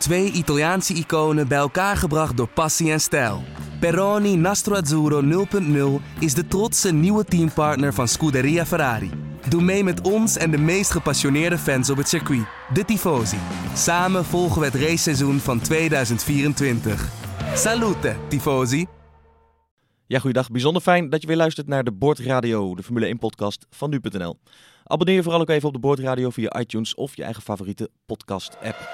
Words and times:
Twee 0.00 0.32
Italiaanse 0.32 0.94
iconen 0.94 1.48
bij 1.48 1.58
elkaar 1.58 1.96
gebracht 1.96 2.36
door 2.36 2.48
passie 2.48 2.92
en 2.92 3.00
stijl. 3.00 3.42
Peroni 3.80 4.36
Nastro 4.36 4.74
Azzurro 4.74 5.46
0.0 6.00 6.04
is 6.18 6.34
de 6.34 6.46
trotse 6.46 6.92
nieuwe 6.92 7.24
teampartner 7.24 7.94
van 7.94 8.08
Scuderia 8.08 8.66
Ferrari. 8.66 9.10
Doe 9.48 9.62
mee 9.62 9.84
met 9.84 10.00
ons 10.00 10.36
en 10.36 10.50
de 10.50 10.58
meest 10.58 10.90
gepassioneerde 10.90 11.58
fans 11.58 11.90
op 11.90 11.96
het 11.96 12.08
circuit, 12.08 12.46
de 12.72 12.84
Tifosi. 12.84 13.38
Samen 13.74 14.24
volgen 14.24 14.60
we 14.60 14.66
het 14.66 14.74
raceseizoen 14.74 15.38
van 15.38 15.60
2024. 15.60 17.08
Salute, 17.54 18.16
Tifosi! 18.28 18.86
Ja, 20.06 20.18
goeiedag. 20.18 20.50
Bijzonder 20.50 20.82
fijn 20.82 21.10
dat 21.10 21.20
je 21.20 21.26
weer 21.26 21.36
luistert 21.36 21.66
naar 21.66 21.84
de 21.84 21.92
Boordradio, 21.92 22.74
de 22.74 22.82
Formule 22.82 23.16
1-podcast 23.16 23.66
van 23.70 23.90
nu.nl. 23.90 24.38
Abonneer 24.84 25.16
je 25.16 25.22
vooral 25.22 25.40
ook 25.40 25.48
even 25.48 25.68
op 25.68 25.74
de 25.74 25.80
Boordradio 25.80 26.30
via 26.30 26.60
iTunes 26.60 26.94
of 26.94 27.16
je 27.16 27.24
eigen 27.24 27.42
favoriete 27.42 27.90
podcast-app. 28.06 28.88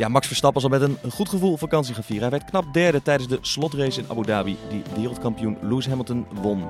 Ja, 0.00 0.08
Max 0.08 0.26
Verstappen 0.26 0.60
zal 0.60 0.70
met 0.70 0.82
een 0.82 1.10
goed 1.10 1.28
gevoel 1.28 1.56
vakantie 1.56 1.94
gaan 1.94 2.04
vieren. 2.04 2.28
Hij 2.28 2.38
werd 2.38 2.50
knap 2.50 2.74
derde 2.74 3.02
tijdens 3.02 3.28
de 3.28 3.38
slotrace 3.40 4.00
in 4.00 4.06
Abu 4.08 4.22
Dhabi, 4.22 4.56
die 4.68 4.82
wereldkampioen 4.94 5.56
Lewis 5.62 5.86
Hamilton 5.86 6.26
won. 6.42 6.64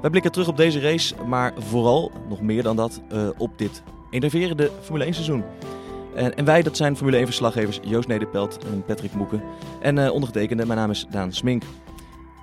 Wij 0.00 0.10
blikken 0.10 0.32
terug 0.32 0.48
op 0.48 0.56
deze 0.56 0.80
race, 0.80 1.14
maar 1.26 1.52
vooral, 1.58 2.12
nog 2.28 2.40
meer 2.40 2.62
dan 2.62 2.76
dat, 2.76 3.00
uh, 3.12 3.28
op 3.38 3.58
dit 3.58 3.82
enerverende 4.10 4.70
Formule 4.82 5.04
1 5.04 5.14
seizoen. 5.14 5.44
En, 6.14 6.44
wij, 6.44 6.62
dat 6.62 6.76
zijn 6.76 6.96
Formule 6.96 7.16
1 7.16 7.26
verslaggevers 7.26 7.80
Joost 7.82 8.08
Nederpelt 8.08 8.58
en 8.64 8.84
Patrick 8.84 9.12
Moeken. 9.12 9.42
En 9.80 9.96
uh, 9.96 10.12
ondergetekende, 10.12 10.66
mijn 10.66 10.78
naam 10.78 10.90
is 10.90 11.06
Daan 11.10 11.32
Smink. 11.32 11.62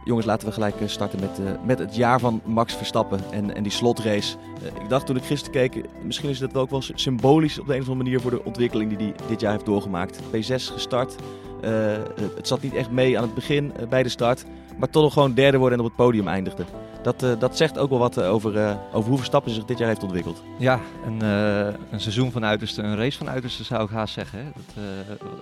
Jongens, 0.03 0.25
laten 0.25 0.47
we 0.47 0.53
gelijk 0.53 0.81
eh, 0.81 0.87
starten 0.87 1.19
met, 1.19 1.39
uh, 1.39 1.51
met 1.65 1.79
het 1.79 1.95
jaar 1.95 2.19
van 2.19 2.41
Max 2.45 2.75
Verstappen 2.75 3.19
en, 3.31 3.55
en 3.55 3.63
die 3.63 3.71
slotrace. 3.71 4.35
Uh, 4.61 4.67
ik 4.83 4.89
dacht 4.89 5.05
toen 5.05 5.15
ik 5.15 5.23
gisteren 5.23 5.69
keek, 5.69 5.85
misschien 6.03 6.29
is 6.29 6.39
dat 6.39 6.51
wel 6.51 6.61
ook 6.61 6.69
wel 6.69 6.81
symbolisch 6.81 7.59
op 7.59 7.67
de 7.67 7.73
een 7.73 7.81
of 7.81 7.87
andere 7.87 8.03
manier 8.03 8.21
voor 8.21 8.31
de 8.31 8.43
ontwikkeling 8.43 8.97
die 8.97 9.07
hij 9.07 9.15
dit 9.27 9.39
jaar 9.39 9.51
heeft 9.51 9.65
doorgemaakt. 9.65 10.19
P6 10.19 10.55
gestart. 10.55 11.15
het 12.35 12.47
zat 12.47 12.61
niet 12.61 12.73
echt 12.73 12.91
mee 12.91 13.17
aan 13.17 13.23
het 13.23 13.33
begin 13.33 13.73
bij 13.89 14.03
de 14.03 14.09
start, 14.09 14.45
maar 14.77 14.89
toch 14.89 15.03
nog 15.03 15.13
gewoon 15.13 15.33
derde 15.33 15.57
worden 15.57 15.77
en 15.79 15.83
op 15.83 15.89
het 15.89 16.05
podium 16.05 16.27
eindigde. 16.27 16.65
Dat, 17.01 17.39
dat 17.39 17.57
zegt 17.57 17.77
ook 17.77 17.89
wel 17.89 17.99
wat 17.99 18.21
over, 18.21 18.77
over 18.93 19.09
hoe 19.09 19.17
Verstappen 19.17 19.51
zich 19.51 19.65
dit 19.65 19.77
jaar 19.77 19.87
heeft 19.87 20.03
ontwikkeld. 20.03 20.43
Ja, 20.59 20.79
een, 21.05 21.21
een 21.91 22.01
seizoen 22.01 22.31
van 22.31 22.45
uiterste, 22.45 22.81
een 22.81 22.97
race 22.97 23.17
van 23.17 23.29
uiterste 23.29 23.63
zou 23.63 23.83
ik 23.83 23.89
haast 23.89 24.13
zeggen. 24.13 24.39
Hè? 24.39 24.45
Dat, 24.55 24.83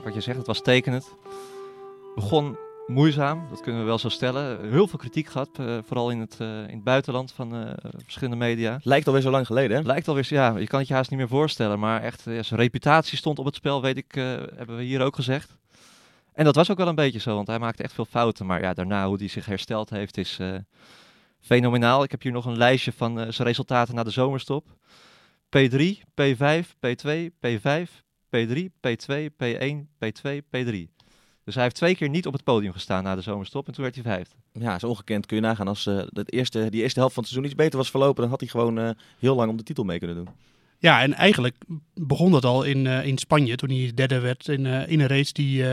wat 0.03 0.13
je 0.13 0.21
zegt, 0.21 0.37
het 0.37 0.47
was 0.47 0.61
tekenend. 0.61 1.15
Begon 2.15 2.57
moeizaam, 2.91 3.47
dat 3.49 3.61
kunnen 3.61 3.81
we 3.81 3.87
wel 3.87 3.97
zo 3.97 4.09
stellen. 4.09 4.69
Heel 4.69 4.87
veel 4.87 4.99
kritiek 4.99 5.27
gehad, 5.27 5.49
uh, 5.59 5.77
vooral 5.85 6.11
in 6.11 6.19
het, 6.19 6.37
uh, 6.41 6.47
in 6.47 6.75
het 6.75 6.83
buitenland 6.83 7.31
van 7.31 7.55
uh, 7.55 7.71
verschillende 7.97 8.45
media. 8.45 8.79
Lijkt 8.83 9.07
alweer 9.07 9.21
zo 9.21 9.29
lang 9.29 9.45
geleden, 9.45 9.77
hè? 9.77 9.83
Lijkt 9.83 10.07
alweer, 10.07 10.25
ja, 10.29 10.57
je 10.57 10.67
kan 10.67 10.79
het 10.79 10.87
je 10.87 10.93
haast 10.93 11.09
niet 11.09 11.19
meer 11.19 11.27
voorstellen. 11.27 11.79
Maar 11.79 12.01
echt, 12.01 12.21
ja, 12.25 12.43
zijn 12.43 12.59
reputatie 12.59 13.17
stond 13.17 13.39
op 13.39 13.45
het 13.45 13.55
spel, 13.55 13.81
weet 13.81 13.97
ik, 13.97 14.13
hebben 14.55 14.77
we 14.77 14.83
hier 14.83 15.01
ook 15.01 15.15
gezegd. 15.15 15.57
En 16.33 16.45
dat 16.45 16.55
was 16.55 16.71
ook 16.71 16.77
wel 16.77 16.87
een 16.87 16.95
beetje 16.95 17.19
zo, 17.19 17.35
want 17.35 17.47
hij 17.47 17.59
maakte 17.59 17.83
echt 17.83 17.93
veel 17.93 18.05
fouten. 18.05 18.45
Maar 18.45 18.61
ja, 18.61 18.73
daarna, 18.73 19.07
hoe 19.07 19.17
hij 19.17 19.27
zich 19.27 19.45
hersteld 19.45 19.89
heeft, 19.89 20.17
is 20.17 20.39
fenomenaal. 21.39 22.03
Ik 22.03 22.11
heb 22.11 22.21
hier 22.21 22.31
nog 22.31 22.45
een 22.45 22.57
lijstje 22.57 22.91
van 22.91 23.33
zijn 23.33 23.47
resultaten 23.47 23.95
na 23.95 24.03
de 24.03 24.09
zomerstop. 24.09 24.67
P3, 25.57 25.81
P5, 26.21 26.65
P2, 26.87 27.09
P5, 27.47 27.89
P3, 28.35 28.69
P2, 28.87 29.29
P1, 29.43 29.87
P2, 29.99 30.41
P3. 30.55 31.00
Dus 31.51 31.59
hij 31.59 31.69
heeft 31.69 31.81
twee 31.81 31.95
keer 31.95 32.09
niet 32.09 32.27
op 32.27 32.33
het 32.33 32.43
podium 32.43 32.71
gestaan 32.71 33.03
na 33.03 33.15
de 33.15 33.21
zomerstop 33.21 33.67
en 33.67 33.73
toen 33.73 33.83
werd 33.83 33.95
hij 33.95 34.03
vijfde. 34.03 34.35
Ja, 34.51 34.75
is 34.75 34.83
ongekend. 34.83 35.25
Kun 35.25 35.35
je 35.35 35.41
nagaan 35.41 35.67
als 35.67 35.85
uh, 35.85 36.01
eerste, 36.25 36.69
die 36.69 36.81
eerste 36.81 36.99
helft 36.99 37.13
van 37.13 37.23
het 37.23 37.31
seizoen 37.31 37.51
iets 37.51 37.61
beter 37.61 37.77
was 37.77 37.89
verlopen, 37.89 38.21
dan 38.21 38.29
had 38.29 38.39
hij 38.39 38.49
gewoon 38.49 38.79
uh, 38.79 38.89
heel 39.19 39.35
lang 39.35 39.49
om 39.49 39.57
de 39.57 39.63
titel 39.63 39.83
mee 39.83 39.97
kunnen 39.97 40.15
doen. 40.15 40.27
Ja, 40.81 41.01
en 41.01 41.13
eigenlijk 41.13 41.55
begon 41.93 42.31
dat 42.31 42.45
al 42.45 42.63
in, 42.63 42.85
uh, 42.85 43.05
in 43.05 43.17
Spanje 43.17 43.55
toen 43.55 43.69
hij 43.69 43.91
derde 43.95 44.19
werd 44.19 44.47
in, 44.47 44.65
in 44.65 44.99
een 44.99 45.07
race 45.07 45.33
die, 45.33 45.63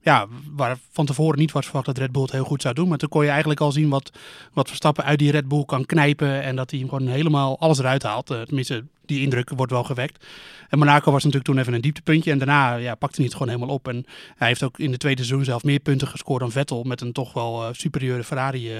ja, 0.00 0.26
waar 0.50 0.78
van 0.90 1.06
tevoren 1.06 1.38
niet 1.38 1.52
was 1.52 1.64
verwacht 1.64 1.86
dat 1.86 1.98
Red 1.98 2.12
Bull 2.12 2.22
het 2.22 2.32
heel 2.32 2.44
goed 2.44 2.62
zou 2.62 2.74
doen. 2.74 2.88
Maar 2.88 2.98
toen 2.98 3.08
kon 3.08 3.22
je 3.24 3.30
eigenlijk 3.30 3.60
al 3.60 3.72
zien 3.72 3.88
wat, 3.88 4.12
wat 4.52 4.68
Verstappen 4.68 5.04
uit 5.04 5.18
die 5.18 5.30
Red 5.30 5.48
Bull 5.48 5.64
kan 5.64 5.86
knijpen 5.86 6.42
en 6.42 6.56
dat 6.56 6.70
hij 6.70 6.80
hem 6.80 6.88
gewoon 6.88 7.08
helemaal 7.08 7.58
alles 7.58 7.78
eruit 7.78 8.02
haalt. 8.02 8.26
tenminste, 8.26 8.84
die 9.06 9.20
indruk 9.20 9.50
wordt 9.56 9.72
wel 9.72 9.84
gewekt. 9.84 10.26
En 10.68 10.78
Monaco 10.78 11.12
was 11.12 11.24
natuurlijk 11.24 11.50
toen 11.50 11.58
even 11.58 11.74
een 11.74 11.80
dieptepuntje. 11.80 12.30
En 12.30 12.38
daarna 12.38 12.74
ja, 12.74 12.94
pakte 12.94 13.16
hij 13.16 13.24
het 13.24 13.34
gewoon 13.34 13.52
helemaal 13.52 13.74
op. 13.74 13.88
En 13.88 14.04
hij 14.36 14.48
heeft 14.48 14.62
ook 14.62 14.78
in 14.78 14.90
de 14.90 14.96
tweede 14.96 15.24
seizoen 15.24 15.44
zelf 15.44 15.62
meer 15.62 15.80
punten 15.80 16.08
gescoord 16.08 16.40
dan 16.40 16.52
Vettel. 16.52 16.82
Met 16.82 17.00
een 17.00 17.12
toch 17.12 17.32
wel 17.32 17.68
superieure 17.72 18.24
Ferrari 18.24 18.70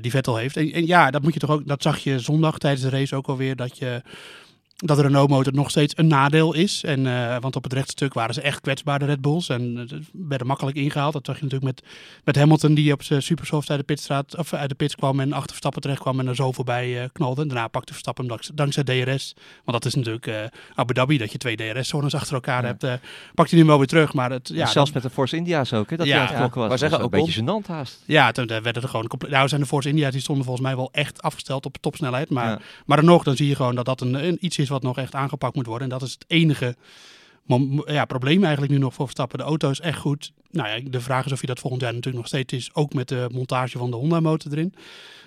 die 0.00 0.10
Vettel 0.10 0.36
heeft. 0.36 0.56
En, 0.56 0.72
en, 0.72 0.86
ja, 0.86 1.10
dat, 1.10 1.22
moet 1.22 1.34
je 1.34 1.40
toch 1.40 1.50
ook, 1.50 1.66
dat 1.66 1.82
zag 1.82 1.98
je 1.98 2.18
zondag 2.18 2.58
tijdens 2.58 2.82
de 2.82 2.90
race 2.90 3.16
ook 3.16 3.26
alweer. 3.26 3.56
Dat 3.56 3.78
je 3.78 4.02
dat 4.82 4.96
de 4.96 5.02
Renault-motor 5.02 5.54
nog 5.54 5.70
steeds 5.70 5.94
een 5.96 6.06
nadeel 6.06 6.54
is. 6.54 6.84
En, 6.84 7.04
uh, 7.04 7.36
want 7.40 7.56
op 7.56 7.62
het 7.62 7.72
rechtstuk 7.72 8.14
waren 8.14 8.34
ze 8.34 8.40
echt 8.40 8.60
kwetsbaar, 8.60 8.98
de 8.98 9.04
Red 9.04 9.20
Bulls. 9.20 9.48
En 9.48 9.76
uh, 9.76 9.98
werden 10.12 10.46
makkelijk 10.46 10.76
ingehaald. 10.76 11.12
Dat 11.12 11.26
zag 11.26 11.36
je 11.36 11.42
natuurlijk 11.42 11.74
met, 11.74 11.90
met 12.24 12.36
Hamilton, 12.36 12.74
die 12.74 12.92
op 12.92 13.02
zijn 13.02 13.22
supersoft 13.22 13.70
uit 13.70 13.78
de, 13.78 13.84
pitstraat, 13.84 14.36
of 14.36 14.52
uit 14.52 14.68
de 14.68 14.74
pits 14.74 14.94
kwam 14.94 15.20
en 15.20 15.32
achter 15.32 15.50
Verstappen 15.50 15.82
terecht 15.82 16.00
kwam 16.00 16.20
en 16.20 16.26
er 16.26 16.34
zo 16.34 16.52
voorbij 16.52 17.02
uh, 17.02 17.08
knalde. 17.12 17.42
En 17.42 17.48
daarna 17.48 17.68
pakte 17.68 17.92
Verstappen 17.92 18.28
hem 18.28 18.38
dankzij 18.54 18.82
DRS. 18.82 19.34
Want 19.64 19.82
dat 19.82 19.84
is 19.84 19.94
natuurlijk 19.94 20.50
Abu 20.74 20.94
Dhabi, 20.94 21.18
dat 21.18 21.32
je 21.32 21.38
twee 21.38 21.56
DRS-zones 21.56 22.14
achter 22.14 22.34
elkaar 22.34 22.62
ja. 22.62 22.76
hebt. 22.78 23.02
pakt 23.34 23.50
hij 23.50 23.60
nu 23.60 23.66
wel 23.66 23.78
weer 23.78 23.86
terug. 23.86 24.12
Maar 24.12 24.30
het, 24.30 24.50
ja, 24.54 24.66
zelfs 24.66 24.92
met 24.92 25.02
de 25.02 25.10
Force 25.10 25.36
India's 25.36 25.72
ook, 25.72 25.90
hè, 25.90 25.96
dat 25.96 26.06
ja, 26.06 26.30
ja, 26.32 26.48
was. 26.54 26.68
Maar 26.68 26.78
zeggen 26.78 27.00
ook 27.00 27.12
een 27.12 27.24
beetje 27.24 27.42
gênant 27.42 27.66
haast. 27.66 28.02
Ja, 28.06 28.32
toen 28.32 28.46
werden 28.46 28.82
er 28.82 28.88
gewoon 28.88 29.06
compleet... 29.06 29.30
Nou 29.30 29.48
zijn 29.48 29.60
de 29.60 29.66
Force 29.66 29.88
India's, 29.88 30.12
die 30.12 30.20
stonden 30.20 30.44
volgens 30.44 30.66
mij 30.66 30.76
wel 30.76 30.88
echt 30.92 31.22
afgesteld 31.22 31.66
op 31.66 31.76
topsnelheid. 31.80 32.30
Maar, 32.30 32.48
ja. 32.48 32.60
maar 32.86 32.96
dan 32.96 33.06
nog, 33.06 33.22
dan 33.22 33.36
zie 33.36 33.48
je 33.48 33.56
gewoon 33.56 33.74
dat 33.74 33.84
dat 33.84 34.00
een, 34.00 34.14
een, 34.14 34.36
iets 34.40 34.58
is 34.58 34.68
wat 34.72 34.82
nog 34.82 34.98
echt 34.98 35.14
aangepakt 35.14 35.54
moet 35.54 35.66
worden. 35.66 35.90
En 35.90 35.98
dat 35.98 36.08
is 36.08 36.12
het 36.12 36.24
enige 36.26 36.76
ja, 37.84 38.04
probleem 38.04 38.42
eigenlijk 38.42 38.72
nu 38.72 38.78
nog 38.78 38.94
voor 38.94 39.04
Verstappen. 39.04 39.38
De 39.38 39.44
auto 39.44 39.70
is 39.70 39.80
echt 39.80 39.98
goed. 39.98 40.32
Nou 40.50 40.68
ja, 40.68 40.90
de 40.90 41.00
vraag 41.00 41.26
is 41.26 41.32
of 41.32 41.40
je 41.40 41.46
dat 41.46 41.60
volgend 41.60 41.82
jaar 41.82 41.92
natuurlijk 41.92 42.22
nog 42.22 42.26
steeds 42.26 42.52
is. 42.52 42.74
Ook 42.74 42.94
met 42.94 43.08
de 43.08 43.28
montage 43.32 43.78
van 43.78 43.90
de 43.90 43.96
Honda-motor 43.96 44.52
erin. 44.52 44.74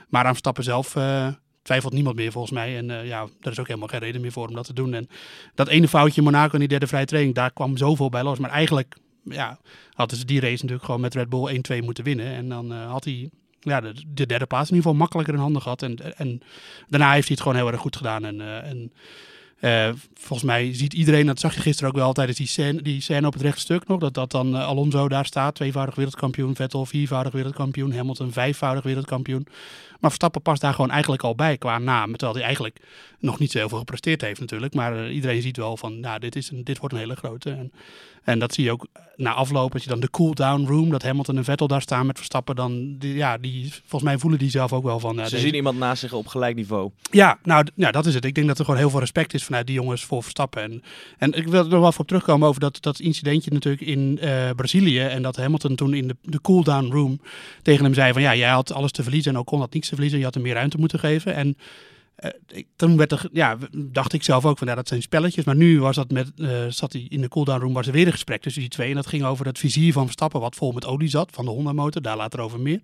Maar 0.10 0.24
aan 0.24 0.30
Verstappen 0.30 0.64
zelf 0.64 0.96
uh, 0.96 1.28
twijfelt 1.62 1.94
niemand 1.94 2.16
meer 2.16 2.32
volgens 2.32 2.54
mij. 2.54 2.78
En 2.78 2.90
uh, 2.90 3.08
ja, 3.08 3.28
er 3.42 3.52
is 3.52 3.60
ook 3.60 3.68
helemaal 3.68 3.88
geen 3.88 4.00
reden 4.00 4.22
meer 4.22 4.32
voor 4.32 4.48
om 4.48 4.54
dat 4.54 4.66
te 4.66 4.74
doen. 4.74 4.94
En 4.94 5.08
dat 5.56 5.68
ene 5.68 5.88
foutje 5.88 6.22
Monaco 6.22 6.54
in 6.54 6.60
die 6.60 6.68
derde 6.68 6.88
vrije 6.88 7.06
training, 7.06 7.36
daar 7.36 7.52
kwam 7.52 7.78
zoveel 7.78 8.10
bij 8.10 8.24
los. 8.24 8.40
Maar 8.40 8.50
eigenlijk 8.50 8.96
ja, 9.24 9.60
hadden 9.94 10.18
ze 10.18 10.26
die 10.26 10.40
race 10.40 10.54
natuurlijk 10.54 10.84
gewoon 10.84 11.02
met 11.02 11.16
Red 11.16 11.30
Bull 11.30 11.62
1-2 11.82 11.84
moeten 11.84 12.04
winnen. 12.04 12.26
En 12.26 12.50
dan 12.50 12.72
uh, 12.72 12.92
had 12.92 13.04
hij 13.04 13.30
ja, 13.60 13.82
de, 13.82 13.94
de, 14.08 14.26
derde 14.26 14.46
plaats 14.46 14.70
in 14.70 14.76
ieder 14.76 14.90
geval 14.90 15.02
makkelijker 15.02 15.34
in 15.34 15.40
handen 15.40 15.62
gehad. 15.62 15.82
En, 15.82 16.18
en 16.18 16.42
daarna 16.88 17.12
heeft 17.12 17.28
hij 17.28 17.36
het 17.36 17.42
gewoon 17.42 17.58
heel 17.58 17.72
erg 17.72 17.82
goed 17.82 17.96
gedaan. 17.96 18.26
En, 18.26 18.64
en 18.64 18.92
uh, 19.66 19.90
volgens 20.14 20.44
mij 20.50 20.74
ziet 20.74 20.94
iedereen, 20.94 21.26
dat 21.26 21.40
zag 21.40 21.56
je 21.56 21.62
gisteren 21.62 21.90
ook 21.90 21.96
wel 21.98 22.14
tijdens 22.14 22.38
die 22.38 22.48
scène, 22.48 22.82
die 22.82 23.02
scène 23.02 23.28
op 23.28 23.34
het 23.34 23.42
rechtstuk 23.42 23.88
nog, 23.88 24.00
dat, 24.00 24.14
dat 24.14 24.32
dan 24.32 24.56
uh, 24.56 24.68
Alonso 24.68 25.08
daar 25.08 25.26
staat, 25.26 25.56
tweevoudig 25.56 25.96
wereldkampioen, 25.96 26.56
Vettel 26.56 26.86
viervoudig 26.86 27.34
wereldkampioen, 27.34 27.94
Hamilton 27.94 28.32
vijfvoudig 28.32 28.84
wereldkampioen. 28.84 29.48
Maar 30.06 30.14
Verstappen 30.14 30.42
past 30.42 30.62
daar 30.62 30.74
gewoon 30.74 30.92
eigenlijk 30.92 31.24
al 31.24 31.36
bij 31.36 31.58
qua 31.58 31.78
naam, 31.78 32.12
terwijl 32.12 32.34
hij 32.34 32.44
eigenlijk 32.44 32.80
nog 33.20 33.40
niet 33.40 33.52
zo 33.52 33.58
heel 33.58 33.70
veel 33.70 33.78
gepresteerd 33.78 34.22
heeft 34.22 34.40
natuurlijk. 34.40 34.74
Maar 34.74 35.06
uh, 35.06 35.16
iedereen 35.16 35.42
ziet 35.42 35.58
wel 35.58 35.78
van, 35.78 36.00
nou, 36.00 36.20
dit, 36.20 36.36
is 36.36 36.52
een, 36.52 36.64
dit 36.64 36.78
wordt 36.78 36.94
een 36.94 37.00
hele 37.00 37.16
grote. 37.16 37.52
En, 37.52 37.72
en 38.24 38.40
dat 38.40 38.54
zie 38.54 38.64
je 38.64 38.72
ook 38.72 38.88
na 39.16 39.34
afloop, 39.34 39.74
als 39.74 39.84
je 39.84 39.90
dan 39.90 40.00
de 40.00 40.10
cool-down 40.10 40.66
room, 40.68 40.90
dat 40.90 41.04
Hamilton 41.04 41.38
en 41.38 41.44
Vettel 41.44 41.68
daar 41.68 41.82
staan 41.82 42.06
met 42.06 42.18
Verstappen, 42.18 42.56
dan, 42.56 42.96
die, 42.98 43.14
ja, 43.14 43.38
die, 43.38 43.72
volgens 43.72 44.04
mij 44.04 44.18
voelen 44.18 44.40
die 44.40 44.50
zelf 44.50 44.74
ook 44.74 44.84
wel 44.84 45.00
van... 45.00 45.16
Ze 45.16 45.22
deze... 45.22 45.40
zien 45.40 45.56
iemand 45.56 45.78
naast 45.78 46.02
zich 46.02 46.14
op 46.14 46.28
gelijk 46.28 46.56
niveau. 46.56 46.92
Ja, 47.12 47.38
nou, 47.44 47.68
ja, 47.76 47.92
dat 47.92 48.06
is 48.06 48.14
het. 48.14 48.26
Ik 48.26 48.36
denk 48.36 48.48
dat 48.48 48.60
er 48.60 48.66
gewoon 48.66 48.80
heel 48.80 48.90
veel 48.90 49.00
respect 49.00 49.34
is 49.34 49.44
vanuit 49.44 49.68
die 49.68 49.76
jongens 49.76 50.04
voor 50.04 50.22
Verstappen. 50.22 50.62
En, 50.62 50.84
en 51.18 51.34
ik 51.34 51.48
wil 51.48 51.64
er 51.64 51.70
nog 51.70 51.80
wel 51.82 51.92
voor 51.92 52.06
terugkomen 52.06 52.48
over 52.48 52.62
dat, 52.62 52.78
dat 52.82 53.00
incidentje 53.00 53.52
natuurlijk 53.52 53.84
in 53.84 54.20
uh, 54.22 54.50
Brazilië. 54.56 55.00
En 55.00 55.22
dat 55.22 55.36
Hamilton 55.36 55.76
toen 55.76 55.94
in 55.94 56.08
de, 56.08 56.16
de 56.22 56.42
cool-down 56.42 56.92
room 56.92 57.20
tegen 57.62 57.84
hem 57.84 57.94
zei 57.94 58.14
van 58.14 58.22
ja, 58.22 58.36
jij 58.36 58.50
had 58.50 58.74
alles 58.74 58.92
te 58.92 59.04
verliezen 59.04 59.32
en 59.32 59.40
ook 59.40 59.46
kon 59.46 59.60
dat 59.60 59.74
niets 59.74 59.90
te 59.90 59.95
verliezen. 59.96 60.20
Je 60.20 60.26
had 60.26 60.34
hem 60.34 60.44
meer 60.44 60.54
ruimte 60.54 60.78
moeten 60.78 61.00
geven. 61.00 61.34
En 61.34 61.58
ik, 62.48 62.68
toen 62.76 62.98
werd 62.98 63.12
er, 63.12 63.30
ja, 63.32 63.58
dacht 63.72 64.14
ik 64.14 64.24
zelf 64.24 64.46
ook 64.46 64.58
van 64.58 64.68
ja, 64.68 64.76
dat 64.76 64.88
zijn 64.88 65.02
spelletjes. 65.02 65.44
Maar 65.44 65.56
nu 65.56 65.80
was 65.80 65.96
dat 65.96 66.12
met, 66.12 66.32
uh, 66.36 66.66
zat 66.70 66.94
hij 66.94 67.06
in 67.10 67.22
de 67.22 67.28
cooldown 67.28 67.62
room, 67.62 67.74
was 67.74 67.88
er 67.88 67.94
weer 67.94 68.06
een 68.06 68.12
gesprek 68.12 68.42
tussen 68.42 68.62
die 68.62 68.72
twee. 68.72 68.90
En 68.90 68.96
dat 68.96 69.08
ging 69.08 69.24
over 69.24 69.46
het 69.46 69.60
vizier 69.60 69.94
van 69.94 70.04
Verstappen, 70.04 70.40
wat 70.40 70.56
vol 70.56 70.72
met 70.72 70.86
olie 70.86 71.10
zat, 71.10 71.30
van 71.32 71.46
de 71.46 71.52
Honda 71.52 71.74
motor. 71.74 72.02
Daar 72.02 72.18
later 72.18 72.40
over 72.40 72.60
meer. 72.60 72.80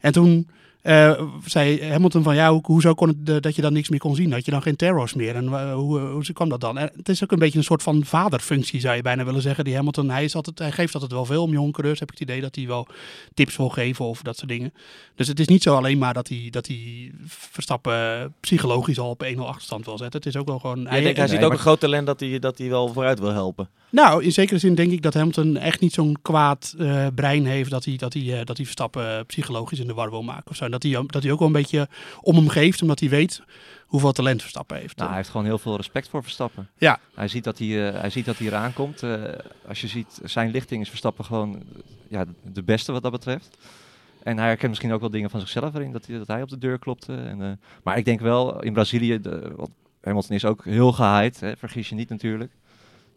En 0.00 0.12
toen 0.12 0.48
uh, 0.82 1.22
zei 1.44 1.90
Hamilton 1.90 2.22
van 2.22 2.34
ja, 2.34 2.48
ho 2.48 2.60
hoezo 2.62 2.94
kon 2.94 3.08
het 3.08 3.28
uh, 3.28 3.36
dat 3.40 3.54
je 3.54 3.62
dan 3.62 3.72
niks 3.72 3.88
meer 3.88 3.98
kon 3.98 4.14
zien? 4.14 4.32
Had 4.32 4.44
je 4.44 4.50
dan 4.50 4.62
geen 4.62 4.76
terrors 4.76 5.14
meer? 5.14 5.34
En 5.34 5.44
uh, 5.44 5.74
hoe, 5.74 5.98
hoe 5.98 6.32
kwam 6.32 6.48
dat 6.48 6.60
dan? 6.60 6.78
En 6.78 6.90
het 6.96 7.08
is 7.08 7.22
ook 7.22 7.32
een 7.32 7.38
beetje 7.38 7.58
een 7.58 7.64
soort 7.64 7.82
van 7.82 8.04
vaderfunctie, 8.04 8.80
zou 8.80 8.96
je 8.96 9.02
bijna 9.02 9.24
willen 9.24 9.42
zeggen. 9.42 9.64
Die 9.64 9.74
Hamilton, 9.74 10.10
hij, 10.10 10.24
is 10.24 10.34
altijd, 10.34 10.58
hij 10.58 10.72
geeft 10.72 10.94
altijd 10.94 11.12
wel 11.12 11.24
veel 11.24 11.42
om 11.42 11.52
jonge 11.52 11.70
coureurs. 11.70 12.00
Heb 12.00 12.12
ik 12.12 12.18
het 12.18 12.28
idee 12.28 12.40
dat 12.40 12.54
hij 12.54 12.66
wel 12.66 12.86
tips 13.34 13.56
wil 13.56 13.68
geven 13.68 14.04
of 14.04 14.22
dat 14.22 14.36
soort 14.36 14.48
dingen. 14.48 14.72
Dus 15.14 15.28
het 15.28 15.40
is 15.40 15.46
niet 15.46 15.62
zo 15.62 15.76
alleen 15.76 15.98
maar 15.98 16.14
dat 16.14 16.28
hij, 16.28 16.48
dat 16.50 16.66
hij 16.66 17.12
Verstappen 17.26 18.34
psychologisch 18.40 18.98
al 18.98 19.10
op 19.10 19.24
1-0 19.24 19.38
achterstand 19.38 19.84
wil 19.84 19.98
zetten. 19.98 20.20
Het 20.20 20.28
is 20.28 20.36
ook 20.36 20.46
wel 20.46 20.58
gewoon... 20.58 20.86
hij, 20.86 21.00
denkt, 21.00 21.18
hij 21.18 21.28
ziet 21.28 21.42
ook 21.42 21.52
een 21.52 21.58
groot 21.58 21.80
talent 21.80 22.06
dat 22.06 22.20
hij, 22.20 22.38
dat 22.38 22.58
hij 22.58 22.68
wel 22.68 22.92
vooruit 22.92 23.18
wil 23.18 23.32
helpen. 23.32 23.68
Nou, 23.90 24.24
in 24.24 24.32
zekere 24.32 24.58
zin 24.58 24.74
denk 24.74 24.92
ik 24.92 25.02
dat 25.02 25.14
Hamilton 25.14 25.56
echt 25.56 25.80
niet 25.80 25.92
zo'n 25.92 26.16
kwaad 26.22 26.74
brein 27.14 27.46
heeft 27.46 27.70
dat 27.70 27.84
hij, 27.84 27.96
dat 27.96 28.12
hij, 28.12 28.44
dat 28.44 28.56
hij 28.56 28.66
Verstappen 28.66 29.26
psychologisch 29.26 29.78
in 29.78 29.86
de 29.86 29.94
war 29.94 30.10
wil 30.10 30.22
maken 30.22 30.50
of 30.50 30.56
zo. 30.56 30.68
En 30.70 30.78
dat 30.78 30.82
hij, 30.82 31.06
dat 31.06 31.22
hij 31.22 31.32
ook 31.32 31.38
wel 31.38 31.48
een 31.48 31.54
beetje 31.54 31.88
om 32.20 32.36
hem 32.36 32.48
geeft, 32.48 32.82
omdat 32.82 33.00
hij 33.00 33.08
weet 33.08 33.42
hoeveel 33.86 34.12
talent 34.12 34.40
Verstappen 34.40 34.76
heeft. 34.76 34.96
Nou, 34.96 35.08
hij 35.08 35.18
heeft 35.18 35.30
gewoon 35.30 35.46
heel 35.46 35.58
veel 35.58 35.76
respect 35.76 36.08
voor 36.08 36.22
Verstappen. 36.22 36.68
Ja. 36.78 37.00
Hij 37.14 37.28
ziet 37.28 37.44
dat 37.44 37.58
hij, 37.58 37.66
uh, 37.66 38.00
hij, 38.00 38.10
ziet 38.10 38.24
dat 38.24 38.38
hij 38.38 38.46
eraan 38.46 38.72
komt. 38.72 39.02
Uh, 39.02 39.22
als 39.66 39.80
je 39.80 39.86
ziet, 39.86 40.20
zijn 40.24 40.50
lichting 40.50 40.82
is 40.82 40.88
Verstappen 40.88 41.24
gewoon 41.24 41.62
ja, 42.08 42.24
de 42.52 42.62
beste 42.62 42.92
wat 42.92 43.02
dat 43.02 43.12
betreft. 43.12 43.58
En 44.22 44.36
hij 44.36 44.46
herkent 44.46 44.68
misschien 44.68 44.92
ook 44.92 45.00
wel 45.00 45.10
dingen 45.10 45.30
van 45.30 45.40
zichzelf 45.40 45.74
erin, 45.74 45.92
dat 45.92 46.06
hij, 46.06 46.18
dat 46.18 46.26
hij 46.26 46.42
op 46.42 46.48
de 46.48 46.58
deur 46.58 46.78
klopte. 46.78 47.14
En, 47.14 47.40
uh, 47.40 47.50
maar 47.82 47.98
ik 47.98 48.04
denk 48.04 48.20
wel, 48.20 48.62
in 48.62 48.72
Brazilië, 48.72 49.20
de, 49.20 49.54
Hamilton 50.00 50.36
is 50.36 50.44
ook 50.44 50.64
heel 50.64 50.96
hè, 50.96 51.56
vergis 51.56 51.88
je 51.88 51.94
niet 51.94 52.08
natuurlijk. 52.08 52.52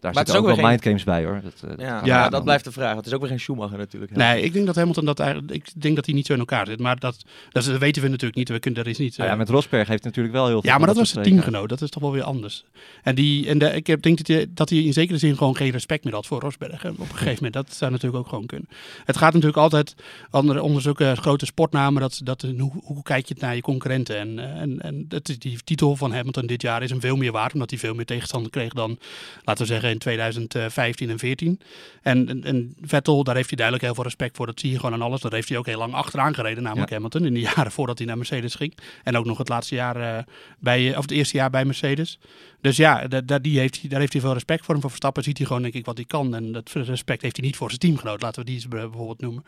Daar 0.04 0.14
maar 0.14 0.26
zitten 0.26 0.44
ook, 0.44 0.50
ook 0.50 0.56
wel 0.56 0.66
geen... 0.66 0.74
mindgames 0.74 1.04
bij 1.04 1.26
hoor. 1.26 1.42
Dat, 1.44 1.80
uh, 1.80 2.06
ja, 2.06 2.30
dat 2.30 2.44
blijft 2.44 2.64
de 2.64 2.72
vraag. 2.72 2.96
Het 2.96 3.06
is 3.06 3.14
ook 3.14 3.20
weer 3.20 3.30
geen 3.30 3.40
Schumacher 3.40 3.78
natuurlijk. 3.78 4.12
Hè? 4.12 4.18
Nee, 4.18 4.42
ik 4.42 4.54
denk 4.54 4.66
dat 4.66 4.76
Hamilton 4.76 5.06
dat 5.06 5.20
eigenlijk, 5.20 5.52
ik 5.52 5.82
denk 5.82 5.96
dat 5.96 6.06
hij 6.06 6.16
niet 6.16 6.26
zo 6.26 6.34
in 6.34 6.40
elkaar 6.40 6.66
zit. 6.66 6.80
Maar 6.80 7.00
dat, 7.00 7.26
dat 7.52 7.66
weten 7.66 8.02
we 8.02 8.08
natuurlijk 8.08 8.36
niet. 8.36 8.50
We 8.50 8.60
kunnen 8.60 8.84
er 8.84 8.90
is 8.90 8.98
niet. 8.98 9.18
Uh... 9.18 9.26
Ja, 9.26 9.36
met 9.36 9.50
Rosberg 9.50 9.88
heeft 9.88 10.04
natuurlijk 10.04 10.34
wel 10.34 10.48
heel 10.48 10.62
veel. 10.62 10.70
Ja, 10.70 10.78
maar 10.78 10.88
dat 10.88 10.98
was 10.98 11.10
zijn 11.10 11.26
teamgenoot. 11.26 11.70
Dat 11.70 11.82
is 11.82 11.90
toch 11.90 12.02
wel 12.02 12.12
weer 12.12 12.24
anders. 12.24 12.64
En, 13.04 13.16
die, 13.16 13.48
en 13.48 13.58
de, 13.58 13.74
ik 13.74 13.88
heb, 13.88 14.02
denk 14.02 14.18
dat 14.18 14.28
hij, 14.28 14.46
dat 14.50 14.70
hij 14.70 14.80
in 14.80 14.94
zekere 14.94 15.18
zin 15.18 15.38
gewoon 15.38 15.56
geen 15.56 15.72
respect 15.72 16.04
meer 16.04 16.14
had 16.14 16.26
voor 16.26 16.40
Rosberg. 16.40 16.82
Hè, 16.82 16.90
op 16.90 17.00
een 17.00 17.06
gegeven 17.06 17.36
moment. 17.36 17.54
Dat 17.54 17.74
zou 17.74 17.92
natuurlijk 17.92 18.24
ook 18.24 18.30
gewoon 18.30 18.46
kunnen. 18.46 18.70
Het 19.06 19.18
gaat 19.18 19.34
natuurlijk 19.34 19.60
altijd, 19.60 19.96
andere 20.30 20.62
onderzoeken, 20.62 21.18
grote 21.18 21.46
sportnamen, 21.46 22.02
dat, 22.02 22.22
dat, 22.24 22.46
hoe, 22.58 22.72
hoe 22.84 23.04
kijk 23.04 23.28
je 23.28 23.34
het 23.34 23.44
naar 23.44 23.56
je 23.56 23.62
concurrenten? 23.62 24.18
En, 24.18 24.40
en, 24.40 24.82
en 24.82 25.06
het, 25.10 25.36
die 25.40 25.58
titel 25.64 25.96
van 25.96 26.14
Hamilton 26.14 26.46
dit 26.46 26.62
jaar 26.62 26.84
is 26.84 26.90
hem 26.90 27.00
veel 27.00 27.16
meer 27.16 27.32
waard, 27.32 27.54
omdat 27.54 27.70
hij 27.70 27.80
veel 27.80 27.96
meer 27.96 28.06
tegenstander 28.06 28.52
kreeg 28.52 28.74
dan, 28.74 28.98
laten 29.44 29.66
we 29.66 29.72
zeggen, 29.72 29.93
in 29.94 30.00
2015 30.00 31.10
en 31.10 31.20
14. 31.20 31.60
En, 32.02 32.30
en, 32.30 32.44
en, 32.44 32.76
Vettel, 32.82 33.24
daar 33.24 33.36
heeft 33.36 33.48
hij 33.48 33.58
duidelijk 33.58 33.86
heel 33.86 33.96
veel 33.96 34.04
respect 34.04 34.36
voor. 34.36 34.46
Dat 34.46 34.60
zie 34.60 34.72
je 34.72 34.80
gewoon 34.80 34.94
aan 34.94 35.02
alles. 35.02 35.22
Daar 35.22 35.34
heeft 35.34 35.50
hij 35.50 35.58
ook 35.58 35.66
heel 35.66 35.78
lang 35.78 35.94
achteraan 35.94 36.34
gereden, 36.34 36.64
namelijk 36.64 36.90
ja. 36.90 36.96
Hamilton. 36.96 37.26
In 37.26 37.34
de 37.34 37.40
jaren 37.56 37.72
voordat 37.72 37.98
hij 37.98 38.08
naar 38.08 38.18
Mercedes 38.18 38.56
ging. 38.56 38.78
En 39.04 39.18
ook 39.18 39.26
nog 39.26 39.38
het 39.38 39.50
laatste 39.50 39.76
jaar 39.76 39.98
uh, 39.98 40.18
bij, 40.60 40.98
of 40.98 41.02
het 41.02 41.12
eerste 41.12 41.38
jaar 41.38 41.50
bij 41.50 41.66
Mercedes. 41.66 42.20
Dus 42.62 42.78
ja, 42.78 43.08
da, 43.08 43.40
die 43.40 43.60
heeft, 43.60 43.90
daar 43.90 44.00
heeft 44.00 44.14
hij 44.14 44.22
veel 44.22 44.34
respect 44.34 44.66
voor. 44.66 44.76
En 44.76 44.82
voor 44.82 44.90
Verstappen 44.90 45.24
ziet 45.24 45.38
hij 45.38 45.48
gewoon, 45.48 45.62
denk 45.62 45.74
ik, 45.74 45.86
wat 45.86 45.98
hij 45.98 46.06
kan. 46.06 46.36
En 46.36 46.52
dat 46.52 46.72
respect 46.72 47.22
heeft 47.22 47.38
hij 47.38 47.46
niet 47.46 47.56
voor 47.56 47.68
zijn 47.68 47.80
teamgenoot. 47.80 48.22
Laten 48.22 48.40
we 48.40 48.46
die 48.46 48.56
eens 48.56 48.68
bijvoorbeeld 48.68 49.22
noemen. 49.22 49.44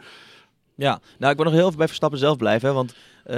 Ja, 0.75 0.99
nou 1.17 1.31
ik 1.31 1.37
wil 1.37 1.45
nog 1.45 1.55
heel 1.55 1.65
even 1.65 1.77
bij 1.77 1.87
Verstappen 1.87 2.19
zelf 2.19 2.37
blijven. 2.37 2.67
Hè, 2.67 2.73
want 2.73 2.91
uh, 2.91 3.35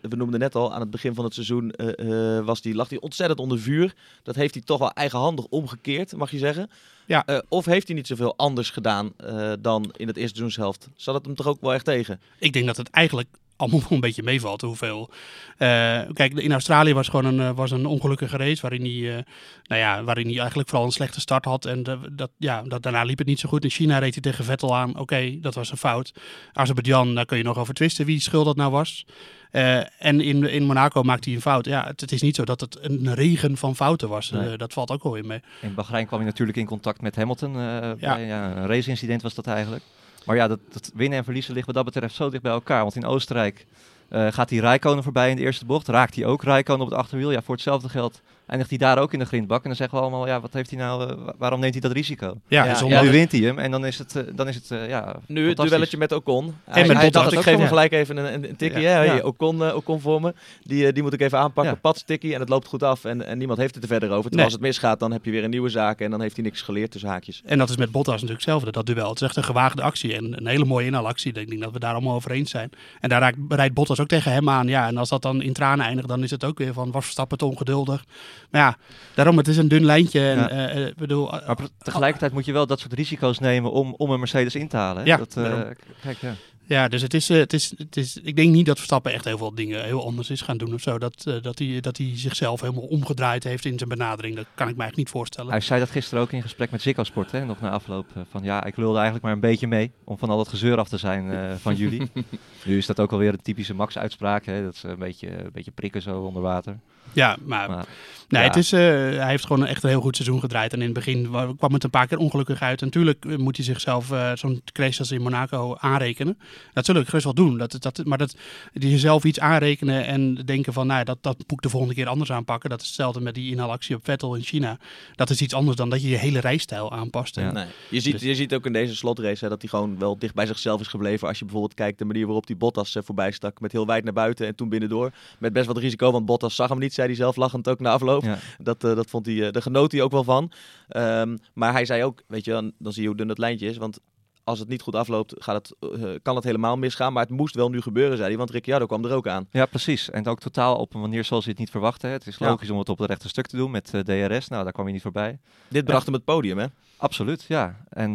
we 0.00 0.16
noemden 0.16 0.40
net 0.40 0.54
al, 0.54 0.74
aan 0.74 0.80
het 0.80 0.90
begin 0.90 1.14
van 1.14 1.24
het 1.24 1.34
seizoen 1.34 1.74
uh, 1.76 1.88
uh, 1.96 2.44
was 2.44 2.60
die, 2.60 2.74
lag 2.74 2.88
hij 2.88 3.00
ontzettend 3.00 3.40
onder 3.40 3.58
vuur. 3.58 3.94
Dat 4.22 4.34
heeft 4.34 4.54
hij 4.54 4.62
toch 4.62 4.78
wel 4.78 4.92
eigenhandig 4.92 5.44
omgekeerd, 5.44 6.16
mag 6.16 6.30
je 6.30 6.38
zeggen. 6.38 6.70
Ja. 7.06 7.42
of 7.48 7.64
heeft 7.64 7.86
hij 7.86 7.96
niet 7.96 8.06
zoveel 8.06 8.36
anders 8.36 8.70
gedaan 8.70 9.12
dan 9.60 9.94
in 9.96 10.06
het 10.06 10.16
eerste 10.16 10.36
seizoenshelft? 10.36 10.88
Zat 10.96 11.14
het 11.14 11.26
hem 11.26 11.34
toch 11.34 11.46
ook 11.46 11.60
wel 11.60 11.74
echt 11.74 11.84
tegen? 11.84 12.20
Ik 12.38 12.52
denk 12.52 12.66
dat 12.66 12.76
het 12.76 12.90
eigenlijk 12.90 13.28
allemaal 13.60 13.82
een 13.90 14.00
beetje 14.00 14.22
meevalt. 14.22 14.60
Hoeveel. 14.60 15.10
Uh, 15.58 16.00
kijk, 16.12 16.32
in 16.34 16.52
Australië 16.52 16.94
was 16.94 17.08
gewoon 17.08 17.38
een, 17.38 17.54
was 17.54 17.70
een 17.70 17.86
ongelukkige 17.86 18.36
race. 18.36 18.60
Waarin 18.60 18.80
hij, 18.80 18.90
uh, 18.90 19.22
nou 19.62 19.80
ja, 19.80 20.04
waarin 20.04 20.26
hij 20.26 20.38
eigenlijk 20.38 20.68
vooral 20.68 20.86
een 20.86 20.92
slechte 20.92 21.20
start 21.20 21.44
had. 21.44 21.64
En 21.64 21.82
de, 21.82 21.98
dat, 22.12 22.30
ja, 22.36 22.62
dat, 22.62 22.82
daarna 22.82 23.02
liep 23.02 23.18
het 23.18 23.26
niet 23.26 23.40
zo 23.40 23.48
goed. 23.48 23.64
In 23.64 23.70
China 23.70 23.98
reed 23.98 24.12
hij 24.12 24.22
tegen 24.22 24.44
Vettel 24.44 24.76
aan. 24.76 24.90
Oké, 24.90 25.00
okay, 25.00 25.38
dat 25.40 25.54
was 25.54 25.70
een 25.70 25.76
fout. 25.76 26.12
Azerbeidzjan, 26.52 27.14
daar 27.14 27.24
kun 27.24 27.36
je 27.36 27.44
nog 27.44 27.58
over 27.58 27.74
twisten 27.74 28.06
wie 28.06 28.20
schuld 28.20 28.44
dat 28.44 28.56
nou 28.56 28.70
was. 28.70 29.06
Uh, 29.52 29.76
en 29.78 30.20
in, 30.20 30.48
in 30.48 30.62
Monaco 30.62 31.02
maakte 31.02 31.28
hij 31.28 31.36
een 31.36 31.42
fout. 31.42 31.64
Ja, 31.64 31.86
het, 31.86 32.00
het, 32.00 32.12
is 32.12 32.22
niet 32.22 32.36
zo 32.36 32.44
dat 32.44 32.60
het 32.60 32.78
een 32.80 33.14
regen 33.14 33.56
van 33.56 33.76
fouten 33.76 34.08
was. 34.08 34.30
Nee. 34.30 34.56
dat 34.56 34.72
valt 34.72 34.90
ook 34.90 35.02
wel 35.02 35.12
weer 35.12 35.26
mee. 35.26 35.40
In 35.60 35.74
Bahrein 35.74 36.06
kwam 36.06 36.18
hij 36.18 36.28
natuurlijk 36.28 36.58
in 36.58 36.66
contact 36.66 37.00
met 37.00 37.16
Hamilton. 37.16 37.52
ja. 37.52 37.96
Bij, 37.96 38.26
ja, 38.26 38.56
een 38.56 38.66
race-incident 38.66 39.22
was 39.22 39.34
dat 39.34 39.46
eigenlijk. 39.46 39.82
Maar 40.24 40.36
ja, 40.36 40.48
dat, 40.48 40.58
dat, 40.68 40.90
winnen 40.94 41.18
en 41.18 41.24
verliezen 41.24 41.54
ligt 41.54 41.66
wat 41.66 41.74
dat 41.74 41.84
betreft 41.84 42.14
zo 42.14 42.30
dicht 42.30 42.42
bij 42.42 42.52
elkaar. 42.52 42.82
Want 42.82 42.96
in 42.96 43.04
Oostenrijk 43.04 43.66
uh, 44.10 44.26
gaat 44.30 44.50
hij 44.50 44.58
Rijkonen 44.58 45.02
voorbij 45.02 45.30
in 45.30 45.36
de 45.36 45.42
eerste 45.42 45.64
bocht. 45.64 45.88
Raakt 45.88 46.14
hij 46.14 46.24
ook 46.24 46.42
Rijkonen 46.42 46.82
op 46.82 46.90
het 46.90 46.98
achterwiel. 46.98 47.30
Ja, 47.30 47.42
voor 47.42 47.54
hetzelfde 47.54 47.88
geld 47.88 48.20
eindigt 48.50 48.70
hij 48.70 48.78
daar 48.78 48.98
ook 48.98 49.12
in 49.12 49.18
de 49.18 49.24
grindbak. 49.24 49.62
En 49.62 49.68
dan 49.68 49.76
zeggen 49.76 49.98
we 49.98 50.02
allemaal, 50.04 50.26
ja, 50.26 50.40
wat 50.40 50.52
heeft 50.52 50.70
hij 50.70 50.78
nou, 50.78 51.10
uh, 51.10 51.28
waarom 51.38 51.60
neemt 51.60 51.72
hij 51.72 51.82
dat 51.82 51.92
risico? 51.92 52.40
Ja, 52.48 52.64
ja, 52.64 52.74
zonder... 52.74 52.98
ja 52.98 53.04
nu 53.04 53.10
wint 53.10 53.32
hij 53.32 53.40
hem 53.40 53.58
en 53.58 53.70
dan 53.70 53.86
is 53.86 53.98
het, 53.98 54.14
uh, 54.14 54.22
dan 54.34 54.48
is 54.48 54.54
het 54.54 54.88
ja, 54.88 55.16
Nu 55.26 55.48
het 55.48 55.56
duelletje 55.56 55.96
met 55.96 56.12
Ocon. 56.12 56.54
Hij, 56.64 56.82
en 56.82 56.88
met 56.88 56.96
hij 56.96 57.04
Bottas 57.04 57.22
dacht, 57.22 57.36
ik 57.36 57.42
geef 57.42 57.58
hem 57.58 57.68
gelijk 57.68 57.92
even 57.92 58.16
een, 58.16 58.44
een 58.44 58.56
tikkie. 58.56 58.80
Ja. 58.80 58.90
Hey, 58.90 59.22
Ocon, 59.22 59.72
Ocon 59.74 60.00
voor 60.00 60.20
me. 60.20 60.34
Die, 60.62 60.92
die 60.92 61.02
moet 61.02 61.12
ik 61.12 61.20
even 61.20 61.38
aanpakken. 61.38 61.72
Ja. 61.72 61.78
Pats 61.80 62.02
tikkie 62.02 62.34
en 62.34 62.40
het 62.40 62.48
loopt 62.48 62.66
goed 62.66 62.82
af. 62.82 63.04
En, 63.04 63.26
en 63.26 63.38
niemand 63.38 63.58
heeft 63.58 63.74
het 63.74 63.82
er 63.82 63.90
verder 63.90 64.08
over. 64.08 64.30
Terwijl 64.30 64.36
Nee. 64.40 64.44
als 64.44 64.54
het 64.54 64.62
misgaat, 64.62 65.00
dan 65.00 65.12
heb 65.12 65.24
je 65.24 65.30
weer 65.30 65.44
een 65.44 65.50
nieuwe 65.50 65.68
zaak. 65.68 66.00
En 66.00 66.10
dan 66.10 66.20
heeft 66.20 66.36
hij 66.36 66.44
niks 66.44 66.62
geleerd 66.62 66.90
tussen 66.90 67.10
haakjes. 67.10 67.42
En 67.44 67.58
dat 67.58 67.68
is 67.68 67.76
met 67.76 67.90
Bottas 67.90 68.14
natuurlijk 68.14 68.40
hetzelfde, 68.40 68.70
dat 68.70 68.86
duel. 68.86 69.08
Het 69.08 69.20
is 69.20 69.26
echt 69.26 69.36
een 69.36 69.44
gewaagde 69.44 69.82
actie 69.82 70.14
en 70.16 70.36
een 70.38 70.46
hele 70.46 70.64
mooie 70.64 70.86
inhaalactie. 70.86 71.32
Ik 71.32 71.48
denk 71.48 71.62
dat 71.62 71.72
we 71.72 71.78
daar 71.78 71.92
allemaal 71.92 72.14
over 72.14 72.30
eens 72.30 72.50
zijn. 72.50 72.70
En 73.00 73.08
daar 73.08 73.20
raakt, 73.20 73.36
rijdt 73.48 73.74
Bottas 73.74 74.00
ook 74.00 74.08
tegen 74.08 74.32
hem 74.32 74.48
aan. 74.48 74.68
Ja, 74.68 74.86
en 74.86 74.96
als 74.96 75.08
dat 75.08 75.22
dan 75.22 75.42
in 75.42 75.52
tranen 75.52 75.86
eindigt, 75.86 76.08
dan 76.08 76.22
is 76.22 76.30
het 76.30 76.44
ook 76.44 76.58
weer 76.58 76.72
van, 76.72 76.90
was 76.90 77.04
Verstappen 77.04 77.38
te 77.38 77.44
ongeduldig. 77.44 78.04
Maar 78.50 78.60
ja, 78.60 78.76
daarom, 79.14 79.36
het 79.36 79.48
is 79.48 79.56
een 79.56 79.68
dun 79.68 79.84
lijntje. 79.84 80.20
En, 80.30 80.36
Ja. 80.38 80.48
eh, 80.50 80.86
eh, 80.86 80.94
bedoel, 80.96 81.30
Maar 81.30 81.54
pre- 81.54 81.68
tegelijkertijd 81.78 82.32
moet 82.32 82.44
je 82.44 82.52
wel 82.52 82.66
dat 82.66 82.80
soort 82.80 82.92
risico's 82.92 83.38
nemen 83.38 83.72
om, 83.72 83.94
om 83.96 84.10
een 84.10 84.18
Mercedes 84.18 84.54
in 84.54 84.68
te 84.68 84.76
halen. 84.76 85.02
Hè? 85.02 85.08
Ja, 85.08 85.16
dat, 85.16 85.36
eh, 85.36 85.60
kijk, 86.02 86.18
ja. 86.18 86.34
Ja, 86.66 86.88
dus 86.88 87.02
het 87.02 87.14
is, 87.14 87.30
eh, 87.30 87.36
het, 87.38 87.52
is, 87.52 87.72
het 87.76 87.96
is. 87.96 88.16
Ik 88.22 88.36
denk 88.36 88.52
niet 88.52 88.66
dat 88.66 88.76
Verstappen 88.76 89.12
echt 89.12 89.24
heel 89.24 89.38
veel 89.38 89.54
dingen 89.54 89.84
heel 89.84 90.04
anders 90.04 90.30
is 90.30 90.40
gaan 90.40 90.56
doen 90.56 90.74
of 90.74 90.80
zo. 90.80 90.98
Dat, 90.98 91.24
eh, 91.26 91.34
dat, 91.42 91.58
hij, 91.58 91.80
dat 91.80 91.96
hij 91.96 92.10
zichzelf 92.14 92.60
helemaal 92.60 92.82
omgedraaid 92.82 93.44
heeft 93.44 93.64
in 93.64 93.76
zijn 93.78 93.88
benadering. 93.88 94.36
Dat 94.36 94.44
kan 94.54 94.68
ik 94.68 94.74
me 94.76 94.80
eigenlijk 94.82 94.96
niet 94.96 95.08
voorstellen. 95.08 95.50
Hij 95.50 95.60
zei 95.60 95.80
dat 95.80 95.90
gisteren 95.90 96.22
ook 96.22 96.32
in 96.32 96.42
gesprek 96.42 96.70
met 96.70 96.82
Ziggo 96.82 97.04
Sport, 97.04 97.32
hè, 97.32 97.44
nog 97.44 97.60
na 97.60 97.70
afloop. 97.70 98.06
eh, 98.14 98.22
Van 98.30 98.42
ja, 98.44 98.64
ik 98.64 98.76
lulde 98.76 98.94
eigenlijk 98.94 99.24
maar 99.24 99.32
een 99.34 99.40
beetje 99.40 99.66
mee 99.66 99.90
om 100.04 100.18
van 100.18 100.30
al 100.30 100.36
dat 100.36 100.48
gezeur 100.48 100.78
af 100.78 100.88
te 100.88 100.96
zijn 100.96 101.30
eh, 101.32 101.54
van 101.56 101.74
jullie. 101.74 102.10
nu 102.64 102.76
is 102.76 102.86
dat 102.86 103.00
ook 103.00 103.12
alweer 103.12 103.32
een 103.32 103.42
typische 103.42 103.74
Max-uitspraak. 103.74 104.44
hè, 104.46 104.62
Dat 104.64 104.74
is 104.74 104.82
een 104.82 104.98
beetje, 104.98 105.28
een 105.44 105.50
beetje 105.52 105.70
prikken 105.70 106.02
zo 106.02 106.20
onder 106.20 106.42
water. 106.42 106.78
Ja, 107.12 107.36
maar, 107.44 107.68
Maar, 107.68 107.86
nee, 108.28 108.42
ja. 108.42 108.46
het 108.48 108.56
is, 108.56 108.72
eh, 108.72 108.80
hij 108.80 109.28
heeft 109.28 109.46
gewoon 109.46 109.66
echt 109.66 109.82
een 109.82 109.88
heel 109.88 110.00
goed 110.00 110.16
seizoen 110.16 110.40
gedraaid. 110.40 110.72
En 110.72 110.78
in 110.78 110.84
het 110.84 110.94
begin 110.94 111.30
wa- 111.30 111.52
kwam 111.58 111.72
het 111.72 111.84
een 111.84 111.90
paar 111.90 112.06
keer 112.06 112.18
ongelukkig 112.18 112.60
uit. 112.62 112.80
En 112.80 112.86
natuurlijk 112.86 113.24
eh, 113.24 113.36
moet 113.36 113.56
hij 113.56 113.64
zichzelf 113.64 114.10
eh, 114.10 114.30
zo'n 114.34 114.62
crash 114.72 114.98
als 114.98 115.10
in 115.10 115.22
Monaco 115.22 115.76
aanrekenen. 115.78 116.38
Dat 116.72 116.84
zul 116.84 116.94
ik 116.94 117.06
gerust 117.06 117.24
wel 117.24 117.34
doen. 117.34 117.58
Dat, 117.58 117.76
dat, 117.80 118.00
maar 118.04 118.18
dat 118.18 118.36
die 118.72 118.90
jezelf 118.90 119.24
iets 119.24 119.40
aanrekenen 119.40 120.06
en 120.06 120.34
denken 120.34 120.72
van, 120.72 120.86
nou, 120.86 121.04
dat, 121.04 121.18
dat 121.20 121.36
moet 121.38 121.52
ik 121.52 121.60
de 121.62 121.68
volgende 121.68 121.94
keer 121.94 122.06
anders 122.08 122.32
aanpakken. 122.32 122.70
Dat 122.70 122.80
is 122.80 122.86
hetzelfde 122.86 123.20
met 123.20 123.34
die 123.34 123.50
inhaalactie 123.52 123.96
op 123.96 124.04
Vettel 124.04 124.34
in 124.34 124.42
China. 124.42 124.78
Dat 125.14 125.30
is 125.30 125.40
iets 125.40 125.54
anders 125.54 125.76
dan 125.76 125.90
dat 125.90 126.02
je 126.02 126.08
je 126.08 126.16
hele 126.16 126.40
rijstijl 126.40 126.92
aanpast. 126.92 127.36
Ja. 127.36 127.52
Nee. 127.52 127.66
Je, 127.88 128.00
ziet, 128.00 128.12
Dus- 128.12 128.22
je 128.22 128.34
ziet 128.34 128.54
ook 128.54 128.66
in 128.66 128.72
deze 128.72 128.96
slotrace 128.96 129.44
hè, 129.44 129.50
dat 129.50 129.60
hij 129.60 129.70
gewoon 129.70 129.98
wel 129.98 130.18
dicht 130.18 130.34
bij 130.34 130.46
zichzelf 130.46 130.80
is 130.80 130.86
gebleven. 130.86 131.28
Als 131.28 131.38
je 131.38 131.44
bijvoorbeeld 131.44 131.74
kijkt 131.74 131.98
de 131.98 132.04
manier 132.04 132.24
waarop 132.24 132.46
die 132.46 132.56
Bottas 132.56 132.96
eh, 132.96 133.02
voorbij 133.04 133.30
stak. 133.30 133.60
Met 133.60 133.72
heel 133.72 133.86
wijd 133.86 134.04
naar 134.04 134.12
buiten 134.12 134.46
en 134.46 134.54
toen 134.54 134.68
binnendoor. 134.68 135.10
Met 135.38 135.52
best 135.52 135.66
wat 135.66 135.78
risico, 135.78 136.10
want 136.12 136.26
Bottas 136.26 136.54
zag 136.54 136.68
hem 136.68 136.78
niet, 136.78 136.89
zei 136.92 137.06
hij 137.06 137.16
zelf 137.16 137.36
lachend 137.36 137.68
ook 137.68 137.80
na 137.80 137.90
afloop. 137.92 138.22
ja. 138.22 138.38
Dat, 138.58 138.84
eh, 138.84 138.94
dat 138.94 139.10
vond 139.10 139.26
hij, 139.26 139.46
eh, 139.46 139.52
daar 139.52 139.62
genoot 139.62 139.92
hij 139.92 140.02
ook 140.02 140.10
wel 140.12 140.24
van. 140.24 140.52
Ehm, 140.88 141.36
maar 141.54 141.72
hij 141.72 141.84
zei 141.84 142.04
ook, 142.04 142.22
weet 142.26 142.44
je, 142.44 142.50
dan, 142.50 142.72
dan 142.78 142.92
zie 142.92 143.02
je 143.02 143.08
hoe 143.08 143.16
dun 143.16 143.28
dat 143.28 143.38
lijntje 143.38 143.66
is. 143.66 143.76
Want 143.76 143.98
als 144.44 144.58
het 144.58 144.68
niet 144.68 144.82
goed 144.82 144.94
afloopt, 144.94 145.34
gaat 145.38 145.54
het, 145.78 145.92
eh, 146.00 146.10
kan 146.22 146.34
het 146.34 146.44
helemaal 146.44 146.76
misgaan. 146.76 147.12
Maar 147.12 147.22
het 147.22 147.32
moest 147.32 147.54
wel 147.54 147.68
nu 147.70 147.80
gebeuren, 147.80 148.16
zei 148.16 148.28
hij. 148.28 148.38
Want 148.38 148.50
Ricciardo 148.50 148.86
kwam 148.86 149.04
er 149.04 149.12
ook 149.12 149.28
aan. 149.28 149.46
ja, 149.50 149.66
precies. 149.66 150.10
En 150.10 150.26
ook 150.26 150.40
totaal 150.40 150.76
op 150.76 150.94
een 150.94 151.00
manier 151.00 151.24
zoals 151.24 151.44
je 151.44 151.50
het 151.50 151.58
niet 151.58 151.70
verwachtte. 151.70 152.06
hè. 152.06 152.12
Het 152.12 152.26
is 152.26 152.36
Ja. 152.36 152.46
logisch 152.48 152.70
om 152.70 152.78
het 152.78 152.88
op 152.88 152.98
het 152.98 153.08
rechte 153.08 153.28
stuk 153.28 153.46
te 153.46 153.56
doen 153.56 153.70
met 153.70 153.84
DRS. 154.04 154.48
Nou, 154.48 154.62
daar 154.64 154.72
kwam 154.72 154.86
je 154.86 154.92
niet 154.92 155.02
voorbij. 155.02 155.38
Dit 155.68 155.84
bracht 155.84 156.04
hem 156.04 156.14
het 156.14 156.24
podium, 156.24 156.58
hè? 156.58 156.66
Absoluut, 156.96 157.42
ja. 157.48 157.76
En 157.88 158.12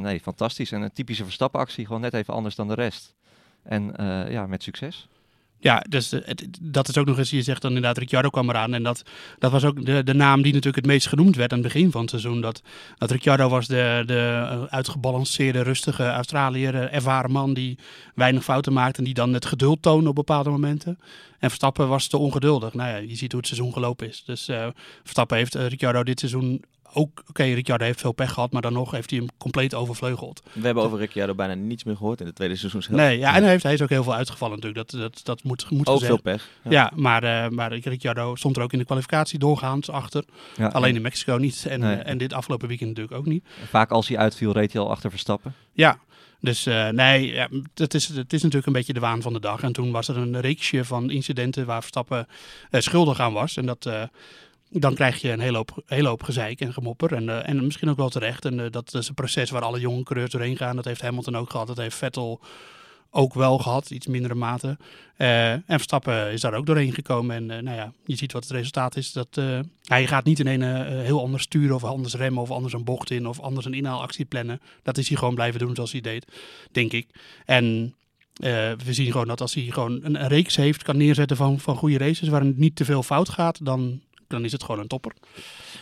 nee, 0.00 0.20
fantastisch. 0.20 0.72
En 0.72 0.82
een 0.82 0.92
typische 0.92 1.24
Verstappenactie, 1.24 1.86
gewoon 1.86 2.00
net 2.00 2.14
even 2.14 2.34
anders 2.34 2.54
dan 2.54 2.68
de 2.68 2.74
rest. 2.74 3.14
En 3.62 3.94
ja, 4.30 4.46
met 4.46 4.62
succes. 4.62 5.08
Ja, 5.58 5.84
dus 5.88 6.12
eh, 6.12 6.34
dat 6.60 6.88
is 6.88 6.98
ook 6.98 7.06
nog 7.06 7.18
eens, 7.18 7.30
je 7.30 7.42
zegt 7.42 7.62
dan 7.62 7.70
inderdaad, 7.70 7.98
Ricciardo 7.98 8.28
kwam 8.28 8.48
eraan. 8.48 8.74
En 8.74 8.82
dat, 8.82 9.02
dat 9.38 9.50
was 9.50 9.64
ook 9.64 9.84
de, 9.86 10.02
de 10.02 10.14
naam 10.14 10.42
die 10.42 10.52
natuurlijk 10.52 10.84
het 10.84 10.92
meest 10.92 11.08
genoemd 11.08 11.36
werd 11.36 11.52
aan 11.52 11.58
het 11.58 11.72
begin 11.72 11.90
van 11.90 12.00
het 12.00 12.10
seizoen. 12.10 12.40
Dat, 12.40 12.62
dat 12.98 13.10
Ricciardo 13.10 13.48
was 13.48 13.66
de, 13.66 14.02
de 14.06 14.46
eh, 14.50 14.62
uitgebalanceerde, 14.62 15.62
rustige 15.62 16.08
Australiër, 16.08 16.74
eh, 16.74 16.94
ervaren 16.94 17.30
man 17.30 17.54
die 17.54 17.78
weinig 18.14 18.44
fouten 18.44 18.72
maakte. 18.72 18.98
En 18.98 19.04
die 19.04 19.14
dan 19.14 19.32
het 19.32 19.46
geduld 19.46 19.82
toonde 19.82 20.08
op 20.08 20.14
bepaalde 20.14 20.50
momenten. 20.50 20.98
En 21.38 21.48
Verstappen 21.48 21.88
was 21.88 22.06
te 22.06 22.18
ongeduldig. 22.18 22.74
Nou 22.74 22.90
ja, 22.90 22.96
je 22.96 23.16
ziet 23.16 23.32
hoe 23.32 23.40
het 23.40 23.48
seizoen 23.48 23.72
gelopen 23.72 24.08
is. 24.08 24.22
Dus 24.26 24.48
eh, 24.48 24.66
Verstappen 25.02 25.36
heeft 25.36 25.54
Ricciardo 25.54 26.02
dit 26.02 26.18
seizoen 26.18 26.64
ook... 26.92 27.22
Oké, 27.28 27.42
Ricciardo 27.42 27.84
heeft 27.84 28.00
veel 28.00 28.12
pech 28.12 28.32
gehad, 28.32 28.52
maar 28.52 28.62
dan 28.62 28.72
nog 28.72 28.90
heeft 28.90 29.10
hij 29.10 29.18
hem 29.18 29.28
compleet 29.38 29.74
overvleugeld. 29.74 30.42
We 30.52 30.64
hebben 30.66 30.84
over 30.84 30.98
Ricciardo 30.98 31.34
bijna 31.34 31.54
niets 31.54 31.84
meer 31.84 31.96
gehoord 31.96 32.20
in 32.20 32.26
de 32.26 32.32
tweede 32.32 32.56
seizoenshelft. 32.56 33.00
Nee, 33.02 33.18
ja, 33.18 33.34
en 33.34 33.42
hij, 33.42 33.50
heeft, 33.50 33.62
hij 33.62 33.72
is 33.72 33.82
ook 33.82 33.88
heel 33.88 34.02
veel 34.02 34.14
uitgevallen 34.14 34.56
natuurlijk. 34.58 34.90
Dat, 34.90 35.00
dat, 35.00 35.20
dat 35.24 35.42
moet, 35.42 35.70
moet 35.70 35.86
Ook 35.88 35.98
gezegd 35.98 36.12
veel 36.12 36.22
pech. 36.32 36.48
ja, 36.68 36.92
maar, 36.94 37.22
eh 37.22 37.48
maar 37.48 37.72
Ricciardo 37.72 38.34
stond 38.34 38.56
er 38.56 38.62
ook 38.62 38.72
in 38.72 38.78
de 38.78 38.84
kwalificatie 38.84 39.38
doorgaans 39.38 39.90
achter. 39.90 40.24
Ja, 40.56 40.66
Alleen 40.68 40.90
en 40.90 40.96
in 40.96 41.02
Mexico 41.02 41.36
niet. 41.36 41.66
En, 41.68 41.80
Nee. 41.80 41.96
eh, 41.96 42.10
en 42.10 42.18
dit 42.18 42.32
afgelopen 42.32 42.68
weekend 42.68 42.88
natuurlijk 42.88 43.16
ook 43.18 43.26
niet. 43.26 43.44
Vaak 43.68 43.90
als 43.90 44.08
hij 44.08 44.18
uitviel, 44.18 44.52
reed 44.52 44.72
hij 44.72 44.82
al 44.82 44.90
achter 44.90 45.10
Verstappen. 45.10 45.54
Ja, 45.72 45.98
dus 46.40 46.66
eh, 46.66 46.88
nee, 46.88 47.32
ja, 47.32 47.48
het, 47.74 47.94
is, 47.94 48.08
het 48.08 48.32
is 48.32 48.40
natuurlijk 48.42 48.66
een 48.66 48.72
beetje 48.72 48.92
de 48.92 49.00
waan 49.00 49.22
van 49.22 49.32
de 49.32 49.40
dag. 49.40 49.62
En 49.62 49.72
toen 49.72 49.90
was 49.90 50.08
er 50.08 50.16
een 50.16 50.40
reeksje 50.40 50.84
van 50.84 51.10
incidenten 51.10 51.66
waar 51.66 51.80
Verstappen 51.80 52.26
schuldig 52.70 53.20
aan 53.20 53.32
was. 53.32 53.56
En 53.56 53.66
dat, 53.66 53.88
dan 54.70 54.94
krijg 54.94 55.20
je 55.20 55.30
een 55.30 55.40
hele 55.40 55.56
hoop, 55.56 55.82
hele 55.86 56.08
hoop 56.08 56.22
gezeik 56.22 56.60
en 56.60 56.72
gemopper. 56.72 57.12
En, 57.12 57.28
eh, 57.28 57.48
en 57.48 57.64
misschien 57.64 57.90
ook 57.90 57.96
wel 57.96 58.08
terecht. 58.08 58.44
En 58.44 58.60
eh, 58.60 58.70
dat 58.70 58.94
is 58.94 59.08
een 59.08 59.14
proces 59.14 59.50
waar 59.50 59.62
alle 59.62 59.80
jonge 59.80 60.02
coureurs 60.02 60.30
doorheen 60.30 60.56
gaan. 60.56 60.76
Dat 60.76 60.84
heeft 60.84 61.00
Hamilton 61.00 61.36
ook 61.36 61.50
gehad. 61.50 61.66
Dat 61.66 61.76
heeft 61.76 61.96
Vettel 61.96 62.40
ook 63.10 63.34
wel 63.34 63.58
gehad, 63.58 63.90
iets 63.90 64.06
mindere 64.06 64.34
mate. 64.34 64.78
Uh, 65.18 65.52
en 65.52 65.62
Verstappen 65.66 66.32
is 66.32 66.40
daar 66.40 66.54
ook 66.54 66.66
doorheen 66.66 66.92
gekomen. 66.92 67.36
En 67.36 67.64
nou 67.64 67.76
ja, 67.76 67.92
je 68.04 68.16
ziet 68.16 68.32
wat 68.32 68.42
het 68.42 68.52
resultaat 68.52 68.96
is. 68.96 69.12
Dat, 69.12 69.40
hij 69.82 70.06
gaat 70.06 70.24
niet 70.24 70.38
in 70.38 70.46
een 70.46 70.86
heel 71.00 71.20
anders 71.20 71.42
sturen 71.42 71.74
of 71.74 71.84
anders 71.84 72.14
remmen 72.14 72.42
of 72.42 72.50
anders 72.50 72.72
een 72.72 72.84
bocht 72.84 73.10
in 73.10 73.26
of 73.26 73.40
anders 73.40 73.66
een 73.66 73.74
inhaalactie 73.74 74.24
plannen. 74.24 74.60
Dat 74.82 74.98
is 74.98 75.08
hij 75.08 75.16
gewoon 75.16 75.34
blijven 75.34 75.60
doen 75.60 75.74
zoals 75.74 75.92
hij 75.92 76.00
deed, 76.00 76.26
denk 76.72 76.92
ik. 76.92 77.08
En 77.44 77.94
we 78.34 78.76
zien 78.92 79.10
gewoon 79.10 79.26
dat 79.26 79.40
als 79.40 79.54
hij 79.54 79.64
gewoon 79.64 80.00
een, 80.02 80.22
een 80.22 80.28
reeks 80.28 80.56
heeft, 80.56 80.82
kan 80.82 80.96
neerzetten 80.96 81.36
van, 81.36 81.60
van 81.60 81.76
goede 81.76 81.98
races 81.98 82.28
waarin 82.28 82.48
het 82.48 82.58
niet 82.58 82.76
te 82.76 82.84
veel 82.84 83.02
fout 83.02 83.28
gaat, 83.28 83.64
dan, 83.64 84.00
dan 84.28 84.44
is 84.44 84.52
het 84.52 84.62
gewoon 84.64 84.80
een 84.80 84.86
topper. 84.86 85.12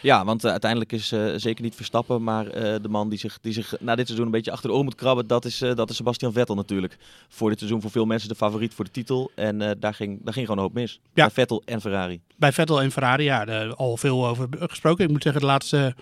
Ja, 0.02 0.24
want 0.24 0.44
uh, 0.44 0.50
uiteindelijk 0.50 0.92
is 0.92 1.12
uh, 1.12 1.32
zeker 1.36 1.64
niet 1.64 1.74
Verstappen, 1.74 2.22
maar 2.22 2.46
uh, 2.46 2.52
de 2.82 2.88
man 2.88 3.08
die 3.08 3.18
zich, 3.18 3.38
die 3.40 3.52
zich 3.52 3.74
na 3.80 3.94
dit 3.94 4.06
seizoen 4.06 4.26
een 4.26 4.32
beetje 4.32 4.50
achter 4.50 4.68
de 4.68 4.76
oor 4.76 4.84
moet 4.84 4.94
krabben, 4.94 5.26
dat 5.26 5.44
is, 5.44 5.58
dat 5.58 5.90
is 5.90 5.96
Sebastian 5.96 6.32
Vettel 6.32 6.54
natuurlijk. 6.54 6.96
Voor 7.28 7.48
dit 7.48 7.58
seizoen 7.58 7.80
voor 7.80 7.90
veel 7.90 8.04
mensen 8.04 8.28
de 8.28 8.34
favoriet 8.34 8.74
voor 8.74 8.84
de 8.84 8.90
titel. 8.90 9.30
En 9.34 9.58
daar, 9.58 9.94
ging, 9.94 10.20
daar 10.24 10.32
ging 10.32 10.46
gewoon 10.46 10.56
een 10.56 10.68
hoop 10.68 10.74
mis. 10.74 10.92
Ja. 10.92 11.24
Bij 11.24 11.30
Vettel 11.30 11.62
en 11.64 11.80
Ferrari. 11.80 12.20
Bij 12.36 12.52
Vettel 12.52 12.82
en 12.82 12.90
Ferrari, 12.90 13.24
ja, 13.24 13.66
al 13.66 13.96
veel 13.96 14.26
over 14.26 14.48
gesproken. 14.58 15.04
Ik 15.04 15.10
moet 15.10 15.22
zeggen, 15.22 15.40
de 15.40 15.46
laatste 15.46 15.94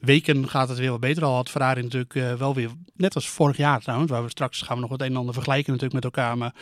weken 0.00 0.48
gaat 0.48 0.68
het 0.68 0.78
weer 0.78 0.90
wat 0.90 1.00
beter. 1.00 1.24
Al 1.24 1.34
had 1.34 1.50
Ferrari 1.50 1.82
natuurlijk 1.82 2.14
uh, 2.14 2.34
wel 2.34 2.54
weer, 2.54 2.70
net 2.96 3.14
als 3.14 3.28
vorig 3.28 3.56
jaar 3.56 3.80
trouwens, 3.80 4.10
waar 4.10 4.22
we 4.22 4.28
straks 4.28 4.62
gaan 4.62 4.76
we 4.76 4.82
nog 4.82 4.90
het 4.90 5.00
een 5.00 5.06
en 5.06 5.16
ander 5.16 5.34
vergelijken 5.34 5.72
natuurlijk 5.72 6.04
met 6.04 6.14
elkaar, 6.14 6.38
maar 6.38 6.54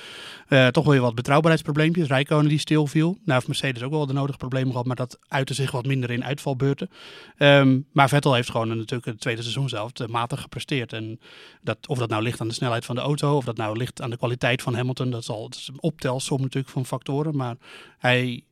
uh, 0.48 0.66
toch 0.66 0.86
weer 0.86 1.00
wat 1.00 1.14
betrouwbaarheidsprobleempjes. 1.14 2.08
Rijkonen 2.08 2.48
die 2.48 2.58
stilviel. 2.58 3.08
Nou 3.08 3.32
heeft 3.32 3.46
Mercedes 3.46 3.82
ook 3.82 3.90
wel 3.90 4.06
de 4.06 4.12
nodige 4.12 4.38
problemen 4.38 4.70
gehad, 4.70 4.86
maar 4.86 4.96
dat 4.96 5.18
uitte 5.28 5.54
zich 5.54 5.70
wat 5.70 5.86
minder 5.86 6.10
in 6.10 6.24
uitvalbeurten. 6.24 6.90
Um, 7.38 7.86
maar 7.92 8.08
Vettel 8.08 8.34
heeft 8.34 8.50
gewoon 8.50 8.68
natuurlijk 8.68 9.04
het 9.04 9.20
tweede 9.20 9.42
seizoen 9.42 9.68
zelf 9.68 9.92
matig 10.06 10.40
gepresteerd. 10.40 10.92
En 10.92 11.20
dat, 11.62 11.78
of 11.88 11.98
dat 11.98 12.08
nou 12.08 12.22
ligt 12.22 12.40
aan 12.40 12.48
de 12.48 12.54
snelheid 12.54 12.84
van 12.84 12.94
de 12.94 13.00
auto, 13.00 13.36
of 13.36 13.44
dat 13.44 13.56
nou 13.56 13.76
ligt 13.76 14.02
aan 14.02 14.10
de 14.10 14.16
kwaliteit 14.16 14.62
van 14.62 14.74
Hamilton, 14.74 15.10
dat, 15.10 15.22
is 15.50 15.68
een 15.72 15.82
optelsom 15.82 16.40
natuurlijk 16.40 16.72
van 16.72 16.86
factoren, 16.86 17.36
maar 17.36 17.56
hij 17.98 18.42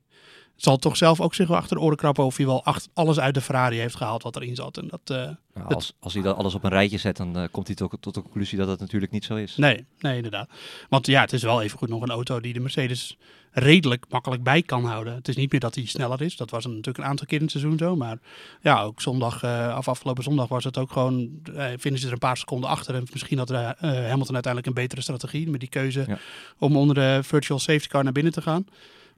zal 0.57 0.77
toch 0.77 0.97
zelf 0.97 1.21
ook 1.21 1.35
zich 1.35 1.49
wel 1.49 1.57
achter 1.57 1.77
de 1.77 1.83
oren 1.83 1.97
krappen 1.97 2.25
of 2.25 2.37
hij 2.37 2.47
wel 2.47 2.65
acht, 2.65 2.89
alles 2.95 3.19
uit 3.19 3.35
de 3.35 3.41
Ferrari 3.41 3.79
heeft 3.79 3.95
gehaald 3.95 4.23
wat 4.23 4.37
erin 4.37 4.55
zat. 4.55 4.77
En 4.77 4.89
dat, 4.89 5.01
uh, 5.11 5.17
nou, 5.55 5.75
als, 5.75 5.93
als 6.01 6.15
hij 6.15 6.23
dat 6.23 6.37
alles 6.37 6.55
op 6.55 6.65
een 6.65 6.71
rijtje 6.71 6.99
zet, 6.99 7.17
dan 7.17 7.39
uh, 7.39 7.45
komt 7.51 7.67
hij 7.67 7.77
tot, 7.77 7.97
tot 8.01 8.15
de 8.15 8.23
conclusie 8.23 8.59
dat 8.59 8.67
dat 8.67 8.81
natuurlijk 8.81 9.13
niet 9.13 9.25
zo 9.25 9.35
is. 9.35 9.57
Nee, 9.57 9.87
nee, 9.99 10.17
inderdaad. 10.17 10.49
Want 10.89 11.07
ja, 11.07 11.21
het 11.21 11.33
is 11.33 11.43
wel 11.43 11.63
even 11.63 11.79
goed 11.79 11.89
nog 11.89 12.03
een 12.03 12.11
auto 12.11 12.41
die 12.41 12.53
de 12.53 12.61
Mercedes 12.61 13.17
redelijk 13.51 14.05
makkelijk 14.09 14.43
bij 14.43 14.63
kan 14.63 14.85
houden. 14.85 15.15
Het 15.15 15.29
is 15.29 15.37
niet 15.37 15.51
meer 15.51 15.61
dat 15.61 15.75
hij 15.75 15.87
sneller 15.87 16.23
is. 16.23 16.37
Dat 16.37 16.51
was 16.51 16.67
natuurlijk 16.67 16.99
een 16.99 17.05
aantal 17.05 17.27
keer 17.27 17.37
in 17.37 17.43
het 17.43 17.53
seizoen 17.53 17.79
zo. 17.79 17.97
Maar 17.97 18.19
ja, 18.61 18.83
ook 18.83 19.01
zondag, 19.01 19.45
uh, 19.45 19.75
af 19.75 19.89
afgelopen 19.89 20.23
zondag 20.23 20.49
was 20.49 20.65
het 20.65 20.79
ook 20.79 20.93
gewoon, 20.93 21.31
vinden 21.77 21.99
ze 21.99 22.07
er 22.07 22.13
een 22.13 22.19
paar 22.19 22.37
seconden 22.37 22.71
achter. 22.71 22.95
En 22.95 23.07
misschien 23.13 23.39
had 23.39 23.49
Hamilton 23.49 24.35
uiteindelijk 24.35 24.67
een 24.67 24.83
betere 24.83 25.01
strategie 25.01 25.51
met 25.51 25.61
die 25.61 25.69
keuze 25.69 26.05
ja. 26.07 26.19
om 26.59 26.77
onder 26.77 26.95
de 26.95 27.21
virtual 27.23 27.59
safety 27.59 27.89
car 27.89 28.05
naar 28.05 28.13
binnen 28.13 28.33
te 28.33 28.43
gaan. 28.43 28.67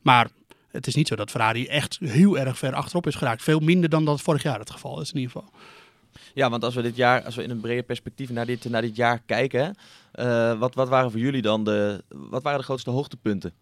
Maar 0.02 0.28
het 0.78 0.86
is 0.86 0.94
niet 0.94 1.08
zo 1.08 1.16
dat 1.16 1.30
Ferrari 1.30 1.66
echt 1.66 1.98
heel 2.00 2.38
erg 2.38 2.58
ver 2.58 2.74
achterop 2.74 3.06
is 3.06 3.14
geraakt. 3.14 3.42
Veel 3.42 3.60
minder 3.60 3.90
dan 3.90 4.04
dat 4.04 4.20
vorig 4.20 4.42
jaar 4.42 4.58
het 4.58 4.70
geval 4.70 5.00
is 5.00 5.12
in 5.12 5.18
ieder 5.18 5.32
geval. 5.32 5.50
Ja, 6.34 6.50
want 6.50 6.64
als 6.64 6.74
we 6.74 6.82
dit 6.82 6.96
jaar, 6.96 7.24
als 7.24 7.36
we 7.36 7.42
in 7.42 7.50
een 7.50 7.60
breder 7.60 7.82
perspectief 7.82 8.30
naar 8.30 8.46
dit, 8.46 8.70
naar 8.70 8.82
dit 8.82 8.96
jaar 8.96 9.22
kijken, 9.26 9.76
uh, 10.14 10.58
wat, 10.58 10.74
wat 10.74 10.88
waren 10.88 11.10
voor 11.10 11.20
jullie 11.20 11.42
dan 11.42 11.64
de, 11.64 12.04
wat 12.08 12.42
waren 12.42 12.58
de 12.58 12.64
grootste 12.64 12.90
hoogtepunten? 12.90 13.52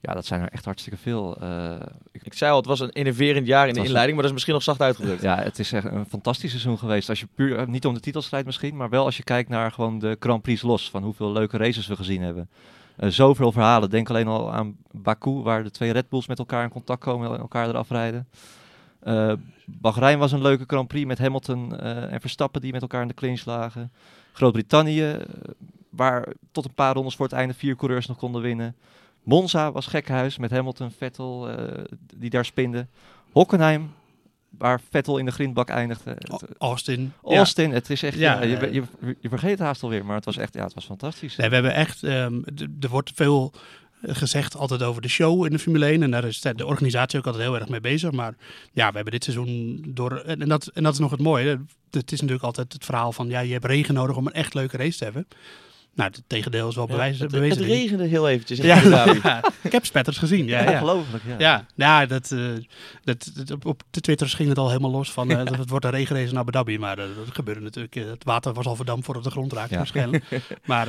Ja, 0.00 0.14
dat 0.14 0.26
zijn 0.26 0.40
er 0.40 0.48
echt 0.48 0.64
hartstikke 0.64 0.98
veel. 0.98 1.36
Uh, 1.42 1.76
ik, 2.12 2.22
ik, 2.22 2.34
zei 2.34 2.50
al, 2.50 2.56
het 2.56 2.66
was 2.66 2.80
een 2.80 2.92
innoverend 2.92 3.46
jaar 3.46 3.68
in 3.68 3.74
de 3.74 3.84
inleiding, 3.84 4.12
maar 4.12 4.16
dat 4.16 4.24
is 4.24 4.32
misschien 4.32 4.54
nog 4.54 4.62
zacht 4.62 4.80
uitgedrukt. 4.80 5.22
Ja, 5.22 5.42
het 5.42 5.58
is 5.58 5.72
echt 5.72 5.84
een 5.84 6.06
fantastisch 6.06 6.50
seizoen 6.50 6.78
geweest. 6.78 7.08
Als 7.08 7.20
je 7.20 7.28
puur, 7.34 7.58
eh, 7.58 7.66
niet 7.66 7.86
om 7.86 7.94
de 7.94 8.00
titelstrijd 8.00 8.46
misschien, 8.46 8.76
maar 8.76 8.88
wel 8.88 9.04
als 9.04 9.16
je 9.16 9.22
kijkt 9.22 9.48
naar 9.48 9.72
gewoon 9.72 9.98
de 9.98 10.16
Grand 10.20 10.42
Prix 10.42 10.62
los, 10.62 10.90
van 10.90 11.02
hoeveel 11.02 11.32
leuke 11.32 11.56
races 11.56 11.86
we 11.86 11.96
gezien 11.96 12.22
hebben. 12.22 12.48
Uh, 12.98 13.10
zoveel 13.10 13.52
verhalen. 13.52 13.90
Denk 13.90 14.10
alleen 14.10 14.26
al 14.26 14.52
aan 14.52 14.76
Baku, 14.90 15.30
waar 15.30 15.62
de 15.62 15.70
twee 15.70 15.90
Red 15.90 16.08
Bulls 16.08 16.26
met 16.26 16.38
elkaar 16.38 16.62
in 16.62 16.70
contact 16.70 17.00
komen 17.00 17.32
en 17.32 17.38
elkaar 17.38 17.68
eraf 17.68 17.90
rijden. 17.90 18.28
Uh, 19.04 19.32
Bahrein 19.64 20.18
was 20.18 20.32
een 20.32 20.42
leuke 20.42 20.64
Grand 20.66 20.88
Prix 20.88 21.06
met 21.06 21.18
Hamilton 21.18 21.72
uh, 21.72 22.12
en 22.12 22.20
Verstappen 22.20 22.60
die 22.60 22.72
met 22.72 22.82
elkaar 22.82 23.02
in 23.02 23.08
de 23.08 23.14
clinch 23.14 23.44
lagen. 23.44 23.92
Groot-Brittannië, 24.32 25.16
waar 25.90 26.28
tot 26.52 26.64
een 26.64 26.74
paar 26.74 26.94
rondes 26.94 27.16
voor 27.16 27.26
het 27.26 27.34
einde 27.34 27.54
vier 27.54 27.76
coureurs 27.76 28.06
nog 28.06 28.16
konden 28.16 28.42
winnen. 28.42 28.76
Monza 29.22 29.72
was 29.72 29.86
gekhuis 29.86 30.38
met 30.38 30.50
Hamilton, 30.50 30.90
Vettel, 30.90 31.48
die 32.14 32.30
daar 32.30 32.44
spinden. 32.44 32.88
Hockenheim, 33.32 33.90
waar 34.58 34.80
Vettel 34.90 35.18
in 35.18 35.24
de 35.24 35.30
grindbak 35.30 35.68
eindigde. 35.68 36.16
Austin. 36.58 37.12
Austin, 37.22 37.72
het 37.72 37.90
is 37.90 38.02
echt, 38.02 38.18
ja, 38.18 38.42
je, 38.42 38.72
je, 38.72 38.82
je, 39.20 39.28
vergeet 39.28 39.58
haast 39.58 39.82
alweer, 39.82 40.04
maar 40.04 40.16
het 40.16 40.24
was 40.24 40.36
echt, 40.36 40.54
ja, 40.54 40.64
het 40.64 40.74
was 40.74 40.84
fantastisch. 40.84 41.36
Nee, 41.36 41.48
we 41.48 41.54
hebben 41.54 41.74
echt, 41.74 42.02
um, 42.02 42.44
er 42.80 42.88
wordt 42.88 43.12
veel 43.14 43.52
gezegd 44.02 44.56
altijd 44.56 44.82
over 44.82 45.02
de 45.02 45.08
show 45.08 45.44
in 45.44 45.52
de 45.52 45.58
Formule 45.58 45.86
1 45.86 46.02
en 46.02 46.10
daar 46.10 46.24
is 46.24 46.40
de 46.40 46.66
organisatie 46.66 47.18
ook 47.18 47.26
altijd 47.26 47.44
heel 47.44 47.54
erg 47.54 47.68
mee 47.68 47.80
bezig, 47.80 48.10
maar 48.10 48.34
ja, 48.72 48.88
we 48.88 48.94
hebben 48.94 49.12
dit 49.12 49.24
seizoen 49.24 49.84
door, 49.88 50.16
en 50.16 50.48
dat, 50.48 50.66
en 50.66 50.82
dat 50.82 50.92
is 50.92 50.98
nog 50.98 51.10
het 51.10 51.20
mooie, 51.20 51.60
het 51.90 52.12
is 52.12 52.20
natuurlijk 52.20 52.46
altijd 52.46 52.72
het 52.72 52.84
verhaal 52.84 53.12
van, 53.12 53.28
ja, 53.28 53.40
je 53.40 53.52
hebt 53.52 53.64
regen 53.64 53.94
nodig 53.94 54.16
om 54.16 54.26
een 54.26 54.32
echt 54.32 54.54
leuke 54.54 54.76
race 54.76 54.98
te 54.98 55.04
hebben. 55.04 55.26
Nou, 55.96 56.10
het 56.10 56.22
tegendeel 56.26 56.68
is 56.68 56.74
wel 56.74 56.86
bewijs, 56.86 57.18
het, 57.18 57.30
bewezen. 57.30 57.58
Het 57.58 57.66
regende 57.66 58.04
heel 58.04 58.28
eventjes. 58.28 58.58
Ja, 58.58 58.80
ja, 59.22 59.42
ik 59.62 59.72
heb 59.72 59.84
spetters 59.84 60.18
gezien. 60.18 60.46
Ja, 60.46 60.62
ja. 60.62 60.72
Ongelooflijk, 60.72 61.24
ja. 61.26 61.34
Ja, 61.38 61.66
ja 61.74 62.06
dat, 62.06 62.30
uh, 62.30 62.50
dat, 63.04 63.30
dat, 63.34 63.64
op 63.64 63.82
de 63.90 64.00
Twitters 64.00 64.34
ging 64.34 64.48
het 64.48 64.58
al 64.58 64.68
helemaal 64.68 64.90
los 64.90 65.12
van 65.12 65.30
uh, 65.30 65.36
dat 65.36 65.58
het 65.58 65.70
wordt 65.70 65.84
een 65.84 65.90
regenrace 65.90 66.32
naar 66.32 66.40
Abu 66.40 66.52
Dhabi. 66.52 66.78
Maar 66.78 66.98
uh, 66.98 67.04
dat 67.04 67.34
gebeurde 67.34 67.60
natuurlijk. 67.60 67.94
het 67.94 68.24
water 68.24 68.52
was 68.52 68.66
al 68.66 68.76
verdampt 68.76 69.04
voordat 69.04 69.24
de 69.24 69.30
grond 69.30 69.52
raakte 69.52 69.76
waarschijnlijk. 69.76 70.24
maar 70.64 70.88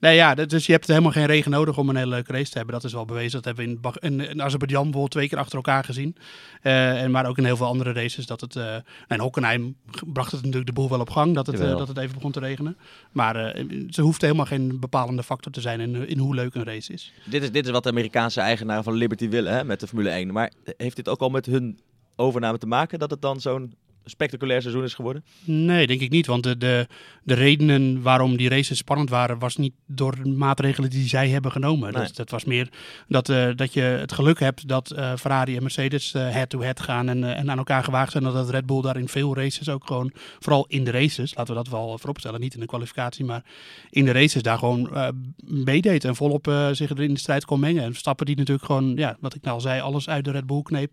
Nee, 0.00 0.14
ja, 0.14 0.34
dus 0.34 0.66
je 0.66 0.72
hebt 0.72 0.86
helemaal 0.86 1.10
geen 1.10 1.26
regen 1.26 1.50
nodig 1.50 1.78
om 1.78 1.88
een 1.88 1.96
hele 1.96 2.10
leuke 2.10 2.32
race 2.32 2.50
te 2.50 2.56
hebben. 2.56 2.74
Dat 2.74 2.84
is 2.84 2.92
wel 2.92 3.04
bewezen. 3.04 3.42
Dat 3.42 3.44
hebben 3.44 3.64
we 3.64 3.98
in, 4.00 4.20
in, 4.20 4.30
in 4.30 4.36
bijvoorbeeld 4.36 5.10
twee 5.10 5.28
keer 5.28 5.38
achter 5.38 5.56
elkaar 5.56 5.84
gezien. 5.84 6.16
Uh, 6.62 7.02
en, 7.02 7.10
maar 7.10 7.26
ook 7.26 7.38
in 7.38 7.44
heel 7.44 7.56
veel 7.56 7.66
andere 7.66 7.92
races. 7.92 8.26
Dat 8.26 8.40
het, 8.40 8.54
uh, 8.54 8.74
en 9.08 9.20
Hockenheim 9.20 9.76
bracht 10.06 10.30
het 10.30 10.40
natuurlijk 10.40 10.66
de 10.66 10.72
boel 10.72 10.88
wel 10.88 11.00
op 11.00 11.10
gang 11.10 11.34
dat 11.34 11.46
het, 11.46 11.60
uh, 11.60 11.76
dat 11.76 11.88
het 11.88 11.98
even 11.98 12.14
begon 12.14 12.32
te 12.32 12.40
regenen. 12.40 12.76
Maar 13.12 13.56
ze 13.88 14.02
hoeft 14.02 14.20
helemaal 14.20 14.46
geen 14.46 14.80
bepalende 14.80 15.22
factor 15.22 15.52
te 15.52 15.60
zijn 15.60 15.80
in, 15.80 16.08
in 16.08 16.18
hoe 16.18 16.34
leuk 16.34 16.54
een 16.54 16.64
race 16.64 16.92
is. 16.92 17.12
Dit 17.24 17.42
is, 17.42 17.52
dit 17.52 17.64
is 17.64 17.70
wat 17.70 17.82
de 17.82 17.88
Amerikaanse 17.88 18.40
eigenaren 18.40 18.84
van 18.84 18.94
Liberty 18.94 19.28
willen 19.28 19.52
hè, 19.52 19.64
met 19.64 19.80
de 19.80 19.86
Formule 19.86 20.10
1. 20.10 20.32
Maar 20.32 20.52
heeft 20.76 20.96
dit 20.96 21.08
ook 21.08 21.20
al 21.20 21.28
met 21.28 21.46
hun 21.46 21.78
overname 22.16 22.58
te 22.58 22.66
maken 22.66 22.98
dat 22.98 23.10
het 23.10 23.22
dan 23.22 23.40
zo'n 23.40 23.74
spectaculair 24.10 24.62
seizoen 24.62 24.84
is 24.84 24.94
geworden? 24.94 25.24
Nee, 25.44 25.86
denk 25.86 26.00
ik 26.00 26.10
niet. 26.10 26.26
Want 26.26 26.42
de, 26.42 26.56
de, 26.56 26.86
de 27.22 27.34
redenen 27.34 28.02
waarom 28.02 28.36
die 28.36 28.48
races 28.48 28.78
spannend 28.78 29.10
waren, 29.10 29.38
was 29.38 29.56
niet 29.56 29.74
door 29.86 30.22
de 30.22 30.28
maatregelen 30.28 30.90
die 30.90 31.08
zij 31.08 31.28
hebben 31.28 31.52
genomen. 31.52 31.92
Nee. 31.92 32.02
Dus 32.02 32.12
dat 32.12 32.30
was 32.30 32.44
meer 32.44 32.68
dat, 33.08 33.28
uh, 33.28 33.48
dat 33.54 33.72
je 33.72 33.80
het 33.80 34.12
geluk 34.12 34.40
hebt 34.40 34.68
dat 34.68 34.92
uh, 34.96 35.16
Ferrari 35.16 35.56
en 35.56 35.62
Mercedes 35.62 36.12
head-to-head 36.12 36.54
uh, 36.54 36.60
-head 36.60 36.80
gaan 36.80 37.08
en, 37.08 37.24
en 37.36 37.50
aan 37.50 37.58
elkaar 37.58 37.84
gewaagd 37.84 38.12
zijn. 38.12 38.24
En 38.24 38.32
dat 38.32 38.50
Red 38.50 38.66
Bull 38.66 38.82
daar 38.82 38.96
in 38.96 39.08
veel 39.08 39.36
races 39.36 39.68
ook 39.68 39.86
gewoon, 39.86 40.12
vooral 40.38 40.66
in 40.68 40.84
de 40.84 40.90
races, 40.90 41.34
laten 41.34 41.54
we 41.54 41.62
dat 41.62 41.72
wel 41.72 41.98
vooropstellen, 41.98 42.40
niet 42.40 42.54
in 42.54 42.60
de 42.60 42.66
kwalificatie, 42.66 43.24
maar 43.24 43.44
in 43.90 44.04
de 44.04 44.12
races 44.12 44.42
daar 44.42 44.58
gewoon 44.58 45.14
meedeed 45.44 46.04
en 46.04 46.16
volop 46.16 46.44
zich 46.72 46.90
er 46.90 47.02
in 47.02 47.14
de 47.14 47.20
strijd 47.20 47.44
kon 47.44 47.60
mengen. 47.60 47.82
En 47.82 47.94
Stappen 47.94 48.26
die 48.26 48.36
natuurlijk 48.36 48.66
gewoon, 48.66 48.96
ja, 48.96 49.16
wat 49.20 49.34
ik 49.34 49.42
nou 49.42 49.54
al 49.54 49.60
zei, 49.60 49.80
alles 49.80 50.08
uit 50.08 50.24
de 50.24 50.30
Red 50.30 50.46
Bull 50.46 50.62
kneep 50.62 50.90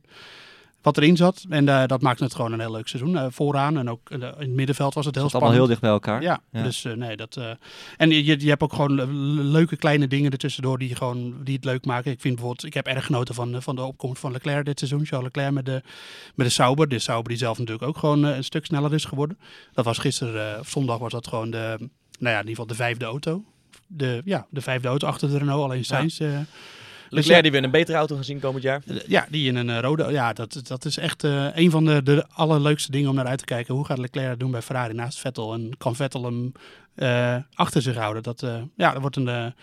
wat 0.84 0.98
erin 0.98 1.18
zat. 1.18 1.46
En 1.50 1.68
uh, 1.68 1.86
dat 1.86 2.02
maakte 2.02 2.24
het 2.24 2.36
gewoon 2.36 2.52
een 2.52 2.60
heel 2.60 2.72
leuk 2.72 2.88
seizoen. 2.88 3.14
Uh, 3.14 3.26
vooraan 3.30 3.78
en 3.78 3.90
ook 3.90 4.10
uh, 4.10 4.18
in 4.18 4.34
het 4.38 4.50
middenveld 4.50 4.94
was 4.94 5.06
het 5.06 5.16
heel 5.16 5.30
spannend. 5.30 5.52
allemaal 5.52 5.68
heel 5.68 5.68
dicht 5.68 5.82
bij 5.82 5.90
elkaar. 5.90 6.22
Ja, 6.22 6.42
ja. 6.52 6.64
dus 6.64 6.84
nee, 6.96 7.16
dat... 7.16 7.40
en 7.98 8.10
je, 8.10 8.40
je 8.40 8.50
hebt 8.50 8.64
ook 8.64 8.74
gewoon 8.74 9.52
leuke 9.52 9.76
kleine 9.76 10.08
dingen 10.08 10.32
ertussendoor 10.32 10.78
die, 10.78 10.96
gewoon, 10.96 11.36
die 11.44 11.56
het 11.56 11.66
leuk 11.66 11.86
maken. 11.86 12.12
Ik 12.12 12.22
vind 12.22 12.36
bijvoorbeeld, 12.36 12.66
ik 12.66 12.74
heb 12.74 12.88
erg 12.88 13.06
genoten 13.06 13.36
van, 13.36 13.62
van 13.62 13.76
de 13.76 13.84
opkomst 13.84 14.20
van 14.20 14.32
Leclerc 14.32 14.66
dit 14.66 14.80
seizoen. 14.80 15.06
Charles 15.06 15.26
Leclerc 15.26 15.52
met 15.52 15.66
de, 15.66 15.82
met 16.36 16.48
de 16.48 16.54
Sauber. 16.54 16.90
De 16.90 17.00
Sauber 17.00 17.30
die 17.30 17.38
zelf 17.38 17.58
natuurlijk 17.58 17.88
ook 17.88 17.98
gewoon 17.98 18.24
een 18.24 18.44
stuk 18.44 18.66
sneller 18.66 18.94
is 18.94 19.06
geworden. 19.06 19.38
Dat 19.74 19.86
was 19.86 19.98
gisteren, 19.98 20.60
of 20.60 20.70
zondag 20.70 20.98
was 20.98 21.12
dat 21.12 21.28
gewoon 21.28 21.52
de, 21.52 21.76
nou 22.20 22.34
ja, 22.34 22.40
in 22.40 22.48
ieder 22.48 22.50
geval 22.50 22.68
de 22.68 22.76
vijfde 22.76 23.06
auto. 23.06 23.44
De, 23.88 24.22
ja, 24.26 24.48
de 24.50 24.62
vijfde 24.62 24.88
auto 24.88 25.08
achter 25.08 25.30
de 25.30 25.38
Renault, 25.38 25.64
alleen 25.64 25.86
Sainz... 25.86 26.18
Ja. 26.18 26.46
Leclerc 27.14 27.42
die 27.42 27.52
weer 27.52 27.64
een 27.64 27.72
betere 27.72 27.98
auto 27.98 28.16
gezien 28.16 28.40
komend 28.40 28.64
jaar. 28.64 28.82
Ja, 29.08 29.28
die 29.30 29.48
in 29.48 29.56
een 29.56 29.68
uh, 29.68 29.80
rode. 29.80 30.12
Ja, 30.12 30.34
dat, 30.34 30.62
dat 30.64 30.86
is 30.86 30.98
echt 30.98 31.24
uh, 31.24 31.48
een 31.54 31.72
van 31.72 31.86
de, 31.86 32.04
de 32.04 32.26
allerleukste 32.34 32.92
dingen 32.92 33.10
om 33.10 33.16
naar 33.16 33.26
uit 33.26 33.38
te 33.38 33.46
kijken. 33.46 33.76
Hoe 33.76 33.86
gaat 33.86 33.98
Leclerc 33.98 34.40
doen 34.40 34.52
bij 34.52 34.62
Ferrari 34.62 34.94
naast 34.94 35.20
Vettel? 35.20 35.54
En 35.54 35.72
kan 35.78 35.96
Vettel 35.96 36.24
hem 36.24 36.52
uh, 36.96 37.36
achter 37.54 37.82
zich 37.82 37.96
houden? 37.96 38.24
Dat, 38.24 38.46
ja, 38.76 38.92
dat 38.92 39.02
wordt 39.02 39.16
een. 39.16 39.54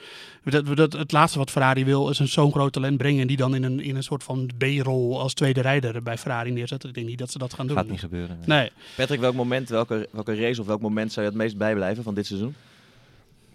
dat, 0.44 0.76
dat, 0.76 0.92
het 0.92 1.12
laatste 1.12 1.38
wat 1.38 1.50
Ferrari 1.50 1.84
wil 1.84 2.10
is 2.10 2.18
een 2.18 2.28
zo'n 2.28 2.52
groot 2.52 2.72
talent 2.72 2.96
brengen. 2.98 3.20
En 3.20 3.26
die 3.26 3.36
dan 3.36 3.54
in 3.54 3.62
een, 3.62 3.80
in 3.80 3.96
een 3.96 4.02
soort 4.02 4.22
van 4.22 4.50
B-rol 4.58 5.20
als 5.20 5.34
tweede 5.34 5.60
rijder 5.60 6.02
bij 6.02 6.18
Ferrari 6.18 6.50
neerzetten. 6.50 6.88
Ik 6.88 6.94
denk 6.94 7.06
niet 7.06 7.18
dat 7.18 7.30
ze 7.30 7.38
dat 7.38 7.54
gaan 7.54 7.66
doen. 7.66 7.76
Gaat 7.76 7.88
niet 7.88 8.00
gebeuren. 8.00 8.38
Nee. 8.46 8.58
nee. 8.58 8.70
Patrick, 8.96 9.20
welk 9.20 9.34
moment, 9.34 9.68
welke, 9.68 10.08
welke 10.12 10.34
race 10.34 10.60
of 10.60 10.66
welk 10.66 10.80
moment 10.80 11.12
zou 11.12 11.26
je 11.26 11.32
het 11.32 11.40
meest 11.40 11.56
bijblijven 11.56 12.02
van 12.02 12.14
dit 12.14 12.26
seizoen? 12.26 12.54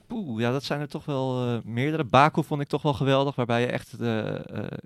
Poeh, 0.08 0.42
ja, 0.42 0.52
dat 0.52 0.64
zijn 0.64 0.80
er 0.80 0.88
toch 0.88 1.06
wel 1.06 1.48
uh, 1.48 1.58
meerdere. 1.64 2.04
Baku 2.04 2.44
vond 2.44 2.62
ik 2.62 2.68
toch 2.68 2.82
wel 2.82 2.94
geweldig, 2.94 3.36
waarbij 3.36 3.62
je 3.62 3.68
echt... 3.68 3.96
Uh, 4.00 4.26
uh, 4.26 4.36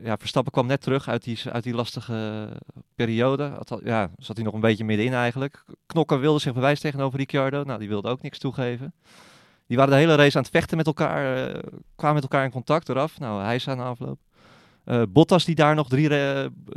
ja, 0.04 0.18
Verstappen 0.18 0.52
kwam 0.52 0.66
net 0.66 0.82
terug 0.82 1.08
uit 1.08 1.24
die, 1.24 1.40
uit 1.52 1.64
die 1.64 1.74
lastige 1.74 2.50
periode. 2.96 3.52
Had, 3.56 3.82
ja, 3.84 4.10
zat 4.18 4.36
hij 4.36 4.46
nog 4.46 4.54
een 4.54 4.60
beetje 4.60 4.84
middenin 4.84 5.14
eigenlijk. 5.14 5.64
Knokker 5.86 6.20
wilde 6.20 6.40
zich 6.40 6.54
bewijzen 6.54 6.84
tegenover 6.84 7.20
Ricciardo. 7.20 7.64
Nou, 7.64 7.80
die 7.80 7.88
wilde 7.88 8.10
ook 8.10 8.22
niks 8.22 8.40
toegeven. 8.40 8.94
Die 9.68 9.78
waren 9.78 9.94
de 9.94 10.00
hele 10.00 10.16
race 10.16 10.38
aan 10.38 10.44
het 10.44 10.52
vechten 10.52 10.78
met 10.78 10.86
elkaar, 10.86 11.52
kwamen 11.96 12.16
met 12.16 12.24
elkaar 12.24 12.44
in 12.44 12.52
contact 12.52 12.90
eraf. 12.90 13.20
Nou, 13.20 13.42
hij 13.44 13.56
is 13.56 13.68
aan 13.68 13.78
de 13.78 13.84
afloop. 13.84 14.20
Uh, 14.86 15.02
Bottas 15.10 15.46
die 15.46 15.56
daar 15.56 15.76
nog 15.76 15.90
drie, 15.90 16.10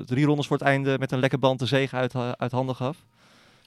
drie 0.04 0.24
rondes 0.24 0.46
voor 0.46 0.56
het 0.56 0.66
einde 0.66 0.98
met 0.98 1.12
een 1.12 1.18
lekke 1.18 1.38
band 1.38 1.58
de 1.58 1.66
zege 1.66 1.96
uit, 1.96 2.14
uit 2.14 2.52
handen 2.52 2.74
gaf. 2.74 3.04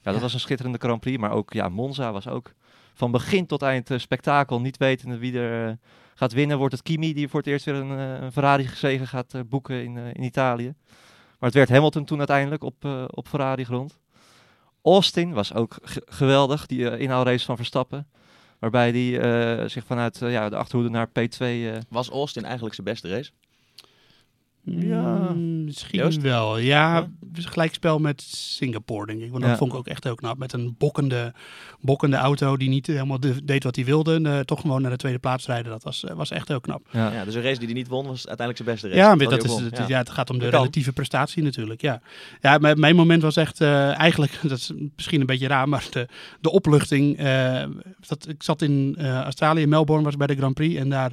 Ja, 0.02 0.12
dat 0.12 0.20
was 0.20 0.34
een 0.34 0.40
schitterende 0.40 0.78
Grand 0.78 1.00
Prix. 1.00 1.18
Maar 1.18 1.30
ook 1.30 1.52
ja, 1.52 1.68
Monza 1.68 2.12
was 2.12 2.28
ook 2.28 2.52
van 2.96 3.10
begin 3.10 3.46
tot 3.46 3.62
eind 3.62 3.90
spektakel. 3.96 4.60
Niet 4.60 4.76
wetende 4.76 5.18
wie 5.18 5.38
er 5.38 5.78
gaat 6.14 6.32
winnen. 6.32 6.58
Wordt 6.58 6.74
het 6.74 6.82
Kimi 6.82 7.14
die 7.14 7.28
voor 7.28 7.40
het 7.40 7.48
eerst 7.48 7.64
weer 7.64 7.74
een, 7.74 7.90
een 8.22 8.32
Ferrari 8.32 8.68
zegen 8.74 9.06
gaat 9.06 9.34
boeken 9.48 9.84
in, 9.84 9.96
in 9.96 10.22
Italië. 10.22 10.74
Maar 11.38 11.48
het 11.48 11.54
werd 11.54 11.68
Hamilton 11.68 12.04
toen 12.04 12.18
uiteindelijk 12.18 12.64
op, 12.64 12.84
op 13.06 13.28
Ferrari 13.28 13.64
grond. 13.64 13.98
Austin 14.82 15.32
was 15.32 15.54
ook 15.54 15.76
geweldig, 16.04 16.66
die 16.66 16.98
inhaalrace 16.98 17.44
van 17.44 17.56
Verstappen. 17.56 18.06
Waarbij 18.58 18.90
hij 18.90 19.68
zich 19.68 19.84
vanuit 19.84 20.18
ja, 20.18 20.48
de 20.48 20.56
achterhoede 20.56 20.90
naar 20.90 21.08
P2... 21.08 21.44
Was 21.88 22.08
Austin 22.10 22.44
eigenlijk 22.44 22.74
zijn 22.74 22.86
beste 22.86 23.08
race? 23.08 23.30
Ja, 24.68 25.32
mm, 25.34 25.64
misschien 25.64 26.20
wel. 26.20 26.58
Ja, 26.58 27.08
ja. 27.54 27.68
spel 27.70 27.98
met 27.98 28.22
Singapore, 28.22 29.06
denk 29.06 29.20
ik. 29.20 29.30
Want 29.30 29.44
dat 29.44 29.58
vond 29.58 29.72
ik 29.72 29.78
ook 29.78 29.86
echt 29.86 30.04
heel 30.04 30.14
knap. 30.14 30.38
Met 30.38 30.52
een 30.52 30.74
bokkende, 30.78 31.32
bokkende 31.80 32.16
auto 32.16 32.56
die 32.56 32.68
niet 32.68 32.86
helemaal 32.86 33.18
deed 33.44 33.64
wat 33.64 33.76
hij 33.76 33.84
wilde. 33.84 34.20
Uh, 34.20 34.38
toch 34.38 34.60
gewoon 34.60 34.82
naar 34.82 34.90
de 34.90 34.96
tweede 34.96 35.18
plaats 35.18 35.46
rijden. 35.46 35.72
Dat 35.72 35.82
was, 35.82 36.04
was 36.14 36.30
echt 36.30 36.48
heel 36.48 36.60
knap. 36.60 36.86
Ja. 36.90 37.12
ja. 37.12 37.24
dus 37.24 37.34
een 37.34 37.42
race 37.42 37.58
die 37.58 37.66
hij 37.66 37.76
niet 37.76 37.88
won 37.88 38.06
was 38.06 38.28
uiteindelijk 38.28 38.56
zijn 38.56 38.68
beste 38.68 38.88
race. 38.88 39.00
Ja, 39.00 39.30
dat 39.30 39.44
is, 39.44 39.60
het, 39.60 39.88
ja. 39.88 39.98
het 39.98 40.10
gaat 40.10 40.30
om 40.30 40.38
de 40.38 40.48
relatieve 40.48 40.92
prestatie 40.92 41.42
natuurlijk. 41.42 41.80
Ja, 41.80 42.00
ja 42.40 42.58
mijn 42.58 42.96
moment 42.96 43.22
was 43.22 43.36
echt 43.36 43.60
uh, 43.60 43.98
eigenlijk, 43.98 44.32
dat 44.48 44.58
is 44.58 44.72
misschien 44.96 45.20
een 45.20 45.26
beetje 45.26 45.48
raar, 45.48 45.68
maar 45.68 45.86
de, 45.90 46.08
de 46.40 46.50
opluchting. 46.50 47.20
Uh, 47.20 47.64
dat, 48.06 48.28
ik 48.28 48.42
zat 48.42 48.62
in 48.62 48.96
Australië, 49.00 49.66
Melbourne 49.66 50.04
was 50.04 50.16
bij 50.16 50.26
de 50.26 50.36
Grand 50.36 50.54
Prix. 50.54 50.80
En 50.80 50.88
daar 50.88 51.12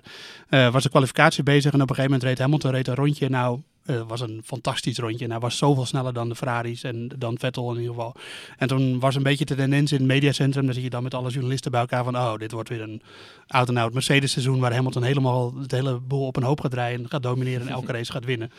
was 0.72 0.84
de 0.84 0.90
kwalificatie 0.90 1.44
bezig. 1.44 1.74
En 1.74 1.82
op 1.82 1.90
een 1.90 1.96
gegeven 1.96 2.12
moment 2.12 2.30
reed 2.30 2.40
Hamilton 2.40 2.72
reed 2.72 2.88
een 2.88 2.96
rondje 2.96 3.30
naar 3.30 3.43
nou, 3.44 3.62
het 3.86 3.96
eh, 3.96 4.08
was 4.08 4.22
een 4.22 4.42
fantastisch 4.46 4.98
rondje. 4.98 5.26
En 5.26 5.32
hij 5.32 5.40
was 5.40 5.58
zoveel 5.58 5.86
sneller 5.86 6.14
dan 6.14 6.30
de 6.30 6.36
Ferraris 6.36 6.84
en 6.84 7.08
dan 7.18 7.38
Vettel 7.40 7.72
in 7.72 7.80
ieder 7.80 7.94
geval. 7.94 8.16
En 8.58 8.68
toen 8.68 9.00
was 9.00 9.16
een 9.16 9.24
beetje 9.24 9.46
de 9.46 9.56
tendens 9.56 9.92
in 9.92 9.98
het 9.98 10.08
mediacentrum. 10.08 10.66
Dan 10.66 10.74
zie 10.74 10.84
je 10.84 10.90
dan 10.90 11.04
met 11.04 11.14
alle 11.14 11.30
journalisten 11.30 11.72
bij 11.72 11.80
elkaar 11.80 12.04
van... 12.04 12.18
oh, 12.18 12.38
dit 12.38 12.52
wordt 12.52 12.70
weer 12.70 12.82
een 12.82 13.02
oud-en-oud 13.48 13.94
Mercedes-seizoen... 13.94 14.60
waar 14.60 14.74
Hamilton 14.74 15.04
helemaal 15.04 15.54
het 15.58 15.72
hele 15.72 16.00
boel 16.00 16.26
op 16.26 16.36
een 16.36 16.44
hoop 16.44 16.62
gaat 16.62 16.74
rijden... 16.74 17.10
gaat 17.10 17.24
domineren 17.24 17.68
en 17.68 17.74
elke 17.74 17.92
race 17.92 18.12
gaat 18.12 18.26
winnen. 18.26 18.52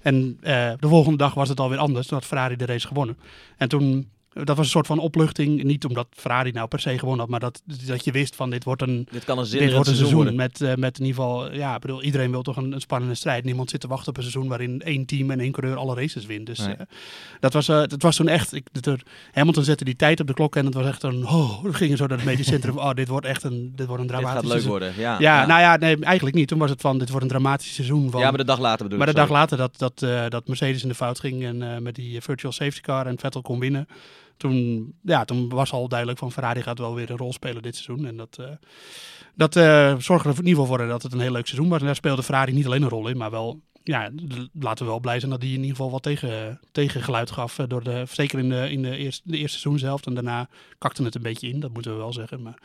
En 0.00 0.38
uh, 0.42 0.72
de 0.80 0.88
volgende 0.88 1.18
dag 1.18 1.34
was 1.34 1.48
het 1.48 1.60
alweer 1.60 1.78
anders. 1.78 2.06
Toen 2.06 2.18
had 2.18 2.26
Ferrari 2.26 2.56
de 2.56 2.66
race 2.66 2.86
gewonnen. 2.86 3.18
En 3.56 3.68
toen 3.68 4.10
dat 4.34 4.56
was 4.56 4.58
een 4.58 4.72
soort 4.72 4.86
van 4.86 4.98
opluchting. 4.98 5.62
Niet 5.62 5.84
omdat 5.84 6.06
Ferrari 6.10 6.50
nou 6.50 6.68
per 6.68 6.80
se 6.80 6.98
gewonnen 6.98 7.20
had, 7.20 7.28
maar 7.28 7.40
dat, 7.40 7.62
dat 7.86 8.04
je 8.04 8.12
wist 8.12 8.36
van 8.36 8.50
dit 8.50 8.64
wordt 8.64 8.82
een, 8.82 9.06
dit 9.10 9.24
kan 9.24 9.38
een, 9.38 9.50
dit 9.50 9.72
wordt 9.72 9.88
een 9.88 9.96
seizoen. 9.96 10.34
Met, 10.34 10.60
uh, 10.60 10.74
met 10.74 10.98
in 10.98 11.04
ieder 11.04 11.22
geval, 11.22 11.52
ja, 11.52 11.78
bedoel, 11.78 12.02
iedereen 12.02 12.30
wil 12.30 12.42
toch 12.42 12.56
een, 12.56 12.72
een, 12.72 12.80
spannende 12.80 13.14
strijd. 13.14 13.44
Niemand 13.44 13.70
zit 13.70 13.80
te 13.80 13.88
wachten 13.88 14.08
op 14.08 14.16
een 14.16 14.22
seizoen 14.22 14.48
waarin 14.48 14.82
één 14.82 15.06
team 15.06 15.30
en 15.30 15.40
één 15.40 15.52
coureur 15.52 15.76
alle 15.76 15.94
races 15.94 16.26
wint. 16.26 16.46
Dus 16.46 16.58
nee. 16.58 16.68
uh, 16.68 16.80
dat, 17.40 17.52
was, 17.52 17.68
uh, 17.68 17.76
dat 17.76 18.02
was 18.02 18.16
toen 18.16 18.28
echt. 18.28 18.52
Ik, 18.52 18.66
er, 18.80 19.02
Hamilton 19.32 19.64
zette 19.64 19.84
die 19.84 19.96
tijd 19.96 20.20
op 20.20 20.26
de 20.26 20.34
klok 20.34 20.56
en 20.56 20.64
het 20.64 20.74
was 20.74 20.86
echt 20.86 21.02
een. 21.02 21.26
Oh, 21.26 21.62
we 21.62 21.72
gingen 21.72 21.96
zo 21.96 22.06
naar 22.06 22.16
het 22.16 22.26
medisch 22.26 22.46
centrum. 22.46 22.78
Oh, 22.78 22.92
dit 22.92 23.08
wordt 23.08 23.26
echt 23.26 23.42
een, 23.42 23.72
dit 23.76 23.86
wordt 23.86 24.02
een 24.02 24.08
dramatisch. 24.08 24.40
Dit 24.40 24.50
gaat 24.50 24.60
leuk 24.60 24.68
worden. 24.68 24.92
Ja, 24.96 25.16
ja, 25.18 25.40
ja, 25.40 25.46
nou 25.46 25.60
ja, 25.60 25.76
nee, 25.76 25.98
eigenlijk 26.00 26.36
niet. 26.36 26.48
Toen 26.48 26.58
was 26.58 26.70
het 26.70 26.80
van 26.80 26.98
dit 26.98 27.08
wordt 27.08 27.24
een 27.24 27.30
dramatisch 27.30 27.74
seizoen. 27.74 28.10
Van, 28.10 28.20
ja, 28.20 28.28
maar 28.28 28.38
de 28.38 28.44
dag 28.44 28.58
later 28.58 28.82
bedoel 28.82 28.98
Maar 28.98 29.06
de 29.06 29.14
dag 29.14 29.30
later 29.30 29.56
dat, 29.56 29.78
dat, 29.78 29.98
dat 30.30 30.48
Mercedes 30.48 30.82
in 30.82 30.88
de 30.88 30.94
fout 30.94 31.20
ging 31.20 31.44
en 31.44 31.82
met 31.82 31.94
die 31.94 32.20
virtual 32.20 32.52
safety 32.52 32.80
car 32.80 33.06
en 33.06 33.18
Vettel 33.18 33.42
kon 33.42 33.58
winnen 33.58 33.86
toen, 34.36 34.92
ja, 35.02 35.24
toen 35.24 35.48
was 35.48 35.72
al 35.72 35.88
duidelijk 35.88 36.18
van 36.18 36.32
Ferrari 36.32 36.62
gaat 36.62 36.78
wel 36.78 36.94
weer 36.94 37.10
een 37.10 37.16
rol 37.16 37.32
spelen 37.32 37.62
dit 37.62 37.76
seizoen. 37.76 38.06
En 38.06 38.16
dat, 38.16 38.36
uh, 38.40 38.46
dat 39.34 39.56
uh, 39.56 39.94
zorgde 39.98 40.28
er 40.28 40.38
in 40.38 40.46
ieder 40.46 40.60
geval 40.60 40.76
voor 40.76 40.86
dat 40.86 41.02
het 41.02 41.12
een 41.12 41.20
heel 41.20 41.32
leuk 41.32 41.46
seizoen 41.46 41.68
was. 41.68 41.80
En 41.80 41.86
daar 41.86 41.94
speelde 41.94 42.22
Ferrari 42.22 42.52
niet 42.52 42.66
alleen 42.66 42.82
een 42.82 42.88
rol 42.88 43.08
in, 43.08 43.16
maar 43.16 43.30
wel 43.30 43.60
ja, 43.84 44.10
laten 44.52 44.84
we 44.84 44.90
wel 44.90 45.00
blij 45.00 45.18
zijn 45.18 45.30
dat 45.30 45.42
hij 45.42 45.50
in 45.50 45.56
ieder 45.60 45.76
geval 45.76 45.90
wat 45.90 46.02
tegen, 46.02 46.60
tegengeluid 46.72 47.30
gaf. 47.30 47.58
Eh, 47.58 47.68
door 47.68 47.84
de, 47.84 48.04
zeker 48.10 48.38
in, 48.38 48.48
de, 48.48 48.70
in 48.70 48.82
de, 48.82 48.96
eerste, 48.96 49.22
de 49.24 49.36
eerste. 49.36 49.98
En 50.04 50.14
daarna 50.14 50.48
kakte 50.78 51.02
het 51.02 51.14
een 51.14 51.22
beetje 51.22 51.48
in, 51.48 51.60
dat 51.60 51.72
moeten 51.72 51.92
we 51.92 51.98
wel 51.98 52.12
zeggen. 52.12 52.42
Maar 52.42 52.58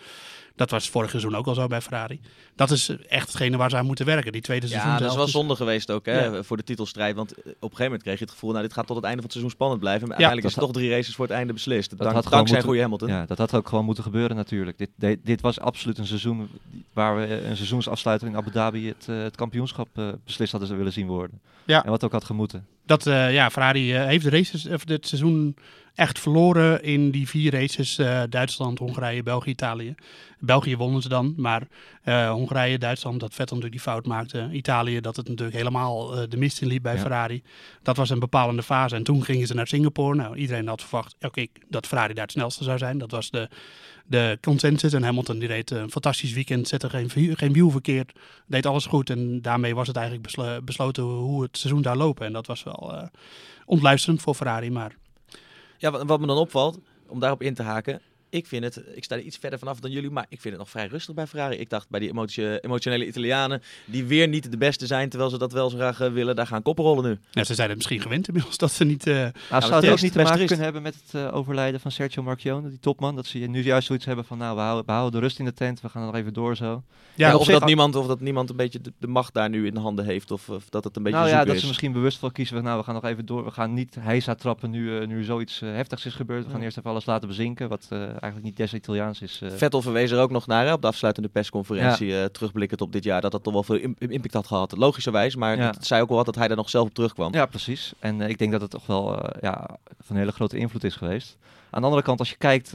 dat 0.59 0.69
was 0.69 0.89
vorig 0.89 1.09
seizoen 1.09 1.35
ook 1.35 1.47
al 1.47 1.53
zo 1.53 1.67
bij 1.67 1.81
Ferrari. 1.81 2.19
Dat 2.55 2.71
is 2.71 2.89
echt 3.07 3.27
hetgene 3.27 3.57
waar 3.57 3.69
ze 3.69 3.77
aan 3.77 3.85
moeten 3.85 4.05
werken, 4.05 4.31
die 4.31 4.41
tweede 4.41 4.67
seizoen. 4.67 4.91
Ja, 4.91 4.97
dat 4.97 5.09
is 5.09 5.15
wel 5.15 5.27
zonde 5.27 5.55
geweest 5.55 5.91
ook 5.91 6.05
hè, 6.05 6.43
voor 6.43 6.57
de 6.57 6.63
titelstrijd. 6.63 7.15
Want 7.15 7.31
op 7.31 7.37
een 7.45 7.53
gegeven 7.61 7.83
moment 7.83 8.03
kreeg 8.03 8.17
je 8.17 8.23
het 8.23 8.33
gevoel, 8.33 8.51
nou 8.51 8.63
dit 8.63 8.73
gaat 8.73 8.87
tot 8.87 8.95
het 8.95 9.05
einde 9.05 9.21
van 9.21 9.29
het 9.29 9.31
seizoen 9.31 9.55
spannend 9.55 9.79
blijven. 9.79 10.07
Maar 10.07 10.17
uiteindelijk 10.17 10.55
is 10.55 10.61
het 10.61 10.65
toch 10.65 10.81
drie 10.81 10.89
races 10.89 11.15
voor 11.15 11.25
het 11.25 11.33
einde 11.33 11.53
beslist. 11.53 11.89
Dat 11.89 11.99
Dank, 11.99 12.13
had 12.13 12.23
dankzij 12.23 12.41
moeten, 12.41 12.63
goede 12.63 12.81
Hamilton. 12.81 13.09
Ja, 13.09 13.25
dat 13.25 13.37
had 13.37 13.53
ook 13.53 13.67
gewoon 13.67 13.85
moeten 13.85 14.03
gebeuren 14.03 14.35
natuurlijk. 14.35 14.77
Dit, 14.77 14.89
dit, 14.95 15.19
dit, 15.23 15.41
was 15.41 15.59
absoluut 15.59 15.97
een 15.97 16.07
seizoen 16.07 16.49
waar 16.93 17.15
we 17.15 17.43
een 17.45 17.55
seizoensafsluiter 17.55 18.27
in 18.27 18.35
Abu 18.35 18.51
Dhabi 18.51 18.87
het, 18.87 19.07
uh, 19.09 19.21
het 19.21 19.35
kampioenschap 19.35 19.87
uh, 19.95 20.09
beslist 20.25 20.51
hadden 20.51 20.77
willen 20.77 20.93
zien 20.93 21.07
worden. 21.07 21.39
Ja. 21.65 21.83
En 21.83 21.89
wat 21.89 22.03
ook 22.03 22.11
had 22.11 22.23
gemoeten. 22.23 22.65
Dat, 22.85 23.05
uh, 23.05 23.33
ja, 23.33 23.49
Ferrari 23.49 23.93
heeft 23.93 24.23
de 24.23 24.29
races, 24.29 24.67
of 24.67 24.83
dit 24.83 25.07
seizoen 25.07 25.55
echt 25.99 26.19
verloren 26.19 26.83
in 26.83 27.11
die 27.11 27.27
vier 27.27 27.51
races. 27.51 27.99
Uh, 27.99 28.21
Duitsland, 28.29 28.79
Hongarije, 28.79 29.23
België, 29.23 29.49
Italië. 29.49 29.95
België 30.39 30.77
wonnen 30.77 31.01
ze 31.01 31.09
dan, 31.09 31.33
maar 31.37 31.67
uh, 32.05 32.31
Hongarije, 32.31 32.77
Duitsland, 32.77 33.19
dat 33.19 33.33
Vettel 33.33 33.55
natuurlijk 33.55 33.83
die 33.83 33.93
fout 33.93 34.05
maakte. 34.05 34.49
Italië, 34.51 35.01
dat 35.01 35.15
het 35.15 35.27
natuurlijk 35.27 35.57
helemaal 35.57 36.17
uh, 36.17 36.23
de 36.29 36.37
mist 36.37 36.61
in 36.61 36.67
liep 36.67 36.83
bij 36.83 36.97
Ferrari. 36.97 37.43
Dat 37.83 37.97
was 37.97 38.09
een 38.09 38.19
bepalende 38.19 38.63
fase. 38.63 38.95
En 38.95 39.03
toen 39.03 39.23
gingen 39.23 39.47
ze 39.47 39.53
naar 39.53 39.67
Singapore. 39.67 40.15
Nou, 40.15 40.35
iedereen 40.35 40.67
had 40.67 40.81
verwacht 40.81 41.15
oké, 41.21 41.45
dat 41.67 41.87
Ferrari 41.87 42.13
daar 42.13 42.23
het 42.23 42.31
snelste 42.31 42.63
zou 42.63 42.77
zijn. 42.77 42.97
Dat 42.97 43.11
was 43.11 43.29
de, 43.29 43.49
de 44.05 44.37
consensus. 44.41 44.93
En 44.93 45.03
Hamilton 45.03 45.39
die 45.39 45.47
reed 45.47 45.71
een 45.71 45.91
fantastisch 45.91 46.33
weekend, 46.33 46.67
zette 46.67 46.89
geen, 46.89 47.09
geen 47.37 47.53
wiel 47.53 47.69
verkeerd, 47.69 48.11
deed 48.47 48.65
alles 48.65 48.85
goed. 48.85 49.09
En 49.09 49.41
daarmee 49.41 49.75
was 49.75 49.87
het 49.87 49.95
eigenlijk 49.95 50.27
besloten 50.65 51.03
hoe 51.03 51.41
het 51.41 51.57
seizoen 51.57 51.81
daar 51.81 51.97
lopen. 51.97 52.25
En 52.25 52.33
dat 52.33 52.47
was 52.47 52.63
wel 52.63 53.09
ontluisterend 53.65 54.21
voor 54.21 54.35
Ferrari, 54.35 54.71
maar... 54.71 54.95
Ja, 55.79 56.05
wat 56.05 56.19
me 56.19 56.27
dan 56.27 56.37
opvalt, 56.37 56.79
om 57.07 57.19
daarop 57.19 57.41
in 57.41 57.53
te 57.53 57.63
haken, 57.63 58.01
ik 58.29 58.47
vind 58.47 58.63
het, 58.63 58.81
ik 58.93 59.03
sta 59.03 59.15
er 59.15 59.21
iets 59.21 59.37
verder 59.37 59.59
vanaf 59.59 59.79
dan 59.79 59.91
jullie, 59.91 60.09
maar 60.09 60.25
ik 60.29 60.41
vind 60.41 60.53
het 60.53 60.63
nog 60.63 60.69
vrij 60.69 60.87
rustig 60.87 61.15
bij 61.15 61.27
Ferrari. 61.27 61.55
Ik 61.55 61.69
dacht 61.69 61.89
bij 61.89 61.99
die 61.99 62.09
emotionele 62.61 63.07
Italianen, 63.07 63.61
die 63.85 64.05
weer 64.05 64.27
niet 64.27 64.51
de 64.51 64.57
beste 64.57 64.87
zijn, 64.87 65.09
terwijl 65.09 65.31
ze 65.31 65.37
dat 65.37 65.51
wel 65.51 65.69
zo 65.69 65.77
graag 65.77 66.01
uh, 66.01 66.11
willen, 66.11 66.35
daar 66.35 66.47
gaan 66.47 66.61
koppen 66.61 66.83
rollen 66.83 67.03
nu. 67.03 67.17
Ja, 67.31 67.43
ze 67.43 67.53
zijn 67.53 67.67
het 67.67 67.77
misschien 67.77 68.01
gewend 68.01 68.27
inmiddels 68.27 68.57
dat 68.57 68.71
ze 68.71 68.83
niet... 68.83 69.07
Uh... 69.07 69.13
Nou, 69.13 69.31
nou, 69.49 69.61
zou 69.61 69.81
het 69.81 69.91
ook 69.91 70.01
niet 70.01 70.11
te 70.11 70.21
maken 70.21 70.45
kunnen 70.45 70.63
hebben 70.63 70.81
met 70.81 70.95
het 70.95 71.13
uh, 71.13 71.35
overlijden 71.35 71.79
van 71.79 71.91
Sergio 71.91 72.23
Marchionne, 72.23 72.69
die 72.69 72.79
topman? 72.79 73.15
Dat 73.15 73.25
ze 73.25 73.37
nu 73.37 73.63
juist 73.63 73.87
zoiets 73.87 74.05
hebben 74.05 74.25
van, 74.25 74.37
nou, 74.37 74.55
we 74.55 74.61
houden, 74.61 74.85
we 74.85 74.91
houden 74.91 75.19
de 75.19 75.25
rust 75.25 75.39
in 75.39 75.45
de 75.45 75.53
tent, 75.53 75.81
we 75.81 75.89
gaan 75.89 76.05
nog 76.05 76.15
even 76.15 76.33
door 76.33 76.55
zo. 76.55 76.83
Ja, 77.15 77.35
of, 77.35 77.47
dat 77.47 77.65
niemand, 77.65 77.95
of 77.95 78.07
dat 78.07 78.19
niemand 78.19 78.49
een 78.49 78.55
beetje 78.55 78.81
de, 78.81 78.93
de, 78.97 79.07
macht 79.07 79.33
daar 79.33 79.49
nu 79.49 79.65
in 79.65 79.73
de 79.73 79.79
handen 79.79 80.05
heeft, 80.05 80.31
of, 80.31 80.49
of 80.49 80.69
dat 80.69 80.83
het 80.83 80.95
een 80.95 81.03
beetje 81.03 81.17
Nou 81.17 81.29
ja, 81.29 81.45
dat 81.45 81.55
is. 81.55 81.61
ze 81.61 81.67
misschien 81.67 81.91
bewust 81.91 82.17
voor 82.17 82.31
kiezen 82.31 82.55
van, 82.55 82.65
nou, 82.65 82.77
we 82.77 82.83
gaan 82.83 82.93
nog 82.93 83.05
even 83.05 83.25
door, 83.25 83.43
we 83.43 83.51
gaan 83.51 83.73
niet 83.73 83.95
heisa 83.99 84.35
trappen 84.35 84.69
nu, 84.69 85.05
nu 85.05 85.23
zoiets 85.23 85.59
heftigs 85.59 86.05
is 86.05 86.13
gebeurd. 86.13 86.45
We 86.45 86.51
gaan 86.51 86.61
eerst 86.61 86.77
even 86.77 86.89
alles 86.89 87.05
laten 87.05 87.27
bezinken, 87.27 87.69
wat 87.69 87.87
eigenlijk 88.21 88.43
niet 88.43 88.57
des 88.57 88.73
Italiaans 88.73 89.21
is. 89.21 89.41
Uh... 89.43 89.51
Vettel 89.51 89.81
verwees 89.81 90.11
er 90.11 90.19
ook 90.19 90.31
nog 90.31 90.47
naar 90.47 90.65
hè, 90.65 90.73
op 90.73 90.81
de 90.81 90.87
afsluitende 90.87 91.29
persconferentie, 91.29 92.07
ja. 92.07 92.21
uh, 92.21 92.25
terugblikkend 92.25 92.81
op 92.81 92.91
dit 92.91 93.03
jaar, 93.03 93.21
dat 93.21 93.31
dat 93.31 93.43
toch 93.43 93.53
wel 93.53 93.63
veel 93.63 93.93
impact 93.97 94.33
had 94.33 94.47
gehad. 94.47 94.77
Logischerwijs, 94.77 95.35
maar 95.35 95.57
ja. 95.57 95.69
het 95.69 95.85
zei 95.85 96.01
ook 96.01 96.07
wel 96.07 96.17
wat 96.17 96.25
dat 96.25 96.35
hij 96.35 96.47
daar 96.47 96.57
nog 96.57 96.69
zelf 96.69 96.87
op 96.87 96.93
terugkwam. 96.93 97.33
Ja, 97.33 97.45
precies. 97.45 97.93
En 97.99 98.19
uh, 98.19 98.29
ik 98.29 98.37
denk 98.37 98.51
dat 98.51 98.61
het 98.61 98.71
toch 98.71 98.85
wel 98.85 99.25
ja, 99.41 99.77
van 99.99 100.15
hele 100.15 100.31
grote 100.31 100.57
invloed 100.57 100.83
is 100.83 100.95
geweest. 100.95 101.37
Aan 101.69 101.81
de 101.81 101.87
andere 101.87 102.03
kant, 102.03 102.19
als 102.19 102.29
je 102.29 102.37
kijkt 102.37 102.71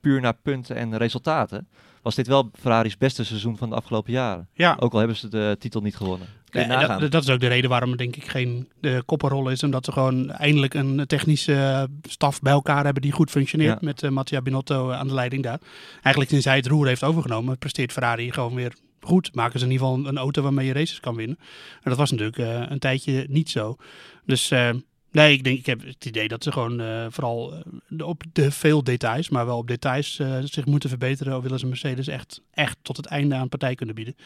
puur 0.00 0.20
naar 0.20 0.36
punten 0.42 0.76
en 0.76 0.96
resultaten, 0.96 1.68
was 2.04 2.14
dit 2.14 2.26
wel 2.26 2.50
Ferrari's 2.60 2.96
beste 2.96 3.24
seizoen 3.24 3.56
van 3.56 3.68
de 3.68 3.74
afgelopen 3.74 4.12
jaren. 4.12 4.48
Ja. 4.52 4.76
Ook 4.78 4.92
al 4.92 4.98
hebben 4.98 5.16
ze 5.16 5.28
de 5.28 5.56
titel 5.58 5.80
niet 5.80 5.96
gewonnen. 5.96 6.26
Ja, 6.50 6.98
dat, 6.98 7.12
dat, 7.12 7.22
is 7.22 7.30
ook 7.30 7.40
de 7.40 7.46
reden 7.46 7.70
waarom 7.70 7.90
er 7.90 7.96
denk 7.96 8.16
ik 8.16 8.28
geen 8.28 8.68
de 8.80 9.02
koppenrol 9.06 9.48
is. 9.48 9.62
Omdat 9.62 9.84
ze 9.84 9.92
gewoon 9.92 10.30
eindelijk 10.30 10.74
een 10.74 11.06
technische 11.06 11.88
staf 12.02 12.40
bij 12.40 12.52
elkaar 12.52 12.84
hebben 12.84 13.02
die 13.02 13.12
goed 13.12 13.30
functioneert. 13.30 13.80
Met 13.80 14.02
uh, 14.02 14.10
Mattia 14.10 14.42
Binotto 14.42 14.90
aan 14.90 15.08
de 15.08 15.14
leiding 15.14 15.42
daar. 15.42 15.58
Eigenlijk 15.92 16.30
sinds 16.30 16.44
hij 16.44 16.56
het 16.56 16.66
roer 16.66 16.86
heeft 16.86 17.02
overgenomen, 17.04 17.58
presteert 17.58 17.92
Ferrari 17.92 18.32
gewoon 18.32 18.54
weer 18.54 18.74
goed. 19.00 19.34
Maken 19.34 19.58
ze 19.58 19.64
in 19.64 19.72
ieder 19.72 19.86
geval 19.86 20.06
een 20.06 20.18
auto 20.18 20.42
waarmee 20.42 20.66
je 20.66 20.72
races 20.72 21.00
kan 21.00 21.14
winnen. 21.14 21.38
En 21.82 21.90
dat 21.90 21.98
was 21.98 22.10
natuurlijk 22.10 22.38
uh, 22.38 22.70
een 22.70 22.78
tijdje 22.78 23.26
niet 23.28 23.50
zo. 23.50 23.76
Dus... 24.24 24.50
Uh, 24.50 24.70
Nee, 25.14 25.32
ik 25.32 25.44
denk, 25.44 25.58
ik 25.58 25.66
heb 25.66 25.84
het 25.84 26.04
idee 26.04 26.28
dat 26.28 26.42
ze 26.42 26.52
gewoon 26.52 26.80
uh, 26.80 27.06
vooral 27.08 27.62
uh, 27.88 28.06
op 28.06 28.22
de 28.32 28.50
veel 28.50 28.84
details, 28.84 29.28
maar 29.28 29.46
wel 29.46 29.58
op 29.58 29.68
details 29.68 30.18
uh, 30.18 30.38
zich 30.44 30.66
moeten 30.66 30.88
verbeteren. 30.88 31.36
Of 31.36 31.42
willen 31.42 31.58
ze 31.58 31.66
Mercedes 31.66 32.06
echt, 32.08 32.42
echt 32.50 32.76
tot 32.82 32.96
het 32.96 33.06
einde 33.06 33.34
aan 33.34 33.48
partij 33.48 33.74
kunnen 33.74 33.94
bieden. 33.94 34.16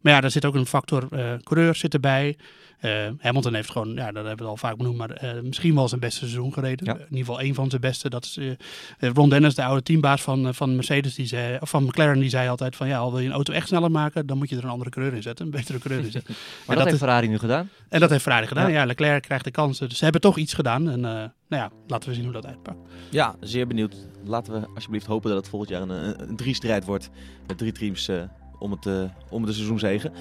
Maar 0.00 0.12
ja, 0.12 0.20
daar 0.20 0.30
zit 0.30 0.44
ook 0.44 0.54
een 0.54 0.66
factor 0.66 1.08
coureur 1.42 1.74
zit 1.74 1.94
erbij. 1.94 2.36
Uh, 2.80 3.06
Hamilton 3.18 3.54
heeft 3.54 3.70
gewoon, 3.70 3.94
ja, 3.94 4.12
dat 4.12 4.26
hebben 4.26 4.44
we 4.44 4.50
al 4.50 4.56
vaak 4.56 4.76
benoemd, 4.76 4.96
maar 4.96 5.24
uh, 5.24 5.42
misschien 5.42 5.74
wel 5.74 5.88
zijn 5.88 6.00
beste 6.00 6.18
seizoen 6.18 6.52
gereden. 6.52 6.86
In 6.86 6.94
ieder 6.94 7.18
geval 7.18 7.40
één 7.40 7.54
van 7.54 7.70
zijn 7.70 7.80
beste. 7.80 8.10
Dat 8.10 8.24
is 8.24 8.36
uh, 8.36 8.52
Ron 8.98 9.28
Dennis, 9.28 9.54
de 9.54 9.64
oude 9.64 9.82
teambaas 9.82 10.22
van, 10.22 10.54
van 10.54 10.74
Mercedes, 10.74 11.14
die 11.14 11.26
zei, 11.26 11.56
of 11.60 11.70
van 11.70 11.84
McLaren, 11.84 12.18
die 12.18 12.28
zei 12.28 12.48
altijd 12.48 12.76
van 12.76 12.88
ja, 12.88 12.98
al 12.98 13.10
wil 13.10 13.20
je 13.20 13.26
een 13.26 13.32
auto 13.32 13.52
echt 13.52 13.66
sneller 13.68 13.90
maken, 13.90 14.26
dan 14.26 14.38
moet 14.38 14.48
je 14.48 14.56
er 14.56 14.64
een 14.64 14.70
andere 14.70 14.90
coureur 14.90 15.14
in 15.14 15.22
zetten, 15.22 15.44
een 15.44 15.50
betere 15.50 15.78
coureur 15.78 16.04
in 16.04 16.10
zetten. 16.10 16.34
maar 16.66 16.76
dat, 16.76 16.86
heeft 16.86 16.98
Ferrari 16.98 17.28
nu 17.28 17.38
gedaan. 17.38 17.68
En 17.88 18.00
dat 18.00 18.10
heeft 18.10 18.22
Ferrari 18.22 18.46
gedaan. 18.46 18.72
Ja, 18.72 18.84
Leclerc 18.84 19.22
krijgt 19.22 19.44
de 19.44 19.50
kansen. 19.50 19.88
Dus 19.88 19.98
ze 19.98 20.04
hebben 20.04 20.20
toch 20.20 20.36
iets 20.36 20.54
gedaan. 20.54 20.90
En 20.90 21.00
nou 21.00 21.30
ja, 21.48 21.70
laten 21.86 22.08
we 22.08 22.14
zien 22.14 22.24
hoe 22.24 22.32
dat 22.32 22.46
uitpakt. 22.46 22.78
Ja, 23.10 23.34
zeer 23.40 23.66
benieuwd. 23.66 23.96
Laten 24.24 24.52
we 24.52 24.68
alsjeblieft 24.74 25.06
hopen 25.06 25.28
dat 25.28 25.38
het 25.38 25.48
volgend 25.48 25.70
jaar 25.70 25.82
een, 25.82 25.90
een, 25.90 26.28
een 26.28 26.36
drie-strijd 26.36 26.84
wordt. 26.84 27.10
Met 27.46 27.58
drie 27.58 27.72
teams 27.72 28.10
om, 28.58 28.70
het, 28.70 29.10
om 29.30 29.46
de 29.46 29.52
seizoenzegen. 29.52 30.12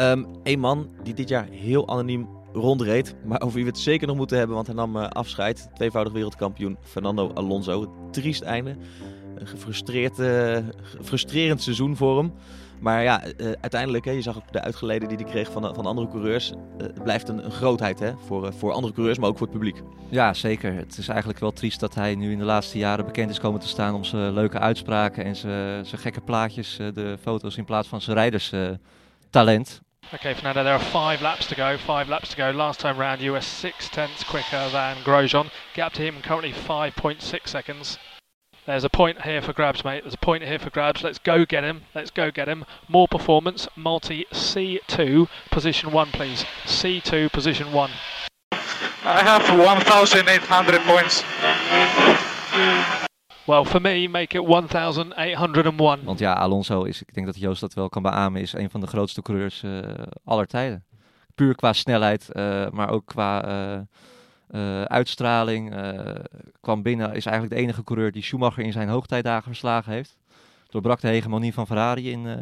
Um, 0.00 0.26
Eén 0.42 0.60
man 0.60 0.88
die 1.02 1.14
dit 1.14 1.28
jaar 1.28 1.48
heel 1.50 1.88
anoniem 1.88 2.28
rondreed. 2.52 3.14
Maar 3.24 3.40
over 3.40 3.54
wie 3.54 3.64
we 3.64 3.70
het 3.70 3.78
zeker 3.78 4.06
nog 4.06 4.16
moeten 4.16 4.38
hebben, 4.38 4.54
want 4.54 4.66
hij 4.66 4.76
nam 4.76 4.96
afscheid. 4.96 5.68
Tweevoudig 5.74 6.12
wereldkampioen 6.12 6.76
Fernando 6.82 7.30
Alonso. 7.34 7.92
Triest 8.10 8.42
einde. 8.42 8.76
Een 9.34 9.46
gefrustreerd, 9.46 10.14
frustrerend 11.02 11.62
seizoen 11.62 11.96
voor 11.96 12.18
hem. 12.18 12.32
Maar 12.80 13.02
ja, 13.02 13.22
uh, 13.24 13.52
uiteindelijk, 13.60 14.04
hè, 14.04 14.10
je 14.10 14.22
zag 14.22 14.36
ook 14.36 14.52
de 14.52 14.60
uitgeleden 14.60 15.08
die 15.08 15.16
hij 15.16 15.26
kreeg 15.26 15.50
van, 15.50 15.74
van 15.74 15.86
andere 15.86 16.08
coureurs. 16.08 16.50
Uh, 16.50 16.56
het 16.76 17.02
blijft 17.02 17.28
een, 17.28 17.44
een 17.44 17.50
grootheid 17.50 17.98
hè, 17.98 18.12
voor, 18.26 18.46
uh, 18.46 18.52
voor 18.52 18.72
andere 18.72 18.92
coureurs, 18.92 19.18
maar 19.18 19.28
ook 19.28 19.38
voor 19.38 19.46
het 19.46 19.56
publiek. 19.56 19.82
Ja, 20.08 20.34
zeker. 20.34 20.74
Het 20.74 20.98
is 20.98 21.08
eigenlijk 21.08 21.38
wel 21.38 21.52
triest 21.52 21.80
dat 21.80 21.94
hij 21.94 22.14
nu 22.14 22.32
in 22.32 22.38
de 22.38 22.44
laatste 22.44 22.78
jaren 22.78 23.04
bekend 23.04 23.30
is 23.30 23.40
komen 23.40 23.60
te 23.60 23.68
staan 23.68 23.94
om 23.94 24.04
zijn 24.04 24.32
leuke 24.32 24.58
uitspraken 24.58 25.24
en 25.24 25.36
zijn, 25.36 25.86
zijn 25.86 26.00
gekke 26.00 26.20
plaatjes, 26.20 26.76
de 26.76 27.16
foto's 27.20 27.56
in 27.56 27.64
plaats 27.64 27.88
van 27.88 28.00
zijn 28.00 28.16
rijderstalent. 28.16 29.80
Okay, 30.12 30.34
Fernando, 30.34 30.64
there 30.64 30.74
are 30.74 30.80
five 30.80 31.22
laps 31.22 31.46
to 31.46 31.54
go. 31.54 31.76
Five 31.76 32.08
laps 32.08 32.30
to 32.30 32.36
go. 32.36 32.50
Last 32.50 32.80
time 32.80 32.98
round, 32.98 33.20
you 33.20 33.30
were 33.30 33.44
six 33.44 33.88
tenths 33.88 34.24
quicker 34.24 34.68
than 34.70 34.96
Grosjean. 35.04 35.50
Gap 35.74 35.92
to 35.92 36.02
him 36.02 36.20
currently 36.20 36.52
5.6 36.52 37.46
seconds. 37.46 37.98
There's 38.70 38.84
a 38.84 38.88
point 38.88 39.22
here 39.22 39.42
for 39.42 39.52
grabs, 39.52 39.84
mate. 39.84 40.04
There's 40.04 40.14
a 40.14 40.26
point 40.26 40.44
here 40.44 40.60
for 40.60 40.70
grabs. 40.70 41.02
Let's 41.02 41.18
go 41.18 41.44
get 41.44 41.64
him. 41.64 41.82
Let's 41.92 42.12
go 42.12 42.30
get 42.30 42.46
him. 42.46 42.64
More 42.86 43.08
performance. 43.08 43.66
Multi 43.74 44.26
C2, 44.32 45.28
position 45.50 45.90
one, 45.90 46.12
please. 46.12 46.44
C2, 46.66 47.32
position 47.32 47.72
one. 47.72 47.90
I 48.52 49.22
have 49.24 49.42
1,800 49.58 50.80
points. 50.82 51.24
Well, 53.44 53.64
for 53.64 53.80
me, 53.80 54.06
make 54.06 54.36
it 54.36 54.44
1,801. 54.44 56.04
Want 56.04 56.18
ja, 56.18 56.34
Alonso 56.34 56.84
is, 56.84 57.02
ik 57.02 57.14
denk 57.14 57.26
dat 57.26 57.38
Joost 57.38 57.60
dat 57.60 57.74
wel 57.74 57.88
kan 57.88 58.02
beamen, 58.02 58.40
is 58.40 58.52
een 58.52 58.70
van 58.70 58.80
de 58.80 58.86
grootste 58.86 59.22
coureurs 59.22 59.62
uh, 59.62 59.80
aller 60.24 60.46
tijden. 60.46 60.84
Puur 61.34 61.54
qua 61.54 61.72
snelheid, 61.72 62.28
uh, 62.32 62.68
maar 62.70 62.90
ook 62.90 63.06
qua 63.06 63.48
uh, 63.48 63.80
uh, 64.50 64.82
uitstraling. 64.82 65.74
Uh, 65.74 66.14
kwam 66.60 66.82
binnen, 66.82 67.14
is 67.14 67.26
eigenlijk 67.26 67.56
de 67.56 67.62
enige 67.62 67.84
coureur 67.84 68.12
die 68.12 68.22
Schumacher 68.22 68.64
in 68.64 68.72
zijn 68.72 68.88
hoogtijdagen 68.88 69.46
verslagen 69.46 69.92
heeft. 69.92 70.16
Doorbrak 70.68 71.00
de 71.00 71.08
hegemonie 71.08 71.52
van 71.52 71.66
Ferrari 71.66 72.10
in 72.10 72.24
uh, 72.24 72.34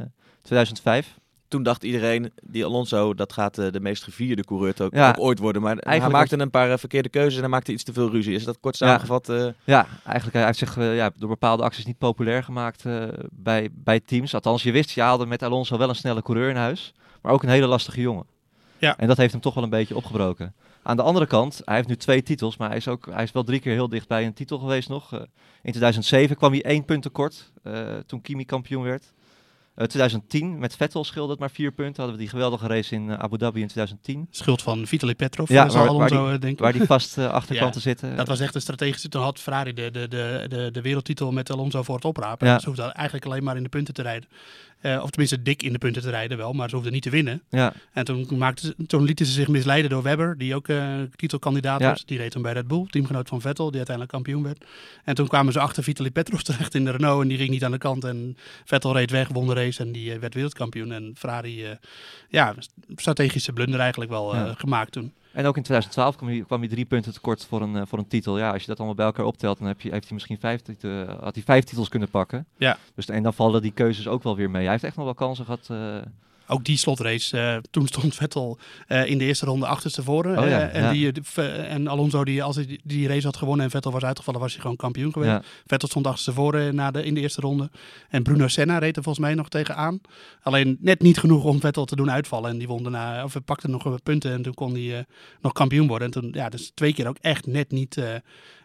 2005. 0.43 1.19
Toen 1.49 1.63
dacht 1.63 1.85
iedereen, 1.85 2.33
die 2.43 2.65
Alonso, 2.65 3.15
dat 3.15 3.33
gaat 3.33 3.55
de 3.55 3.81
meest 3.81 4.03
gevierde 4.03 4.45
coureur 4.45 4.75
ook, 4.83 4.95
ja, 4.95 5.09
ook 5.09 5.21
ooit 5.21 5.39
worden. 5.39 5.63
Maar 5.63 5.77
hij 5.79 6.09
maakte 6.09 6.39
een 6.39 6.51
paar 6.51 6.79
verkeerde 6.79 7.09
keuzes 7.09 7.35
en 7.35 7.41
hij 7.41 7.49
maakte 7.49 7.73
iets 7.73 7.85
te 7.85 7.93
veel 7.93 8.11
ruzie. 8.11 8.35
Is 8.35 8.45
dat 8.45 8.61
kort 8.61 8.77
samengevat? 8.77 9.27
Ja, 9.27 9.55
ja 9.65 9.87
eigenlijk 10.05 10.37
hij 10.37 10.45
heeft 10.45 10.59
zich 10.59 10.77
ja, 10.77 11.11
door 11.17 11.29
bepaalde 11.29 11.63
acties 11.63 11.87
niet 11.87 11.99
populair 11.99 12.43
gemaakt 12.43 12.85
bij, 13.31 13.69
bij 13.73 14.01
teams. 14.01 14.35
Althans, 14.35 14.63
je 14.63 14.73
wist, 14.73 14.91
je 14.91 15.01
haalde 15.01 15.27
met 15.27 15.43
Alonso 15.43 15.79
wel 15.79 15.89
een 15.89 15.95
snelle 15.95 16.23
coureur 16.23 16.51
in 16.51 16.57
huis. 16.57 16.95
Maar 17.23 17.33
ook 17.33 17.43
een 17.43 17.49
hele 17.49 17.67
lastige 17.67 18.01
jongen. 18.01 18.27
Ja. 18.79 18.97
En 18.97 19.07
dat 19.07 19.17
heeft 19.17 19.33
hem 19.33 19.41
toch 19.41 19.55
wel 19.55 19.65
een 19.65 19.71
beetje 19.71 19.97
opgebroken. 19.97 20.55
Aan 20.89 20.97
de 20.97 21.03
andere 21.03 21.27
kant, 21.27 21.61
hij 21.65 21.75
heeft 21.75 21.89
nu 21.89 21.97
twee 21.97 22.23
titels, 22.23 22.57
maar 22.57 22.69
hij 22.69 22.77
is, 22.77 22.89
ook, 22.89 23.07
hij 23.11 23.23
is 23.23 23.33
wel 23.33 23.45
drie 23.45 23.61
keer 23.61 23.73
heel 23.73 23.89
dicht 23.89 24.09
bij 24.09 24.27
een 24.27 24.35
titel 24.35 24.59
geweest 24.59 24.89
nog. 24.89 25.13
Uh, 25.13 25.21
in 25.63 25.71
2007 25.73 26.37
kwam 26.37 26.53
hij 26.53 26.63
één 26.63 26.85
punt 26.85 27.03
tekort 27.03 27.53
uh, 27.65 27.97
toen 28.07 28.21
Kimi 28.21 28.45
kampioen 28.45 28.83
werd. 28.83 29.13
Uh, 29.77 29.87
2010 29.87 30.59
met 30.59 30.77
Vettel 30.77 31.05
scheelde 31.05 31.31
het 31.31 31.41
maar 31.41 31.51
vier 31.51 31.73
punten. 31.73 31.97
Hadden 31.97 32.13
we 32.13 32.21
die 32.21 32.31
geweldige 32.31 32.67
race 32.67 32.95
in 32.95 33.19
Abu 33.19 33.39
Dhabi 33.39 33.61
in 33.61 33.67
2010. 33.67 34.27
Schuld 34.31 34.63
van 34.63 34.87
Vitaly 34.87 35.15
Petrov, 35.15 35.49
ja, 35.49 35.67
waar, 35.67 35.95
waar, 35.95 36.09
die, 36.09 36.39
denken. 36.39 36.63
waar 36.63 36.73
die 36.73 36.87
vast 36.87 37.19
achter 37.19 37.55
ja, 37.57 37.71
te 37.71 37.81
zitten. 37.81 38.17
Dat 38.17 38.29
was 38.29 38.41
echt 38.41 38.55
een 38.55 38.61
strategische. 38.61 39.09
Toen 39.09 39.23
had 39.23 39.41
Ferrari 39.41 39.73
de, 39.73 39.91
de, 39.91 40.09
de, 40.09 40.45
de, 40.49 40.71
de 40.71 40.81
wereldtitel 40.81 41.33
met 41.33 41.51
Alonso 41.51 41.83
voor 41.83 41.95
het 41.95 42.05
oprapen. 42.05 42.47
Ja. 42.47 42.59
Ze 42.59 42.67
hoefden 42.67 42.95
eigenlijk 42.95 43.27
alleen 43.27 43.45
maar 43.45 43.57
in 43.57 43.63
de 43.63 43.69
punten 43.69 43.95
te 43.95 44.03
rijden. 44.03 44.29
Uh, 44.83 45.03
of 45.03 45.11
tenminste 45.11 45.43
dik 45.43 45.63
in 45.63 45.73
de 45.73 45.79
punten 45.79 46.03
te 46.03 46.11
rijden 46.11 46.37
wel, 46.37 46.53
maar 46.53 46.69
ze 46.69 46.75
hoefden 46.75 46.93
niet 46.93 47.03
te 47.03 47.11
winnen. 47.11 47.43
Ja. 47.51 47.73
En 47.93 48.05
toen, 48.05 48.27
maakten 48.37 48.67
ze, 48.67 48.87
toen 48.87 49.05
lieten 49.05 49.27
ze 49.27 49.33
zich 49.33 49.49
misleiden 49.49 49.91
door 49.91 50.03
Webber, 50.03 50.39
die 50.39 50.55
ook 50.55 50.69
uh, 50.69 50.95
titelkandidaat 51.17 51.81
ja. 51.81 51.91
was. 51.91 52.05
Die 52.05 52.19
reed 52.19 52.31
toen 52.31 52.43
bij 52.43 52.53
Red 52.53 52.67
Bull, 52.67 52.87
teamgenoot 52.91 53.29
van 53.29 53.41
Vettel, 53.41 53.67
die 53.67 53.77
uiteindelijk 53.77 54.15
kampioen 54.15 54.43
werd. 54.43 54.65
En 55.05 55.15
toen 55.15 55.29
kwamen 55.29 55.53
ze 55.53 55.61
achter 55.61 55.83
Vitaly 55.83 56.11
Petrov 56.11 56.41
terecht 56.49 56.75
in 56.75 56.85
de 56.85 56.91
Renault 56.91 57.23
en 57.23 57.29
die 57.29 57.39
ging 57.39 57.51
niet 57.51 57.65
aan 57.65 57.71
de 57.71 57.79
kant. 57.79 58.05
En 58.05 58.37
Vettel 58.65 58.93
reed 58.93 59.11
weg, 59.11 59.29
won 59.29 59.47
de 59.47 59.55
race 59.55 59.83
en 59.83 59.93
die 59.93 60.15
uh, 60.15 60.19
werd 60.19 60.35
wereldkampioen. 60.35 60.93
En 60.93 61.13
Ferrari, 61.19 61.65
ja, 62.29 62.55
strategische 62.97 63.53
blunder 63.53 63.81
eigenlijk 63.81 64.11
wel 64.11 64.35
ja. 64.35 64.55
gemaakt 64.55 64.93
toen. 64.93 65.13
En 65.39 65.47
ook 65.47 65.57
in 65.57 65.63
2012 65.63 66.17
kwam 66.17 66.29
hij, 66.29 66.45
kwam 66.47 66.61
hij 66.61 66.69
drie 66.69 66.85
punten 66.85 67.13
tekort 67.13 67.45
voor 67.45 67.63
een, 67.63 67.75
uh, 67.75 67.83
voor 67.87 67.99
een 67.99 68.09
titel. 68.09 68.39
Ja, 68.39 68.51
als 68.53 68.61
je 68.61 68.67
dat 68.67 68.77
allemaal 68.77 68.95
bij 68.95 69.07
elkaar 69.07 69.25
optelt, 69.25 69.59
dan 69.59 69.67
heb 69.67 69.81
je, 69.81 69.91
heeft 69.91 70.05
hij 70.05 70.13
misschien 70.13 70.39
vijf, 70.39 70.61
uh, 70.81 71.09
had 71.21 71.35
hij 71.35 71.45
vijf 71.45 71.65
titels 71.65 71.89
kunnen 71.89 72.09
pakken. 72.09 72.47
Ja. 72.57 72.79
Dus, 72.95 73.09
en 73.09 73.23
dan 73.23 73.35
vallen 73.35 73.63
die 73.63 73.73
keuzes 73.73 74.09
ook 74.09 74.23
wel 74.23 74.37
weer 74.37 74.51
mee. 74.51 74.63
Hij 74.63 74.71
heeft 74.71 74.85
echt 74.85 74.97
nog 74.97 75.05
wel 75.05 75.15
kansen 75.15 75.45
gehad. 75.45 75.71
Ook 76.51 76.65
die 76.65 76.77
slotrace, 76.77 77.37
uh, 77.37 77.57
toen 77.71 77.87
stond 77.87 78.15
Vettel 78.15 78.59
uh, 78.89 79.11
in 79.11 79.19
de 79.19 79.25
eerste 79.25 79.47
ronde 79.47 79.67
achterstevoren. 79.67 80.39
Oh, 80.39 80.49
ja, 80.49 80.75
uh, 80.75 80.75
en, 80.75 80.93
die, 80.93 81.13
en 81.45 81.89
Alonso, 81.89 82.25
die, 82.25 82.43
als 82.43 82.57
hij 82.57 82.79
die, 82.85 83.09
race 83.09 83.27
had 83.27 83.37
gewonnen 83.37 83.65
en 83.65 83.71
Vettel 83.71 83.93
was 83.93 84.05
uitgevallen, 84.05 84.41
was 84.41 84.53
hij 84.53 84.61
gewoon 84.61 84.77
kampioen 84.77 85.13
geweest. 85.13 85.47
Vettel 85.67 85.89
stond 85.89 86.07
achterstevoren 86.07 86.75
na 86.75 86.91
de, 86.91 87.05
in 87.05 87.15
de 87.15 87.21
eerste 87.21 87.41
ronde. 87.41 87.71
En 88.09 88.23
Bruno 88.23 88.49
Senna 88.49 88.79
reed 88.79 88.97
er 88.97 89.03
volgens 89.03 89.25
mij 89.25 89.35
nog 89.35 89.49
tegenaan. 89.49 90.01
Alleen 90.43 90.79
net 90.81 91.03
niet 91.03 91.19
genoeg 91.19 91.45
om 91.45 91.61
Vettel 91.61 91.85
te 91.85 91.97
doen 91.97 92.11
uitvallen. 92.11 92.51
En 92.51 92.59
die 92.59 92.69
won 92.69 92.83
daarna, 92.83 93.25
of 93.25 93.37
pakte 93.45 93.69
nog 93.69 94.03
punten 94.03 94.33
en 94.33 94.43
toen 94.43 94.55
kon 94.55 94.75
hij 94.75 95.07
nog 95.41 95.53
kampioen 95.53 95.87
worden. 95.87 96.13
En 96.13 96.21
toen, 96.21 96.31
ja, 96.33 96.49
dus 96.49 96.71
twee 96.75 96.95
keer 96.95 97.09
ook 97.09 97.19
echt 97.21 97.47
net 97.47 97.71
niet, 97.71 98.03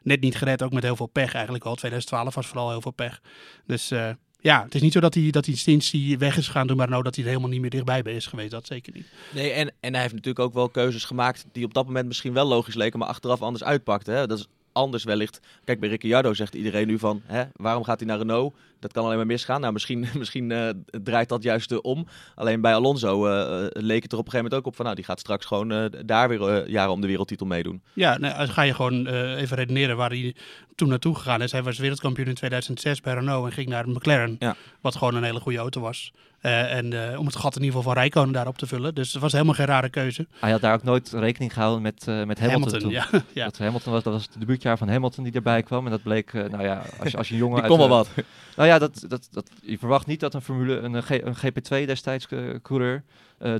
net 0.03 0.21
niet 0.21 0.35
gered. 0.35 0.63
Ook 0.63 0.73
met 0.73 0.83
heel 0.83 0.95
veel 0.95 1.07
pech 1.07 1.33
eigenlijk 1.33 1.65
al. 1.65 1.75
2012 1.75 2.35
was 2.35 2.47
vooral 2.47 2.69
heel 2.69 2.81
veel 2.81 2.91
pech. 2.91 3.21
Dus 3.65 3.91
ja, 4.43 4.63
het 4.63 4.75
is 4.75 4.82
niet 4.82 4.93
zo 4.93 4.99
dat 4.99 5.13
hij, 5.13 5.32
dat 5.32 5.45
hij 5.45 5.56
sinds 5.56 5.91
hij 5.91 6.15
weg 6.17 6.38
is 6.38 6.45
gegaan 6.45 6.75
maar 6.75 6.89
nou 6.89 7.03
dat 7.03 7.15
hij 7.15 7.23
er 7.23 7.29
helemaal 7.29 7.51
niet 7.51 7.62
meer 7.62 7.69
dichtbij 7.69 8.01
is 8.01 8.27
geweest. 8.27 8.51
Dat 8.51 8.67
zeker 8.67 8.93
niet. 8.93 9.06
Nee, 9.34 9.51
en, 9.51 9.71
en 9.79 9.93
hij 9.93 10.01
heeft 10.01 10.13
natuurlijk 10.13 10.45
ook 10.45 10.53
wel 10.53 10.69
keuzes 10.69 11.06
gemaakt 11.06 11.45
die 11.51 11.65
op 11.65 11.73
dat 11.73 11.86
moment 11.86 12.08
misschien 12.08 12.34
wel 12.34 12.45
logisch 12.45 12.75
leken, 12.75 12.99
maar 12.99 13.08
achteraf 13.08 13.41
anders 13.41 13.63
uitpakten. 13.63 14.15
Hè? 14.15 14.27
Dat 14.27 14.39
is 14.39 14.47
anders 14.73 15.03
wellicht. 15.03 15.39
Kijk, 15.63 15.79
bij 15.79 15.89
Ricciardo 15.89 16.33
zegt 16.33 16.55
iedereen 16.55 16.88
nu 16.88 16.99
van, 16.99 17.21
hè, 17.25 17.43
waarom 17.53 17.83
gaat 17.83 17.99
hij 17.99 18.07
naar 18.07 18.17
Renault? 18.17 18.55
Dat 18.79 18.91
kan 18.91 19.05
alleen 19.05 19.17
maar 19.17 19.25
misgaan. 19.25 19.62
Nou, 19.62 19.73
misschien, 19.73 20.07
misschien 20.17 20.49
uh, 20.49 20.69
draait 20.86 21.29
dat 21.29 21.43
juist 21.43 21.71
uh, 21.71 21.77
om. 21.81 22.07
Alleen 22.36 22.62
bij 22.62 22.73
Alonso 22.73 23.27
uh, 23.27 23.65
leek 23.69 24.03
het 24.03 24.12
er 24.12 24.17
op 24.17 24.25
een 24.25 24.31
gegeven 24.31 24.36
moment 24.36 24.53
ook 24.53 24.65
op 24.65 24.75
van, 24.75 24.86
nou, 24.86 24.97
die 24.97 25.05
gaat 25.05 25.19
straks 25.19 25.45
gewoon 25.45 25.91
daar 26.05 26.29
weer 26.29 26.69
jaren 26.69 26.91
om 26.91 27.01
de 27.01 27.07
wereldtitel 27.07 27.45
meedoen. 27.45 27.81
Ja, 27.93 28.17
nou, 28.17 28.47
ga 28.47 28.62
je 28.62 28.73
gewoon 28.73 29.07
even 29.36 29.57
redeneren 29.57 29.97
waar 29.97 30.09
hij 30.09 30.36
toen 30.75 30.89
naartoe 30.89 31.15
gegaan 31.15 31.41
is. 31.41 31.51
Hij 31.51 31.63
was 31.63 31.77
wereldkampioen 31.77 32.27
in 32.27 32.33
2006 32.33 33.01
bij 33.01 33.13
Renault 33.13 33.45
en 33.45 33.51
ging 33.51 33.67
naar 33.67 33.89
McLaren, 33.89 34.36
ja. 34.39 34.55
wat 34.81 34.95
gewoon 34.95 35.15
een 35.15 35.23
hele 35.23 35.39
goede 35.39 35.57
auto 35.57 35.81
was. 35.81 36.13
Uh, 36.45 36.75
en 36.75 36.91
uh, 36.91 37.19
om 37.19 37.25
het 37.25 37.36
gat 37.36 37.56
in 37.56 37.62
ieder 37.62 37.77
geval 37.77 37.93
van 37.93 38.01
Rijkonen 38.01 38.34
daarop 38.34 38.58
te 38.58 38.67
vullen. 38.67 38.95
Dus 38.95 39.13
het 39.13 39.21
was 39.21 39.32
helemaal 39.32 39.53
geen 39.53 39.65
rare 39.65 39.89
keuze. 39.89 40.27
Hij 40.39 40.51
had 40.51 40.62
daar 40.62 40.73
ook 40.73 40.84
nooit 40.84 41.12
rekening 41.12 41.53
gehouden 41.53 41.82
met, 41.82 42.06
uh, 42.10 42.23
met 42.23 42.39
Hamilton. 42.39 42.71
Hamilton 42.71 42.89
ja, 42.89 43.08
ja. 43.34 43.43
Dat 43.43 43.58
Hamilton 43.58 43.93
was, 43.93 44.03
dat 44.03 44.13
was 44.13 44.23
het 44.23 44.36
debuutjaar 44.39 44.77
van 44.77 44.89
Hamilton 44.89 45.23
die 45.23 45.34
erbij 45.34 45.63
kwam. 45.63 45.86
En 45.86 45.91
dat 45.91 46.03
bleek, 46.03 46.34
nou 46.34 46.63
ja, 46.63 46.84
als 46.99 47.12
je, 47.12 47.17
als 47.17 47.29
je 47.29 47.36
jongen... 47.36 47.67
kon 47.67 47.77
wel 47.77 47.89
wat. 47.89 48.10
Nou 48.56 48.69
ja, 48.69 48.79
dat, 48.79 49.06
dat, 49.08 49.27
dat, 49.32 49.49
je 49.62 49.77
verwacht 49.77 50.06
niet 50.06 50.19
dat 50.19 50.34
een, 50.34 50.41
Formule, 50.41 50.77
een, 50.77 50.93
een 51.08 51.36
GP2 51.36 51.86
destijds 51.86 52.27
coureur 52.62 53.03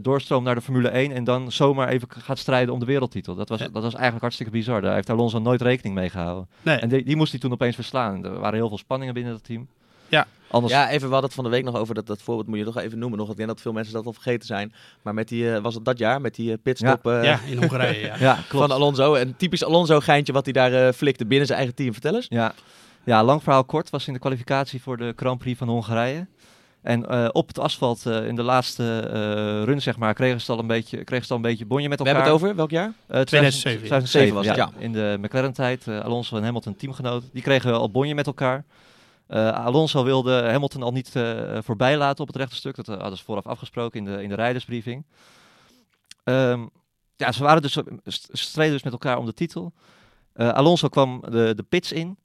doorstroomt 0.02 0.46
naar 0.46 0.56
de 0.56 0.62
Formule 0.62 0.89
1 0.89 1.12
en 1.12 1.24
dan 1.24 1.52
zomaar 1.52 1.88
even 1.88 2.08
gaat 2.10 2.38
strijden 2.38 2.74
om 2.74 2.80
de 2.80 2.86
wereldtitel. 2.86 3.36
Dat 3.36 3.50
was, 3.50 3.60
ja. 3.60 3.65
dat 3.65 3.84
was 3.84 3.93
eigenlijk 3.93 4.22
hartstikke 4.22 4.52
bizar. 4.52 4.82
Daar 4.82 4.93
heeft 4.93 5.10
Alonso 5.10 5.39
nooit 5.39 5.62
rekening 5.62 5.96
mee 5.96 6.10
gehouden. 6.10 6.48
Nee. 6.62 6.78
En 6.78 6.89
die, 6.89 7.04
die 7.04 7.15
moest 7.15 7.32
hij 7.32 7.39
toen 7.39 7.52
opeens 7.52 7.76
verslaan. 7.76 8.26
Er 8.26 8.39
waren 8.39 8.58
heel 8.58 8.67
veel 8.67 8.78
spanningen 8.78 9.13
binnen 9.13 9.34
dat 9.34 9.43
team. 9.43 9.67
Ja. 10.08 10.28
Anders... 10.54 10.74
Ja, 10.74 10.89
even, 10.89 11.08
we 11.08 11.13
hadden 11.13 11.24
het 11.24 11.34
van 11.34 11.44
de 11.44 11.50
week 11.50 11.63
nog 11.63 11.76
over 11.76 11.96
dat, 11.96 12.08
dat 12.08 12.22
voorbeeld, 12.22 12.48
moet 12.48 12.58
je 12.58 12.63
toch 12.63 12.78
even 12.78 13.00
noemen 13.00 13.20
nog. 13.20 13.30
Ik 13.30 13.36
denk 13.36 13.48
dat 13.48 13.62
veel 13.62 13.72
mensen 13.72 13.94
dat 13.94 14.06
al 14.06 14.13
vergeten 14.13 14.46
zijn. 14.46 14.74
Maar 15.02 15.13
met 15.13 15.28
die, 15.28 15.44
uh, 15.44 15.58
was 15.58 15.76
het 15.76 15.86
dat 15.86 15.98
jaar, 15.98 16.22
met 16.22 16.36
die 16.36 16.50
uh, 16.50 16.58
pitstop 16.63 17.04
ja. 17.04 17.18
Uh, 17.18 17.24
ja, 17.24 17.39
in 17.46 17.58
Hongarije, 17.58 18.06
ja. 18.06 18.16
ja 18.28 18.34
klopt. 18.34 18.68
van 18.68 18.76
Alonso. 18.76 19.13
En 19.13 19.36
typisch 19.38 19.63
Alonso-geintje 19.63 20.34
wat 20.34 20.46
hij 20.46 20.54
daar 20.54 20.94
flikte 20.94 21.26
binnen 21.26 21.48
zijn 21.48 21.58
eigen 21.58 21.78
team. 21.78 21.94
Vertel 21.94 22.16
eens. 22.16 22.26
Ja. 22.30 22.54
ja, 23.04 23.24
lang 23.24 23.44
verhaal 23.44 23.63
kort. 23.63 23.89
Was 23.89 24.08
in 24.08 24.13
de 24.13 24.20
kwalificatie 24.20 24.82
voor 24.82 24.98
de 24.98 25.13
Grand 25.16 25.39
Prix 25.39 25.58
van 25.58 25.68
Hongarije. 25.68 26.28
En 26.82 27.06
uh, 27.12 27.28
op 27.32 27.48
het 27.48 27.60
asfalt 27.60 28.06
uh, 28.08 28.28
in 28.28 28.36
de 28.36 28.44
laatste 28.44 28.84
uh, 28.84 29.63
run, 29.63 29.82
zeg 29.82 29.98
maar, 29.98 30.13
kregen 30.13 30.42
ze 30.42 30.52
al 30.52 30.60
een 30.60 30.68
beetje, 30.68 31.04
kregen 31.04 31.26
ze 31.26 31.32
al 31.32 31.38
een 31.38 31.44
beetje 31.44 31.66
bonje 31.66 31.89
met 31.89 32.00
elkaar. 32.00 32.13
We 32.13 32.20
hebben 32.20 32.39
het 32.39 32.44
over 32.44 32.56
welk 32.56 32.72
jaar? 32.72 32.94
2007. 33.26 33.78
2007 33.78 34.36
was 34.36 34.48
het, 34.48 34.56
ja. 34.56 34.72
ja. 34.76 34.82
In 34.82 34.92
de 34.92 35.18
McLaren-tijd, 35.22 35.88
Alonso 35.88 36.38
en 36.38 36.44
Hamilton 36.44 36.76
teamgenoot. 36.76 37.24
Die 37.34 37.42
kregen 37.42 37.74
al 37.74 37.92
bonje 37.92 38.16
met 38.16 38.28
elkaar. 38.28 38.63
Uh, 39.29 39.49
Alonso 39.49 40.03
wilde 40.03 40.49
Hamilton 40.51 40.83
al 40.83 40.91
niet 40.91 41.15
uh, 41.15 41.57
voorbij 41.62 41.97
laten 41.97 42.21
op 42.21 42.27
het 42.27 42.36
rechte 42.36 42.55
stuk. 42.55 42.75
Dat 42.75 42.86
hadden 42.86 43.17
ze 43.17 43.23
vooraf 43.23 43.47
afgesproken 43.47 43.99
in 43.99 44.05
de, 44.05 44.23
in 44.23 44.29
de 44.29 44.36
rijdersbriefing. 44.36 45.05
Um, 46.23 46.69
ja, 47.15 47.31
ze 47.31 47.43
waren 47.43 47.62
dus, 47.62 47.77
streden 48.27 48.73
dus 48.73 48.83
met 48.83 48.93
elkaar 48.93 49.17
om 49.17 49.25
de 49.25 49.33
titel. 49.33 49.73
Alonso 50.33 50.88
kwam 50.88 51.21
de, 51.29 51.53
de 51.55 51.63
pits 51.63 51.91
in. 51.91 52.17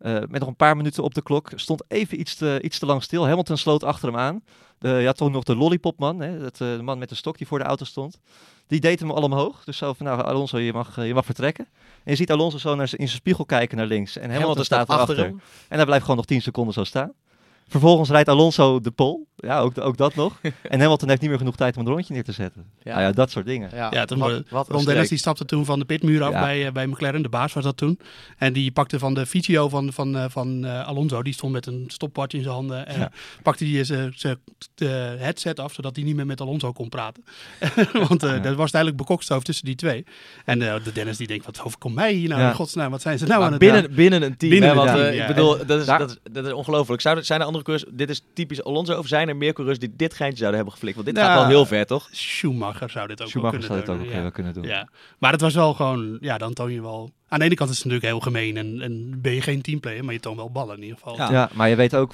Uh, 0.00 0.12
met 0.12 0.40
nog 0.40 0.48
een 0.48 0.56
paar 0.56 0.76
minuten 0.76 1.02
op 1.02 1.14
de 1.14 1.22
klok. 1.22 1.50
Stond 1.54 1.84
even 1.88 2.20
iets 2.20 2.34
te, 2.34 2.58
iets 2.62 2.78
te 2.78 2.86
lang 2.86 3.02
stil. 3.02 3.26
Hamilton 3.26 3.56
sloot 3.56 3.84
achter 3.84 4.08
hem 4.08 4.18
aan. 4.18 4.42
De, 4.78 4.88
je 4.88 5.06
had 5.06 5.16
toch 5.16 5.30
nog 5.30 5.44
de 5.44 5.56
lollipopman, 5.56 6.20
hè? 6.20 6.38
Dat, 6.38 6.60
uh, 6.60 6.76
de 6.76 6.82
man 6.82 6.98
met 6.98 7.08
de 7.08 7.14
stok 7.14 7.38
die 7.38 7.46
voor 7.46 7.58
de 7.58 7.64
auto 7.64 7.84
stond. 7.84 8.18
Die 8.66 8.80
deed 8.80 9.00
hem 9.00 9.10
al 9.10 9.22
omhoog. 9.22 9.64
Dus 9.64 9.76
zo 9.76 9.92
van, 9.92 10.06
nou 10.06 10.22
Alonso, 10.22 10.58
je 10.58 10.72
mag, 10.72 11.04
je 11.04 11.14
mag 11.14 11.24
vertrekken. 11.24 11.68
En 11.74 12.10
je 12.10 12.16
ziet 12.16 12.30
Alonso 12.30 12.58
zo 12.58 12.74
naar, 12.74 12.88
in 12.90 13.06
zijn 13.06 13.08
spiegel 13.08 13.44
kijken 13.44 13.76
naar 13.76 13.86
links. 13.86 14.16
En 14.16 14.22
Hamilton, 14.22 14.40
Hamilton 14.40 14.64
staat 14.64 14.88
achter 14.88 15.14
achter. 15.16 15.24
hem. 15.24 15.40
En 15.68 15.76
hij 15.76 15.84
blijft 15.84 16.02
gewoon 16.02 16.16
nog 16.16 16.26
10 16.26 16.42
seconden 16.42 16.74
zo 16.74 16.84
staan. 16.84 17.12
Vervolgens 17.68 18.10
rijdt 18.10 18.28
Alonso 18.28 18.80
de 18.80 18.90
pole. 18.90 19.24
Ja, 19.44 19.60
ook, 19.60 19.80
ook 19.80 19.96
dat 19.96 20.14
nog. 20.14 20.40
en 20.62 20.80
Hamilton 20.80 21.08
heeft 21.08 21.20
niet 21.20 21.30
meer 21.30 21.38
genoeg 21.38 21.56
tijd 21.56 21.76
om 21.76 21.86
een 21.86 21.92
rondje 21.92 22.14
neer 22.14 22.24
te 22.24 22.32
zetten. 22.32 22.64
Ja, 22.82 22.90
nou 22.90 23.02
ja 23.02 23.12
dat 23.12 23.30
soort 23.30 23.46
dingen. 23.46 23.70
Ja, 23.74 23.88
ja 23.90 24.04
toen 24.04 24.18
wat, 24.18 24.42
wat, 24.48 24.68
Ron 24.68 24.84
Dennis 24.84 25.08
die 25.08 25.18
stapte 25.18 25.44
toen 25.44 25.64
van 25.64 25.78
de 25.78 25.84
pitmuur 25.84 26.22
af 26.22 26.32
bij, 26.32 26.66
uh, 26.66 26.72
bij 26.72 26.86
McLaren. 26.86 27.22
De 27.22 27.28
baas 27.28 27.52
was 27.52 27.64
dat 27.64 27.76
toen. 27.76 27.98
En 28.38 28.52
die 28.52 28.72
pakte 28.72 28.98
van 28.98 29.14
de 29.14 29.26
fysio 29.26 29.68
van, 29.68 29.92
van, 29.92 30.16
uh, 30.16 30.24
van 30.28 30.64
uh, 30.64 30.86
Alonso. 30.86 31.22
Die 31.22 31.32
stond 31.32 31.52
met 31.52 31.66
een 31.66 31.84
stopwatch 31.86 32.34
in 32.34 32.42
zijn 32.42 32.54
handen. 32.54 32.86
En 32.86 33.12
pakte 33.42 33.64
die 33.64 33.84
zijn 33.84 34.14
headset 35.18 35.60
af, 35.60 35.72
zodat 35.72 35.96
hij 35.96 36.04
niet 36.04 36.16
meer 36.16 36.26
met 36.26 36.40
Alonso 36.40 36.72
kon 36.72 36.88
praten. 36.88 37.24
Want 38.08 38.20
dat 38.20 38.42
was 38.42 38.72
uiteindelijk 38.72 38.96
bekokstoofd 38.96 39.44
tussen 39.44 39.64
die 39.64 39.74
twee. 39.74 40.04
En 40.44 40.58
de 40.58 40.92
Dennis 40.92 41.16
die 41.16 41.26
denkt, 41.26 41.46
wat 41.46 41.62
overkomt 41.64 41.94
mij 41.94 42.12
hier 42.12 42.28
nou? 42.28 42.42
In 42.42 42.54
godsnaam, 42.54 42.90
wat 42.90 43.02
zijn 43.02 43.18
ze 43.18 43.26
nou 43.26 43.36
maar 43.36 43.46
aan 43.46 43.52
het 43.52 43.60
binnen, 43.60 43.94
binnen 43.94 44.22
een 44.22 44.36
team. 44.36 44.50
Binnen 44.50 44.68
hè, 44.68 44.74
want, 44.74 44.98
ik 44.98 45.14
ja. 45.14 45.26
bedoel, 45.26 45.66
dat 45.66 45.80
is, 45.80 45.86
dat 45.86 46.10
is, 46.10 46.32
dat 46.32 46.46
is 46.46 46.52
ongelooflijk. 46.52 47.02
Zou, 47.02 47.22
zijn 47.22 47.40
er 47.40 47.46
andere 47.46 47.64
coureurs, 47.64 47.90
dit 47.92 48.10
is 48.10 48.22
typisch 48.34 48.64
Alonso, 48.64 48.98
of 48.98 49.06
zijn 49.06 49.28
er 49.28 49.33
meer 49.34 49.52
coureurs 49.52 49.78
die 49.78 49.92
dit 49.96 50.14
geintje 50.14 50.38
zouden 50.38 50.56
hebben 50.56 50.72
geflikt? 50.74 50.94
Want 50.96 51.06
dit 51.06 51.16
Nou, 51.16 51.28
gaat 51.28 51.38
wel 51.38 51.48
heel 51.48 51.66
ver, 51.66 51.86
toch? 51.86 52.08
Schumacher 52.12 52.90
zou 52.90 53.06
dit 53.06 53.22
ook 53.22 53.28
Schumacher 53.28 53.58
wel 53.58 53.68
zou 53.68 53.80
kunnen 53.82 53.98
dit 53.98 54.06
ook 54.06 54.12
doen. 54.12 54.22
wel 54.22 54.30
kunnen 54.30 54.52
doen. 54.54 54.62
Ja. 54.64 54.88
Maar 55.18 55.32
het 55.32 55.40
was 55.40 55.54
wel 55.54 55.74
gewoon, 55.74 56.16
ja, 56.20 56.38
dan 56.38 56.52
toon 56.52 56.72
je 56.72 56.82
wel... 56.82 57.10
Aan 57.28 57.38
de 57.38 57.44
ene 57.44 57.54
kant 57.54 57.70
is 57.70 57.76
het 57.76 57.84
natuurlijk 57.84 58.12
heel 58.12 58.22
gemeen 58.22 58.56
en, 58.56 58.80
en 58.80 59.20
ben 59.20 59.32
je 59.34 59.40
geen 59.40 59.62
teamplayer, 59.62 60.04
maar 60.04 60.14
je 60.14 60.20
toont 60.20 60.36
wel 60.36 60.50
ballen 60.50 60.76
in 60.76 60.82
ieder 60.82 60.98
geval. 60.98 61.16
Ja. 61.16 61.30
Ja. 61.30 61.50
maar 61.52 61.68
je 61.68 61.76
weet 61.76 61.96
ook, 61.96 62.12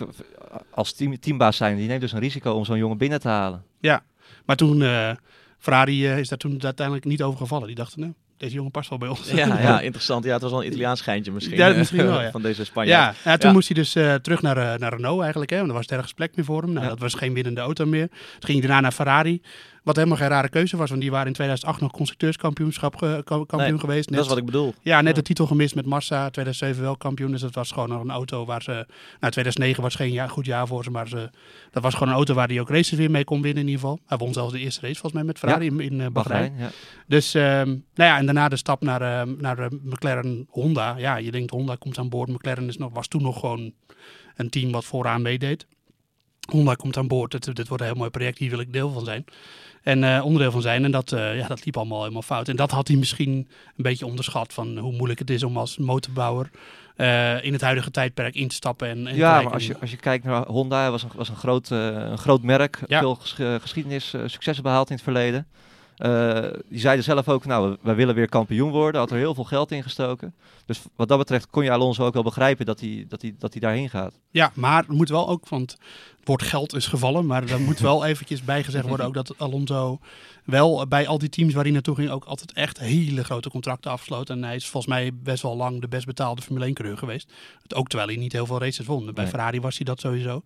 als 0.71 0.93
team, 0.93 1.21
teambaas 1.21 1.57
zijn, 1.57 1.77
die 1.77 1.89
neemt 1.89 2.01
dus 2.01 2.13
een 2.13 2.19
risico 2.21 2.53
om 2.53 2.65
zo'n 2.65 2.79
jongen 2.79 2.99
binnen 2.99 3.21
te 3.21 3.29
halen. 3.29 3.65
Ja, 3.81 4.03
maar 4.45 4.57
toen, 4.57 4.83
eh 4.83 5.11
Ferrari 5.59 6.07
eh, 6.07 6.19
is 6.19 6.29
daar 6.29 6.39
toen 6.39 6.63
uiteindelijk 6.65 7.07
niet 7.07 7.23
over 7.23 7.39
gevallen. 7.39 7.67
Die 7.67 7.77
dachten, 7.77 8.01
nou, 8.01 8.13
deze 8.41 8.55
jongen 8.55 8.71
past 8.71 8.89
wel 8.89 8.99
bij 8.99 9.09
ons. 9.09 9.31
Ja, 9.31 9.61
ja, 9.69 9.81
interessant. 9.81 10.25
Ja, 10.25 10.33
het 10.33 10.43
was 10.43 10.51
wel 10.51 10.61
een 10.61 10.67
Italiaans 10.67 11.01
geintje 11.01 11.33
misschien. 11.33 11.57
Ja, 11.57 11.71
eh, 11.71 11.77
misschien 11.77 12.07
wel, 12.07 12.21
ja. 12.21 12.31
Van 12.31 12.43
deze 12.43 12.65
Spanjaard. 12.65 13.17
Ja, 13.17 13.31
ja, 13.31 13.37
toen 13.37 13.53
moest 13.53 13.69
hij 13.69 13.77
dus 13.77 13.95
eh, 13.95 14.15
terug 14.15 14.43
naar, 14.43 14.57
eh, 14.57 14.79
naar 14.79 14.93
Renault 14.93 15.21
eigenlijk. 15.21 15.51
Hè, 15.51 15.57
want 15.57 15.69
er 15.69 15.75
was 15.75 15.87
ergens 15.87 16.13
plek 16.13 16.37
meer 16.37 16.45
voor 16.45 16.63
hem. 16.63 16.73
Nou. 16.73 16.89
Dat 16.89 16.99
was 16.99 17.15
geen 17.15 17.35
winnende 17.35 17.61
auto 17.61 17.87
meer. 17.87 18.09
Toen 18.09 18.19
ging 18.41 18.59
hij 18.59 18.67
daarna 18.67 18.81
naar 18.81 18.93
Ferrari. 18.93 19.43
Wat 19.85 19.97
helemaal 19.97 20.17
geen 20.19 20.29
rare 20.29 20.49
keuze 20.49 20.77
was. 20.77 20.89
Want 20.89 21.01
die 21.01 21.11
waren 21.11 21.27
in 21.27 21.33
2008 21.33 21.81
nog 21.81 21.91
constructeurskampioenschap 21.93 22.97
ge- 22.97 23.23
kampioen 23.25 23.59
Nee, 23.71 23.79
geweest. 23.79 24.11
Dat 24.13 24.21
is 24.23 24.29
wat 24.29 24.37
ik 24.39 24.45
bedoel. 24.45 24.75
Ja, 24.83 25.01
net 25.01 25.15
de 25.15 25.23
titel 25.23 25.47
gemist 25.47 25.75
met 25.75 25.87
Massa. 25.87 26.31
2007 26.31 26.83
wel 26.83 26.97
kampioen. 26.97 27.31
Dus 27.31 27.41
dat 27.41 27.55
was 27.55 27.71
gewoon 27.73 27.89
nog 27.89 28.03
een 28.03 28.11
auto 28.11 28.45
waar 28.45 28.63
ze... 28.63 28.71
Nou, 28.73 29.33
2009 29.33 29.83
was 29.83 29.95
geen 29.95 30.13
jaar, 30.13 30.29
goed 30.29 30.47
jaar 30.47 30.67
voor 30.67 30.85
ze. 30.85 30.91
Maar 30.91 31.09
ze, 31.09 31.31
dat 31.71 31.83
was 31.83 31.93
gewoon 31.95 32.09
een 32.09 32.15
auto 32.15 32.35
waar 32.35 32.49
hij 32.49 32.61
ook 32.61 32.69
races 32.71 32.99
weer 32.99 33.11
mee 33.11 33.25
kon 33.25 33.43
winnen 33.43 33.63
in 33.63 33.69
ieder 33.69 33.81
geval. 33.83 33.99
Hij 34.07 34.19
won 34.19 34.33
zelfs 34.33 34.53
de 34.53 34.59
eerste 34.59 34.81
race 34.81 34.93
volgens 35.01 35.13
mij 35.15 35.25
met 35.25 35.39
Ferrari 35.39 35.67
in, 35.67 35.81
in 35.81 36.01
eh, 36.01 36.07
Bahrein. 36.07 36.53
Ja. 36.59 36.71
Dus, 37.07 37.35
ehm, 37.35 37.69
nou 37.69 37.81
ja, 37.95 38.19
en 38.19 38.25
daarna 38.25 38.49
de 38.49 38.57
stap 38.57 38.83
naar, 38.83 39.03
ehm, 39.03 39.35
naar 39.39 39.59
eh, 39.59 39.67
McLaren 39.83 40.47
Honda. 40.51 40.97
Ja, 40.97 41.17
je 41.17 41.31
denkt 41.31 41.51
Honda 41.51 41.75
komt 41.77 41.99
aan 41.99 42.09
boord. 42.09 42.29
McLaren 42.29 42.69
is 42.69 42.77
nog, 42.77 42.93
was 42.93 43.09
toen 43.09 43.23
nog 43.23 43.41
gewoon 43.41 43.73
een 44.37 44.51
team 44.51 44.71
wat 44.73 44.85
vooraan 44.85 45.23
meedeed. 45.23 45.67
Honda 46.51 46.75
komt 46.75 46.97
aan 46.97 47.09
boord. 47.09 47.31
Dit, 47.31 47.57
dit 47.57 47.69
wordt 47.69 47.83
een 47.83 47.89
heel 47.89 47.99
mooi 47.99 48.11
project. 48.11 48.39
Hier 48.39 48.51
wil 48.51 48.61
ik 48.61 48.73
deel 48.73 48.91
van 48.91 49.05
zijn. 49.05 49.25
En 49.83 50.05
eh, 50.05 50.25
onderdeel 50.25 50.51
van 50.51 50.63
zijn. 50.63 50.85
En 50.85 50.91
dat, 50.91 51.13
eh, 51.13 51.37
ja, 51.37 51.47
dat 51.47 51.65
liep 51.65 51.77
allemaal 51.77 52.01
helemaal 52.01 52.23
fout. 52.23 52.49
En 52.49 52.57
dat 52.57 52.71
had 52.71 52.89
hij 52.89 52.97
misschien 52.97 53.31
een 53.33 53.49
beetje 53.83 54.07
onderschat. 54.07 54.53
Van 54.53 54.79
hoe 54.79 54.93
moeilijk 54.93 55.19
het 55.19 55.31
is 55.31 55.43
om 55.43 55.57
als 55.57 55.79
motorbouwer 55.79 56.51
eh, 56.97 57.45
in 57.45 57.53
het 57.53 57.61
huidige 57.63 57.91
tijdperk 57.91 58.35
in 58.35 58.49
te 58.49 58.55
stappen. 58.55 58.89
En, 58.89 59.07
en 59.07 59.17
Ja, 59.17 59.43
maar 59.43 59.53
als 59.53 59.67
je, 59.67 59.77
als 59.81 59.91
je 59.91 59.97
kijkt 59.97 60.25
naar 60.25 60.47
Honda, 60.47 60.91
was 60.91 61.03
een, 61.03 61.11
was 61.15 61.29
een, 61.29 61.37
groot, 61.37 61.71
een 61.71 62.19
groot 62.19 62.43
merk. 62.43 62.79
Ja. 62.87 62.99
Veel 62.99 63.15
ges- 63.15 63.61
geschiedenis, 63.63 64.15
successen 64.27 64.63
behaald 64.65 64.89
in 64.89 64.95
het 64.95 65.05
verleden. 65.05 65.47
Eh, 66.01 66.45
die 66.69 66.79
zeiden 66.79 67.05
zelf 67.05 67.29
ook, 67.29 67.45
nou, 67.45 67.77
wij 67.81 67.95
willen 67.95 68.15
weer 68.15 68.29
kampioen 68.29 68.71
worden. 68.71 69.01
Had 69.01 69.11
er 69.11 69.17
heel 69.17 69.35
veel 69.35 69.45
geld 69.45 69.71
in 69.71 69.83
gestoken. 69.83 70.35
Dus 70.67 70.81
wat 70.97 71.09
dat 71.09 71.19
betreft 71.19 71.51
kon 71.51 71.65
je 71.65 71.71
Alonso 71.71 72.07
ook 72.07 72.15
wel 72.15 72.23
begrijpen 72.23 72.67
dat 72.67 72.81
hij, 72.81 73.05
dat 73.09 73.23
hij, 73.23 73.35
dat 73.39 73.53
hij 73.53 73.61
daarheen 73.61 73.91
gaat. 73.91 74.19
Ja, 74.31 74.53
maar 74.55 74.85
er 74.89 74.95
moet 74.95 75.09
wel 75.09 75.29
ook, 75.29 75.49
want 75.49 75.71
het 75.71 76.29
woord 76.29 76.43
geld 76.43 76.75
is 76.75 76.87
gevallen, 76.87 77.27
maar 77.27 77.49
er 77.49 77.61
moet 77.61 77.79
wel 77.79 78.05
eventjes 78.11 78.43
bijgezegd 78.45 78.87
worden 78.87 79.07
ook 79.07 79.15
dat 79.15 79.35
Alonso 79.39 79.99
wel 80.45 80.87
bij 80.87 81.07
al 81.07 81.19
die 81.19 81.29
teams 81.29 81.55
waar 81.55 81.63
hij 81.63 81.73
naartoe 81.73 81.95
ging 81.95 82.11
ook 82.11 82.25
altijd 82.25 82.53
echt 82.53 82.79
hele 82.79 83.25
grote 83.25 83.51
contracten 83.51 83.91
afsloot. 83.91 84.31
En 84.31 84.45
hij 84.45 84.55
is 84.55 84.67
volgens 84.69 84.93
mij 84.93 85.11
best 85.15 85.43
wel 85.43 85.57
lang 85.57 85.81
de 85.81 85.89
best 85.89 86.07
betaalde 86.07 86.43
Formule 86.43 86.65
1 86.65 86.75
coureur 86.75 86.99
geweest. 86.99 87.33
Ook 87.75 87.89
terwijl 87.89 88.11
hij 88.11 88.19
niet 88.19 88.33
heel 88.33 88.47
veel 88.47 88.61
races 88.61 88.87
won. 88.87 89.05
Bij 89.05 89.15
Nee. 89.15 89.27
Ferrari 89.27 89.61
was 89.61 89.77
hij 89.77 89.85
dat 89.85 90.01
sowieso. 90.01 90.43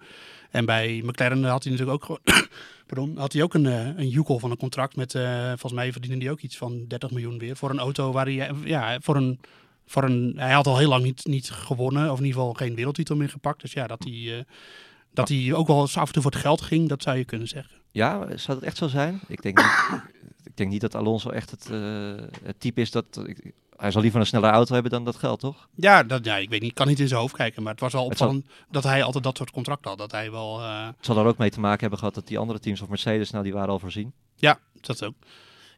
En 0.51 0.64
bij 0.64 1.01
McLaren 1.05 1.45
had 1.45 1.62
hij 1.64 1.73
natuurlijk 1.73 2.03
ook 2.03 2.05
gewoon, 2.05 2.47
pardon, 2.87 3.16
had 3.16 3.33
hij 3.33 3.42
ook 3.42 3.55
een, 3.55 3.66
eh, 3.66 3.87
een 3.87 4.09
joekel 4.09 4.38
van 4.38 4.51
een 4.51 4.57
contract 4.57 4.97
met, 4.97 5.14
eh, 5.14 5.47
volgens 5.49 5.73
mij 5.73 5.92
verdiende 5.92 6.25
hij 6.25 6.31
ook 6.33 6.40
iets 6.40 6.57
van 6.57 6.85
30 6.88 7.11
miljoen 7.11 7.38
weer 7.38 7.57
voor 7.57 7.70
een 7.70 7.79
auto 7.79 8.12
waar 8.12 8.27
hij, 8.27 8.49
eh, 8.49 8.57
ja, 8.64 8.99
voor 9.01 9.16
een 9.16 9.40
voor 9.87 10.03
een, 10.03 10.33
hij 10.37 10.53
had 10.53 10.66
al 10.66 10.79
heel 10.79 10.88
lang 10.88 11.05
niet, 11.05 11.25
niet 11.25 11.51
gewonnen, 11.51 12.11
of 12.12 12.18
in 12.18 12.25
ieder 12.25 12.40
geval 12.40 12.55
geen 12.55 12.75
wereldtitel 12.75 13.16
meer 13.16 13.29
gepakt. 13.29 13.61
Dus 13.61 13.73
ja, 13.73 13.87
dat 13.87 14.05
hij, 14.05 14.44
dat 15.12 15.29
hij 15.29 15.53
ook 15.55 15.66
wel 15.66 15.81
eens 15.81 15.97
af 15.97 16.07
en 16.07 16.12
toe 16.12 16.23
voor 16.23 16.31
het 16.31 16.40
geld 16.40 16.61
ging, 16.62 16.88
dat 16.88 17.03
zou 17.03 17.16
je 17.16 17.25
kunnen 17.25 17.49
zeggen. 17.49 17.75
Ja, 17.90 18.37
zou 18.37 18.59
dat 18.59 18.66
echt 18.68 18.77
zo 18.77 18.88
zijn? 18.88 19.20
Ik 19.29 19.42
denk 19.42 19.57
niet, 19.57 20.01
ik 20.49 20.57
denk 20.57 20.70
niet 20.70 20.81
dat 20.81 20.94
Alonso 20.94 21.31
echt 21.31 21.51
het, 21.51 21.68
het 22.42 22.61
type 22.61 22.81
is 22.81 22.90
dat... 22.90 23.23
ik- 23.27 23.53
hij 23.77 23.91
zal 23.91 24.03
liever 24.03 24.21
een 24.21 24.27
snelle 24.27 24.47
auto 24.49 24.73
hebben 24.75 24.93
dan 24.93 25.05
dat 25.05 25.17
geld, 25.17 25.41
toch? 25.41 25.69
Ja, 25.75 26.03
dat, 26.03 26.25
ja, 26.25 26.37
ik 26.37 26.49
weet 26.51 26.61
niet, 26.61 26.71
ik 26.71 26.75
kan 26.77 26.87
niet 26.87 27.01
in 27.01 27.09
zijn 27.09 27.21
hoofd 27.21 27.37
kijken, 27.37 27.63
maar 27.63 27.73
het 27.73 27.81
was 27.81 27.93
wel 27.93 28.09
Het 28.09 28.19
zal- 28.19 28.43
dat 28.71 28.85
hij 28.85 29.03
altijd 29.03 29.25
dat 29.25 29.37
soort 29.37 29.51
contracten 29.51 29.89
had. 29.91 29.99
Dat 29.99 30.11
hij 30.11 30.31
wel, 30.31 30.61
eh, 30.61 30.87
Het 30.87 30.95
zal 31.07 31.17
er 31.19 31.25
ook 31.27 31.39
mee 31.39 31.51
te 31.51 31.61
maken 31.61 31.81
hebben 31.81 31.99
gehad 31.99 32.15
dat 32.15 32.27
die 32.27 32.39
andere 32.39 32.59
teams 32.59 32.81
of 32.81 32.89
Mercedes, 32.89 33.31
nou 33.31 33.45
die 33.45 33.53
waren 33.53 33.69
al 33.69 33.79
voorzien. 33.79 34.13
ja, 34.37 34.59
dat 34.81 35.05
ook. 35.05 35.15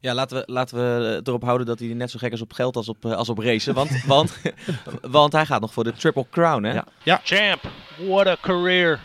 Ja, 0.01 0.15
laten 0.15 0.37
we, 0.37 0.43
laten 0.53 0.77
we 0.77 1.05
het 1.15 1.29
erop 1.29 1.43
houden 1.43 1.67
dat 1.67 1.79
hij 1.79 1.89
net 1.89 2.11
zo 2.11 2.19
gek 2.19 2.33
is 2.33 2.41
op 2.41 2.53
geld 2.53 2.77
als 2.77 2.89
op, 2.89 3.05
eh, 3.05 3.13
als 3.13 3.29
op 3.29 3.39
racen. 3.39 3.75
Want, 3.75 4.05
want, 4.07 4.39
want 5.01 5.33
hij 5.33 5.47
gaat 5.47 5.61
nog 5.61 5.73
voor 5.73 5.85
de 5.85 5.93
Triple 5.93 6.27
Crown, 6.31 6.63
hè? 6.65 6.81
Ja. 7.03 7.21
Champ, 7.25 7.61
what 8.09 8.27
a 8.27 8.37
career. 8.41 9.01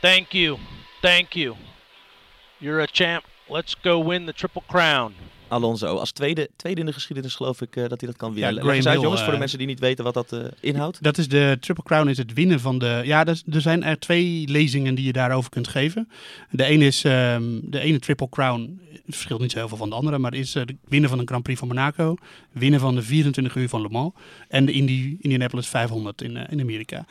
Thank 0.00 0.32
you. 0.32 0.58
Thank 1.00 1.32
you. 1.32 1.56
You're 2.58 2.82
a 2.82 2.86
champ. 2.92 3.24
Let's 3.48 3.76
go 3.82 4.04
win 4.08 4.26
the 4.26 4.32
Triple 4.32 4.62
Crown. 4.66 5.14
Alonso, 5.50 5.96
als 5.96 6.12
tweede, 6.12 6.50
tweede 6.56 6.80
in 6.80 6.86
de 6.86 6.92
geschiedenis 6.92 7.34
geloof 7.34 7.60
ik 7.60 7.76
eh, 7.76 7.88
dat 7.88 8.00
hij 8.00 8.08
dat 8.08 8.18
kan 8.18 8.32
winnen. 8.32 8.54
Ja, 8.54 8.62
Leg 8.62 8.74
eens 8.74 8.84
Graham 8.84 8.86
uit, 8.86 8.94
Hill, 8.94 9.02
jongens, 9.02 9.20
voor 9.20 9.28
de 9.28 9.32
eh, 9.32 9.38
mensen 9.38 9.58
die 9.58 9.66
niet 9.66 9.80
weten 9.80 10.04
wat 10.04 10.14
dat 10.14 10.32
eh, 10.32 10.40
inhoudt. 10.60 11.02
Dat 11.02 11.18
is 11.18 11.28
de 11.28 11.56
Triple 11.60 11.84
Crown, 11.84 12.08
is 12.08 12.18
het 12.18 12.32
winnen 12.32 12.60
van 12.60 12.78
de... 12.78 13.00
Ja, 13.04 13.24
dat 13.24 13.42
er 13.50 13.60
zijn 13.60 13.82
er 13.82 13.98
twee 13.98 14.48
lezingen 14.48 14.94
die 14.94 15.04
je 15.04 15.12
daarover 15.12 15.50
kunt 15.50 15.68
geven. 15.68 16.08
De 16.50 16.64
ene 16.64 16.86
is, 16.86 17.04
ehm, 17.04 17.42
de 17.62 17.80
ene 17.80 17.98
Triple 17.98 18.28
Crown, 18.28 18.80
het 18.92 19.02
verschilt 19.04 19.40
niet 19.40 19.50
zo 19.50 19.58
heel 19.58 19.68
veel 19.68 19.76
van 19.76 19.88
de 19.88 19.94
andere, 19.94 20.18
maar 20.18 20.34
is 20.34 20.52
de 20.52 20.76
winnen 20.88 21.10
van 21.10 21.18
een 21.18 21.26
Grand 21.26 21.42
Prix 21.42 21.58
van 21.58 21.68
Monaco, 21.68 22.16
winnen 22.52 22.80
van 22.80 22.94
de 22.94 23.02
24 23.02 23.54
uur 23.54 23.68
van 23.68 23.82
Le 23.82 23.88
Mans 23.88 24.12
en 24.48 24.66
de 24.66 24.72
Indy, 24.72 25.16
Indianapolis 25.20 25.68
500 25.68 26.22
in, 26.22 26.36
in 26.36 26.60
Amerika. 26.60 27.04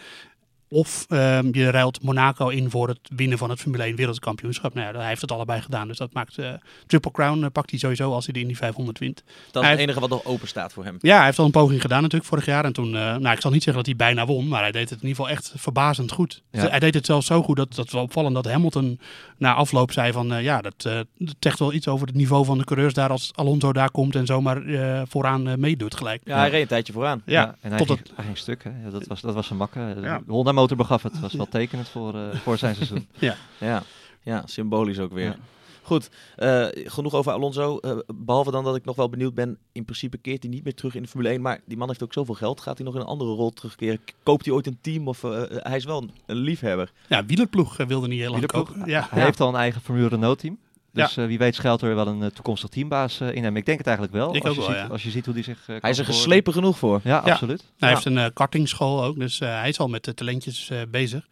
Of 0.72 1.06
ehm, 1.10 1.48
je 1.52 1.70
ruilt 1.72 2.04
Monaco 2.04 2.48
in 2.48 2.70
voor 2.70 2.88
het 2.88 3.00
winnen 3.16 3.38
van 3.38 3.50
het 3.50 3.60
Formule 3.60 3.84
1 3.84 3.96
wereldkampioenschap. 3.96 4.74
Nou 4.74 4.94
ja, 4.94 5.00
hij 5.00 5.08
heeft 5.08 5.22
het 5.22 5.32
allebei 5.32 5.62
gedaan, 5.62 5.88
dus 5.88 5.98
dat 5.98 6.14
maakt 6.14 6.38
eh, 6.38 6.50
Triple 6.88 7.12
Crown 7.12 7.44
eh, 7.44 7.50
pakt 7.52 7.70
hij 7.70 7.80
sowieso 7.80 8.14
als 8.14 8.26
hij 8.26 8.34
de 8.34 8.40
Indy 8.40 8.56
500 8.56 9.00
wint. 9.00 9.24
Dat 9.52 9.64
is 9.64 9.70
het 9.70 9.80
enige 9.80 10.00
wat 10.00 10.10
nog 10.10 10.26
open 10.26 10.48
staat 10.48 10.74
voor 10.74 10.84
hem. 10.84 10.98
Ja, 11.02 11.16
hij 11.16 11.26
heeft 11.26 11.40
al 11.40 11.46
een 11.46 11.52
poging 11.52 11.82
gedaan 11.82 12.02
natuurlijk 12.02 12.30
vorig 12.30 12.46
jaar. 12.46 12.66
En 12.66 12.74
toen, 12.74 12.96
eh, 12.96 13.16
nou 13.16 13.30
ik 13.36 13.42
zal 13.42 13.52
niet 13.52 13.64
zeggen 13.64 13.84
dat 13.84 13.86
hij 13.98 14.06
bijna 14.08 14.26
won, 14.26 14.48
maar 14.48 14.62
hij 14.62 14.72
deed 14.72 14.90
het 14.90 15.02
in 15.02 15.08
ieder 15.08 15.16
geval 15.24 15.30
echt 15.38 15.54
verbazend 15.56 16.12
goed. 16.12 16.42
Ja. 16.52 16.68
Hij 16.70 16.80
deed 16.80 16.94
het 16.94 17.06
zelfs 17.06 17.26
zo 17.28 17.42
goed, 17.44 17.56
dat, 17.58 17.76
dat 17.76 17.92
wel 17.92 18.02
opvallend, 18.04 18.36
dat 18.36 18.46
Hamilton 18.46 19.00
na 19.38 19.54
afloop 19.54 19.92
zei 19.92 20.12
van, 20.12 20.34
eh, 20.34 20.44
ja, 20.44 20.62
dat, 20.62 20.86
eh, 20.86 21.00
dat 21.18 21.36
zegt 21.40 21.60
wel 21.60 21.74
iets 21.74 21.88
over 21.88 22.08
het 22.08 22.16
niveau 22.16 22.46
van 22.46 22.58
de 22.58 22.64
coureurs 22.64 22.94
daar 22.94 23.10
als 23.10 23.32
Alonso 23.36 23.74
daar 23.74 23.92
komt 23.92 24.16
en 24.16 24.26
zomaar 24.26 24.66
eh, 24.66 25.02
vooraan 25.08 25.48
eh, 25.48 25.56
meedoet 25.56 25.96
gelijk. 25.96 26.22
Ja, 26.26 26.38
hij 26.38 26.50
reed 26.50 26.62
een 26.62 26.68
tijdje 26.68 26.94
vooraan. 26.94 27.22
Ja, 27.26 27.56
en 27.62 27.70
hij 27.70 27.78
tot 27.78 27.88
ging, 27.88 28.00
het- 28.00 28.12
hij 28.16 28.26
ging 28.26 28.38
stuk, 28.38 28.64
hè? 28.64 28.92
Dat, 28.92 29.08
was, 29.08 29.22
dat 29.22 29.34
was 29.34 29.48
zijn 29.48 29.60
makke. 29.60 29.94
De 29.96 30.02
Ja. 30.02 30.22
Honda 30.28 30.52
motor 30.60 30.78
begaf 30.78 31.04
het. 31.04 31.20
was 31.20 31.34
wel 31.34 31.48
tekenend 31.50 31.90
voor, 31.90 32.16
eh, 32.16 32.36
voor 32.36 32.58
zijn 32.58 32.76
seizoen. 32.76 33.08
Ja, 33.60 33.84
ja 34.24 34.44
symbolisch 34.46 35.00
ook 35.00 35.14
weer. 35.14 35.26
Ja. 35.26 35.38
Goed, 35.82 36.10
eh, 36.36 36.66
genoeg 36.74 37.14
over 37.14 37.32
Alonso. 37.32 37.78
Eh, 37.78 37.98
behalve 38.16 38.52
dan 38.52 38.64
dat 38.64 38.76
ik 38.76 38.86
nog 38.86 38.96
wel 38.96 39.10
benieuwd 39.10 39.34
ben. 39.34 39.58
In 39.72 39.86
principe 39.86 40.18
keert 40.18 40.44
hij 40.44 40.52
niet 40.52 40.64
meer 40.64 40.74
terug 40.74 40.96
in 40.96 41.02
de 41.02 41.08
Formule 41.08 41.30
1. 41.34 41.42
Maar 41.42 41.62
die 41.66 41.78
man 41.78 41.88
heeft 41.88 42.04
ook 42.04 42.14
zoveel 42.14 42.36
geld. 42.36 42.62
Gaat 42.62 42.78
hij 42.78 42.86
nog 42.86 42.96
in 42.96 43.02
een 43.02 43.08
andere 43.08 43.32
rol 43.32 43.50
terugkeren? 43.50 44.00
Koopt 44.24 44.46
hij 44.46 44.54
ooit 44.54 44.68
een 44.68 44.78
team? 44.82 45.08
Of 45.08 45.22
hij 45.48 45.76
is 45.76 45.86
wel 45.86 46.02
een, 46.02 46.12
een 46.26 46.36
liefhebber. 46.36 46.92
Ja, 47.08 47.26
wielerploeg 47.26 47.78
wilde 47.78 48.08
niet 48.08 48.20
heel 48.20 48.32
lang 48.32 48.46
kopen. 48.46 48.82
Ja. 48.86 49.08
Hij 49.10 49.24
heeft 49.24 49.40
al 49.40 49.50
een 49.50 49.56
eigen 49.56 49.82
Formule 49.82 50.08
Renault 50.08 50.40
team. 50.40 50.58
Dus 51.06 51.18
eh, 51.18 51.26
wie 51.26 51.38
weet 51.38 51.56
schuilt 51.56 51.82
er 51.82 51.96
wel 51.96 52.08
een 52.08 52.24
eh, 52.24 52.30
toekomstig 52.30 52.70
teambaas 52.70 53.20
eh, 53.20 53.36
in 53.36 53.44
hem. 53.44 53.56
Ik 53.56 53.66
denk 53.66 53.78
het 53.78 53.88
eigenlijk 53.88 54.18
wel. 54.18 54.36
Ik 54.36 54.44
als, 54.46 54.50
ook 54.58 54.64
je 54.64 54.70
wel, 54.70 54.70
ziet, 54.80 54.88
ja. 54.88 54.92
als 54.92 55.04
je 55.04 55.10
ziet 55.10 55.26
hoe 55.26 55.34
die 55.34 55.44
zich 55.44 55.60
Hij 55.66 55.90
is 55.90 55.98
er 55.98 56.06
geslepen 56.06 56.54
genoeg 56.54 56.78
voor. 56.78 57.00
Ja, 57.04 57.22
Ja. 57.26 57.32
absoluut. 57.32 57.64
Hij 57.78 57.90
Ja. 57.90 57.96
heeft 57.96 58.06
een 58.06 58.34
kartingschool 58.34 59.04
ook, 59.04 59.20
dus 59.20 59.40
hij 59.40 59.70
is 59.70 59.80
al 59.80 59.88
met 59.88 60.04
de 60.04 60.14
talentjes 60.14 60.70
eh, 60.70 60.82
bezig. 60.92 61.28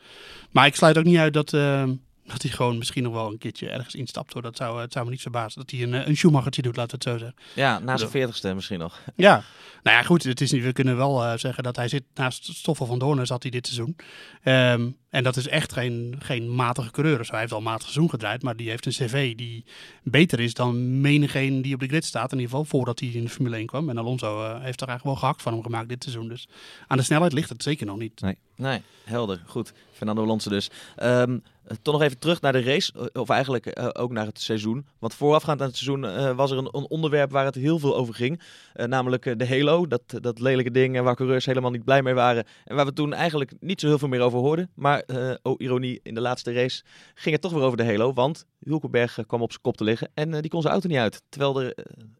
Maar 0.51 0.65
ik 0.65 0.75
sluit 0.75 0.97
ook 0.97 1.03
niet 1.03 1.17
uit 1.17 1.33
dat, 1.33 1.53
eh, 1.53 1.83
dat 2.27 2.41
hij 2.41 2.51
gewoon 2.51 2.77
misschien 2.77 3.03
nog 3.03 3.13
wel 3.13 3.31
een 3.31 3.37
keertje 3.37 3.69
ergens 3.69 3.95
instapt. 3.95 4.33
Hoor. 4.33 4.41
Dat 4.41 4.57
zou, 4.57 4.81
het 4.81 4.93
zou 4.93 5.05
me 5.05 5.11
niet 5.11 5.21
verbazen. 5.21 5.61
Dat 5.61 5.71
hij 5.71 5.81
een, 5.81 5.93
eh, 5.93 6.07
een 6.07 6.17
Schumachertje 6.17 6.61
doet, 6.61 6.75
laten 6.75 6.99
we 6.99 7.09
het 7.09 7.19
zo 7.19 7.25
zeggen. 7.25 7.43
Ja, 7.53 7.79
na 7.79 7.97
zijn 7.97 8.09
veertigste 8.09 8.53
misschien 8.53 8.79
nog. 8.79 8.99
Ja, 9.15 9.43
nou 9.83 9.97
ja, 9.97 10.03
goed. 10.03 10.23
Het 10.23 10.41
is 10.41 10.51
niet, 10.51 10.63
we 10.63 10.73
kunnen 10.73 10.97
wel 10.97 11.23
uh, 11.23 11.33
zeggen 11.35 11.63
dat 11.63 11.75
hij 11.75 11.87
zit 11.87 12.03
naast 12.13 12.45
Stoffel 12.45 12.85
van 12.85 12.99
Doornen 12.99 13.25
zat 13.25 13.41
hij 13.41 13.51
dit 13.51 13.67
seizoen. 13.67 13.95
Um, 14.43 14.97
en 15.09 15.23
dat 15.23 15.35
is 15.35 15.47
echt 15.47 15.73
geen, 15.73 16.15
geen 16.19 16.55
matige 16.55 16.91
coureur. 16.91 17.25
Zo, 17.25 17.31
hij 17.31 17.39
heeft 17.39 17.53
al 17.53 17.61
matig 17.61 17.81
seizoen 17.81 18.09
gedraaid, 18.09 18.43
maar 18.43 18.55
die 18.55 18.69
heeft 18.69 18.85
een 18.85 18.91
cv 18.91 19.35
die 19.35 19.65
beter 20.03 20.39
is 20.39 20.53
dan 20.53 21.01
menigeen 21.01 21.61
die 21.61 21.73
op 21.73 21.79
de 21.79 21.87
grid 21.87 22.05
staat. 22.05 22.31
In 22.31 22.39
ieder 22.39 22.49
geval 22.49 22.65
voordat 22.65 22.99
hij 22.99 23.09
in 23.09 23.23
de 23.23 23.29
Formule 23.29 23.55
1 23.55 23.65
kwam. 23.65 23.89
En 23.89 23.97
Alonso 23.97 24.43
uh, 24.43 24.49
heeft 24.49 24.81
er 24.81 24.87
eigenlijk 24.87 25.03
wel 25.03 25.15
gehakt 25.15 25.41
van 25.41 25.53
hem 25.53 25.63
gemaakt 25.63 25.89
dit 25.89 26.03
seizoen. 26.03 26.27
Dus 26.27 26.47
aan 26.87 26.97
de 26.97 27.03
snelheid 27.03 27.33
ligt 27.33 27.49
het 27.49 27.63
zeker 27.63 27.85
nog 27.85 27.97
niet. 27.97 28.21
Nee, 28.21 28.37
nee 28.57 28.81
helder. 29.07 29.41
Goed. 29.45 29.73
Fernando 29.91 30.23
Alonso 30.23 30.49
dus. 30.49 30.69
Um, 31.03 31.43
toch 31.81 31.93
nog 31.93 32.03
even 32.03 32.19
terug 32.19 32.41
naar 32.41 32.51
de 32.51 32.61
race, 32.61 32.93
eh, 32.93 33.21
of 33.21 33.29
eigenlijk 33.29 33.79
uh, 33.79 33.89
ook 33.93 34.11
naar 34.11 34.25
het 34.25 34.41
seizoen. 34.41 34.85
Want 34.99 35.13
voorafgaand 35.13 35.61
aan 35.61 35.67
het 35.67 35.77
seizoen 35.77 36.03
uh, 36.03 36.35
was 36.35 36.51
er 36.51 36.57
een, 36.57 36.69
een, 36.71 36.89
onderwerp 36.89 37.31
waar 37.31 37.45
het 37.45 37.55
heel 37.55 37.79
veel 37.79 37.95
over 37.95 38.13
ging. 38.13 38.41
namelijk 38.73 39.39
de 39.39 39.47
Halo, 39.47 39.87
dat, 39.87 40.01
dat 40.07 40.39
lelijke 40.39 40.71
ding 40.71 41.01
waar 41.01 41.15
coureurs 41.15 41.45
helemaal 41.45 41.71
niet 41.71 41.83
blij 41.83 42.01
mee 42.01 42.13
waren. 42.13 42.45
En 42.65 42.75
waar 42.75 42.85
we 42.85 42.93
toen 42.93 43.13
eigenlijk 43.13 43.53
niet 43.59 43.79
zo 43.79 43.87
heel 43.87 43.97
veel 43.97 44.07
meer 44.07 44.21
over 44.21 44.39
hoorden. 44.39 44.69
Maar, 44.75 45.03
oh 45.41 45.55
ironie, 45.57 45.99
in 46.03 46.13
de 46.13 46.21
laatste 46.21 46.53
race 46.53 46.83
ging 47.13 47.33
het 47.33 47.41
toch 47.41 47.53
weer 47.53 47.63
over 47.63 47.77
de 47.77 47.85
Halo. 47.85 48.13
Want 48.13 48.45
Hulkenberg 48.59 49.19
kwam 49.27 49.41
op 49.41 49.51
zijn 49.51 49.61
kop 49.61 49.77
te 49.77 49.83
liggen 49.83 50.09
en 50.13 50.41
die 50.41 50.49
kon 50.49 50.61
zijn 50.61 50.73
auto 50.73 50.87
niet 50.87 50.97
uit. 50.97 51.21
Terwijl 51.29 51.61
er 51.61 51.75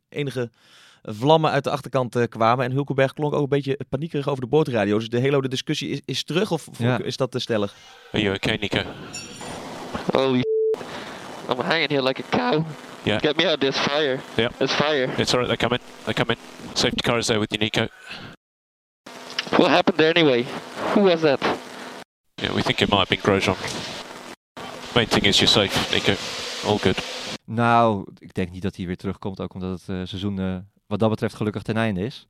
enige 0.10 0.50
vlammen 1.10 1.52
uit 1.52 1.64
de 1.64 1.70
achterkant 1.70 2.16
uh, 2.16 2.24
kwamen. 2.30 2.66
En 2.66 2.72
Hulkenberg 2.72 3.14
klonk 3.14 3.34
ook 3.34 3.44
een 3.44 3.50
beetje 3.50 3.80
paniekerig 3.90 4.28
over 4.28 4.42
de 4.42 4.48
boordradio. 4.48 4.98
Dus 4.98 5.10
de 5.10 5.20
hele 5.20 5.42
de 5.42 5.48
discussie 5.48 5.90
is, 5.90 6.02
is 6.06 6.24
terug 6.24 6.52
of, 6.52 6.68
of 6.68 6.80
ja. 6.80 7.00
is 7.00 7.18
dat 7.18 7.32
te 7.32 7.40
stellig? 7.40 7.74
Are 8.12 8.24
you 8.24 8.36
okay, 8.36 8.56
Nico? 8.56 8.82
Holy 10.14 10.42
I'm 11.50 11.60
hanging 11.60 11.90
here 11.90 12.04
like 12.04 12.24
a 12.24 12.38
cow. 12.38 12.66
Yeah. 13.04 13.20
Get 13.20 13.38
me 13.38 13.46
out 13.46 13.54
of 13.54 13.60
this 13.60 13.78
fire. 13.78 14.20
Yeah. 14.36 14.50
There's 14.58 14.74
fire. 14.74 15.10
It's 15.18 15.34
alright, 15.34 15.48
they're 15.48 15.70
coming. 15.70 15.82
They're 16.04 16.14
coming. 16.14 16.38
Safety 16.74 17.02
car 17.02 17.18
is 17.18 17.28
there 17.28 17.40
with 17.40 17.52
you, 17.52 17.60
Nico. 17.60 17.88
What 19.58 19.70
happened 19.70 19.98
there 19.98 20.10
anyway? 20.10 20.46
Who 20.94 21.02
was 21.02 21.22
that? 21.22 21.40
Yeah, 22.42 22.54
we 22.54 22.62
think 22.62 22.82
it 22.82 22.90
might 22.90 23.00
have 23.00 23.10
been 23.10 23.22
Grosjean. 23.22 23.56
Main 24.94 25.08
thing 25.08 25.26
is 25.26 25.40
you're 25.40 25.48
safe, 25.48 25.92
Nico. 25.92 26.16
All 26.66 26.78
good. 26.78 26.98
Nou, 27.46 28.06
ik 28.20 28.34
denk 28.34 28.52
niet 28.52 28.62
dat 28.62 28.76
hij 28.76 28.86
weer 28.86 28.98
terugkomt, 28.98 29.40
ook 29.40 29.54
omdat 29.54 29.70
het 29.80 29.90
uh, 29.90 30.02
seizoen 30.06 30.40
uh, 30.40 30.58
wat 30.88 31.00
dat 31.00 31.10
betreft 31.10 31.36
gelukkig 31.36 31.62
ten 31.62 31.78
einde 31.78 32.02
is. 32.02 32.28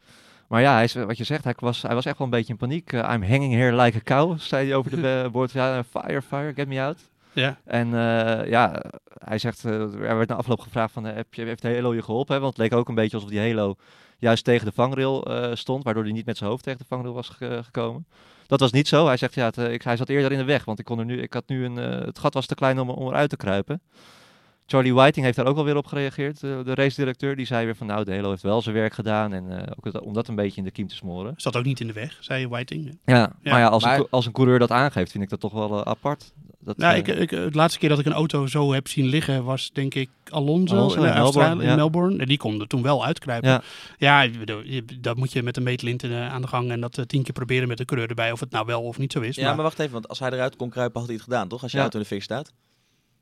Maar 0.47 0.61
ja, 0.61 0.73
hij 0.73 0.83
is, 0.83 0.93
wat 0.93 1.17
je 1.17 1.23
zegt, 1.23 1.43
hij 1.43 1.53
was, 1.57 1.81
hij 1.81 1.95
was 1.95 2.05
echt 2.05 2.17
wel 2.17 2.27
een 2.27 2.33
beetje 2.33 2.53
in 2.53 2.59
paniek. 2.59 2.91
Uh, 2.91 2.99
I'm 2.99 3.23
hanging 3.23 3.53
here 3.53 3.81
like 3.81 3.97
a 3.97 4.01
cow, 4.01 4.39
zei 4.49 4.67
hij 4.67 4.75
over 4.75 4.91
de 4.91 5.29
boord. 5.31 5.51
Ja, 5.51 5.83
fire, 5.83 6.21
fire, 6.21 6.53
get 6.53 6.67
me 6.67 6.81
out. 6.81 6.99
Ja. 7.33 7.57
En 7.63 7.87
uh, 7.87 8.49
ja, 8.49 8.83
hij 9.17 9.37
zegt, 9.37 9.63
uh, 9.65 9.73
er 9.81 10.17
werd 10.17 10.29
na 10.29 10.35
afloop 10.35 10.59
gevraagd 10.59 10.93
van, 10.93 11.03
heb 11.03 11.33
je, 11.33 11.43
heeft 11.43 11.61
de 11.61 11.73
Halo 11.73 11.93
je 11.93 12.01
geholpen? 12.01 12.35
Hè? 12.35 12.41
Want 12.41 12.57
het 12.57 12.61
leek 12.61 12.79
ook 12.79 12.89
een 12.89 12.95
beetje 12.95 13.15
alsof 13.15 13.29
die 13.29 13.39
Halo 13.39 13.75
juist 14.17 14.43
tegen 14.43 14.65
de 14.65 14.71
vangrail 14.71 15.27
stond, 15.53 15.83
waardoor 15.83 16.03
hij 16.03 16.11
niet 16.11 16.25
met 16.25 16.37
zijn 16.37 16.49
hoofd 16.49 16.63
tegen 16.63 16.79
de 16.79 16.85
vangrail 16.87 17.13
was 17.13 17.29
ge 17.29 17.59
gekomen. 17.63 18.07
Dat 18.47 18.59
was 18.59 18.71
niet 18.71 18.87
zo. 18.87 19.05
Hij 19.05 19.17
zegt, 19.17 19.33
ja, 19.33 19.45
het, 19.45 19.57
ik, 19.57 19.81
hij 19.81 19.97
zat 19.97 20.09
eerder 20.09 20.31
in 20.31 20.37
de 20.37 20.43
weg, 20.43 20.65
want 20.65 20.79
ik, 20.79 20.85
kon 20.85 20.99
er 20.99 21.05
nu, 21.05 21.21
ik 21.21 21.33
had 21.33 21.47
nu 21.47 21.65
een, 21.65 21.75
het 21.75 22.19
gat 22.19 22.33
was 22.33 22.45
te 22.45 22.55
klein 22.55 22.79
om, 22.79 22.89
om 22.89 23.07
eruit 23.07 23.29
te 23.29 23.37
kruipen. 23.37 23.81
Charlie 24.69 24.93
Whiting 24.93 25.25
heeft 25.25 25.37
daar 25.37 25.45
ook 25.45 25.55
wel 25.55 25.63
weer 25.63 25.77
op 25.77 25.85
gereageerd, 25.85 26.39
de, 26.39 26.61
de 26.65 26.73
race-directeur. 26.73 27.35
Die 27.35 27.45
zei 27.45 27.65
weer 27.65 27.75
van 27.75 27.87
nou, 27.87 28.03
de 28.03 28.15
Halo 28.15 28.29
heeft 28.29 28.41
wel 28.41 28.61
zijn 28.61 28.75
werk 28.75 28.93
gedaan. 28.93 29.33
En 29.33 29.45
uh, 29.49 29.57
ook 29.57 29.85
het, 29.85 29.99
om 29.99 30.13
dat 30.13 30.27
een 30.27 30.35
beetje 30.35 30.57
in 30.57 30.63
de 30.63 30.71
kiem 30.71 30.87
te 30.87 30.95
smoren. 30.95 31.33
Zat 31.37 31.55
ook 31.55 31.63
niet 31.63 31.79
in 31.79 31.87
de 31.87 31.93
weg, 31.93 32.17
zei 32.19 32.47
Whiting. 32.47 32.99
Ja, 33.05 33.15
ja. 33.15 33.31
maar 33.43 33.59
ja, 33.59 33.67
als, 33.67 33.83
maar... 33.83 33.99
Een, 33.99 34.07
als 34.09 34.25
een 34.25 34.31
coureur 34.31 34.59
dat 34.59 34.71
aangeeft, 34.71 35.11
vind 35.11 35.23
ik 35.23 35.29
dat 35.29 35.39
toch 35.39 35.53
wel 35.53 35.73
uh, 35.73 35.81
apart. 35.81 36.33
Dat, 36.59 36.77
nou, 36.77 36.93
uh, 36.93 36.99
ik, 36.99 37.07
ik, 37.07 37.29
het 37.29 37.55
laatste 37.55 37.79
keer 37.79 37.89
dat 37.89 37.99
ik 37.99 38.05
een 38.05 38.13
auto 38.13 38.47
zo 38.47 38.73
heb 38.73 38.87
zien 38.87 39.05
liggen 39.05 39.43
was 39.43 39.71
denk 39.73 39.93
ik 39.93 40.09
Alonso, 40.29 40.75
Alonso 40.75 41.03
in, 41.03 41.13
Melbourne, 41.13 41.63
in 41.63 41.69
ja. 41.69 41.75
Melbourne. 41.75 42.17
En 42.17 42.25
die 42.25 42.37
kon 42.37 42.61
er 42.61 42.67
toen 42.67 42.81
wel 42.81 43.05
uitkruipen. 43.05 43.49
Ja, 43.49 43.61
ja 43.97 44.29
dat 44.99 45.17
moet 45.17 45.31
je 45.31 45.43
met 45.43 45.57
een 45.57 45.63
meetlint 45.63 46.03
aan 46.03 46.41
de 46.41 46.47
gang 46.47 46.71
en 46.71 46.81
dat 46.81 47.03
tien 47.07 47.23
keer 47.23 47.33
proberen 47.33 47.67
met 47.67 47.77
de 47.77 47.85
coureur 47.85 48.09
erbij. 48.09 48.31
Of 48.31 48.39
het 48.39 48.51
nou 48.51 48.65
wel 48.65 48.81
of 48.81 48.97
niet 48.97 49.11
zo 49.11 49.19
is. 49.19 49.35
Ja, 49.35 49.45
maar, 49.45 49.55
maar 49.55 49.63
wacht 49.63 49.79
even, 49.79 49.93
want 49.93 50.07
als 50.07 50.19
hij 50.19 50.29
eruit 50.31 50.55
kon 50.55 50.69
kruipen 50.69 50.97
had 50.99 51.07
hij 51.07 51.15
het 51.15 51.25
gedaan, 51.25 51.47
toch? 51.47 51.63
Als 51.63 51.71
je 51.71 51.79
auto 51.79 51.97
in 51.97 52.03
de 52.03 52.09
fik 52.09 52.23
staat. 52.23 52.53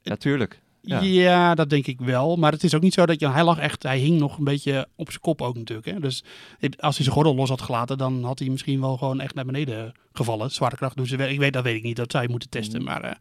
Ja, 0.01 0.15
tuurlijk. 0.15 0.61
Ja. 0.85 1.01
ja. 1.01 1.55
dat 1.55 1.69
denk 1.69 1.87
ik 1.87 1.99
wel. 1.99 2.35
Maar 2.35 2.51
het 2.51 2.63
is 2.63 2.75
ook 2.75 2.81
niet 2.81 2.93
zo 2.93 3.05
dat 3.05 3.19
je. 3.19 3.29
Hij 3.29 3.43
lag 3.43 3.59
echt. 3.59 3.83
Hij 3.83 3.97
hing 3.97 4.19
nog 4.19 4.37
een 4.37 4.43
beetje 4.43 4.87
op 4.95 5.09
zijn 5.09 5.21
kop 5.21 5.41
ook 5.41 5.55
natuurlijk. 5.55 5.87
Hè? 5.87 5.99
Dus 5.99 6.23
als 6.59 6.95
hij 6.95 7.03
zijn 7.03 7.15
gordel 7.15 7.35
los 7.35 7.49
had 7.49 7.61
gelaten, 7.61 7.97
dan 7.97 8.23
had 8.23 8.39
hij 8.39 8.49
misschien 8.49 8.81
wel 8.81 8.97
gewoon 8.97 9.19
echt 9.19 9.35
naar 9.35 9.45
beneden 9.45 9.93
gevallen. 10.13 10.51
Zwaartekracht 10.51 10.95
doen 10.95 11.07
ze. 11.07 11.29
Ik 11.29 11.39
weet, 11.39 11.53
dat 11.53 11.63
weet 11.63 11.75
ik 11.75 11.83
niet. 11.83 11.95
Dat 11.95 12.11
zou 12.11 12.23
je 12.23 12.29
moeten 12.29 12.49
testen. 12.49 12.79
Mm. 12.79 12.85
Maar 12.85 13.05
uh, 13.05 13.11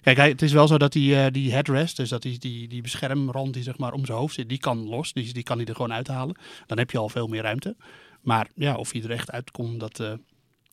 kijk, 0.00 0.16
hij, 0.16 0.28
het 0.28 0.42
is 0.42 0.52
wel 0.52 0.66
zo 0.66 0.78
dat 0.78 0.92
die, 0.92 1.14
uh, 1.14 1.26
die 1.30 1.52
headrest, 1.52 1.96
dus 1.96 2.08
dat 2.08 2.22
die, 2.22 2.38
die, 2.38 2.68
die 2.68 2.82
beschermrand 2.82 3.54
die 3.54 3.62
zeg 3.62 3.78
maar 3.78 3.92
om 3.92 4.06
zijn 4.06 4.18
hoofd 4.18 4.34
zit, 4.34 4.48
die 4.48 4.58
kan 4.58 4.88
los. 4.88 5.12
Die, 5.12 5.32
die 5.32 5.42
kan 5.42 5.56
hij 5.56 5.66
er 5.66 5.74
gewoon 5.74 5.92
uithalen. 5.92 6.36
Dan 6.66 6.78
heb 6.78 6.90
je 6.90 6.98
al 6.98 7.08
veel 7.08 7.26
meer 7.26 7.42
ruimte. 7.42 7.76
Maar 8.20 8.48
ja, 8.54 8.76
of 8.76 8.92
hij 8.92 9.02
er 9.02 9.10
echt 9.10 9.30
uitkomt, 9.30 9.80
dat. 9.80 10.00
Uh, 10.00 10.12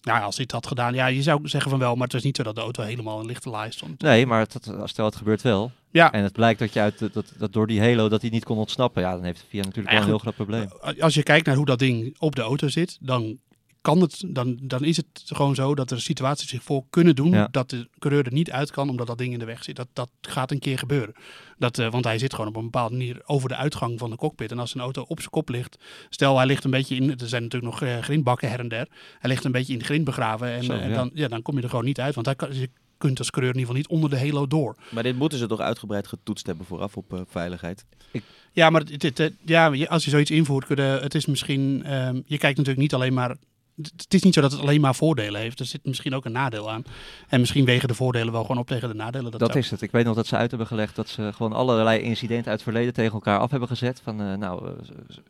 nou, 0.01 0.21
als 0.21 0.35
hij 0.35 0.43
het 0.43 0.53
had 0.53 0.67
gedaan, 0.67 0.93
ja, 0.93 1.07
je 1.07 1.21
zou 1.21 1.47
zeggen 1.47 1.69
van 1.71 1.79
wel, 1.79 1.93
maar 1.93 2.03
het 2.03 2.13
was 2.13 2.23
niet 2.23 2.35
zo 2.35 2.43
dat 2.43 2.55
de 2.55 2.61
auto 2.61 2.83
helemaal 2.83 3.19
in 3.19 3.25
lichte 3.25 3.49
laai 3.49 3.71
stond. 3.71 4.01
Nee, 4.01 4.25
maar 4.25 4.39
het, 4.39 4.71
stel 4.83 5.05
het 5.05 5.15
gebeurt 5.15 5.41
wel. 5.41 5.71
Ja. 5.91 6.11
En 6.11 6.23
het 6.23 6.33
blijkt 6.33 6.59
dat 6.59 6.73
je 6.73 6.79
uit 6.79 7.13
dat, 7.13 7.33
dat 7.37 7.53
door 7.53 7.67
die 7.67 7.81
halo 7.81 8.09
dat 8.09 8.21
hij 8.21 8.29
niet 8.29 8.45
kon 8.45 8.57
ontsnappen, 8.57 9.01
ja, 9.01 9.11
dan 9.11 9.23
heeft 9.23 9.45
VIA 9.49 9.63
natuurlijk 9.63 9.89
wel 9.89 10.01
een 10.01 10.07
heel 10.07 10.17
groot 10.17 10.35
probleem. 10.35 10.69
Als 10.99 11.13
je 11.13 11.23
kijkt 11.23 11.45
naar 11.45 11.55
hoe 11.55 11.65
dat 11.65 11.79
ding 11.79 12.15
op 12.19 12.35
de 12.35 12.41
auto 12.41 12.67
zit, 12.67 12.97
dan 13.01 13.39
kan 13.81 14.01
het, 14.01 14.23
dan, 14.27 14.59
dan 14.61 14.83
is 14.83 14.97
het 14.97 15.07
gewoon 15.25 15.55
zo 15.55 15.75
dat 15.75 15.91
er 15.91 16.01
situaties 16.01 16.49
zich 16.49 16.63
voor 16.63 16.83
kunnen 16.89 17.15
doen 17.15 17.31
ja. 17.31 17.47
dat 17.51 17.69
de 17.69 17.89
coureur 17.99 18.25
er 18.25 18.33
niet 18.33 18.51
uit 18.51 18.71
kan 18.71 18.89
omdat 18.89 19.07
dat 19.07 19.17
ding 19.17 19.33
in 19.33 19.39
de 19.39 19.45
weg 19.45 19.63
zit. 19.63 19.75
Dat, 19.75 19.87
dat 19.93 20.09
gaat 20.21 20.51
een 20.51 20.59
keer 20.59 20.77
gebeuren. 20.77 21.13
Dat, 21.57 21.77
uh, 21.77 21.91
want 21.91 22.05
hij 22.05 22.17
zit 22.17 22.33
gewoon 22.33 22.49
op 22.49 22.55
een 22.55 22.63
bepaalde 22.63 22.95
manier 22.95 23.21
over 23.25 23.49
de 23.49 23.55
uitgang 23.55 23.99
van 23.99 24.09
de 24.09 24.15
cockpit. 24.15 24.51
En 24.51 24.59
als 24.59 24.75
een 24.75 24.81
auto 24.81 25.05
op 25.07 25.19
zijn 25.19 25.31
kop 25.31 25.49
ligt, 25.49 25.77
stel 26.09 26.37
hij 26.37 26.45
ligt 26.45 26.63
een 26.63 26.71
beetje 26.71 26.95
in, 26.95 27.19
er 27.19 27.27
zijn 27.27 27.43
natuurlijk 27.43 27.71
nog 27.71 27.83
uh, 27.83 27.97
grindbakken 27.97 28.49
her 28.49 28.59
en 28.59 28.67
der. 28.67 28.87
Hij 29.19 29.29
ligt 29.29 29.43
een 29.43 29.51
beetje 29.51 29.73
in 29.73 29.79
de 29.79 29.85
grind 29.85 30.03
begraven 30.03 30.47
en, 30.47 30.63
Zo, 30.63 30.73
en 30.73 30.89
ja. 30.89 30.95
dan, 30.95 31.11
ja, 31.13 31.27
dan 31.27 31.41
kom 31.41 31.55
je 31.55 31.61
er 31.61 31.69
gewoon 31.69 31.85
niet 31.85 31.99
uit. 31.99 32.15
Want 32.15 32.25
hij 32.25 32.35
kan, 32.35 32.55
je 32.55 32.69
kunt 32.97 33.19
als 33.19 33.29
coureur 33.29 33.53
in 33.53 33.59
ieder 33.59 33.75
geval 33.75 33.93
niet 33.93 34.03
onder 34.03 34.19
de 34.19 34.25
halo 34.25 34.47
door. 34.47 34.75
Maar 34.89 35.03
dit 35.03 35.17
moeten 35.17 35.37
ze 35.37 35.47
toch 35.47 35.59
uitgebreid 35.59 36.07
getoetst 36.07 36.45
hebben 36.45 36.65
vooraf 36.65 36.97
op 36.97 37.13
uh, 37.13 37.21
veiligheid? 37.27 37.85
Ik... 38.11 38.23
Ja, 38.51 38.69
maar 38.69 38.81
het, 38.81 39.01
het, 39.01 39.17
het, 39.17 39.33
ja, 39.45 39.85
als 39.85 40.03
je 40.03 40.09
zoiets 40.09 40.31
invoert, 40.31 40.65
kunnen, 40.65 41.01
het 41.01 41.15
is 41.15 41.25
misschien, 41.25 41.93
um, 41.93 42.23
je 42.25 42.37
kijkt 42.37 42.57
natuurlijk 42.57 42.77
niet 42.77 42.93
alleen 42.93 43.13
maar 43.13 43.35
het 43.81 44.13
is 44.13 44.23
niet 44.23 44.33
zo 44.33 44.41
dat 44.41 44.51
het 44.51 44.61
alleen 44.61 44.81
maar 44.81 44.95
voordelen 44.95 45.41
heeft. 45.41 45.59
Er 45.59 45.65
zit 45.65 45.85
misschien 45.85 46.15
ook 46.15 46.25
een 46.25 46.31
nadeel 46.31 46.71
aan. 46.71 46.83
En 47.27 47.39
misschien 47.39 47.65
wegen 47.65 47.87
de 47.87 47.93
voordelen 47.93 48.33
wel 48.33 48.41
gewoon 48.41 48.57
op 48.57 48.67
tegen 48.67 48.87
de 48.87 48.95
nadelen. 48.95 49.31
Dat, 49.31 49.39
dat 49.39 49.55
is 49.55 49.71
het. 49.71 49.81
Ik 49.81 49.91
weet 49.91 50.05
nog 50.05 50.15
dat 50.15 50.27
ze 50.27 50.35
uit 50.35 50.49
hebben 50.49 50.67
gelegd 50.67 50.95
dat 50.95 51.09
ze 51.09 51.31
gewoon 51.33 51.53
allerlei 51.53 52.01
incidenten 52.01 52.51
uit 52.51 52.59
het 52.59 52.69
verleden 52.69 52.93
tegen 52.93 53.13
elkaar 53.13 53.39
af 53.39 53.51
hebben 53.51 53.69
gezet. 53.69 54.01
Van, 54.03 54.21
uh, 54.21 54.33
nou, 54.33 54.65
uh, 54.65 54.71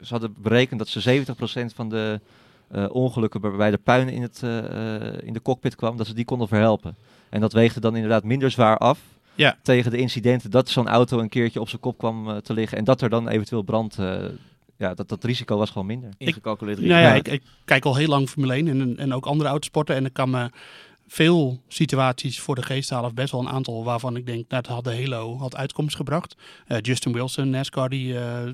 ze 0.01 0.07
hadden 0.09 0.35
berekend 0.37 0.79
dat 0.79 0.87
ze 0.87 1.23
70% 1.71 1.75
van 1.75 1.89
de 1.89 2.19
uh, 2.71 2.85
ongelukken 2.91 3.41
waarbij 3.41 3.71
de 3.71 3.77
puin 3.77 4.09
in, 4.09 4.21
het, 4.21 4.41
in 5.23 5.33
de 5.33 5.41
cockpit 5.41 5.75
kwam, 5.75 5.97
dat 5.97 6.07
ze 6.07 6.13
die 6.13 6.25
konden 6.25 6.47
verhelpen. 6.47 6.95
En 7.29 7.41
dat 7.41 7.53
weegde 7.53 7.79
dan 7.79 7.95
inderdaad 7.95 8.23
minder 8.23 8.51
zwaar 8.51 8.77
af 8.77 8.99
ja. 9.35 9.57
tegen 9.61 9.91
de 9.91 9.97
incidenten 9.97 10.51
dat 10.51 10.69
zo'n 10.69 10.87
auto 10.87 11.19
een 11.19 11.29
keertje 11.29 11.61
op 11.61 11.69
zijn 11.69 11.81
kop 11.81 11.97
kwam 11.97 12.41
te 12.41 12.53
liggen. 12.53 12.77
En 12.77 12.83
dat 12.83 13.01
er 13.01 13.09
dan 13.09 13.27
eventueel 13.27 13.61
brand 13.61 13.97
ja, 14.79 14.93
dat, 14.93 15.09
dat 15.09 15.23
risico 15.23 15.57
was 15.57 15.69
gewoon 15.69 15.87
minder. 15.87 16.09
Ingecalculeerd 16.17 16.77
risico. 16.77 16.95
Nou 16.95 17.07
ja, 17.07 17.15
ik, 17.15 17.27
ik, 17.27 17.41
kijk 17.65 17.85
al 17.85 17.95
heel 17.95 18.07
lang 18.07 18.29
Formule 18.29 18.53
1 18.53 18.67
en, 18.67 18.97
en 18.97 19.13
ook 19.13 19.25
andere 19.25 19.49
autosporten. 19.49 19.95
En 19.95 20.05
ik 20.05 20.13
kan 20.13 20.29
me 20.29 20.49
veel 21.07 21.61
situaties 21.67 22.39
voor 22.39 22.55
de 22.55 22.63
geest 22.63 22.89
halen, 22.89 23.09
of 23.09 23.13
best 23.13 23.31
wel 23.31 23.41
een 23.41 23.49
aantal 23.49 23.83
waarvan 23.83 24.15
ik 24.15 24.25
denk, 24.25 24.49
nou, 24.49 24.61
dat 24.61 24.71
had 24.71 24.83
de 24.83 24.95
Halo 24.95 25.37
had 25.37 25.55
uitkomst 25.55 25.95
gebracht. 25.95 26.35
Uh, 26.67 26.77
Justin 26.81 27.13
Wilson, 27.13 27.49
NASCAR, 27.49 27.89
die 27.89 28.13
uh, 28.13 28.45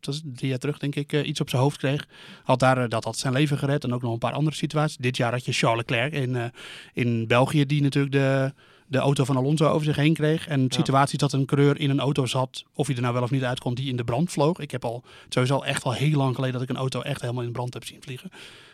is 0.00 0.22
drie 0.24 0.48
jaar 0.48 0.58
terug 0.58 0.78
denk 0.78 0.94
ik 0.94 1.12
uh, 1.12 1.26
iets 1.26 1.40
op 1.40 1.50
zijn 1.50 1.62
hoofd 1.62 1.76
kreeg, 1.76 2.06
had 2.44 2.58
daar 2.58 2.88
dat 2.88 3.04
had 3.04 3.18
zijn 3.18 3.32
leven 3.32 3.58
gered 3.58 3.84
en 3.84 3.94
ook 3.94 4.02
nog 4.02 4.12
een 4.12 4.18
paar 4.18 4.32
andere 4.32 4.56
situaties. 4.56 4.96
Dit 4.96 5.16
jaar 5.16 5.32
had 5.32 5.44
je 5.44 5.52
Charles 5.52 5.78
Leclerc 5.78 6.12
in, 6.12 6.52
in 6.92 7.26
België, 7.26 7.66
die 7.66 7.82
natuurlijk 7.82 8.14
de 8.14 8.52
de 8.94 9.00
auto 9.00 9.24
van 9.24 9.36
Alonso 9.36 9.68
over 9.68 9.84
zich 9.84 9.96
heen 9.96 10.14
kreeg. 10.14 10.46
En 10.46 10.66
situaties 10.68 11.18
dat 11.18 11.32
een 11.32 11.46
coureur 11.46 11.80
in 11.80 11.90
een 11.90 12.00
auto 12.00 12.26
zat, 12.26 12.64
of 12.74 12.86
hij 12.86 12.96
er 12.96 13.02
nou 13.02 13.14
wel 13.14 13.22
of 13.22 13.30
niet 13.30 13.44
uitkomt, 13.44 13.76
die 13.76 13.88
in 13.88 13.96
de 13.96 14.04
brand 14.04 14.30
vloog. 14.30 14.58
Ik 14.58 14.70
heb 14.70 14.84
al 14.84 15.02
sowieso 15.28 15.60
echt 15.60 15.84
al 15.84 15.92
heel 15.92 16.16
lang 16.16 16.34
geleden 16.34 16.54
dat 16.54 16.62
ik 16.62 16.68
een 16.68 16.76
auto 16.76 17.00
echt 17.00 17.20
helemaal 17.20 17.42
in 17.42 17.52
brand 17.52 17.74
heb 17.74 17.84
zien 17.84 18.02
vliegen. 18.02 18.30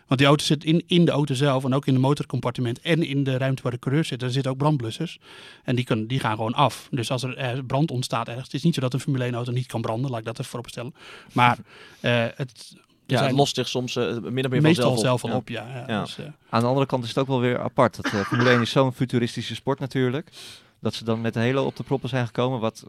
Want 0.06 0.20
die 0.20 0.30
auto 0.30 0.44
zit 0.44 0.64
in, 0.64 0.82
in 0.86 1.04
de 1.04 1.10
auto 1.10 1.34
zelf 1.34 1.64
en 1.64 1.74
ook 1.74 1.86
in 1.86 1.94
de 1.94 2.00
motorcompartiment 2.00 2.80
en 2.80 3.02
in 3.02 3.24
de 3.24 3.36
ruimte 3.36 3.62
waar 3.62 3.72
de 3.72 3.78
coureur 3.78 4.04
zit. 4.04 4.22
Er 4.22 4.30
zitten 4.30 4.52
ook 4.52 4.58
brandblussers 4.58 5.18
en 5.64 5.76
die, 5.76 5.84
kunnen, 5.84 6.06
die 6.06 6.20
gaan 6.20 6.36
gewoon 6.36 6.54
af. 6.54 6.88
Dus 6.90 7.10
als 7.10 7.22
er 7.22 7.36
eh, 7.36 7.58
brand 7.66 7.90
ontstaat 7.90 8.26
ergens, 8.26 8.44
het 8.44 8.54
is 8.54 8.62
niet 8.62 8.74
zo 8.74 8.80
dat 8.80 8.92
een 8.92 9.00
Formule 9.00 9.24
1 9.24 9.34
auto 9.34 9.52
niet 9.52 9.66
kan 9.66 9.80
branden, 9.80 10.10
laat 10.10 10.20
ik 10.20 10.26
dat 10.26 10.38
even 10.38 10.50
vooropstellen. 10.50 10.94
Maar 11.32 11.58
uh, 12.00 12.26
het, 12.34 12.74
ja, 13.10 13.22
het 13.22 13.32
lost 13.32 13.54
zich 13.54 13.68
soms 13.68 13.96
uh, 13.96 14.18
min 14.18 14.44
of 14.44 14.50
meer 14.50 14.62
meestal 14.62 14.90
vanzelf 14.90 15.20
zelf 15.20 15.22
al 15.22 15.30
ja. 15.30 15.36
op. 15.36 15.48
Ja, 15.48 15.66
ja, 15.68 15.84
Ja. 15.86 16.00
Dus, 16.00 16.18
uh, 16.18 16.26
Aan 16.48 16.60
de 16.60 16.66
andere 16.66 16.86
kant 16.86 17.02
is 17.02 17.08
het 17.08 17.18
ook 17.18 17.26
wel 17.26 17.40
weer 17.40 17.60
apart. 17.60 17.96
Dat 17.96 18.12
uh, 18.12 18.20
Formule 18.20 18.50
1 18.50 18.60
is 18.60 18.70
zo'n 18.70 18.92
futuristische 18.92 19.54
sport 19.54 19.78
natuurlijk. 19.78 20.30
Dat 20.80 20.94
ze 20.94 21.04
dan 21.04 21.20
met 21.20 21.34
de 21.34 21.40
hele 21.40 21.60
op 21.60 21.76
de 21.76 21.82
proppen 21.82 22.08
zijn 22.08 22.26
gekomen. 22.26 22.60
Wat, 22.60 22.86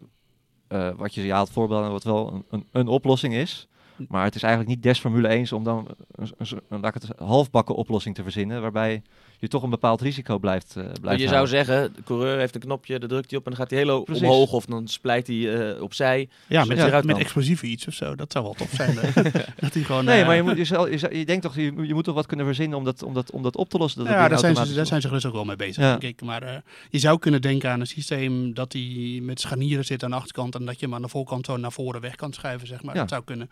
uh, 0.70 0.90
wat 0.96 1.14
je 1.14 1.26
ja, 1.26 1.38
had 1.38 1.50
voorbeelden, 1.50 1.92
wat 1.92 2.04
wel 2.04 2.34
een, 2.34 2.46
een, 2.50 2.68
een, 2.72 2.88
oplossing 2.88 3.34
is. 3.34 3.68
Maar 4.08 4.24
het 4.24 4.36
is 4.36 4.44
eigenlijk 4.44 4.74
niet 4.74 4.84
des 4.84 5.00
Formule 5.00 5.28
1 5.28 5.52
om 5.52 5.64
dan 5.64 5.88
een, 6.12 6.32
een, 6.38 6.62
een, 6.70 6.84
een, 6.84 6.94
een 7.18 7.26
halfbakken 7.28 7.76
oplossing 7.76 8.16
te 8.16 8.24
verzinnen. 8.24 8.62
Waarbij 8.62 9.02
je 9.42 9.48
toch 9.48 9.64
een 9.64 9.70
bepaald 9.70 10.02
risico 10.02 10.38
blijft, 10.38 10.76
uh, 10.78 10.86
blijft 11.02 11.22
Je 11.22 11.28
zou 11.28 11.48
zeggen, 11.48 11.94
de 11.96 12.04
coureur 12.04 12.38
heeft 12.38 12.56
een 12.56 12.62
knopje, 12.62 13.00
daar 13.00 13.10
drukt 13.10 13.30
hij 13.30 13.40
op 13.40 13.46
en 13.46 13.52
dan 13.52 13.62
gaat 13.62 13.70
hij 13.70 13.80
heel 13.80 14.04
Precies. 14.04 14.24
omhoog 14.24 14.52
of 14.52 14.66
dan 14.66 14.88
splijt 14.88 15.28
hij 15.28 15.36
uh, 15.36 15.82
opzij. 15.82 16.30
Ja, 16.48 16.66
met, 16.66 16.78
met, 16.78 17.04
met 17.04 17.18
explosieve 17.18 17.66
iets 17.66 17.88
of 17.88 17.94
zo. 17.94 18.16
Dat 18.16 18.32
zou 18.32 18.44
wel 18.44 18.54
tof 18.54 18.70
zijn. 18.72 18.96
dat 19.60 19.74
hij 19.74 19.84
gewoon, 19.84 20.06
nee, 20.06 20.26
maar 20.26 20.36
je, 20.36 20.44
moet, 20.44 20.68
je, 20.68 21.08
je, 21.18 21.26
denkt 21.26 21.42
toch, 21.42 21.56
je, 21.56 21.62
je, 21.62 21.94
moet 21.94 22.04
toch 22.04 22.16
wat 22.16 22.26
kunnen 22.26 22.46
verzinnen 22.46 22.78
om 22.78 22.84
dat, 22.84 23.04
om 23.04 23.14
dat, 23.14 23.32
om 23.32 23.44
dat 23.44 23.56
op 23.56 23.70
te 23.70 23.78
lossen? 23.78 24.04
Dat 24.04 24.14
ja, 24.14 24.28
daar 24.28 24.40
zijn, 24.40 24.56
ze, 24.56 24.74
daar 24.74 24.86
zijn 24.86 25.02
ze 25.02 25.08
gerust 25.08 25.26
ook 25.26 25.34
wel 25.34 25.46
mee 25.46 25.56
bezig, 25.56 25.84
denk 25.84 26.04
ik. 26.04 26.22
Maar 26.22 26.64
je 26.90 27.00
zou 27.00 27.20
kunnen 27.20 27.42
denken 27.42 27.70
aan 27.70 27.80
een 27.80 27.88
systeem 27.88 28.54
dat 28.54 28.74
hij 28.74 29.20
met 29.22 29.40
scharnieren 29.40 29.86
zit 29.86 30.04
aan 30.04 30.10
de 30.10 30.16
achterkant 30.16 30.56
en 30.56 30.66
dat 30.66 30.80
je 30.80 30.86
hem 30.86 30.96
aan 30.96 31.02
de 31.02 31.10
voorkant 31.10 31.46
zo 31.46 31.58
naar 31.58 31.72
voren 31.72 32.02
weg 32.02 32.16
kan 32.16 32.34
schuiven, 32.34 32.68
zeg 32.68 32.84
maar. 32.84 32.96
Dat 32.96 33.10
zou 33.10 33.24
kunnen. 33.24 33.50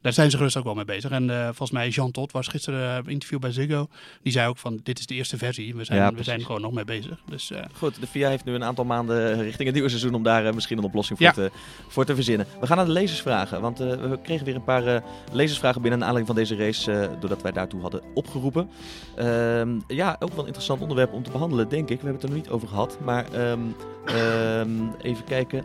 Daar 0.00 0.12
zijn 0.12 0.30
ze 0.30 0.36
gerust 0.36 0.56
ook 0.56 0.64
wel 0.64 0.74
mee 0.74 0.84
bezig. 0.84 1.10
En 1.10 1.28
volgens 1.44 1.70
mij 1.70 1.88
Jean 1.88 2.10
Todt 2.10 2.32
was 2.32 2.48
gisteren 2.48 3.06
interview 3.06 3.38
bij 3.38 3.52
Ziggo. 3.52 3.88
Die 4.22 4.32
zei 4.32 4.48
ook 4.48 4.58
van, 4.58 4.80
dit 4.82 4.98
is 4.98 5.06
de 5.06 5.14
eerste 5.14 5.29
versie. 5.38 5.74
We 5.74 5.84
zijn, 5.84 6.14
we 6.14 6.22
zijn 6.22 6.40
gewoon 6.40 6.60
nog 6.60 6.72
mee 6.72 6.84
bezig. 6.84 7.18
Dus, 7.28 7.50
uh... 7.50 7.58
Goed, 7.72 8.00
de 8.00 8.06
VIA 8.06 8.28
heeft 8.28 8.44
nu 8.44 8.54
een 8.54 8.64
aantal 8.64 8.84
maanden 8.84 9.42
richting 9.42 9.64
het 9.64 9.72
nieuwe 9.72 9.88
seizoen 9.88 10.14
om 10.14 10.22
daar 10.22 10.46
uh, 10.46 10.52
misschien 10.52 10.78
een 10.78 10.84
oplossing 10.84 11.18
voor, 11.18 11.32
te, 11.32 11.50
voor 11.88 12.04
te 12.04 12.14
verzinnen. 12.14 12.46
We 12.60 12.66
gaan 12.66 12.76
naar 12.76 12.86
de 12.86 12.92
lezersvragen, 12.92 13.60
want 13.60 13.78
we 13.78 14.18
kregen 14.22 14.44
weer 14.44 14.54
een 14.54 14.64
paar 14.64 15.02
lezersvragen 15.32 15.82
binnen 15.82 16.00
aanleiding 16.00 16.26
van 16.26 16.36
deze 16.36 16.56
race, 16.56 17.10
doordat 17.20 17.42
wij 17.42 17.52
daartoe 17.52 17.80
hadden 17.80 18.02
opgeroepen. 18.14 18.70
Ehm, 19.16 19.78
ja, 19.86 20.16
ook 20.18 20.30
wel 20.30 20.38
een 20.38 20.46
interessant 20.46 20.80
onderwerp 20.80 21.12
om 21.12 21.22
te 21.22 21.30
behandelen, 21.30 21.68
denk 21.68 21.90
ik. 21.90 22.00
We 22.00 22.06
hebben 22.06 22.12
het 22.12 22.22
er 22.22 22.28
nog 22.28 22.38
niet 22.38 22.48
over 22.50 22.68
gehad, 22.68 22.98
maar 23.04 23.50
um, 23.50 23.74
um, 24.08 24.94
even 25.02 25.24
kijken. 25.24 25.64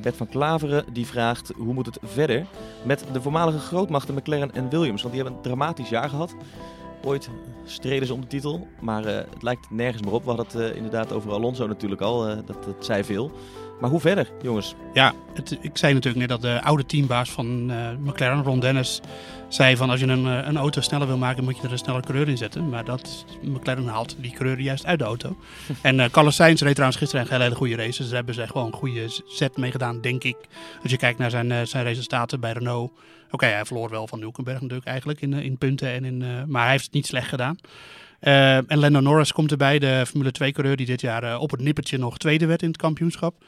Bert 0.00 0.16
van 0.16 0.28
Klaveren 0.28 0.84
die 0.92 1.06
vraagt 1.06 1.52
hoe 1.56 1.74
moet 1.74 1.86
het 1.86 1.98
verder 2.02 2.46
met 2.82 3.04
de 3.12 3.22
voormalige 3.22 3.58
grootmachten 3.58 4.14
McLaren 4.14 4.54
en 4.54 4.68
Williams, 4.68 5.02
want 5.02 5.14
die 5.14 5.22
hebben 5.22 5.38
een 5.42 5.50
dramatisch 5.50 5.88
jaar 5.88 6.08
gehad. 6.08 6.34
Ooit 7.06 7.30
streden 7.64 8.06
ze 8.06 8.14
om 8.14 8.20
de 8.20 8.26
titel, 8.26 8.68
maar 8.80 9.06
uh, 9.06 9.14
het 9.14 9.42
lijkt 9.42 9.70
nergens 9.70 10.02
meer 10.02 10.12
op. 10.12 10.24
We 10.24 10.28
hadden 10.28 10.46
het 10.46 10.70
uh, 10.70 10.76
inderdaad 10.76 11.12
over 11.12 11.32
Alonso 11.32 11.66
natuurlijk 11.66 12.00
al, 12.00 12.28
uh, 12.28 12.36
dat, 12.46 12.64
dat 12.64 12.84
zei 12.84 13.04
veel. 13.04 13.32
Maar 13.80 13.90
hoe 13.90 14.00
verder, 14.00 14.30
jongens? 14.42 14.74
Ja, 14.92 15.12
het, 15.34 15.58
ik 15.60 15.76
zei 15.76 15.94
natuurlijk 15.94 16.28
net 16.28 16.40
dat 16.40 16.42
de 16.42 16.62
oude 16.62 16.86
teambaas 16.86 17.30
van 17.30 17.66
McLaren, 18.02 18.42
Ron 18.42 18.60
Dennis, 18.60 19.00
zei 19.48 19.76
van 19.76 19.90
als 19.90 20.00
je 20.00 20.06
een, 20.06 20.24
een 20.24 20.56
auto 20.56 20.80
sneller 20.80 21.06
wil 21.06 21.18
maken, 21.18 21.44
moet 21.44 21.56
je 21.56 21.62
er 21.62 21.72
een 21.72 21.78
snelle 21.78 22.00
coureur 22.00 22.28
in 22.28 22.36
zetten. 22.36 22.68
Maar 22.68 22.84
dat, 22.84 23.24
McLaren 23.42 23.86
haalt 23.86 24.16
die 24.20 24.32
coureur 24.32 24.60
juist 24.60 24.86
uit 24.86 24.98
de 24.98 25.04
auto. 25.04 25.36
en 25.82 26.10
Carlos 26.10 26.34
Sainz 26.34 26.62
reed 26.62 26.74
trouwens 26.74 27.00
gisteren 27.00 27.34
een 27.34 27.40
hele 27.40 27.54
goede 27.54 27.76
race. 27.76 27.98
Dus 27.98 28.06
daar 28.06 28.16
hebben 28.16 28.34
ze 28.34 28.46
gewoon 28.46 28.66
een 28.66 28.72
goede 28.72 29.04
set 29.26 29.56
mee 29.56 29.70
gedaan, 29.70 30.00
denk 30.00 30.24
ik. 30.24 30.36
Als 30.82 30.90
je 30.90 30.98
kijkt 30.98 31.18
naar 31.18 31.30
zijn, 31.30 31.66
zijn 31.66 31.84
resultaten 31.84 32.40
bij 32.40 32.52
Renault 32.52 32.90
Oké, 33.36 33.46
hij 33.46 33.64
verloor 33.64 33.90
wel 33.90 34.06
van 34.06 34.20
Hulkenberg 34.20 34.60
natuurlijk 34.60 34.86
eigenlijk 34.86 35.20
in, 35.20 35.34
eh, 35.34 35.44
in 35.44 35.58
punten. 35.58 35.88
En 35.88 36.04
in, 36.04 36.20
uh, 36.20 36.44
maar 36.46 36.62
hij 36.62 36.70
heeft 36.70 36.84
het 36.84 36.92
niet 36.92 37.06
slecht 37.06 37.28
gedaan. 37.28 37.58
Uh, 38.20 38.56
en 38.56 38.78
Lando 38.78 39.00
Norris 39.00 39.32
komt 39.32 39.50
erbij, 39.50 39.78
de 39.78 40.04
Formule 40.06 40.32
2-coureur 40.42 40.76
die 40.76 40.86
dit 40.86 41.00
jaar 41.00 41.24
uh, 41.24 41.40
op 41.40 41.50
het 41.50 41.60
nippertje 41.60 41.98
nog 41.98 42.18
tweede 42.18 42.46
werd 42.46 42.62
in 42.62 42.68
het 42.68 42.76
kampioenschap. 42.76 43.44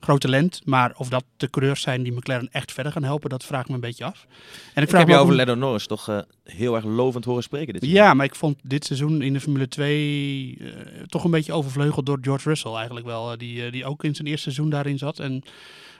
Groot 0.00 0.20
talent, 0.20 0.60
maar 0.64 0.94
of 0.96 1.08
dat 1.08 1.24
de 1.36 1.50
coureurs 1.50 1.82
zijn 1.82 2.02
die 2.02 2.12
McLaren 2.12 2.48
echt 2.52 2.72
verder 2.72 2.92
gaan 2.92 3.04
helpen, 3.04 3.30
dat 3.30 3.44
vraag 3.44 3.60
ik 3.60 3.68
me 3.68 3.74
een 3.74 3.80
beetje 3.80 4.04
af. 4.04 4.26
En 4.74 4.82
ik, 4.82 4.88
vraag 4.88 5.00
heb 5.00 5.10
je 5.10 5.16
over 5.16 5.34
Lando 5.34 5.54
Norris 5.54 5.86
toch 5.86 6.24
heel 6.44 6.74
erg 6.74 6.84
lovend 6.84 7.24
horen 7.24 7.42
spreken 7.42 7.72
dit 7.72 7.86
Ja, 7.86 8.14
maar 8.14 8.26
ik 8.26 8.34
vond 8.34 8.58
dit 8.62 8.84
seizoen 8.84 9.22
in 9.22 9.32
de 9.32 9.40
Formule 9.40 9.68
2 9.68 10.58
toch 11.06 11.24
een 11.24 11.30
beetje 11.30 11.52
overvleugeld 11.52 12.06
door 12.06 12.18
George 12.20 12.48
Russell 12.48 12.74
eigenlijk 12.74 13.06
wel. 13.06 13.38
die, 13.38 13.70
die 13.70 13.84
ook 13.84 14.04
in 14.04 14.14
zijn 14.14 14.28
eerste 14.28 14.50
seizoen 14.50 14.70
daarin 14.70 14.98
zat. 14.98 15.18
En 15.18 15.44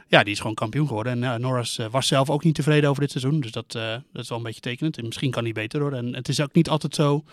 ja, 0.08 0.22
die 0.22 0.32
is 0.32 0.40
gewoon 0.40 0.54
kampioen 0.54 0.86
geworden. 0.86 1.12
En 1.12 1.22
uh, 1.22 1.34
Norris 1.34 1.78
uh, 1.78 1.86
was 1.90 2.06
zelf 2.06 2.30
ook 2.30 2.44
niet 2.44 2.54
tevreden 2.54 2.90
over 2.90 3.02
dit 3.02 3.10
seizoen. 3.10 3.40
Dus 3.40 3.52
dat, 3.52 3.74
uh, 3.76 3.82
dat 4.12 4.22
is 4.22 4.28
wel 4.28 4.38
een 4.38 4.44
beetje 4.44 4.60
tekenend. 4.60 4.98
En 4.98 5.04
misschien 5.04 5.30
kan 5.30 5.44
hij 5.44 5.52
beter 5.52 5.80
worden. 5.80 6.06
En 6.06 6.14
het 6.14 6.28
is 6.28 6.40
ook 6.40 6.52
niet 6.52 6.68
altijd 6.68 6.94
zo 6.94 7.24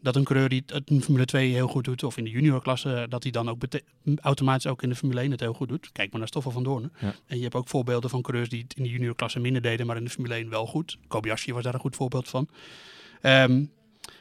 dat 0.00 0.16
een 0.16 0.24
coureur 0.24 0.48
die 0.48 0.62
het 0.66 0.90
in 0.90 1.02
Formule 1.02 1.24
2 1.24 1.52
heel 1.52 1.68
goed 1.68 1.84
doet, 1.84 2.02
of 2.02 2.16
in 2.16 2.24
de 2.24 2.30
juniorklasse, 2.30 3.06
dat 3.08 3.22
hij 3.22 3.32
dan 3.32 3.48
ook 3.48 3.62
automatisch 4.20 4.66
ook 4.66 4.82
in 4.82 4.88
de 4.88 4.94
Formule 4.94 5.20
1 5.20 5.30
het 5.30 5.40
heel 5.40 5.52
goed 5.52 5.68
doet. 5.68 5.92
Kijk 5.92 6.10
maar 6.10 6.18
naar 6.18 6.28
Stoffel 6.28 6.50
van 6.50 6.62
Doorn. 6.62 6.92
Ja. 7.00 7.14
En 7.26 7.36
je 7.36 7.42
hebt 7.42 7.54
ook 7.54 7.68
voorbeelden 7.68 8.10
van 8.10 8.22
coureurs 8.22 8.48
die 8.48 8.62
het 8.62 8.74
in 8.74 8.82
de 8.82 8.88
juniorklasse 8.88 9.40
minder 9.40 9.62
deden, 9.62 9.86
maar 9.86 9.96
in 9.96 10.04
de 10.04 10.10
Formule 10.10 10.34
1 10.34 10.48
wel 10.48 10.66
goed. 10.66 10.98
Kobayashi 11.08 11.52
was 11.52 11.62
daar 11.62 11.74
een 11.74 11.80
goed 11.80 11.96
voorbeeld 11.96 12.28
van. 12.28 12.48
Um, 13.22 13.70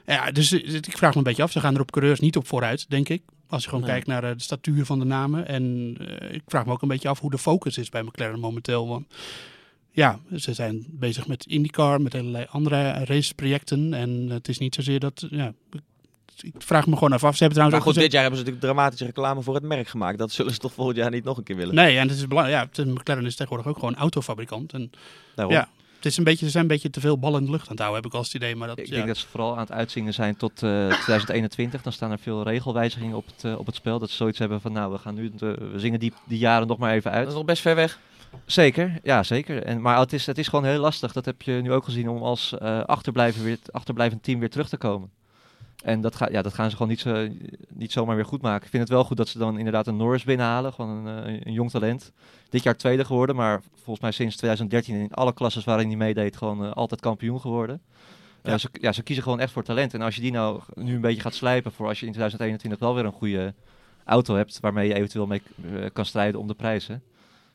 ja, 0.06 0.32
dus 0.32 0.52
ik 0.52 0.98
vraag 0.98 1.12
me 1.12 1.18
een 1.18 1.24
beetje 1.24 1.44
af. 1.44 1.52
Ze 1.52 1.60
gaan 1.60 1.76
er 1.76 1.82
op 1.82 1.92
coureurs 1.92 2.20
niet 2.20 2.38
op 2.38 2.48
vooruit, 2.48 2.90
denk 2.90 3.10
ik. 3.10 3.24
Als 3.50 3.64
je 3.64 3.70
gewoon 3.70 3.84
kijkt 3.86 4.08
naar 4.08 4.22
de 4.22 4.44
statuur 4.44 4.86
van 4.86 5.00
de 5.00 5.06
namen. 5.06 5.48
En 5.48 5.96
uh, 6.02 6.34
ik 6.34 6.42
vraag 6.46 6.66
me 6.66 6.72
ook 6.72 6.82
een 6.82 6.88
beetje 6.88 7.10
af 7.10 7.20
hoe 7.20 7.32
de 7.32 7.38
focus 7.38 7.78
is 7.78 7.90
bij 7.90 8.04
McLaren 8.04 8.40
momenteel. 8.40 8.88
Want 8.88 9.14
ja, 9.92 10.20
ze 10.36 10.54
zijn 10.54 10.86
bezig 10.90 11.28
met 11.28 11.46
IndyCar, 11.46 12.02
met 12.02 12.16
allerlei 12.16 12.46
andere 12.50 12.92
raceprojecten. 12.92 13.94
En 13.94 14.30
het 14.30 14.48
is 14.48 14.58
niet 14.58 14.76
zozeer 14.76 15.00
dat. 15.00 15.28
Ja, 15.30 15.54
ik 16.42 16.54
vraag 16.58 16.88
me 16.88 16.94
gewoon 16.94 17.12
af. 17.12 17.20
Ze 17.20 17.26
hebben 17.28 17.50
trouwens 17.50 17.78
maar 17.78 17.94
goed, 17.94 18.02
dit 18.02 18.12
jaar 18.12 18.22
hebben 18.22 18.40
ze 18.40 18.46
natuurlijk 18.46 18.74
dramatische 18.74 19.06
reclame 19.06 19.42
voor 19.42 19.54
het 19.54 19.64
merk 19.64 19.88
gemaakt. 19.88 20.18
Dat 20.18 20.32
zullen 20.32 20.54
ze 20.54 20.60
toch 20.60 20.74
volgend 20.74 20.98
jaar 20.98 21.10
niet 21.10 21.24
nog 21.24 21.38
een 21.38 21.44
keer 21.44 21.56
willen. 21.56 21.76
Nee, 21.76 21.98
en 21.98 22.08
het 22.08 22.18
is 22.18 22.28
belangrijk. 22.28 22.76
Ja, 22.76 22.84
McLaren 22.86 23.26
is 23.26 23.36
tegenwoordig 23.36 23.72
ook 23.72 23.80
gewoon 23.80 23.96
autofabrikant. 23.96 24.74
En 24.74 24.92
Daarom. 25.36 25.54
ja, 25.54 25.70
het 25.98 26.06
is 26.06 26.18
een 26.18 26.24
beetje, 26.24 26.46
ze 26.46 26.52
zijn 26.52 26.64
een 26.64 26.70
beetje 26.70 26.90
te 26.90 27.00
veel 27.00 27.20
ballen 27.20 27.40
in 27.40 27.46
de 27.46 27.52
lucht 27.52 27.64
aan 27.64 27.72
het 27.72 27.80
houden, 27.80 28.02
heb 28.02 28.12
ik 28.12 28.18
als 28.18 28.28
het 28.28 28.36
idee. 28.36 28.56
Maar 28.56 28.68
dat, 28.68 28.80
ik 28.80 28.90
denk 28.90 29.08
dat 29.08 29.18
ze 29.18 29.28
vooral 29.28 29.54
aan 29.54 29.60
het 29.60 29.72
uitzingen 29.72 30.14
zijn 30.14 30.38
tot 30.38 30.56
2021. 30.56 31.80
Eh, 31.80 31.84
Dan 31.88 31.94
staan 31.94 32.12
er 32.12 32.20
veel 32.20 32.44
regelwijzigingen 32.44 33.18
op 33.18 33.26
het, 33.26 33.44
uh, 33.44 33.60
op 33.60 33.66
het 33.66 33.76
spel. 33.76 34.00
Dat 34.00 34.10
ze 34.10 34.16
zoiets 34.16 34.40
hebben 34.40 34.62
van, 34.62 34.72
nou, 34.72 34.92
we 34.92 34.98
gaan 34.98 35.16
nu, 35.16 35.32
we 35.40 35.74
zingen 35.76 36.00
die, 36.00 36.14
die 36.26 36.38
jaren 36.40 36.68
nog 36.68 36.78
maar 36.78 36.94
even 36.94 37.12
uit. 37.12 37.22
Dat 37.22 37.32
is 37.32 37.38
nog 37.38 37.46
best 37.46 37.62
ver 37.62 37.76
weg. 37.76 38.00
Zeker, 38.46 39.00
ja 39.04 39.24
zeker. 39.24 39.64
En, 39.64 39.82
maar 39.82 40.00
het 40.00 40.14
is, 40.14 40.26
het 40.26 40.38
is 40.38 40.48
gewoon 40.48 40.66
heel 40.66 40.80
lastig, 40.80 41.12
dat 41.12 41.26
heb 41.26 41.42
je 41.42 41.52
nu 41.52 41.72
ook 41.72 41.84
gezien, 41.84 42.10
om 42.10 42.22
als 42.22 42.54
uh, 42.62 42.84
achterblijven 42.84 43.44
weer, 43.44 43.58
achterblijvend 43.72 44.24
team 44.24 44.40
weer 44.40 44.50
terug 44.50 44.70
te 44.70 44.78
komen. 44.78 45.10
En 45.88 46.02
dat, 46.02 46.16
ga, 46.16 46.30
ja, 46.32 46.42
dat 46.42 46.54
gaan 46.54 46.70
ze 46.70 46.76
gewoon 46.76 46.92
niet, 46.92 47.00
zo, 47.00 47.28
niet 47.68 47.92
zomaar 47.92 48.16
weer 48.16 48.26
goed 48.26 48.42
maken. 48.42 48.64
Ik 48.64 48.70
vind 48.70 48.84
het 48.84 48.92
wel 48.92 49.04
goed 49.04 49.18
dat 49.18 49.28
ze 49.28 49.38
dan 49.38 49.58
inderdaad 49.58 49.88
een 49.88 49.98
Norris 49.98 50.24
binnenhalen. 50.24 50.74
Gewoon 50.74 51.06
een, 51.06 51.26
eh, 51.26 51.42
een 51.44 51.54
jong 51.54 51.72
talent. 51.72 52.12
Dit 52.50 52.64
jaar 52.64 52.78
tweede 52.78 53.06
geworden, 53.06 53.36
maar 53.36 53.62
volgens 53.74 54.00
mij 54.00 54.12
sinds 54.12 54.36
2013 54.36 54.96
in 54.96 55.14
alle 55.14 55.34
klasses 55.34 55.64
waarin 55.64 55.88
hij 55.88 55.98
meedeed 55.98 56.38
gewoon 56.38 56.64
uh, 56.64 56.72
altijd 56.72 57.02
kampioen 57.02 57.40
geworden. 57.40 57.82
Eh, 58.42 58.52
ja. 58.52 58.58
ze, 58.58 58.70
ja, 58.72 58.92
ze 58.92 59.04
kiezen 59.04 59.24
gewoon 59.24 59.40
echt 59.40 59.52
voor 59.52 59.64
talent. 59.64 59.94
En 59.94 60.02
als 60.02 60.16
je 60.16 60.22
die 60.22 60.32
nou 60.32 60.62
nu 60.74 60.96
een 60.96 61.02
beetje 61.02 61.22
gaat 61.22 61.36
slijpen 61.36 61.72
voor 61.72 61.88
als 61.88 62.00
je 62.00 62.06
in 62.06 62.12
2021 62.12 62.80
wel 62.80 62.96
weer 62.96 63.06
een 63.06 63.12
goede 63.12 63.54
auto 64.04 64.36
hebt 64.36 64.60
waarmee 64.60 64.88
je 64.88 64.94
eventueel 64.94 65.28
mee 65.28 65.42
kan 65.94 66.06
strijden 66.06 66.40
om 66.40 66.48
de 66.48 66.54
prijzen 66.54 67.04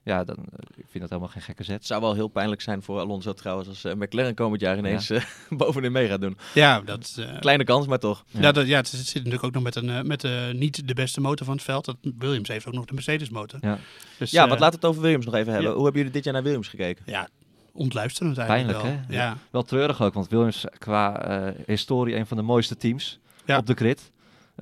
ja, 0.05 0.25
dan, 0.25 0.37
uh, 0.39 0.45
ik 0.75 0.85
vind 0.89 1.01
dat 1.01 1.09
helemaal 1.09 1.29
geen 1.29 1.43
gekke 1.43 1.65
zet. 1.65 1.75
Het 1.75 1.87
zou 1.87 2.01
wel 2.01 2.15
heel 2.15 2.29
pijnlijk 2.29 2.61
zijn 2.61 2.83
voor 2.83 2.99
Alonso 2.99 3.33
trouwens 3.33 3.69
als 3.69 3.85
uh, 3.85 3.93
McLaren 3.93 4.35
komend 4.35 4.61
jaar 4.61 4.79
ineens 4.79 5.09
ja. 5.09 5.17
uh, 5.17 5.23
bovenin 5.59 5.93
mee 5.93 6.09
gaat 6.09 6.21
doen. 6.21 6.39
Ja, 6.55 6.81
dat... 6.81 7.27
Kleine 7.41 7.65
kans, 7.65 7.87
maar 7.87 7.99
toch. 7.99 8.25
Ja, 8.27 8.41
ja, 8.41 8.53
dat, 8.53 8.67
ja 8.67 8.77
het, 8.77 8.89
zit 8.89 9.15
natuurlijk 9.15 9.45
ook 9.45 9.53
nog 9.53 9.63
met, 9.63 9.77
een, 9.77 10.07
met 10.07 10.27
niet 10.53 10.89
de 10.89 10.95
beste 10.95 11.21
motor 11.21 11.47
van 11.47 11.55
het 11.55 11.65
veld. 11.65 11.85
Dat, 11.85 11.97
Williams 12.19 12.49
heeft 12.49 12.67
ook 12.67 12.75
nog 12.75 12.85
de 12.85 12.95
Mercedes 12.95 13.31
motor. 13.31 13.59
Ja, 13.63 13.79
dus, 14.19 14.31
ja 14.31 14.49
wat 14.49 14.61
laat 14.61 14.73
het 14.73 14.85
over 14.85 15.03
Williams 15.03 15.25
nog 15.25 15.35
even 15.35 15.53
hebben. 15.53 15.73
Hoe 15.73 15.83
hebben 15.83 16.01
jullie 16.01 16.17
dit 16.17 16.25
jaar 16.25 16.35
naar 16.35 16.43
Williams 16.43 16.69
gekeken? 16.69 17.05
Ja, 17.07 17.29
ontluisterend 17.73 18.39
eigenlijk 18.39 18.79
Pijnlijk, 18.79 19.07
wel. 19.09 19.17
Hè? 19.17 19.25
Ja. 19.25 19.37
Wel 19.51 19.63
treurig 19.63 20.03
ook, 20.03 20.15
want 20.15 20.29
Williams 20.29 20.65
qua 20.79 21.55
historie 21.67 22.17
een 22.17 22.27
van 22.27 22.37
de 22.37 22.43
mooiste 22.43 22.77
teams 22.77 23.19
op 23.47 23.67
de 23.67 23.75
grid. 23.75 24.11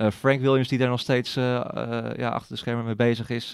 Uh, 0.01 0.07
Frank 0.11 0.41
Williams, 0.41 0.67
die 0.67 0.77
daar 0.77 0.89
nog 0.89 0.99
steeds 0.99 1.37
uh, 1.37 1.43
uh, 1.43 2.05
ja, 2.17 2.29
achter 2.29 2.49
de 2.49 2.55
schermen 2.55 2.85
mee 2.85 2.95
bezig 2.95 3.29
is. 3.29 3.53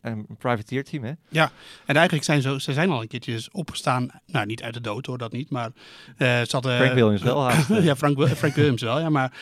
een 0.00 0.26
privateer 0.38 0.84
team, 0.84 1.04
hè? 1.04 1.12
Ja, 1.28 1.50
en 1.86 1.94
eigenlijk 1.94 2.24
zijn 2.24 2.42
ze, 2.42 2.60
ze 2.60 2.72
zijn 2.72 2.90
al 2.90 3.00
een 3.00 3.08
keertje 3.08 3.48
opgestaan. 3.52 4.10
Nou, 4.26 4.46
niet 4.46 4.62
uit 4.62 4.74
de 4.74 4.80
dood 4.80 5.06
hoor, 5.06 5.18
dat 5.18 5.32
niet. 5.32 5.50
Maar 5.50 5.70
ze 6.18 6.48
hadden... 6.50 6.76
Frank 6.76 6.94
Williams 6.94 7.22
wel, 7.22 7.50
ja, 7.88 7.96
Frank, 7.96 8.28
Frank 8.28 8.54
Williams 8.54 8.82
wel, 8.82 9.00
ja. 9.00 9.08
Maar 9.08 9.32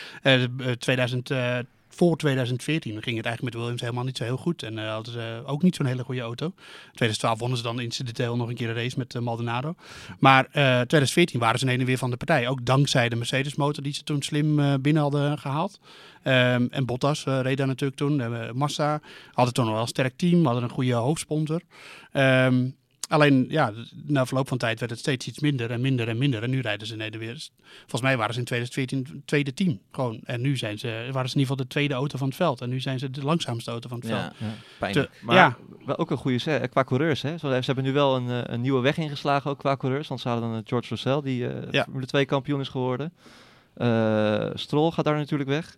2000 0.79 1.31
voor 1.99 2.17
2014 2.17 3.03
ging 3.03 3.17
het 3.17 3.27
eigenlijk 3.27 3.43
met 3.43 3.55
Williams 3.55 3.81
helemaal 3.81 4.05
niet 4.05 4.17
zo 4.17 4.25
heel 4.25 4.37
goed. 4.37 4.63
En 4.63 4.79
uh, 4.79 4.93
hadden 4.93 5.13
ze 5.13 5.43
ook 5.47 5.63
niet 5.63 5.77
zo'n 5.77 5.87
hele 5.87 6.05
goede 6.05 6.21
auto. 6.21 6.53
2012 6.85 7.39
wonnen 7.39 7.59
ze 7.59 7.65
dan 7.65 7.81
in 7.81 7.93
detail 8.05 8.37
nog 8.37 8.49
een 8.49 8.55
keer 8.55 8.69
een 8.69 8.75
race 8.75 8.99
met 8.99 9.15
uh, 9.15 9.23
Maldonado. 9.23 9.75
Maar 10.19 10.45
uh, 10.45 10.51
2014 10.53 11.41
waren 11.41 11.59
ze 11.59 11.67
een 11.67 11.81
en 11.81 11.87
weer 11.87 11.99
van 11.99 12.11
de 12.11 12.17
partij. 12.17 12.49
Ook 12.49 12.65
dankzij 12.65 13.09
de 13.09 13.17
Mercedes 13.17 13.55
motor 13.55 13.83
die 13.83 13.93
ze 13.93 14.03
toen 14.03 14.23
slim 14.23 14.81
binnen 14.83 15.03
hadden 15.03 15.39
gehaald. 15.39 15.81
Um, 16.25 16.69
en 16.71 16.87
Bottas 16.87 17.25
reed 17.25 17.57
daar 17.57 17.67
natuurlijk 17.67 17.99
toen. 17.99 18.23
Massa 18.57 19.01
hadden 19.33 19.55
toen 19.55 19.65
nog 19.65 19.73
wel 19.73 19.83
een 19.83 19.89
sterk 19.89 20.17
team. 20.17 20.45
Hadden 20.45 20.63
een 20.63 20.71
goede 20.71 20.93
hoofdsponsor. 20.93 21.61
Um, 22.13 22.77
Alleen, 23.09 23.47
ja, 23.49 23.73
na 24.05 24.27
verloop 24.27 24.49
van 24.49 24.59
tijd 24.59 24.79
werd 24.79 24.91
het 24.91 25.01
steeds 25.01 25.27
iets 25.27 25.39
minder 25.39 25.71
en 25.71 25.81
minder 25.81 26.09
en 26.09 26.19
minder. 26.19 26.43
En 26.43 26.51
nu 26.51 26.61
rijden 26.61 26.87
ze 26.87 26.97
neder 26.97 27.21
weer. 27.21 27.49
Volgens 27.81 28.03
mij 28.03 28.17
waren 28.17 28.35
ze 28.35 28.39
in 28.39 28.45
2014 28.47 29.23
tweede 29.25 29.55
team. 29.55 29.81
Gewoon. 29.93 30.21
En 30.25 30.41
nu 30.41 30.57
zijn 30.57 30.79
ze, 30.79 30.89
waren 30.89 31.05
ze 31.05 31.15
in 31.15 31.41
ieder 31.41 31.41
geval 31.41 31.57
de 31.57 31.67
tweede 31.67 31.95
auto 31.95 32.19
van 32.19 32.27
het 32.27 32.37
veld. 32.37 32.61
En 32.61 32.69
nu 32.69 32.81
zijn 32.81 32.99
ze 32.99 33.11
de 33.11 33.25
langzaamste 33.25 33.71
auto 33.71 33.89
van 33.89 33.99
het 33.99 34.07
veld. 34.07 34.21
Ja, 34.39 34.47
pijnlijk. 34.79 35.11
maar 35.23 35.37
ja. 35.37 35.57
wel 35.87 35.99
ook 35.99 36.11
een 36.11 36.17
goede 36.17 36.69
qua 36.69 36.85
coureurs. 36.85 37.23
Hè? 37.23 37.39
Ze 37.39 37.47
hebben 37.49 37.85
nu 37.85 37.93
wel 37.93 38.17
een, 38.17 38.29
eh, 38.29 38.41
een 38.43 38.61
nieuwe 38.61 38.81
weg 38.81 38.97
ingeslagen 38.97 39.51
ook 39.51 39.59
qua 39.59 39.77
coureurs. 39.77 40.09
Want 40.09 40.21
ze 40.21 40.29
hadden 40.29 40.53
dan 40.53 40.63
George 40.65 40.89
Russell, 40.89 41.21
die 41.23 41.43
uh, 41.43 41.55
ja. 41.71 41.83
Formule 41.83 42.07
2 42.07 42.25
kampioen 42.25 42.61
is 42.61 42.69
geworden. 42.69 43.13
Uh, 43.77 44.51
Stroll 44.55 44.91
gaat 44.91 45.05
daar 45.05 45.17
natuurlijk 45.17 45.51
weg. 45.51 45.77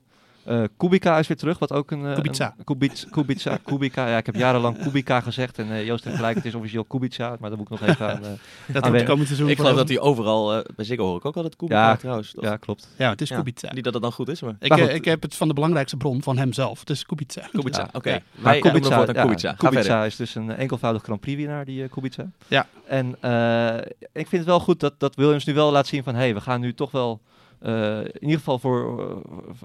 Eh, 0.51 0.63
Kubica 0.77 1.19
is 1.19 1.27
weer 1.29 1.37
terug, 1.37 1.59
wat 1.59 1.73
ook 1.73 1.91
een... 1.91 2.07
eh, 2.07 2.15
Kubica. 2.15 2.55
een- 2.59 2.65
Kubica, 3.11 3.59
Kubica. 3.65 4.09
Ja, 4.09 4.17
ik 4.17 4.27
heb 4.27 4.35
jarenlang 4.35 4.83
Kubica 4.83 5.21
gezegd 5.21 5.59
en 5.59 5.71
eh, 5.71 5.87
Joost 5.87 6.05
heeft 6.05 6.17
gelijk, 6.17 6.37
het 6.37 6.45
is 6.45 6.55
officieel 6.55 6.85
Kubica, 6.85 7.37
maar 7.41 7.49
daar 7.51 7.59
moet 7.59 7.71
ik 7.71 7.81
nog 7.81 7.89
even 7.89 8.11
aan... 8.11 8.21
Dat 8.67 8.83
aan 8.83 9.05
komend 9.05 9.27
seizoen 9.27 9.49
Ik 9.49 9.57
geloof 9.57 9.77
dat 9.77 9.89
hij 9.89 10.01
overal, 10.01 10.63
bij 10.77 10.85
Ziggo 10.85 11.05
hoor 11.05 11.17
ik 11.17 11.25
ook 11.25 11.37
al 11.37 11.43
dat 11.43 11.57
Kubica 11.57 11.89
Ja, 11.89 11.97
trouwens. 11.97 12.33
toch? 12.33 12.45
Ja, 12.45 12.57
klopt. 12.57 12.89
Ja, 12.97 13.11
het 13.11 13.21
is 13.21 13.29
Ja. 13.29 13.37
Kubica. 13.37 13.73
Niet 13.73 13.85
dat 13.85 13.93
het 13.95 14.03
dan 14.03 14.13
goed 14.13 14.29
is, 14.29 14.41
maar... 14.43 14.57
Ik, 14.61 14.69
Maar 14.69 14.79
goed. 14.79 14.89
ik 14.89 15.05
heb 15.05 15.23
het 15.23 15.35
van 15.37 15.49
de 15.49 15.55
belangrijkste 15.55 15.97
bron 15.97 16.23
van 16.23 16.39
hemzelf. 16.39 16.81
Het 16.81 16.91
is 16.91 17.07
Kubica. 17.07 17.49
Kubica, 17.53 17.79
Ja. 17.81 17.89
oké. 17.93 18.11
Ja. 18.11 18.21
Maar 18.35 18.59
Kubica. 18.59 19.05
Verder. 19.05 19.55
Kubica 19.57 20.05
is 20.05 20.17
dus 20.17 20.35
een 20.35 20.51
enkelvoudig 20.51 21.03
Grand 21.03 21.21
Prix 21.21 21.37
winnaar, 21.39 21.65
die 21.65 21.83
uh, 21.83 21.89
Kubica. 21.91 22.31
Ja. 22.49 22.67
En 22.87 23.17
eh, 23.21 23.77
ik 24.13 24.29
vind 24.29 24.31
het 24.31 24.45
wel 24.45 24.61
goed 24.61 24.81
dat, 24.81 24.95
dat 24.99 25.15
Williams 25.15 25.45
nu 25.45 25.55
wel 25.55 25.71
laat 25.73 25.87
zien 25.87 26.03
van, 26.03 26.15
hé, 26.15 26.21
hey, 26.21 26.35
we 26.35 26.41
gaan 26.41 26.61
nu 26.61 26.75
toch 26.75 26.91
wel, 26.91 27.21
in 27.63 28.21
ieder 28.23 28.39
geval 28.39 28.59
voor, 28.59 29.01
eh, 29.11 29.17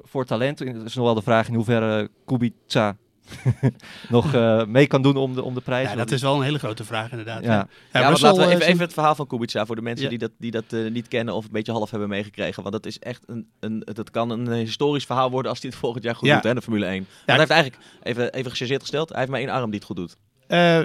voor 0.04 0.26
talent. 0.26 0.60
Het 0.60 0.84
is 0.86 0.96
nog 0.96 1.06
wel 1.06 1.14
de 1.14 1.22
vraag 1.22 1.48
in 1.48 1.54
hoeverre 1.54 2.10
Kubica 2.26 2.98
nog 4.10 4.34
eh, 4.34 4.66
mee 4.66 4.88
kan 4.88 5.02
doen 5.02 5.16
om 5.18 5.36
de, 5.36 5.44
om 5.44 5.54
de 5.54 5.62
prijs. 5.62 5.90
Ja, 5.90 5.96
dat 5.96 6.12
is 6.12 6.22
wel 6.22 6.36
een 6.36 6.42
hele 6.42 6.60
grote 6.60 6.84
vraag 6.84 7.12
inderdaad. 7.12 7.44
Ja. 7.44 7.52
Ja, 7.52 7.68
Ja, 7.94 8.00
want 8.00 8.08
Russell, 8.10 8.28
laten 8.30 8.44
we 8.44 8.50
eh, 8.50 8.56
even, 8.56 8.68
even 8.68 8.82
het 8.84 8.94
verhaal 8.94 9.16
van 9.16 9.28
Kubica 9.28 9.66
voor 9.66 9.76
de 9.76 9.82
mensen 9.82 10.04
Ja. 10.04 10.10
die 10.10 10.20
dat, 10.20 10.32
die 10.38 10.52
dat 10.52 10.64
eh, 10.70 10.92
niet 10.92 11.08
kennen 11.08 11.34
of 11.34 11.46
een 11.46 11.52
beetje 11.52 11.72
half 11.72 11.90
hebben 11.92 12.10
meegekregen. 12.10 12.62
Want 12.64 12.76
dat 12.76 12.86
is 12.86 13.00
echt 13.00 13.24
een, 13.26 13.48
een, 13.60 13.80
dat 13.94 14.12
kan 14.12 14.30
een 14.30 14.52
historisch 14.52 15.06
verhaal 15.06 15.32
worden 15.32 15.52
als 15.52 15.62
hij 15.62 15.70
het 15.70 15.80
volgend 15.80 16.04
jaar 16.04 16.16
goed 16.16 16.28
Ja. 16.28 16.34
doet, 16.34 16.44
hè, 16.44 16.54
de 16.54 16.62
Formule 16.62 16.86
1. 16.86 16.94
Want 16.98 17.08
hij 17.26 17.38
heeft 17.38 17.50
eigenlijk, 17.50 17.82
even, 18.04 18.34
even 18.34 18.52
gechargeerd 18.52 18.82
gesteld, 18.82 19.10
hij 19.10 19.18
heeft 19.20 19.32
maar 19.32 19.40
één 19.40 19.50
arm 19.50 19.66
die 19.66 19.76
het 19.80 19.84
goed 19.88 19.96
doet. 19.96 20.16
Eh, 20.48 20.80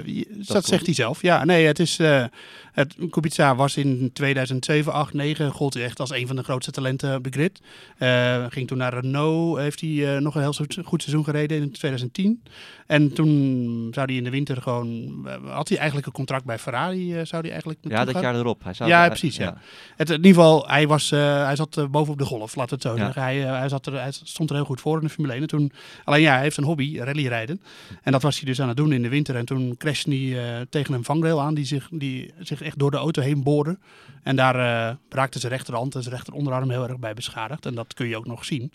dat 0.47 0.65
zegt 0.65 0.85
hij 0.85 0.93
zelf. 0.95 1.21
Ja, 1.21 1.45
nee, 1.45 1.65
het 1.65 1.79
is. 1.79 1.99
eh 1.99 2.23
het, 2.71 2.95
Kubica 3.09 3.55
was 3.55 3.77
in 3.77 4.09
2007, 4.13 4.93
8, 4.93 5.13
9. 5.13 5.51
Gold 5.51 5.73
hij 5.73 5.83
echt 5.83 5.99
als 5.99 6.09
een 6.11 6.27
van 6.27 6.35
de 6.35 6.43
grootste 6.43 6.71
talenten 6.71 7.15
op 7.15 7.23
de 7.23 7.29
grid. 7.29 7.61
Eh, 7.97 8.45
ging 8.49 8.67
toen 8.67 8.77
naar 8.77 8.93
Renault. 8.93 9.57
Heeft 9.57 9.81
hij 9.81 10.19
nog 10.19 10.35
een 10.35 10.41
heel 10.41 10.53
goed 10.83 11.01
seizoen 11.01 11.23
gereden 11.23 11.61
in 11.61 11.71
2010. 11.71 12.43
En 12.87 13.13
toen 13.13 13.87
zou 13.93 14.05
hij 14.05 14.15
in 14.15 14.23
de 14.23 14.29
winter 14.29 14.61
gewoon. 14.61 15.13
had 15.45 15.67
hij 15.67 15.77
eigenlijk 15.77 16.07
een 16.07 16.13
contract 16.13 16.45
bij 16.45 16.59
Ferrari? 16.59 17.09
zou 17.25 17.41
hij 17.41 17.49
eigenlijk 17.51 17.79
Ja, 17.81 18.05
dat 18.05 18.13
gaan? 18.13 18.21
jaar 18.23 18.35
erop. 18.35 18.63
Hij 18.63 18.73
zou, 18.73 18.89
Ja, 18.89 19.07
precies, 19.07 19.35
ja. 19.35 19.57
Het, 19.95 20.09
in 20.09 20.15
ieder 20.15 20.33
geval, 20.33 20.67
hij, 20.67 20.87
was, 20.87 21.09
hij 21.09 21.55
zat 21.55 21.87
bovenop 21.91 22.17
de 22.19 22.25
golf, 22.25 22.55
we 22.55 22.61
het 22.61 22.81
zo 22.81 22.95
Ja. 22.95 22.97
zeggen. 22.97 23.21
Hij, 23.21 23.37
hij, 23.37 23.69
zat 23.69 23.85
er, 23.85 23.93
hij 24.01 24.11
stond 24.11 24.49
er 24.49 24.55
heel 24.55 24.65
goed 24.65 24.81
voor 24.81 24.97
in 25.01 25.03
de 25.07 25.13
Formule 25.13 25.33
1. 25.33 25.41
En 25.41 25.47
toen, 25.47 25.71
alleen 26.03 26.21
ja, 26.21 26.33
hij 26.33 26.41
heeft 26.41 26.57
een 26.57 26.63
hobby, 26.63 26.97
rallyrijden. 26.99 27.61
En 28.03 28.11
dat 28.11 28.21
was 28.21 28.35
hij 28.37 28.45
dus 28.45 28.61
aan 28.61 28.67
het 28.67 28.77
doen 28.77 28.91
in 28.93 29.01
de 29.01 29.09
winter. 29.09 29.35
En 29.35 29.45
toen 29.57 29.77
crashte 29.77 30.09
hij 30.09 30.55
eh, 30.59 30.61
tegen 30.69 30.93
een 30.93 31.03
vangrail 31.03 31.41
aan 31.41 31.53
die 31.53 31.65
zich, 31.65 31.87
die 31.91 32.33
zich 32.39 32.61
echt 32.61 32.79
door 32.79 32.91
de 32.91 32.97
auto 32.97 33.21
heen 33.21 33.43
boorde. 33.43 33.77
En 34.23 34.35
daar 34.35 34.55
eh, 34.55 34.95
raakte 35.09 35.39
zijn 35.39 35.51
rechterhand 35.51 35.95
en 35.95 36.01
zijn 36.03 36.15
rechteronderarm 36.15 36.69
heel 36.69 36.87
erg 36.87 36.99
bij 36.99 37.13
beschadigd. 37.13 37.65
En 37.65 37.75
dat 37.75 37.93
kun 37.93 38.07
je 38.07 38.17
ook 38.17 38.25
nog 38.25 38.45
zien. 38.45 38.71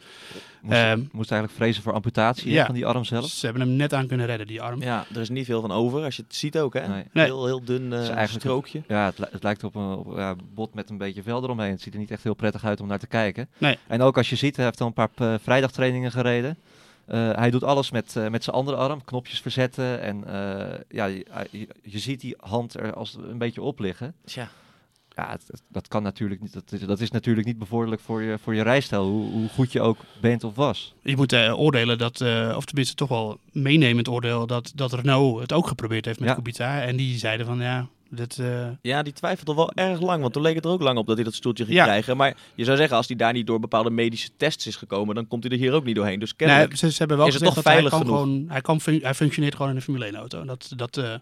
Moest, 0.63 0.75
Ehm, 0.77 0.99
moest 1.13 1.31
eigenlijk 1.31 1.61
vrezen 1.61 1.83
voor 1.83 1.93
amputatie 1.93 2.51
ja. 2.51 2.67
van 2.67 2.75
die 2.75 2.87
arm 2.87 3.05
zelf. 3.05 3.27
Ze 3.27 3.45
hebben 3.47 3.67
hem 3.67 3.77
net 3.77 3.93
aan 3.95 4.07
kunnen 4.07 4.27
redden, 4.27 4.47
die 4.47 4.63
arm. 4.63 4.83
Ja, 4.83 5.05
er 5.15 5.21
is 5.21 5.29
niet 5.29 5.45
veel 5.47 5.61
van 5.61 5.73
over, 5.73 6.03
als 6.05 6.17
je 6.17 6.23
het 6.23 6.35
ziet 6.35 6.59
ook, 6.59 6.75
hè? 6.75 6.89
Nee. 6.89 7.05
Nee. 7.13 7.25
Heel, 7.25 7.47
heel 7.47 7.65
dun 7.65 7.93
eh, 7.93 7.99
Het 7.99 8.09
eigenlijk 8.09 8.45
strookje. 8.45 8.83
Ja, 8.89 9.05
het, 9.05 9.19
li- 9.19 9.27
het 9.31 9.43
lijkt 9.43 9.65
op 9.65 9.75
een 9.75 9.95
op, 9.97 10.17
ja, 10.17 10.35
bot 10.55 10.75
met 10.75 10.91
een 10.91 10.99
beetje 10.99 11.23
vel 11.23 11.43
eromheen. 11.43 11.71
Het 11.71 11.81
ziet 11.81 11.93
er 11.95 11.99
niet 12.01 12.11
echt 12.11 12.23
heel 12.23 12.35
prettig 12.35 12.65
uit 12.65 12.81
om 12.81 12.87
naar 12.87 12.99
te 12.99 13.07
kijken. 13.07 13.49
Nee. 13.59 13.79
En 13.87 14.03
ook 14.03 14.17
als 14.17 14.31
je 14.31 14.37
ziet, 14.37 14.57
hij 14.57 14.65
heeft 14.65 14.81
al 14.81 14.87
een 14.87 14.93
paar 14.93 15.09
eh, 15.15 15.35
vrijdagtrainingen 15.43 16.11
gereden. 16.13 16.59
Eh, 17.07 17.31
hij 17.33 17.51
doet 17.51 17.65
alles 17.65 17.91
met, 17.91 18.17
eh, 18.17 18.29
met 18.29 18.45
zijn 18.45 18.57
andere 18.57 18.77
arm, 18.77 19.05
knopjes 19.05 19.41
verzetten. 19.41 20.01
En 20.01 20.25
eh, 20.25 20.79
ja, 20.89 21.07
je, 21.07 21.69
ziet 21.99 22.21
die 22.21 22.35
hand 22.39 22.75
er 22.75 22.95
als 22.95 23.15
een 23.15 23.39
beetje 23.39 23.63
op 23.63 23.79
liggen. 23.79 24.15
Tja. 24.25 24.49
Ja, 25.15 25.31
het- 25.31 25.47
het- 25.47 25.63
dat 25.69 25.89
kan 25.89 26.03
natuurlijk 26.03 26.41
niet. 26.41 26.53
Dat 26.53 26.73
is, 26.73 26.81
dat 26.81 27.01
is 27.01 27.11
natuurlijk 27.11 27.47
niet 27.47 27.59
bevorderlijk 27.59 28.03
voor 28.03 28.23
je, 28.23 28.39
voor 28.39 28.55
je 28.55 28.63
rijstijl, 28.63 29.05
hoe, 29.09 29.31
hoe 29.33 29.49
goed 29.49 29.73
je 29.73 29.81
ook 29.81 29.99
bent 30.21 30.45
of 30.45 30.55
was. 30.55 30.95
Je 31.03 31.17
moet 31.17 31.33
eh, 31.33 31.59
oordelen 31.59 31.99
dat, 31.99 32.21
eh, 32.21 32.55
of 32.57 32.65
tenminste 32.65 32.95
toch 32.95 33.09
wel 33.09 33.39
meenemend 33.53 34.09
oordeel, 34.09 34.47
dat, 34.47 34.73
dat 34.75 34.93
Renault 34.93 35.41
het 35.41 35.53
ook 35.53 35.67
geprobeerd 35.67 36.05
heeft 36.05 36.21
met 36.21 36.29
Ja. 36.29 36.35
Kubica. 36.35 36.81
En 36.83 36.97
die 36.97 37.19
zeiden 37.19 37.47
van 37.47 37.59
ja, 37.61 37.89
dit, 38.11 38.39
eh, 38.39 38.69
Ja, 38.81 39.03
die 39.03 39.13
twijfelde 39.13 39.55
wel 39.55 39.73
erg 39.73 40.01
lang, 40.01 40.21
want 40.21 40.33
toen 40.33 40.43
leek 40.43 40.55
het 40.55 40.65
er 40.65 40.71
ook 40.71 40.81
lang 40.83 40.99
op 40.99 41.07
dat 41.07 41.15
hij 41.17 41.25
dat 41.25 41.35
stoeltje 41.35 41.65
ging 41.65 41.77
Ja. 41.77 41.85
krijgen. 41.85 42.17
Maar 42.17 42.37
je 42.55 42.65
zou 42.65 42.77
zeggen, 42.77 42.97
als 42.97 43.07
hij 43.09 43.17
daar 43.17 43.33
niet 43.33 43.47
door 43.47 43.61
bepaalde 43.61 43.91
medische 43.91 44.29
tests 44.37 44.67
is 44.67 44.77
gekomen, 44.77 45.15
dan 45.15 45.27
komt 45.29 45.43
hij 45.43 45.53
er 45.53 45.59
hier 45.59 45.73
ook 45.73 45.85
niet 45.85 45.95
doorheen. 45.97 46.19
Dus 46.21 46.37
kennelijk... 46.37 46.69
Nee, 46.69 46.79
ze, 46.79 46.91
ze 46.91 46.99
hebben 46.99 47.17
wel 47.17 47.27
is 47.27 47.35
het 47.35 47.43
toch 47.45 47.55
dat 47.55 47.65
hij 47.65 47.73
veilig 47.73 47.93
kan 47.93 48.01
genoeg? 48.01 48.17
gewoon, 48.17 48.45
hij, 48.49 48.61
kan 48.61 48.81
fun- 48.81 49.03
hij 49.03 49.15
functioneert 49.15 49.55
gewoon 49.55 49.71
in 49.71 49.77
een 49.77 49.83
Formule 49.83 50.05
1 50.05 50.15
auto. 50.15 50.41
En 50.41 50.47
dat, 50.47 50.73
dat, 50.77 50.97
eh, 50.97 51.15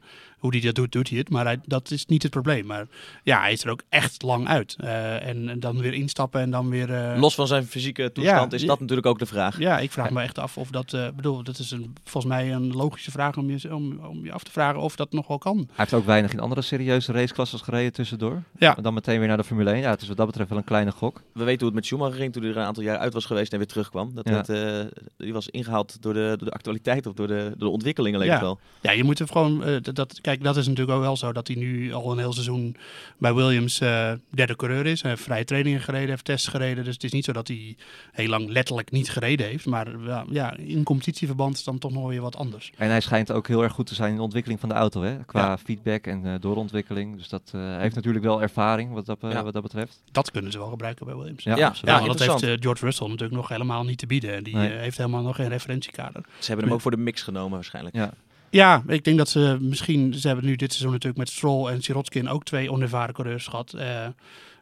hoe 0.45 0.53
hij 0.53 0.61
dat 0.63 0.75
doet, 0.75 0.93
doet 0.93 1.09
hij 1.09 1.19
het. 1.19 1.31
Maar 1.31 1.45
hij, 1.45 1.59
dat 1.65 1.91
is 1.91 2.07
niet 2.07 2.23
het 2.23 2.31
probleem. 2.33 2.67
Maar 2.67 2.87
ja, 3.23 3.41
hij 3.41 3.53
is 3.53 3.65
er 3.65 3.71
ook 3.71 3.83
echt 3.89 4.23
lang 4.23 4.49
uit. 4.49 4.77
Eh, 4.79 5.27
en, 5.27 5.49
en 5.49 5.61
dan 5.61 5.79
weer 5.81 5.93
instappen 5.95 6.41
en 6.41 6.51
dan 6.51 6.69
weer... 6.71 6.95
eh, 6.95 7.21
Los 7.21 7.35
van 7.35 7.47
zijn 7.47 7.67
fysieke 7.67 8.13
toestand 8.13 8.51
Ja, 8.53 8.57
is 8.59 8.65
dat 8.67 8.81
natuurlijk 8.81 9.07
ook 9.07 9.19
de 9.19 9.27
vraag. 9.27 9.59
Ja, 9.59 9.79
ik 9.79 9.93
vraag 9.93 10.11
me 10.11 10.23
echt 10.23 10.39
af 10.39 10.57
of 10.59 10.71
dat... 10.71 10.93
eh 10.93 11.07
bedoel, 11.17 11.43
dat 11.43 11.59
is 11.59 11.71
een, 11.71 11.95
volgens 12.05 12.33
mij 12.35 12.53
een 12.53 12.73
logische 12.73 13.11
vraag 13.11 13.37
om 13.37 13.51
je, 13.51 13.75
om, 13.75 13.99
om 13.99 14.25
je 14.25 14.33
af 14.33 14.43
te 14.43 14.51
vragen 14.51 14.81
of 14.81 14.97
dat 14.97 15.13
nog 15.13 15.27
wel 15.27 15.39
kan. 15.39 15.57
Hij 15.57 15.67
heeft 15.77 15.95
ook 15.95 16.05
weinig 16.07 16.33
in 16.33 16.41
andere 16.41 16.63
serieuze 16.63 17.13
raceklasses 17.13 17.61
gereden 17.61 17.93
tussendoor. 17.93 18.43
Ja. 18.59 18.77
En 18.77 18.83
dan 18.83 18.95
meteen 18.95 19.19
weer 19.19 19.29
naar 19.29 19.37
de 19.37 19.45
Formule 19.45 19.71
1. 19.71 19.81
Ja, 19.81 19.91
het 19.91 20.03
is 20.03 20.09
wat 20.09 20.17
dat 20.17 20.27
betreft 20.27 20.49
wel 20.49 20.59
een 20.59 20.65
kleine 20.65 20.91
gok. 20.91 21.23
We 21.33 21.45
weten 21.45 21.59
hoe 21.59 21.67
het 21.67 21.75
met 21.75 21.87
Schumacher 21.87 22.17
ging 22.17 22.33
toen 22.33 22.43
hij 22.43 22.51
er 22.51 22.57
een 22.57 22.65
aantal 22.65 22.83
jaar 22.83 22.99
uit 22.99 23.13
was 23.13 23.25
geweest 23.25 23.53
en 23.53 23.59
weer 23.59 23.67
terugkwam. 23.67 24.15
Dat 24.15 24.29
Ja. 24.29 24.35
het, 24.37 24.49
eh, 24.49 24.81
die 25.17 25.33
was 25.33 25.49
ingehaald 25.49 26.03
door 26.03 26.13
de, 26.15 26.35
door 26.37 26.49
de 26.49 26.55
actualiteit 26.55 27.07
of 27.07 27.13
door 27.15 27.27
de, 27.27 27.43
door 27.49 27.69
de 27.69 27.75
ontwikkelingen, 27.75 28.19
leek 28.19 28.29
Ja. 28.29 28.41
wel. 28.41 28.59
Ja, 28.81 28.91
je 28.91 29.05
moet 29.05 29.19
er 29.19 29.27
gewoon. 29.27 29.65
eh, 29.65 29.77
dat- 29.83 29.95
dat, 29.95 30.19
kijk, 30.35 30.47
dat 30.47 30.57
is 30.57 30.67
natuurlijk 30.69 30.97
ook 30.97 31.03
wel 31.05 31.17
zo 31.17 31.33
dat 31.33 31.47
hij 31.47 31.57
nu 31.57 31.93
al 31.93 32.13
een 32.13 32.19
heel 32.19 32.33
seizoen 32.33 32.77
bij 33.19 33.35
Williams 33.35 33.81
eh, 33.81 34.13
derde 34.31 34.57
coureur 34.57 34.87
is. 34.87 35.03
Hij 35.03 35.11
heeft 35.11 35.23
vrije 35.23 35.45
trainingen 35.45 35.81
gereden, 35.81 36.09
heeft 36.09 36.25
tests 36.25 36.49
gereden. 36.49 36.85
Dus 36.85 36.95
het 36.95 37.05
is 37.05 37.13
niet 37.13 37.25
zo 37.25 37.33
dat 37.33 37.49
hij 37.49 37.77
heel 38.13 38.29
lang 38.29 38.49
letterlijk 38.49 38.91
niet 38.91 39.11
gereden 39.11 39.47
heeft. 39.47 39.67
Maar 39.67 39.99
ja, 40.05 40.25
ja, 40.31 40.57
in 40.57 40.83
competitieverband 40.83 41.57
is 41.57 41.65
dan 41.65 41.79
toch 41.79 41.93
nog 41.93 42.09
weer 42.09 42.21
wat 42.21 42.37
anders. 42.37 42.73
En 42.77 42.89
hij 42.89 43.01
schijnt 43.01 43.33
ook 43.33 43.49
heel 43.49 43.63
erg 43.63 43.73
goed 43.73 43.87
te 43.87 43.95
zijn 43.95 44.11
in 44.11 44.17
de 44.17 44.23
ontwikkeling 44.23 44.61
van 44.61 44.69
de 44.69 44.75
auto. 44.75 45.03
Hè? 45.03 45.25
Qua 45.25 45.41
Ja. 45.41 45.59
feedback 45.59 46.07
en 46.07 46.27
eh, 46.27 46.35
doorontwikkeling. 46.41 47.17
Dus 47.17 47.29
dat, 47.29 47.43
eh, 47.55 47.61
hij 47.61 47.81
heeft 47.81 47.95
natuurlijk 47.95 48.25
wel 48.25 48.43
ervaring 48.43 48.93
wat 48.93 49.07
dat, 49.07 49.19
eh, 49.23 49.31
Ja. 49.31 49.43
wat 49.45 49.53
dat 49.53 49.63
betreft. 49.63 50.03
Dat 50.13 50.31
kunnen 50.31 50.53
ze 50.53 50.59
wel 50.59 50.69
gebruiken 50.69 51.07
bij 51.07 51.15
Williams. 51.17 51.45
Ja, 51.45 51.73
dat 52.07 52.19
heeft 52.19 52.43
eh, 52.43 52.53
George 52.61 52.85
Russell 52.85 53.07
natuurlijk 53.07 53.35
nog 53.35 53.49
helemaal 53.49 53.85
niet 53.85 53.99
te 53.99 54.07
bieden. 54.07 54.35
En 54.35 54.43
die 54.43 54.57
Nee. 54.57 54.71
heeft 54.71 54.97
helemaal 54.97 55.23
nog 55.23 55.37
geen 55.37 55.49
referentiekader. 55.49 56.25
Ze 56.39 56.47
hebben 56.47 56.65
hem 56.65 56.75
ook 56.75 56.81
voor 56.81 56.91
de 56.91 56.97
mix 56.97 57.23
genomen 57.23 57.51
waarschijnlijk. 57.51 57.97
Ja. 57.97 58.13
Ja, 58.55 58.83
ik 58.87 59.05
denk 59.05 59.19
dat 59.19 59.29
ze 59.29 59.57
misschien... 59.61 60.15
Ze 60.15 60.27
hebben 60.27 60.45
nu 60.45 60.57
dit 60.57 60.71
seizoen 60.71 60.93
natuurlijk 60.93 61.19
met 61.19 61.29
Stroll 61.29 61.69
en 61.69 61.83
Sirotkin 61.83 62.29
ook 62.29 62.45
twee 62.45 62.71
onervaren 62.71 63.15
coureurs 63.15 63.47
gehad. 63.47 63.77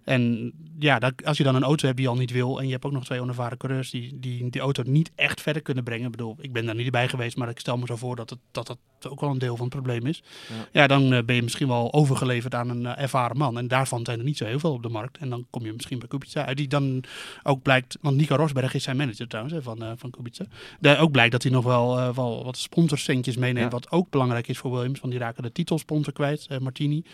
En 0.05 0.53
ja, 0.79 0.99
dat, 0.99 1.13
als 1.25 1.37
je 1.37 1.45
dan 1.45 1.55
een 1.55 1.63
auto 1.63 1.85
hebt 1.85 1.97
die 1.97 2.07
je 2.07 2.13
al 2.13 2.19
niet 2.19 2.31
wil... 2.31 2.61
en 2.61 2.67
je 2.67 2.73
hebt 2.73 2.85
ook 2.85 2.93
nog 2.93 3.05
twee 3.05 3.21
onervaren 3.21 3.59
coureurs 3.59 3.91
die, 3.91 4.21
die 4.21 4.51
die 4.51 4.61
auto 4.61 4.83
niet 4.87 5.11
echt 5.15 5.41
verder 5.41 5.63
kunnen 5.63 5.85
brengen. 5.85 6.05
Ik 6.05 6.11
bedoel, 6.11 6.37
ik 6.41 6.53
ben 6.53 6.67
daar 6.67 6.75
niet 6.75 6.91
bij 6.91 7.09
geweest, 7.09 7.37
maar 7.37 7.49
ik 7.49 7.59
stel 7.59 7.77
me 7.77 7.87
zo 7.87 7.97
voor 7.97 8.17
dat 8.17 8.31
het, 8.31 8.39
dat, 8.51 8.67
dat 8.67 8.79
ook 9.09 9.21
wel 9.21 9.31
een 9.31 9.39
deel 9.39 9.57
van 9.57 9.65
het 9.65 9.75
probleem 9.75 10.07
is. 10.07 10.23
Ja. 10.49 10.81
Ja, 10.81 10.87
dan 10.87 11.13
eh, 11.13 11.25
ben 11.25 11.37
je 11.37 11.43
misschien 11.43 11.69
wel 11.69 11.93
overgeleverd 11.93 12.55
aan 12.55 12.69
een 12.69 12.87
eh, 12.87 13.03
ervaren 13.03 13.37
man. 13.37 13.59
En 13.59 13.69
daarvan 13.69 14.05
zijn 14.05 14.19
er 14.19 14.25
niet 14.25 14.37
zo 14.37 14.45
heel 14.45 14.59
veel 14.59 14.73
op 14.73 14.83
de 14.83 14.89
markt. 14.89 15.19
En 15.19 15.29
dan 15.29 15.47
kom 15.51 15.65
je 15.65 15.73
misschien 15.73 15.99
bij 15.99 16.09
Kubica 16.09 16.45
uit. 16.45 16.57
Die 16.57 16.69
dan 16.69 17.05
ook 17.43 17.63
blijkt, 17.63 17.99
want 18.01 18.17
Nico 18.17 18.37
Rosberg 18.37 18.75
is 18.75 18.83
zijn 18.83 18.97
manager 18.97 19.29
trouwens 19.29 19.55
hè, 19.55 19.63
van, 19.63 19.83
eh 19.83 19.93
van 19.97 20.11
Kubica. 20.11 20.45
Daar 20.81 21.01
ook 21.01 21.11
blijkt 21.11 21.33
dat 21.33 21.43
hij 21.43 21.53
nog 21.53 21.65
wel, 21.65 22.15
wel 22.15 22.45
wat 22.45 22.57
sponsorcentjes 22.57 23.37
meeneemt. 23.37 23.73
Ja. 23.73 23.79
Wat 23.79 23.91
ook 23.91 24.11
belangrijk 24.11 24.49
is 24.49 24.59
voor 24.59 24.71
Williams, 24.71 25.01
want 25.01 25.13
die 25.13 25.23
raken 25.23 25.43
de 25.43 25.53
titelsponsor 25.53 26.13
kwijt, 26.13 26.61
Martini. 26.61 27.05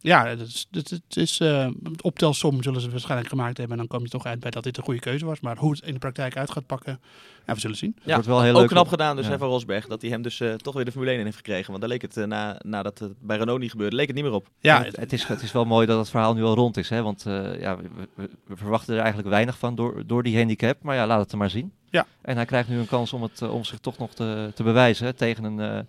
Ja, 0.00 0.26
het 0.26 0.40
is, 0.40 0.66
het, 0.70 0.90
het 0.90 1.16
is 1.16 1.40
eh, 1.40 1.68
het 1.82 2.02
optelsom 2.02 2.62
zullen 2.62 2.80
ze 2.80 2.90
waarschijnlijk 2.90 3.28
gemaakt 3.28 3.56
hebben. 3.56 3.78
En 3.78 3.86
dan 3.86 3.96
kom 3.96 4.04
je 4.06 4.10
toch 4.10 4.24
uit 4.26 4.40
bij 4.40 4.50
dat 4.50 4.62
dit 4.62 4.76
een 4.76 4.82
goede 4.84 5.00
keuze 5.00 5.24
was. 5.24 5.40
Maar 5.40 5.56
hoe 5.56 5.70
het 5.70 5.82
in 5.84 5.92
de 5.92 5.98
praktijk 5.98 6.36
uit 6.36 6.50
gaat 6.50 6.66
pakken, 6.66 7.00
ja, 7.46 7.54
we 7.54 7.60
zullen 7.60 7.76
zien. 7.76 7.96
Het 8.02 8.12
wordt 8.12 8.26
wel 8.26 8.42
heel 8.42 8.52
ook 8.54 8.58
leuk 8.60 8.68
knap 8.68 8.88
gedaan 8.88 9.16
dus 9.16 9.26
Ja. 9.26 9.38
van 9.38 9.48
Rosberg, 9.48 9.86
dat 9.86 10.00
hij 10.02 10.10
hem 10.10 10.22
dus 10.22 10.40
eh, 10.40 10.54
toch 10.54 10.74
weer 10.74 10.84
de 10.84 10.90
Formule 10.90 11.10
1 11.10 11.18
in 11.18 11.24
heeft 11.26 11.36
gekregen. 11.36 11.66
Want 11.68 11.80
daar 11.80 11.88
leek 11.90 12.02
het, 12.02 12.16
eh, 12.16 12.24
na, 12.24 12.60
nadat 12.64 12.98
het 12.98 13.12
bij 13.20 13.36
Renault 13.36 13.60
niet 13.60 13.70
gebeurde, 13.70 13.96
leek 13.96 14.06
het 14.06 14.16
niet 14.16 14.24
meer 14.24 14.32
op. 14.34 14.48
Ja, 14.60 14.84
het, 14.84 14.96
het 14.96 15.12
is, 15.12 15.24
het 15.24 15.42
is 15.42 15.52
wel 15.52 15.64
mooi 15.64 15.86
dat 15.86 15.98
het 15.98 16.10
verhaal 16.10 16.34
nu 16.34 16.42
al 16.44 16.54
rond 16.54 16.76
is. 16.76 16.88
Hè? 16.88 17.02
Want 17.02 17.26
eh, 17.26 17.60
ja, 17.60 17.76
we, 17.76 17.88
we- 18.14 18.30
we 18.46 18.56
verwachten 18.56 18.94
er 18.94 19.00
eigenlijk 19.00 19.28
weinig 19.28 19.58
van 19.58 19.74
door, 19.74 20.02
door 20.06 20.22
die 20.22 20.36
handicap. 20.36 20.82
Maar 20.82 20.96
ja, 20.96 21.06
laat 21.06 21.20
het 21.20 21.32
er 21.32 21.38
maar 21.38 21.50
zien. 21.50 21.72
Ja. 21.90 22.06
En 22.22 22.36
hij 22.36 22.44
krijgt 22.44 22.68
nu 22.68 22.78
een 22.78 22.86
kans 22.88 23.12
om, 23.12 23.22
het, 23.22 23.42
om 23.42 23.64
zich 23.64 23.78
toch 23.78 23.98
nog 23.98 24.14
te, 24.14 24.50
te 24.54 24.62
bewijzen 24.62 25.06
hè, 25.06 25.12
tegen 25.12 25.44
een 25.44 25.86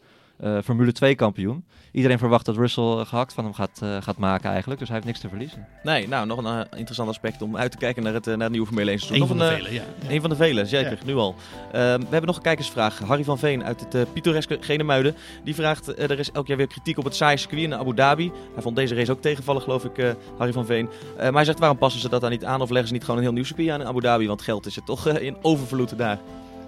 Formule 0.64 0.92
2 0.92 1.16
kampioen. 1.16 1.66
Iedereen 1.92 2.18
verwacht 2.18 2.46
dat 2.46 2.56
Russell 2.56 2.84
eh, 2.84 3.06
gehakt 3.06 3.34
van 3.34 3.44
hem 3.44 3.54
gaat, 3.54 3.80
eh, 3.84 3.98
gaat 4.02 4.18
maken 4.18 4.50
eigenlijk. 4.50 4.80
Dus 4.80 4.88
hij 4.90 4.98
heeft 4.98 5.08
niks 5.10 5.22
te 5.22 5.30
verliezen. 5.30 5.68
Nee, 5.84 6.08
nou, 6.08 6.26
nog 6.28 6.38
een 6.38 6.46
eh, 6.46 6.78
interessant 6.78 7.10
aspect 7.10 7.42
om 7.42 7.58
uit 7.58 7.72
te 7.72 7.78
kijken 7.78 8.04
naar 8.04 8.14
het, 8.14 8.28
eh, 8.28 8.34
naar 8.34 8.42
het 8.42 8.52
nieuwe 8.52 8.68
Formule 8.68 8.92
1 8.92 9.00
seizoen. 9.00 9.22
Een 9.22 9.28
van 9.28 9.38
de 9.38 9.46
eh, 9.46 9.56
vele, 9.56 9.74
ja. 9.74 9.82
ja. 10.02 10.10
Een 10.10 10.22
van 10.22 10.30
de 10.30 10.36
vele, 10.36 10.66
zeker, 10.66 10.98
nu 11.06 11.16
al. 11.16 11.36
Ehm, 11.72 12.00
we 12.00 12.08
hebben 12.10 12.26
nog 12.26 12.36
een 12.36 12.42
kijkersvraag. 12.42 13.00
Harry 13.00 13.24
van 13.24 13.38
Veen 13.38 13.64
uit 13.64 13.80
het 13.80 13.96
eh 13.96 14.02
pittoreske 14.14 14.58
Genemuiden. 14.60 15.16
Die 15.44 15.56
vraagt, 15.56 15.94
eh, 15.94 16.10
er 16.10 16.20
is 16.20 16.32
elk 16.32 16.48
jaar 16.48 16.58
weer 16.58 16.68
kritiek 16.68 16.98
op 16.98 17.04
het 17.04 17.16
saaie 17.16 17.38
circuit 17.38 17.62
in 17.62 17.76
Abu 17.76 17.94
Dhabi. 17.94 18.32
Hij 18.54 18.62
vond 18.62 18.76
deze 18.76 18.96
race 18.96 19.12
ook 19.12 19.22
tegenvallen, 19.22 19.62
geloof 19.62 19.86
ik, 19.86 19.98
eh, 19.98 20.10
Harry 20.38 20.54
van 20.54 20.66
Veen. 20.66 20.90
Eh, 21.18 21.24
maar 21.24 21.34
hij 21.34 21.46
zegt, 21.46 21.60
waarom 21.60 21.78
passen 21.78 22.02
ze 22.02 22.10
dat 22.10 22.22
dan 22.22 22.30
niet 22.30 22.46
aan? 22.46 22.62
Of 22.62 22.70
leggen 22.70 22.88
ze 22.88 22.94
niet 22.94 23.04
gewoon 23.04 23.18
een 23.18 23.26
heel 23.26 23.34
nieuw 23.34 23.44
circuit 23.44 23.70
aan 23.70 23.82
in 23.82 23.88
Abu 23.88 24.02
Dhabi? 24.02 24.28
Want 24.28 24.42
geld 24.42 24.66
is 24.66 24.76
er 24.76 24.84
toch 24.84 25.08
eh, 25.08 25.26
in 25.26 25.38
overvloed 25.42 25.98
daar. 25.98 26.20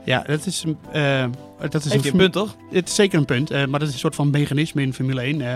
Ja, 0.06 0.24
dat 0.24 0.46
is, 0.46 0.64
een, 0.64 0.78
eh, 0.92 1.26
dat 1.70 1.86
is 1.86 1.94
een 1.94 2.16
punt, 2.16 2.34
toch? 2.34 2.56
Het 2.72 2.88
is 2.88 2.96
zeker 2.96 3.20
een 3.20 3.26
punt, 3.26 3.52
eh, 3.52 3.66
maar 3.66 3.80
dat 3.80 3.88
is 3.88 3.94
een 3.94 4.00
soort 4.00 4.16
van 4.16 4.30
mechanisme 4.30 4.82
in 4.82 4.94
Formule 4.94 5.22
1. 5.22 5.42
Eh, 5.42 5.56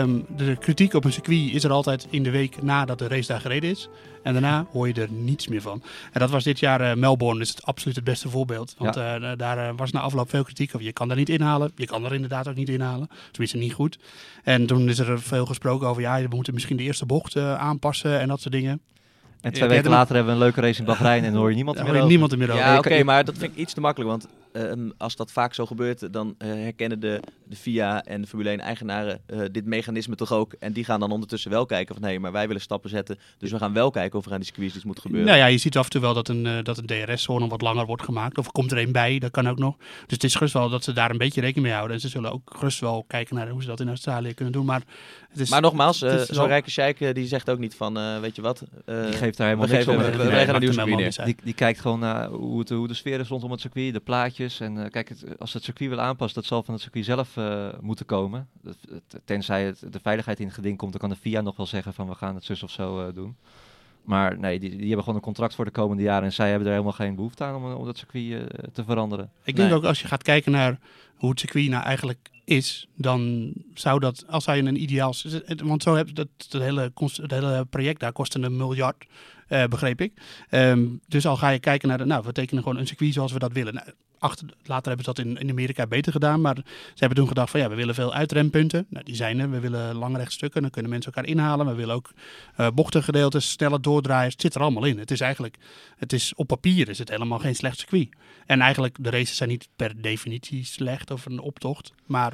ehm, 0.00 0.20
de 0.36 0.56
kritiek 0.56 0.94
op 0.94 1.04
een 1.04 1.12
circuit 1.12 1.52
is 1.52 1.64
er 1.64 1.70
altijd 1.70 2.06
in 2.10 2.22
de 2.22 2.30
week 2.30 2.62
nadat 2.62 2.98
de 2.98 3.08
race 3.08 3.26
daar 3.26 3.40
gereden 3.40 3.70
is. 3.70 3.88
En 4.22 4.32
daarna 4.32 4.66
hoor 4.72 4.88
je 4.88 4.94
er 4.94 5.10
niets 5.10 5.48
meer 5.48 5.60
van. 5.60 5.82
En 6.12 6.20
dat 6.20 6.30
was 6.30 6.44
dit 6.44 6.58
jaar 6.58 6.98
Melbourne, 6.98 7.40
is 7.40 7.48
het 7.48 7.62
absoluut 7.62 7.96
het 7.96 8.04
beste 8.04 8.28
voorbeeld. 8.28 8.74
Want 8.78 8.94
daar 9.38 9.76
was 9.76 9.90
na 9.90 10.00
afloop 10.00 10.30
veel 10.30 10.44
kritiek 10.44 10.68
over. 10.74 10.86
Je 10.86 10.92
kan 10.92 11.08
daar 11.08 11.16
niet 11.16 11.28
inhalen. 11.28 11.72
Je 11.74 11.86
kan 11.86 12.04
er 12.04 12.14
inderdaad 12.14 12.48
ook 12.48 12.54
niet 12.54 12.68
inhalen. 12.68 13.08
Tenminste, 13.30 13.56
niet 13.56 13.72
goed. 13.72 13.98
En 14.42 14.66
toen 14.66 14.88
is 14.88 14.98
er 14.98 15.20
veel 15.20 15.46
gesproken 15.46 15.88
over, 15.88 16.02
ja, 16.02 16.20
we 16.20 16.36
moeten 16.36 16.54
misschien 16.54 16.76
de 16.76 16.82
eerste 16.82 17.06
bocht 17.06 17.36
aanpassen 17.36 18.20
en 18.20 18.28
dat 18.28 18.40
soort 18.40 18.54
dingen. 18.54 18.80
En 19.42 19.50
Ja, 19.50 19.56
twee 19.56 19.68
weken 19.68 19.90
later 19.90 20.14
hebben 20.14 20.32
we 20.34 20.38
een 20.40 20.44
leuke 20.44 20.60
race 20.60 20.78
in 20.80 20.84
Bahrein 20.86 21.24
en 21.24 21.30
dan 21.30 21.40
hoor 21.40 21.48
je 21.50 21.54
niemand 21.54 21.76
meer 21.76 21.86
hoor 21.86 21.96
je 21.96 22.02
niemand 22.02 22.32
er 22.32 22.38
meer 22.38 22.50
over. 22.50 22.62
Ja, 22.62 22.78
oké, 22.78 23.02
maar 23.02 23.24
dat 23.24 23.34
vind 23.38 23.52
ik 23.52 23.58
iets 23.58 23.72
te 23.72 23.80
makkelijk. 23.80 24.10
Want 24.10 24.26
ehm, 24.52 24.90
als 24.98 25.16
dat 25.16 25.32
vaak 25.32 25.54
zo 25.54 25.66
gebeurt, 25.66 26.12
dan 26.12 26.34
eh, 26.38 26.48
herkennen 26.48 27.00
de, 27.00 27.20
de 27.46 27.56
FIA 27.56 28.02
en 28.04 28.20
de 28.20 28.26
Formule 28.26 28.58
1-eigenaren 28.58 29.20
dit 29.52 29.64
mechanisme 29.64 30.14
toch 30.14 30.32
ook. 30.32 30.52
En 30.58 30.72
die 30.72 30.84
gaan 30.84 31.00
dan 31.00 31.10
ondertussen 31.12 31.50
wel 31.50 31.66
kijken 31.66 31.94
van, 31.94 32.04
hé, 32.04 32.18
maar 32.18 32.32
wij 32.32 32.46
willen 32.46 32.62
stappen 32.62 32.90
zetten. 32.90 33.18
Dus 33.38 33.50
we 33.50 33.58
gaan 33.58 33.72
wel 33.72 33.90
kijken 33.90 34.18
of 34.18 34.26
er 34.26 34.32
aan 34.32 34.38
die 34.38 34.46
circuits 34.46 34.74
iets 34.74 34.84
moet 34.84 35.00
gebeuren. 35.00 35.26
Nou 35.26 35.38
ja, 35.38 35.46
je 35.46 35.58
ziet 35.58 35.76
af 35.76 35.84
en 35.84 35.90
toe 35.90 36.00
wel 36.00 36.14
dat 36.14 36.28
een, 36.28 36.46
eh, 36.46 36.58
dat 36.62 36.78
een 36.78 36.86
DRS-zone 36.86 37.48
wat 37.48 37.60
langer 37.62 37.86
wordt 37.86 38.02
gemaakt. 38.02 38.38
Of 38.38 38.52
komt 38.52 38.72
er 38.72 38.78
een 38.78 38.92
bij, 38.92 39.18
dat 39.18 39.30
kan 39.30 39.48
ook 39.48 39.58
nog. 39.58 39.76
Dus 39.76 39.86
het 40.06 40.24
is 40.24 40.34
gerust 40.34 40.54
wel 40.54 40.68
dat 40.68 40.84
ze 40.84 40.92
daar 40.92 41.10
een 41.10 41.18
beetje 41.18 41.40
rekening 41.40 41.66
mee 41.66 41.74
houden. 41.76 41.96
En 41.96 42.02
ze 42.02 42.08
zullen 42.08 42.32
ook 42.32 42.50
gerust 42.56 42.80
wel 42.80 43.04
kijken 43.06 43.36
naar 43.36 43.48
hoe 43.48 43.60
ze 43.62 43.68
dat 43.68 43.80
in 43.80 43.88
Australië 43.88 44.34
kunnen 44.34 44.52
doen. 44.54 44.64
Maar, 44.64 44.82
het 45.30 45.40
is, 45.40 45.50
maar 45.50 45.60
nogmaals, 45.60 46.00
het 46.00 46.10
eh, 46.12 46.20
is 46.20 46.26
zo'n 46.26 46.36
wel- 46.36 46.46
rijke 46.46 46.70
sheik 46.70 47.00
eh, 47.00 47.14
die 47.14 47.26
zegt 47.26 47.50
ook 47.50 47.58
niet 47.58 47.74
van, 47.74 47.98
eh, 47.98 48.20
weet 48.20 48.36
je 48.36 48.42
wat... 48.42 48.62
eh, 48.84 49.02
Die 49.04 49.12
geeft 49.12 49.36
daar 49.36 49.46
helemaal 49.46 49.68
niks 49.76 49.84
om. 49.88 49.96
Nee. 50.26 50.30
Die, 51.24 51.36
die 51.44 51.54
kijkt 51.54 51.80
gewoon 51.80 51.98
naar 51.98 52.28
hoe, 52.28 52.58
het, 52.58 52.68
hoe 52.68 52.88
de 52.88 52.94
sfeer 52.94 53.20
is 53.20 53.28
rondom 53.28 53.50
het 53.50 53.60
circuit, 53.60 53.92
de 53.92 54.00
plaatjes. 54.00 54.40
En 54.60 54.84
eh, 54.84 54.90
kijk, 54.90 55.08
het, 55.08 55.38
als 55.38 55.50
ze 55.50 55.56
het 55.56 55.64
circuit 55.66 55.90
wil 55.90 56.00
aanpassen, 56.00 56.40
dat 56.40 56.48
zal 56.48 56.62
van 56.62 56.74
het 56.74 56.82
circuit 56.82 57.04
zelf 57.04 57.36
eh, 57.36 57.68
moeten 57.80 58.06
komen. 58.06 58.48
Dat- 58.62 58.76
het- 58.90 59.20
tenzij 59.24 59.64
het, 59.64 59.84
de 59.90 60.00
veiligheid 60.02 60.40
in 60.40 60.46
het 60.46 60.54
geding 60.54 60.76
komt, 60.78 60.90
dan 60.92 61.00
kan 61.00 61.10
de 61.10 61.16
FIA 61.16 61.40
nog 61.40 61.56
wel 61.56 61.66
zeggen 61.66 61.94
van 61.94 62.08
we 62.08 62.14
gaan 62.14 62.34
het 62.34 62.44
zus 62.44 62.62
of 62.62 62.70
zo 62.70 63.06
eh, 63.06 63.14
doen. 63.14 63.36
Maar 64.02 64.38
nee, 64.38 64.58
die, 64.60 64.70
die 64.70 64.78
hebben 64.86 64.98
gewoon 65.00 65.14
een 65.14 65.20
contract 65.24 65.54
voor 65.54 65.64
de 65.64 65.70
komende 65.70 66.02
jaren. 66.02 66.24
En 66.24 66.32
zij 66.32 66.48
hebben 66.48 66.66
er 66.66 66.72
helemaal 66.72 66.92
geen 66.94 67.14
behoefte 67.14 67.44
aan 67.44 67.54
om, 67.54 67.72
om 67.72 67.84
dat 67.84 67.98
circuit 67.98 68.32
eh, 68.32 68.64
te 68.72 68.84
veranderen. 68.84 69.30
Ik 69.44 69.56
denk 69.56 69.68
Nee. 69.68 69.78
ook 69.78 69.84
als 69.84 70.00
je 70.00 70.06
gaat 70.08 70.22
kijken 70.22 70.52
naar 70.52 70.78
hoe 71.16 71.30
het 71.30 71.40
circuit 71.40 71.68
nou 71.68 71.84
eigenlijk 71.84 72.30
is, 72.44 72.88
dan 72.94 73.52
zou 73.74 74.00
dat, 74.00 74.24
als 74.28 74.46
hij 74.46 74.58
een 74.58 74.82
ideaal... 74.82 75.14
Want 75.64 75.82
zo 75.82 75.94
heb 75.94 76.14
dat 76.14 76.28
het 76.36 76.52
hele, 76.62 76.92
het 76.94 77.30
hele 77.30 77.64
project 77.70 78.00
daar 78.00 78.12
kostte 78.12 78.40
een 78.40 78.56
miljard, 78.56 79.06
eh, 79.48 79.64
begreep 79.64 80.00
ik. 80.00 80.12
Ehm, 80.48 80.86
dus 81.08 81.26
al 81.26 81.36
ga 81.36 81.48
je 81.48 81.58
kijken 81.58 81.88
naar, 81.88 81.98
de, 81.98 82.04
nou, 82.04 82.22
we 82.26 82.32
tekenen 82.32 82.62
gewoon 82.62 82.78
een 82.78 82.86
circuit 82.86 83.12
zoals 83.12 83.32
we 83.32 83.38
dat 83.38 83.52
willen. 83.52 83.74
Nou, 83.74 83.86
achter, 84.22 84.46
later 84.64 84.86
hebben 84.86 85.04
ze 85.04 85.12
dat 85.12 85.24
in, 85.24 85.38
in 85.38 85.50
Amerika 85.50 85.86
beter 85.86 86.12
gedaan, 86.12 86.40
maar 86.40 86.56
ze 86.64 86.94
hebben 86.94 87.18
toen 87.18 87.28
gedacht 87.28 87.50
van 87.50 87.60
ja, 87.60 87.68
we 87.68 87.74
willen 87.74 87.94
veel 87.94 88.14
uitrempunten. 88.14 88.86
Nou, 88.88 89.04
die 89.04 89.14
zijn 89.14 89.38
er. 89.38 89.50
We 89.50 89.60
willen 89.60 89.94
lange 89.94 90.18
rechtstukken, 90.18 90.62
dan 90.62 90.70
kunnen 90.70 90.90
mensen 90.90 91.12
elkaar 91.12 91.30
inhalen. 91.30 91.66
We 91.66 91.74
willen 91.74 91.94
ook 91.94 92.10
eh 92.56 92.68
bochtengedeeltes, 92.74 93.50
sneller 93.50 93.82
doordraaien. 93.82 94.30
Het 94.30 94.40
zit 94.40 94.54
er 94.54 94.60
allemaal 94.60 94.84
in. 94.84 94.98
Het 94.98 95.10
is 95.10 95.20
eigenlijk, 95.20 95.56
het 95.96 96.12
is 96.12 96.34
op 96.34 96.46
papier 96.46 96.88
is 96.88 96.98
het 96.98 97.08
helemaal 97.08 97.38
geen 97.38 97.54
slecht 97.54 97.78
circuit. 97.78 98.08
En 98.46 98.60
eigenlijk, 98.60 98.96
de 99.00 99.10
races 99.10 99.36
zijn 99.36 99.48
niet 99.48 99.68
per 99.76 100.02
definitie 100.02 100.64
slecht 100.64 101.10
of 101.10 101.26
een 101.26 101.40
optocht. 101.40 101.92
Maar 102.06 102.32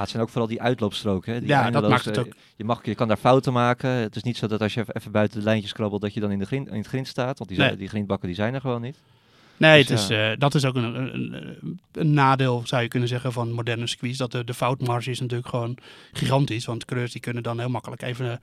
het 0.00 0.10
zijn 0.10 0.22
ook 0.22 0.28
vooral 0.28 0.48
die 0.48 0.62
uitloopstroken. 0.62 1.32
Hè? 1.32 1.38
Die 1.40 1.48
Ja, 1.48 1.70
dat 1.70 1.88
maakt 1.88 2.04
het 2.04 2.18
ook. 2.18 2.32
Je, 2.56 2.64
mag, 2.64 2.84
je 2.84 2.94
kan 2.94 3.08
daar 3.08 3.16
fouten 3.16 3.52
maken. 3.52 3.90
Het 3.90 4.16
is 4.16 4.22
niet 4.22 4.36
zo 4.36 4.46
dat 4.46 4.60
als 4.60 4.74
je 4.74 4.84
even, 4.92 5.12
buiten 5.12 5.38
de 5.38 5.44
lijntjes 5.44 5.72
krabbelt, 5.72 6.00
dat 6.00 6.14
je 6.14 6.20
dan 6.20 6.30
in, 6.30 6.38
de 6.38 6.46
grind, 6.46 6.68
in 6.68 6.76
het 6.76 6.86
grind 6.86 7.08
staat. 7.08 7.38
Want 7.38 7.50
die, 7.50 7.58
Nee. 7.58 7.76
die 7.76 7.88
grindbakken 7.88 8.26
die 8.26 8.36
zijn 8.36 8.54
er 8.54 8.60
gewoon 8.60 8.80
niet. 8.80 8.96
Nee, 9.56 9.80
Dus 9.84 9.88
het 9.90 9.98
is, 9.98 10.06
ja. 10.16 10.30
eh, 10.30 10.38
dat 10.38 10.54
is 10.54 10.64
ook 10.64 10.74
een, 10.74 10.94
een, 11.14 11.34
een- 11.92 12.12
nadeel, 12.14 12.62
zou 12.64 12.82
je 12.82 12.88
kunnen 12.88 13.08
zeggen, 13.08 13.32
van 13.32 13.52
moderne 13.52 13.86
circuits. 13.86 14.18
Dat 14.18 14.32
de, 14.32 14.44
de 14.44 14.54
foutmarge 14.54 15.10
is 15.10 15.20
natuurlijk 15.20 15.48
gewoon 15.48 15.76
gigantisch. 16.12 16.64
Want 16.64 16.84
coureurs 16.84 17.12
die 17.12 17.20
kunnen 17.20 17.42
dan 17.42 17.58
heel 17.58 17.68
makkelijk 17.68 18.02
even 18.02 18.30
eh, 18.30 18.36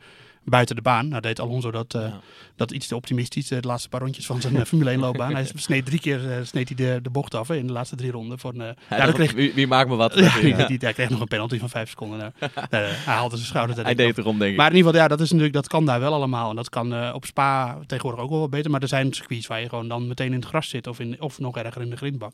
buiten 0.45 0.76
de 0.76 0.82
baan. 0.82 1.07
Nou 1.07 1.22
deed 1.22 1.39
Alonso 1.39 1.72
dat, 1.72 1.93
eh, 1.93 2.01
Ja. 2.01 2.20
dat 2.55 2.72
iets 2.72 2.88
te 2.88 2.95
optimistisch, 2.95 3.47
de 3.47 3.57
laatste 3.61 3.89
paar 3.89 4.01
rondjes 4.01 4.26
van 4.26 4.41
zijn 4.41 4.66
Formule 4.66 4.89
1 4.89 4.99
loopbaan. 4.99 5.34
Hij 5.34 5.47
sneed 5.55 5.86
drie 5.86 5.99
keer 5.99 6.20
sneed 6.43 6.68
hij 6.68 6.78
de, 6.78 6.99
de 7.01 7.09
bocht 7.09 7.36
af 7.36 7.47
hè, 7.47 7.55
in 7.55 7.68
de 7.68 7.74
laatste 7.74 7.95
drie 7.95 8.11
ronden. 8.11 8.39
Voor 8.39 8.53
een, 8.53 8.76
Hij 8.88 8.97
ja, 8.97 9.11
kreeg, 9.11 9.32
wie, 9.32 9.53
wie 9.53 9.68
maakt 9.68 9.89
me 9.89 9.95
wat? 9.95 10.14
ja, 10.20 10.68
die, 10.68 10.78
hij 10.80 10.93
kreeg 10.93 11.09
nog 11.09 11.20
een 11.20 11.28
penalty 11.28 11.59
van 11.59 11.70
vijf 11.70 11.89
seconden. 11.89 12.18
Nou, 12.18 12.51
hij 12.70 12.89
haalde 13.05 13.36
zijn 13.36 13.47
schouder. 13.47 13.84
Hij 13.84 13.95
deed 13.95 14.18
erom, 14.18 14.39
denk 14.39 14.51
ik. 14.51 14.57
Maar 14.57 14.70
in 14.72 14.76
ieder 14.76 14.88
geval, 14.91 15.03
ja, 15.05 15.07
dat, 15.16 15.22
is 15.22 15.28
natuurlijk, 15.30 15.53
dat 15.55 15.68
kan 15.68 15.86
daar 15.86 15.99
wel 15.99 16.14
allemaal. 16.14 16.49
En 16.49 16.55
dat 16.55 16.70
kan 16.70 17.14
op 17.14 17.26
Spa 17.26 17.78
tegenwoordig 17.88 18.24
ook 18.24 18.30
wel 18.30 18.39
wat 18.39 18.49
beter. 18.49 18.72
Maar 18.72 18.82
er 18.82 18.88
zijn 18.88 19.14
circuits 19.14 19.47
waar 19.47 19.61
je 19.61 19.70
gewoon 19.70 19.88
dan 19.88 20.07
meteen 20.07 20.28
in 20.28 20.34
het 20.39 20.45
gras 20.45 20.70
zit. 20.70 20.88
Of, 20.88 20.99
in, 21.03 21.21
of 21.21 21.39
nog 21.39 21.57
erger 21.57 21.81
in 21.81 21.89
de 21.89 21.95
grindbak. 21.97 22.33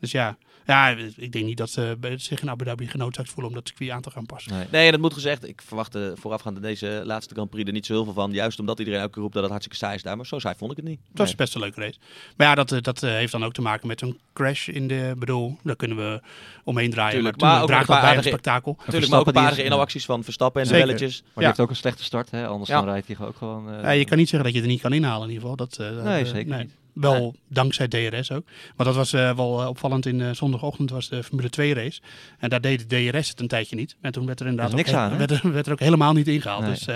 Dus 0.00 0.10
ja, 0.10 0.36
ja, 0.66 0.88
ik 1.16 1.32
denk 1.32 1.44
niet 1.44 1.56
dat 1.56 1.70
ze 1.70 1.96
bij- 2.00 2.18
zich 2.18 2.42
in 2.42 2.50
Abu 2.50 2.64
Dhabi 2.64 2.86
genoodzaakt 2.86 3.28
voelen 3.30 3.48
om 3.48 3.54
dat 3.54 3.68
circuit 3.68 3.90
aan 3.90 4.00
te 4.00 4.10
gaan 4.10 4.26
passen. 4.26 4.52
Nee. 4.52 4.66
Nee, 4.70 4.90
dat 4.90 5.00
moet 5.00 5.12
gezegd. 5.14 5.48
Ik 5.48 5.62
verwachtte 5.66 6.12
voorafgaand 6.16 6.56
aan 6.56 6.62
deze 6.62 7.02
laatste 7.04 7.34
Grand 7.34 7.50
Prix 7.50 7.66
er 7.66 7.72
niet 7.72 7.86
zo 7.86 7.92
heel 7.92 8.04
veel 8.04 8.12
van. 8.12 8.32
Juist 8.32 8.58
omdat 8.60 8.78
iedereen 8.78 9.00
elke 9.00 9.12
keer 9.12 9.20
roept 9.22 9.34
dat 9.34 9.42
het 9.42 9.52
hartstikke 9.52 9.84
saai 9.84 9.96
is 9.96 10.02
daar. 10.02 10.16
Maar 10.16 10.26
zo 10.26 10.38
saai 10.38 10.54
vond 10.58 10.70
ik 10.70 10.76
het 10.76 10.86
niet. 10.86 11.00
Het 11.08 11.18
was 11.18 11.34
best 11.34 11.54
een 11.54 11.60
leuke 11.60 11.80
race. 11.80 11.98
Maar 12.36 12.46
ja, 12.46 12.54
dat, 12.54 12.72
eh, 12.72 12.80
dat 12.80 13.02
eh, 13.02 13.10
heeft 13.10 13.32
dan 13.32 13.44
ook 13.44 13.52
te 13.52 13.62
maken 13.62 13.86
met 13.86 14.00
een 14.00 14.18
crash 14.32 14.68
in 14.68 14.88
de... 14.88 15.14
bedoel, 15.18 15.58
daar 15.62 15.76
kunnen 15.76 15.96
we 15.96 16.20
omheen 16.64 16.90
draaien. 16.90 17.14
Tuurlijk, 17.14 17.40
maar, 17.40 17.60
ook 17.60 17.66
draagt 17.66 17.88
een 17.88 17.94
dat 17.94 18.14
bij 18.14 18.22
spektakel. 18.22 18.76
Natuurlijk, 18.78 19.10
maar 19.10 19.20
ook 19.20 19.26
een 19.26 19.32
paar 19.32 19.58
inhaalacties 19.58 20.04
van 20.04 20.24
Verstappen 20.24 20.60
en 20.62 20.66
Zeker. 20.66 20.82
de 20.86 20.92
belletjes. 20.92 21.20
Maar 21.20 21.28
Ja. 21.34 21.38
die 21.38 21.46
heeft 21.46 21.60
ook 21.60 21.70
een 21.70 21.76
slechte 21.76 22.04
start, 22.04 22.30
hè? 22.30 22.46
anders 22.46 22.70
Ja. 22.70 22.76
dan 22.80 22.88
rijdt 22.88 23.06
hij 23.06 23.16
ook 23.26 23.36
gewoon... 23.36 23.72
eh, 23.72 23.82
Ja, 23.82 23.90
je 23.90 24.04
kan 24.04 24.18
niet 24.18 24.28
zeggen 24.28 24.44
dat 24.52 24.52
je 24.52 24.58
het 24.58 24.66
er 24.68 24.72
niet 24.74 24.82
kan 24.82 24.92
inhalen 24.92 25.28
in 25.28 25.34
ieder 25.34 25.48
geval. 25.48 25.56
Dat, 25.66 25.78
eh, 25.78 26.02
Nee, 26.04 26.26
zeker 26.26 26.58
niet. 26.58 26.70
Wel 26.92 27.34
dankzij 27.48 27.88
DRS 27.88 28.30
ook. 28.30 28.44
Maar 28.76 28.86
dat 28.86 28.94
was 28.94 29.12
eh, 29.12 29.36
wel 29.36 29.60
eh, 29.60 29.68
opvallend. 29.68 30.06
In 30.06 30.20
eh, 30.20 30.30
zondagochtend 30.32 30.90
was 30.90 31.08
de 31.08 31.22
Formule 31.22 31.50
2 31.50 31.74
race. 31.74 32.00
En 32.38 32.48
daar 32.48 32.60
deed 32.60 32.90
de 32.90 33.10
DRS 33.10 33.28
het 33.28 33.40
een 33.40 33.48
tijdje 33.48 33.76
niet. 33.76 33.96
En 34.00 34.12
toen 34.12 34.26
werd 34.26 34.40
er 34.40 34.46
inderdaad 34.46 34.72
Er 34.72 34.78
ook, 34.78 34.84
niks 34.84 34.98
aan, 34.98 35.18
werd, 35.18 35.30
er, 35.30 35.52
werd 35.52 35.66
er 35.66 35.72
ook 35.72 35.80
helemaal 35.80 36.12
niet 36.12 36.28
ingehaald. 36.28 36.62
Nee. 36.62 36.70
Dus 36.70 36.86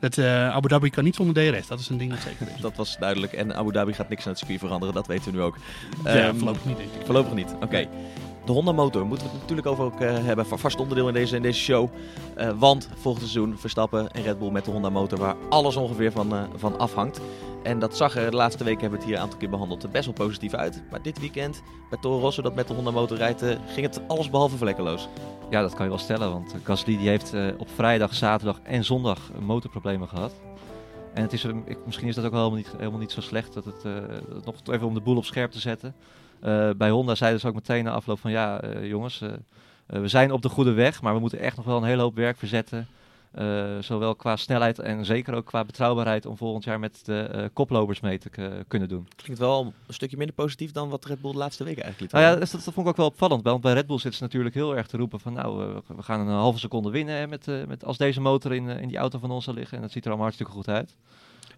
het, 0.00 0.18
Abu 0.52 0.68
Dhabi 0.68 0.90
kan 0.90 1.04
niet 1.04 1.14
zonder 1.14 1.52
DRS. 1.52 1.66
Dat 1.66 1.80
is 1.80 1.88
een 1.88 1.98
ding 1.98 2.10
dat 2.10 2.20
zeker 2.20 2.54
is. 2.54 2.60
Dat 2.60 2.76
was 2.76 2.96
duidelijk. 2.98 3.32
En 3.32 3.54
Abu 3.56 3.72
Dhabi 3.72 3.92
gaat 3.92 4.08
niks 4.08 4.22
aan 4.22 4.30
het 4.30 4.38
circuit 4.38 4.58
veranderen. 4.58 4.94
Dat 4.94 5.06
weten 5.06 5.24
we 5.24 5.36
nu 5.38 5.42
ook. 5.42 5.56
Ja, 6.04 6.10
Ehm, 6.10 6.36
voorlopig 6.36 6.64
niet. 6.64 6.78
Voorlopig 7.04 7.32
niet. 7.34 7.54
Oké. 7.60 7.88
De 8.44 8.52
Honda 8.52 8.72
motor 8.72 9.06
moeten 9.06 9.26
we 9.26 9.32
het 9.32 9.40
natuurlijk 9.40 9.68
over 9.68 9.84
ook 9.84 10.00
eh, 10.00 10.24
hebben. 10.24 10.46
Vast 10.46 10.80
onderdeel 10.80 11.08
in 11.08 11.14
deze, 11.14 11.36
in 11.36 11.42
deze 11.42 11.60
show. 11.60 11.88
Eh, 12.34 12.50
want 12.58 12.88
volgend 12.94 13.28
seizoen 13.28 13.58
Verstappen 13.58 14.10
en 14.10 14.22
Red 14.22 14.38
Bull 14.38 14.50
met 14.50 14.64
de 14.64 14.70
Honda 14.70 14.90
motor 14.90 15.18
waar 15.18 15.36
alles 15.48 15.76
ongeveer 15.76 16.12
van, 16.12 16.34
eh, 16.34 16.42
van 16.56 16.78
afhangt. 16.78 17.20
En 17.62 17.78
dat 17.78 17.96
zag 17.96 18.16
er 18.16 18.30
de 18.30 18.36
laatste 18.36 18.64
weken 18.64 18.80
hebben 18.80 18.98
we 18.98 19.04
het 19.04 19.06
hier 19.06 19.16
een 19.16 19.22
aantal 19.22 19.38
keer 19.38 19.50
behandeld 19.50 19.90
best 19.92 20.04
wel 20.04 20.14
positief 20.14 20.54
uit. 20.54 20.82
Maar 20.90 21.02
dit 21.02 21.20
weekend 21.20 21.62
bij 21.90 21.98
Toro 22.00 22.20
Rosso 22.20 22.42
dat 22.42 22.54
met 22.54 22.68
de 22.68 22.74
Honda 22.74 22.90
motor 22.90 23.16
rijdt 23.16 23.44
ging 23.66 23.86
het 23.86 24.00
alles 24.08 24.30
behalve 24.30 24.56
vlekkeloos. 24.56 25.08
Ja, 25.50 25.60
dat 25.60 25.74
kan 25.74 25.84
je 25.84 25.90
wel 25.90 26.00
stellen, 26.00 26.30
want 26.30 26.54
Gasly 26.62 26.96
die 26.96 27.08
heeft 27.08 27.34
op 27.58 27.68
vrijdag, 27.74 28.14
zaterdag 28.14 28.60
en 28.62 28.84
zondag 28.84 29.18
motorproblemen 29.40 30.08
gehad. 30.08 30.32
En 31.14 31.22
het 31.22 31.32
is, 31.32 31.46
misschien 31.84 32.08
is 32.08 32.14
dat 32.14 32.24
ook 32.24 32.30
wel 32.30 32.40
helemaal 32.40 32.64
niet, 32.64 32.74
helemaal 32.76 33.00
niet 33.00 33.12
zo 33.12 33.20
slecht, 33.20 33.52
dat 33.52 33.64
het, 33.64 33.84
nog 34.44 34.54
even 34.66 34.86
om 34.86 34.94
de 34.94 35.00
boel 35.00 35.16
op 35.16 35.24
scherp 35.24 35.50
te 35.50 35.60
zetten. 35.60 35.94
Eh, 36.42 36.70
bij 36.76 36.90
Honda 36.90 37.14
zeiden 37.14 37.40
ze 37.40 37.46
ook 37.48 37.54
meteen 37.54 37.84
na 37.84 37.90
afloop 37.90 38.18
van 38.18 38.30
ja 38.30 38.60
eh, 38.60 38.88
jongens, 38.88 39.20
eh, 39.20 39.30
we 39.86 40.08
zijn 40.08 40.32
op 40.32 40.42
de 40.42 40.48
goede 40.48 40.72
weg, 40.72 41.02
maar 41.02 41.14
we 41.14 41.20
moeten 41.20 41.38
echt 41.38 41.56
nog 41.56 41.66
wel 41.66 41.76
een 41.76 41.84
hele 41.84 42.02
hoop 42.02 42.14
werk 42.14 42.38
verzetten. 42.38 42.88
Zowel 43.80 44.14
qua 44.14 44.36
snelheid 44.36 44.78
en 44.78 45.04
zeker 45.04 45.34
ook 45.34 45.46
qua 45.46 45.64
betrouwbaarheid 45.64 46.26
om 46.26 46.36
volgend 46.36 46.64
jaar 46.64 46.78
met 46.78 47.00
de 47.04 47.50
koplopers 47.52 48.00
mee 48.00 48.18
te 48.18 48.30
kunnen 48.68 48.88
doen. 48.88 49.08
Klinkt 49.16 49.40
wel 49.40 49.72
een 49.86 49.94
stukje 49.94 50.16
minder 50.16 50.34
positief 50.34 50.70
dan 50.70 50.88
wat 50.88 51.04
Red 51.04 51.20
Bull 51.20 51.32
de 51.32 51.38
laatste 51.38 51.64
weken 51.64 51.82
eigenlijk 51.82 52.12
liet 52.12 52.22
Nou 52.22 52.34
ja, 52.34 52.40
dat, 52.40 52.50
dat 52.50 52.62
vond 52.62 52.76
ik 52.76 52.86
ook 52.86 52.96
wel 52.96 53.06
opvallend. 53.06 53.42
Want 53.42 53.60
bij 53.60 53.72
Red 53.72 53.86
Bull 53.86 53.98
zitten 53.98 54.18
ze 54.18 54.22
natuurlijk 54.22 54.54
heel 54.54 54.76
erg 54.76 54.86
te 54.86 54.96
roepen 54.96 55.20
van 55.20 55.32
nou, 55.32 55.80
we 55.86 56.02
gaan 56.02 56.20
een 56.20 56.34
halve 56.34 56.58
seconde 56.58 56.90
winnen 56.90 57.14
hè, 57.16 57.26
met, 57.26 57.46
met, 57.68 57.84
als 57.84 57.96
deze 57.96 58.20
motor 58.20 58.54
in, 58.54 58.68
in 58.68 58.88
die 58.88 58.98
auto 58.98 59.18
van 59.18 59.30
ons 59.30 59.44
zal 59.44 59.54
liggen. 59.54 59.76
En 59.76 59.82
dat 59.82 59.92
ziet 59.92 60.02
er 60.02 60.08
allemaal 60.08 60.26
hartstikke 60.26 60.52
goed 60.52 60.68
uit. 60.68 60.96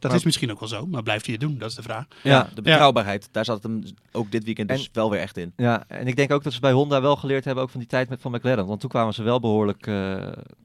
Dat 0.04 0.12
Maar- 0.12 0.20
is 0.20 0.26
misschien 0.28 0.50
ook 0.52 0.60
wel 0.60 0.68
zo. 0.68 0.86
Maar 0.86 1.02
blijft 1.02 1.24
hij 1.26 1.34
het 1.34 1.42
doen? 1.42 1.58
Dat 1.58 1.68
is 1.70 1.74
de 1.76 1.82
vraag. 1.82 2.06
Ja, 2.22 2.48
de 2.54 2.62
betrouwbaarheid. 2.62 3.28
Daar 3.32 3.44
zat 3.44 3.54
het 3.54 3.64
hem 3.64 3.82
ook 4.12 4.30
dit 4.30 4.44
weekend 4.44 4.68
dus 4.68 4.84
En- 4.84 4.88
wel 4.92 5.10
weer 5.10 5.20
echt 5.20 5.36
in. 5.36 5.52
Ja, 5.56 5.84
en 5.88 6.06
ik 6.06 6.16
denk 6.16 6.32
ook 6.32 6.42
dat 6.44 6.52
ze 6.52 6.60
bij 6.60 6.72
Honda 6.72 7.00
wel 7.00 7.16
geleerd 7.16 7.44
hebben 7.44 7.64
ook 7.64 7.70
van 7.70 7.80
die 7.80 7.88
tijd 7.88 8.08
met 8.08 8.20
van 8.20 8.32
McLaren. 8.32 8.66
Want 8.66 8.80
toen 8.80 8.90
kwamen 8.90 9.14
ze 9.14 9.22
wel 9.22 9.40
behoorlijk, 9.40 9.86
eh, 9.86 9.94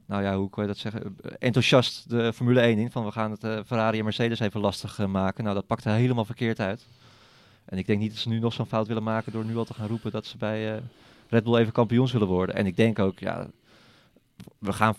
nou 0.06 0.22
ja, 0.22 0.36
hoe 0.36 0.50
kan 0.50 0.62
je 0.62 0.68
dat 0.68 0.78
zeggen, 0.78 1.02
eh, 1.02 1.32
enthousiast 1.38 2.10
de 2.10 2.32
Formule 2.32 2.60
1 2.66 2.78
in. 2.78 2.90
Van 2.90 3.04
we 3.04 3.10
gaan 3.12 3.30
het 3.30 3.44
eh, 3.44 3.58
Ferrari 3.66 3.98
en 3.98 4.04
Mercedes 4.04 4.40
even 4.40 4.60
lastig 4.60 4.98
maken. 5.06 5.42
Nou, 5.44 5.56
dat 5.56 5.66
pakte 5.66 5.88
helemaal 5.90 6.24
verkeerd 6.24 6.60
uit. 6.60 6.86
En 7.64 7.78
ik 7.78 7.86
denk 7.86 8.00
niet 8.00 8.10
dat 8.10 8.18
ze 8.20 8.28
nu 8.28 8.38
nog 8.38 8.52
zo'n 8.52 8.66
fout 8.66 8.86
willen 8.86 9.02
maken 9.02 9.32
door 9.32 9.44
nu 9.44 9.56
al 9.56 9.64
te 9.64 9.74
gaan 9.74 9.88
roepen 9.88 10.10
dat 10.10 10.26
ze 10.26 10.36
bij 10.36 10.74
eh, 10.74 10.82
Red 11.28 11.44
Bull 11.44 11.56
even 11.56 11.72
kampioens 11.72 12.12
willen 12.12 12.28
worden. 12.28 12.54
En 12.54 12.66
ik 12.66 12.76
denk 12.76 12.98
ook, 12.98 13.18
ja, 13.18 13.46
we 14.58 14.72
gaan 14.72 14.94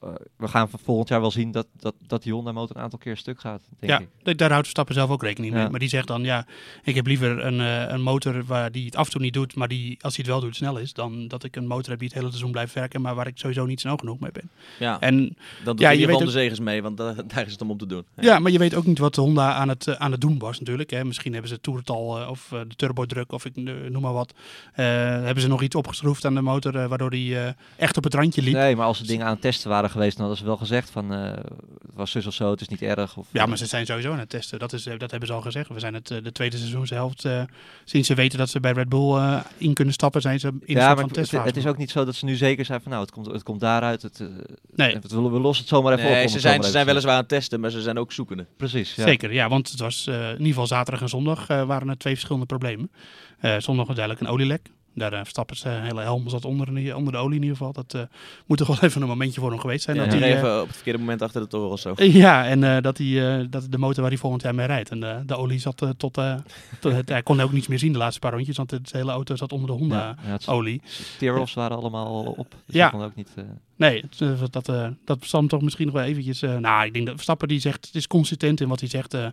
eh, 0.00 0.08
we 0.36 0.48
gaan 0.48 0.68
volgend 0.84 1.08
jaar 1.08 1.20
wel 1.20 1.30
zien 1.30 1.50
dat, 1.50 1.66
dat, 1.76 1.94
dat 2.06 2.22
die 2.22 2.32
Honda 2.32 2.52
motor 2.52 2.76
een 2.76 2.82
aantal 2.82 2.98
keer 2.98 3.16
stuk 3.16 3.40
gaat, 3.40 3.62
denk 3.78 3.92
ja, 3.92 3.98
ik. 3.98 4.08
da- 4.22 4.32
daar 4.32 4.48
houdt 4.48 4.62
Verstappen 4.62 4.94
zelf 4.94 5.10
ook 5.10 5.22
rekening 5.22 5.52
mee. 5.52 5.62
Ja. 5.62 5.68
Maar 5.68 5.80
die 5.80 5.88
zegt 5.88 6.06
dan, 6.06 6.22
ja, 6.22 6.46
ik 6.84 6.94
heb 6.94 7.06
liever 7.06 7.44
een, 7.44 7.60
eh, 7.60 7.92
een 7.92 8.02
motor 8.02 8.44
waar 8.44 8.72
die 8.72 8.84
het 8.84 8.96
af 8.96 9.04
en 9.06 9.12
toe 9.12 9.20
niet 9.20 9.32
doet, 9.32 9.54
maar 9.54 9.68
die, 9.68 9.98
als 10.00 10.16
hij 10.16 10.24
het 10.24 10.32
wel 10.34 10.40
doet, 10.40 10.56
snel 10.56 10.78
is, 10.78 10.92
dan 10.92 11.28
dat 11.28 11.44
ik 11.44 11.56
een 11.56 11.66
motor 11.66 11.88
heb 11.90 11.98
die 11.98 12.08
het 12.08 12.16
hele 12.16 12.28
seizoen 12.28 12.50
blijft 12.50 12.74
werken, 12.74 13.00
maar 13.00 13.14
waar 13.14 13.26
ik 13.26 13.38
sowieso 13.38 13.66
niet 13.66 13.80
snel 13.80 13.96
genoeg 13.96 14.18
mee 14.18 14.32
ben. 14.32 14.50
Ja, 14.78 15.00
En 15.00 15.16
dan 15.18 15.36
doet 15.64 15.80
ja, 15.80 15.90
je 15.90 15.94
ieder 15.98 16.10
geval 16.10 16.18
weet 16.24 16.34
de 16.34 16.40
zegens 16.40 16.60
mee, 16.60 16.82
want 16.82 16.96
da- 16.96 17.14
daar 17.26 17.46
is 17.46 17.52
het 17.52 17.60
om 17.62 17.70
om 17.70 17.78
te 17.78 17.86
doen. 17.86 18.04
Ja, 18.20 18.38
maar 18.38 18.52
je 18.52 18.58
weet 18.58 18.74
ook 18.74 18.86
niet 18.86 18.98
wat 18.98 19.14
de 19.14 19.20
Honda 19.20 19.52
aan 19.52 19.68
het, 19.68 19.86
eh, 19.86 19.94
aan 19.94 20.10
het 20.12 20.20
doen 20.20 20.38
was 20.38 20.58
natuurlijk. 20.58 20.90
Hè. 20.90 21.04
Misschien 21.04 21.30
hebben 21.32 21.48
ze 21.48 21.54
het 21.54 21.64
toerental 21.64 22.20
eh, 22.20 22.28
of 22.30 22.48
de 22.68 22.74
turbodruk 22.76 23.32
of 23.32 23.44
ik 23.44 23.56
noem 23.90 24.02
maar 24.02 24.12
wat. 24.12 24.34
Eh, 24.74 24.84
hebben 24.86 25.40
ze 25.40 25.48
nog 25.48 25.62
iets 25.62 25.74
opgeschroefd 25.74 26.24
aan 26.24 26.34
de 26.34 26.40
motor 26.40 26.88
waardoor 26.88 27.10
die 27.10 27.38
eh, 27.38 27.52
echt 27.76 27.96
op 27.96 28.04
het 28.04 28.14
randje 28.14 28.42
liep. 28.42 28.54
Nee, 28.54 28.76
maar 28.76 28.86
als 28.86 29.00
er 29.00 29.06
dingen 29.06 29.26
aan 29.26 29.32
het 29.32 29.40
testen 29.40 29.70
waren 29.70 29.89
geweest, 29.90 30.16
dan 30.16 30.20
hadden 30.26 30.38
ze 30.38 30.48
wel 30.48 30.56
gezegd 30.56 30.90
van 30.90 31.12
eh, 31.12 31.22
het 31.30 31.94
was 31.94 32.10
zus 32.10 32.26
of 32.26 32.34
zo, 32.34 32.50
het 32.50 32.60
is 32.60 32.68
niet 32.68 32.82
erg. 32.82 33.16
Of, 33.16 33.26
Ja, 33.30 33.46
maar 33.46 33.58
ze 33.58 33.66
zijn 33.66 33.86
sowieso 33.86 34.12
aan 34.12 34.18
het 34.18 34.28
testen. 34.28 34.58
Dat, 34.58 34.72
is, 34.72 34.86
eh, 34.86 34.98
dat 34.98 35.10
hebben 35.10 35.28
ze 35.28 35.34
al 35.34 35.40
gezegd. 35.40 35.68
We 35.68 35.80
zijn 35.80 35.94
het 35.94 36.10
eh, 36.10 36.22
de 36.22 36.32
tweede 36.32 36.56
seizoenshelft. 36.56 37.24
eh 37.24 37.42
sinds 37.84 38.08
ze 38.08 38.14
weten 38.14 38.38
dat 38.38 38.48
ze 38.50 38.60
bij 38.60 38.72
Red 38.72 38.88
Bull 38.88 39.14
eh, 39.16 39.40
in 39.56 39.74
kunnen 39.74 39.94
stappen, 39.94 40.20
zijn 40.20 40.40
ze 40.40 40.46
in 40.48 40.76
ja, 40.76 40.86
maar 40.86 40.94
van 40.94 41.04
het, 41.04 41.14
testfase. 41.14 41.46
het 41.46 41.56
is 41.56 41.66
ook 41.66 41.76
niet 41.76 41.90
zo 41.90 42.04
dat 42.04 42.14
ze 42.14 42.24
nu 42.24 42.34
zeker 42.36 42.64
zijn 42.64 42.80
van 42.80 42.90
nou, 42.90 43.02
het 43.04 43.12
komt, 43.12 43.26
het 43.26 43.42
komt 43.42 43.60
daaruit. 43.60 44.02
Het, 44.02 44.20
eh, 44.20 44.26
Nee. 44.74 44.94
het- 44.94 45.10
we, 45.12 45.20
we 45.20 45.38
lossen 45.40 45.64
het 45.64 45.74
zomaar 45.74 45.92
even 45.92 46.04
op. 46.04 46.10
Nee, 46.12 46.22
om 46.22 46.28
ze 46.28 46.34
het 46.34 46.42
zijn, 46.42 46.62
ze 46.62 46.70
zijn 46.70 46.86
weliswaar 46.86 47.12
aan 47.14 47.20
het 47.20 47.28
testen, 47.28 47.60
maar 47.60 47.70
ze 47.70 47.80
zijn 47.82 47.98
ook 47.98 48.12
zoekende. 48.12 48.46
Precies, 48.56 48.94
ja. 48.94 49.02
Zeker, 49.04 49.32
ja, 49.32 49.48
want 49.48 49.70
het 49.70 49.80
was 49.80 50.06
eh, 50.06 50.14
in 50.24 50.30
ieder 50.30 50.46
geval 50.46 50.66
zaterdag 50.66 51.02
en 51.02 51.08
zondag 51.08 51.48
eh, 51.48 51.64
waren 51.64 51.88
er 51.88 51.98
twee 51.98 52.12
verschillende 52.12 52.46
problemen. 52.46 52.90
Eh, 53.38 53.54
zondag 53.58 53.86
was 53.86 53.96
duidelijk 53.96 54.26
een 54.26 54.32
olielek. 54.32 54.68
Daar 54.94 55.12
uh, 55.12 55.18
Verstappen 55.18 55.56
zijn 55.56 55.82
hele 55.82 56.00
helm 56.00 56.28
zat 56.28 56.44
onder, 56.44 56.96
onder 56.96 57.12
de 57.12 57.18
olie 57.18 57.36
in 57.36 57.42
ieder 57.42 57.56
geval. 57.56 57.72
Dat 57.72 57.94
eh, 57.94 58.02
moet 58.46 58.58
toch 58.58 58.66
wel 58.66 58.78
even 58.88 59.02
een 59.02 59.08
momentje 59.08 59.40
voor 59.40 59.50
hem 59.50 59.58
geweest 59.58 59.84
zijn. 59.84 59.96
Ja, 59.96 60.04
dat 60.04 60.12
hij, 60.12 60.22
eh, 60.22 60.36
even 60.36 60.60
op 60.60 60.66
het 60.66 60.74
verkeerde 60.74 60.98
moment 60.98 61.22
achter 61.22 61.40
de 61.40 61.46
toren 61.46 61.70
of 61.70 61.80
zo. 61.80 61.94
Ja, 61.98 62.46
en 62.46 62.64
eh, 62.64 62.82
dat, 62.82 62.98
eh, 62.98 63.40
dat 63.50 63.66
de 63.70 63.78
motor 63.78 64.00
waar 64.00 64.10
hij 64.10 64.20
volgend 64.20 64.42
jaar 64.42 64.54
mee 64.54 64.66
rijdt. 64.66 64.90
En 64.90 65.02
eh, 65.04 65.16
de 65.26 65.36
olie 65.36 65.58
zat 65.58 65.82
eh, 65.82 65.88
tot... 65.96 66.18
eh, 66.18 66.34
tot 66.80 66.92
het, 66.92 67.08
hij 67.08 67.22
kon 67.22 67.40
ook 67.40 67.52
niets 67.52 67.66
meer 67.68 67.78
zien 67.78 67.92
de 67.92 67.98
laatste 67.98 68.20
paar 68.20 68.32
rondjes, 68.32 68.56
want 68.56 68.70
de 68.70 68.80
hele 68.90 69.10
auto 69.10 69.36
zat 69.36 69.52
onder 69.52 69.66
de 69.68 69.72
Ja, 69.72 69.78
Honda 69.78 70.16
ja. 70.26 70.78
Steer-offs 70.84 71.54
waren 71.54 71.76
allemaal 71.76 72.22
op. 72.22 72.50
Dus 72.66 72.74
Ja. 72.74 72.82
dat 72.82 72.90
kon 72.92 73.08
ook 73.08 73.14
niet... 73.14 73.34
Nee, 73.80 74.04
eh, 74.18 74.42
dat, 74.50 74.68
eh, 74.68 74.88
dat 75.04 75.18
zal 75.20 75.40
hem 75.40 75.48
toch 75.48 75.62
misschien 75.62 75.86
nog 75.86 75.94
wel 75.94 76.04
eventjes... 76.04 76.42
eh, 76.42 76.56
nou, 76.56 76.84
ik 76.86 76.92
denk 76.92 77.04
dat 77.06 77.14
Verstappen 77.14 77.48
die 77.48 77.60
zegt... 77.60 77.86
Het 77.86 77.94
is 77.94 78.06
consistent 78.06 78.60
in 78.60 78.68
wat 78.68 78.80
hij 78.80 78.88
zegt 78.88 79.14
eh, 79.14 79.26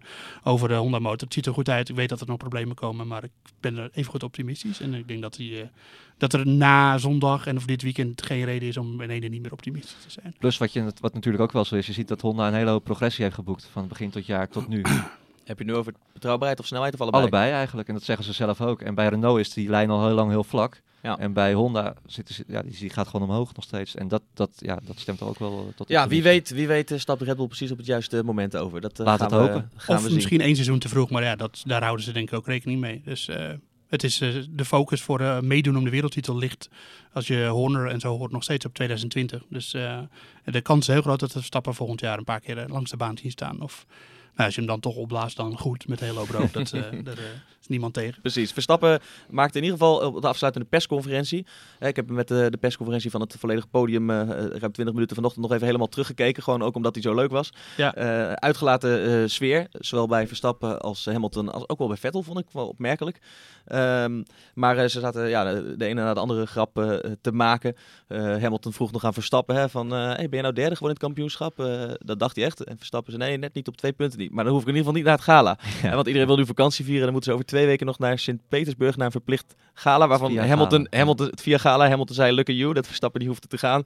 over 0.44 0.68
de 0.68 0.74
Honda 0.74 1.00
motor. 1.00 1.20
Het 1.20 1.34
ziet 1.34 1.46
er 1.46 1.54
goed 1.54 1.70
uit. 1.70 1.90
Ik 1.90 1.96
weet 1.96 2.10
dat 2.10 2.22
er 2.22 2.28
nog 2.28 2.38
problemen 2.38 2.76
komen, 2.76 3.08
maar 3.08 3.24
ik 3.24 3.32
ben 3.60 3.78
er 3.78 3.90
even 3.94 4.12
goed 4.12 4.24
optimistisch. 4.24 4.80
En 4.82 4.94
ik 4.94 5.08
denk 5.08 5.22
dat, 5.22 5.38
hij, 5.38 5.62
eh, 5.62 5.68
dat 6.18 6.34
er 6.34 6.48
na 6.48 6.98
zondag 6.98 7.48
en 7.48 7.58
of 7.58 7.66
dit 7.66 7.82
weekend 7.82 8.22
geen 8.26 8.46
reden 8.46 8.68
is 8.68 8.78
om 8.78 8.98
beneden 8.98 9.32
niet 9.32 9.42
meer 9.42 9.52
optimistisch 9.52 10.04
te 10.08 10.12
zijn. 10.22 10.36
Plus 10.40 10.58
wat, 10.58 10.74
je, 10.74 10.92
wat 11.02 11.14
natuurlijk 11.14 11.44
ook 11.44 11.52
wel 11.52 11.66
zo 11.66 11.76
is, 11.76 11.88
je 11.88 11.94
ziet 11.94 12.08
dat 12.08 12.22
Honda 12.22 12.48
een 12.48 12.54
hele 12.54 12.70
hoop 12.70 12.84
progressie 12.84 13.24
heeft 13.24 13.36
geboekt. 13.36 13.70
Van 13.72 13.88
begin 13.88 14.10
tot 14.10 14.26
jaar 14.26 14.50
tot 14.50 14.68
nu. 14.68 14.82
Heb 15.44 15.60
je 15.60 15.66
nu 15.66 15.76
over 15.76 15.94
betrouwbaarheid 16.14 16.60
of 16.60 16.66
snelheid 16.66 16.94
of 16.94 17.02
allebei? 17.02 17.22
Allebei 17.24 17.52
eigenlijk. 17.52 17.88
En 17.88 17.94
dat 17.94 18.04
zeggen 18.04 18.26
ze 18.26 18.34
zelf 18.34 18.62
ook. 18.62 18.82
En 18.82 18.96
bij 18.96 19.08
Renault 19.08 19.40
is 19.40 19.54
die 19.54 19.70
lijn 19.70 19.90
al 19.90 20.06
heel 20.06 20.16
lang 20.16 20.30
heel 20.30 20.44
vlak. 20.44 20.82
Ja. 21.02 21.18
En 21.18 21.34
bij 21.34 21.54
Honda 21.54 21.94
zit, 22.06 22.30
ze- 22.30 22.44
ja, 22.48 22.62
die, 22.62 22.78
die 22.80 22.90
gaat 22.90 23.08
gewoon 23.08 23.30
omhoog 23.30 23.56
nog 23.56 23.64
steeds. 23.64 23.96
En 23.96 24.08
dat, 24.08 24.22
dat, 24.34 24.50
ja, 24.58 24.80
dat 24.84 25.00
stemt 25.00 25.20
er 25.20 25.28
ook 25.28 25.40
wel 25.40 25.66
eh, 25.68 25.76
tot 25.76 25.88
Ja, 25.90 26.08
wie 26.08 26.24
weet, 26.24 26.50
wie 26.50 26.68
weet 26.68 26.92
eh, 26.92 27.00
stapt 27.00 27.22
Red 27.22 27.36
Bull 27.38 27.48
precies 27.48 27.72
op 27.72 27.78
het 27.78 27.86
juiste 27.86 28.24
moment 28.24 28.58
over. 28.58 28.82
Dat 28.82 29.00
eh, 29.00 29.06
Laat 29.06 29.20
gaan 29.22 29.32
het 29.34 29.40
we, 29.40 29.48
hopen. 29.54 29.70
Gaan 29.76 29.96
of 29.96 30.02
we 30.02 30.08
zien. 30.08 30.16
misschien 30.16 30.42
één 30.42 30.54
seizoen 30.56 30.80
te 30.80 30.90
vroeg, 30.90 31.10
maar 31.10 31.24
ja, 31.24 31.36
dat, 31.36 31.62
daar 31.66 31.84
houden 31.84 32.06
ze 32.06 32.12
denk 32.12 32.28
ik 32.32 32.38
ook 32.38 32.48
rekening 32.48 32.80
mee. 32.80 33.02
Dus 33.06 33.28
eh, 33.28 33.50
het 33.88 34.04
is 34.04 34.18
de 34.50 34.66
focus 34.66 35.02
voor 35.02 35.20
eh, 35.22 35.40
meedoen 35.40 35.78
om 35.78 35.84
de 35.84 35.90
wereldtitel 35.90 36.38
ligt, 36.38 36.70
als 37.14 37.28
je 37.28 37.46
Horner 37.46 37.88
en 37.88 38.00
zo 38.00 38.18
hoort, 38.18 38.32
nog 38.32 38.44
steeds 38.44 38.66
op 38.66 38.74
2020. 38.74 39.44
Dus 39.50 39.74
eh, 39.74 40.00
de 40.46 40.62
kans 40.62 40.88
is 40.88 40.94
heel 40.94 41.02
groot 41.02 41.20
dat 41.20 41.30
de 41.32 41.38
Verstappen 41.38 41.74
volgend 41.76 42.00
jaar 42.00 42.18
een 42.18 42.24
paar 42.24 42.40
keer 42.40 42.66
langs 42.68 42.92
de 42.92 42.98
baan 42.98 43.18
zien 43.18 43.32
staan. 43.32 43.62
Of 43.62 43.86
als 44.46 44.54
je 44.56 44.60
hem 44.62 44.70
dan 44.70 44.80
toch 44.80 44.96
opblaast, 44.96 45.38
dan 45.38 45.58
goed, 45.58 45.88
met 45.88 46.00
hele 46.00 46.20
hoop 46.20 46.30
rook. 46.30 46.54
dat, 46.54 46.72
eh, 46.72 46.82
daar 47.04 47.18
eh, 47.18 47.24
is 47.62 47.68
niemand 47.68 47.94
tegen. 47.94 48.22
Precies. 48.22 48.52
Verstappen 48.52 49.00
maakte 49.30 49.58
in 49.58 49.64
ieder 49.64 49.80
geval 49.80 50.14
op 50.14 50.22
de 50.22 50.28
afsluitende 50.28 50.68
persconferentie. 50.68 51.46
Eh, 51.80 51.88
ik 51.88 51.96
heb 51.96 52.10
met 52.10 52.28
de, 52.28 52.48
de 52.50 52.58
persconferentie 52.58 53.12
van 53.12 53.22
het 53.22 53.36
volledige 53.40 53.68
podium 53.68 54.10
eh, 54.10 54.22
eh, 54.22 54.28
ruim 54.30 54.72
20 54.72 54.94
minuten 54.94 55.16
vanochtend 55.16 55.44
nog 55.44 55.54
even 55.54 55.66
helemaal 55.66 55.88
teruggekeken. 55.88 56.44
Gewoon 56.44 56.62
ook 56.62 56.76
omdat 56.76 56.94
hij 56.94 57.04
zo 57.04 57.16
leuk 57.16 57.32
was. 57.32 57.50
Ja. 57.78 57.96
Eh, 57.96 58.32
uitgelaten 58.34 59.22
eh, 59.22 59.28
sfeer. 59.28 59.68
Zowel 59.72 60.08
bij 60.08 60.28
Verstappen 60.28 60.82
als 60.82 61.06
Hamilton. 61.06 61.52
Als 61.52 61.70
ook 61.70 61.78
wel 61.78 61.88
bij 61.88 61.98
Vettel 61.98 62.24
vond 62.24 62.40
ik 62.40 62.46
wel 62.52 62.68
opmerkelijk. 62.68 63.20
Ehm, 63.66 64.24
maar 64.54 64.78
eh, 64.78 64.90
ze 64.90 65.00
zaten 65.00 65.30
ja, 65.30 65.54
de, 65.54 65.76
de 65.78 65.86
ene 65.86 66.02
na 66.04 66.14
de 66.14 66.20
andere 66.20 66.46
grap 66.46 66.78
eh, 66.80 67.12
te 67.22 67.32
maken. 67.32 67.76
Eh, 68.08 68.20
Hamilton 68.20 68.74
vroeg 68.74 68.92
nog 68.92 69.04
aan 69.04 69.14
Verstappen 69.14 69.56
hè, 69.56 69.70
van... 69.70 69.94
eh, 69.94 70.06
hey, 70.06 70.16
ben 70.30 70.36
je 70.38 70.42
nou 70.42 70.54
derde 70.54 70.76
geworden 70.76 70.82
in 70.82 70.90
het 70.90 71.00
kampioenschap? 71.00 71.60
Eh, 71.60 71.92
dat 71.98 72.20
dacht 72.20 72.36
hij 72.36 72.46
echt. 72.46 72.64
En 72.64 72.78
Verstappen 72.78 73.14
zei 73.14 73.30
nee, 73.30 73.38
net 73.38 73.54
niet 73.54 73.68
op 73.68 73.78
twee 73.78 73.92
punten 73.94 74.18
Maar 74.32 74.44
dan 74.44 74.54
hoef 74.54 74.62
ik 74.62 74.68
in 74.68 74.76
ieder 74.76 74.94
geval 74.94 74.94
niet 74.94 75.04
naar 75.04 75.16
het 75.16 75.24
gala. 75.24 75.58
Ja. 75.84 75.96
Want 75.96 76.08
iedereen 76.08 76.28
wil 76.28 76.38
nu 76.38 76.46
vakantie 76.46 76.86
vieren. 76.86 77.00
En 77.00 77.06
dan 77.06 77.14
moeten 77.14 77.32
ze 77.32 77.38
over 77.38 77.50
twee 77.50 77.66
weken 77.66 77.86
nog 77.86 78.00
naar 78.00 78.20
Sint-Petersburg... 78.20 78.96
naar 78.96 79.06
een 79.06 79.12
verplicht 79.12 79.56
gala. 79.74 80.08
Waarvan 80.08 80.38
Hamilton, 80.38 80.88
gala. 80.90 80.98
Hamilton, 80.98 81.28
het 81.28 81.42
via 81.42 81.58
gala, 81.58 81.90
Hamilton 81.90 82.16
zei 82.16 82.32
lucky 82.32 82.52
you. 82.52 82.74
Dat 82.74 82.86
Verstappen 82.88 83.20
die 83.20 83.30
hoefde 83.30 83.48
te 83.48 83.58
gaan. 83.58 83.84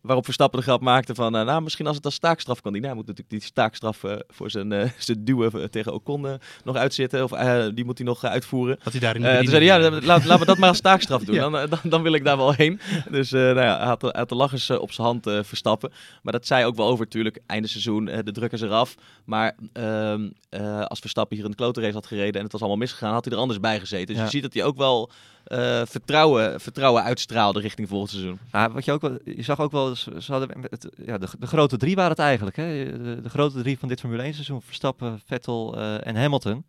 Waarop 0.00 0.24
Verstappen 0.24 0.58
de 0.58 0.64
grap 0.66 0.80
maakte 0.80 1.14
van... 1.14 1.36
eh, 1.36 1.44
nou, 1.44 1.62
misschien 1.62 1.86
als 1.86 1.96
het 1.96 2.04
als 2.04 2.14
staakstraf 2.14 2.60
kan. 2.60 2.72
Die, 2.72 2.80
nou, 2.82 2.94
hij 2.94 3.02
moet 3.04 3.16
natuurlijk 3.16 3.40
die 3.42 3.48
staakstraf 3.50 4.04
eh, 4.04 4.16
voor 4.28 4.50
zijn, 4.50 4.72
eh 4.72 4.90
zijn 4.98 5.24
duwen 5.24 5.70
tegen 5.70 5.92
Ocon 5.94 6.26
nog 6.64 6.76
uitzitten. 6.76 7.22
Of 7.24 7.30
die 7.74 7.84
moet 7.84 7.98
hij 7.98 8.06
nog 8.06 8.24
uitvoeren. 8.24 8.78
Dat 8.82 8.92
hij 8.92 9.00
daar 9.00 9.14
in 9.16 9.20
de 9.22 9.26
toen 9.28 9.36
bediening- 9.36 9.70
zei 9.70 9.80
hij, 9.80 9.90
ja, 10.00 10.06
laat, 10.06 10.24
laten 10.24 10.38
we 10.38 10.44
dat 10.46 10.58
maar 10.58 10.68
als 10.68 10.80
taakstraf 10.80 11.24
doen. 11.24 11.34
Ja. 11.40 11.48
Dan, 11.50 11.68
dan, 11.70 11.78
dan 11.82 12.02
wil 12.02 12.12
ik 12.12 12.24
daar 12.24 12.36
wel 12.36 12.52
heen. 12.52 12.80
Dus 13.10 13.30
nou 13.30 13.60
ja, 13.60 13.76
hij 13.78 13.86
had, 13.86 14.02
hij 14.02 14.10
had 14.16 14.28
de 14.28 14.34
lachers 14.34 14.70
op 14.70 14.92
zijn 14.92 15.06
hand 15.06 15.24
verstappen. 15.42 15.92
Maar 16.22 16.32
dat 16.32 16.46
zei 16.46 16.64
ook 16.64 16.76
wel 16.76 16.86
over, 16.86 17.04
natuurlijk. 17.04 17.38
Einde 17.46 17.68
seizoen, 17.68 18.04
de 18.04 18.32
druk 18.32 18.52
is 18.52 18.60
eraf. 18.60 18.94
Maar 19.24 19.56
ehm, 19.72 20.28
eh, 20.48 20.84
als 20.84 20.98
Verstappen 20.98 21.36
hier 21.36 21.44
in 21.44 21.50
de 21.50 21.56
klote 21.56 21.80
race 21.80 21.92
had 21.94 22.06
gereden 22.06 22.34
en 22.34 22.42
het 22.42 22.52
was 22.52 22.60
allemaal 22.60 22.78
misgegaan, 22.80 23.12
had 23.12 23.24
hij 23.24 23.34
er 23.34 23.40
anders 23.40 23.60
bij 23.60 23.78
gezeten. 23.80 24.06
Dus 24.06 24.16
Ja. 24.16 24.22
je 24.22 24.30
ziet 24.30 24.42
dat 24.42 24.54
hij 24.54 24.64
ook 24.64 24.76
wel 24.76 25.10
eh, 25.46 25.82
vertrouwen, 25.84 26.60
vertrouwen 26.60 27.02
uitstraalde 27.02 27.60
richting 27.60 27.88
volgend 27.88 28.10
seizoen. 28.10 28.38
Ja, 28.52 28.70
wat 28.70 28.84
je, 28.84 28.92
ook 28.92 29.00
wel, 29.00 29.18
je 29.24 29.42
zag 29.42 29.60
ook 29.60 29.72
wel, 29.72 29.94
ze, 29.94 30.12
hadden 30.26 30.50
het, 30.70 30.88
ja, 31.04 31.18
de, 31.18 31.28
de 31.38 31.46
grote 31.46 31.76
drie 31.76 31.94
waren 31.94 32.10
het 32.10 32.18
eigenlijk. 32.18 32.56
Hè? 32.56 32.84
De, 33.02 33.20
de 33.22 33.28
grote 33.28 33.62
drie 33.62 33.78
van 33.78 33.88
dit 33.88 34.00
Formule 34.00 34.22
1 34.22 34.34
seizoen, 34.34 34.62
Verstappen, 34.62 35.20
Vettel 35.26 35.76
eh, 35.76 36.06
en 36.06 36.16
Hamilton. 36.16 36.64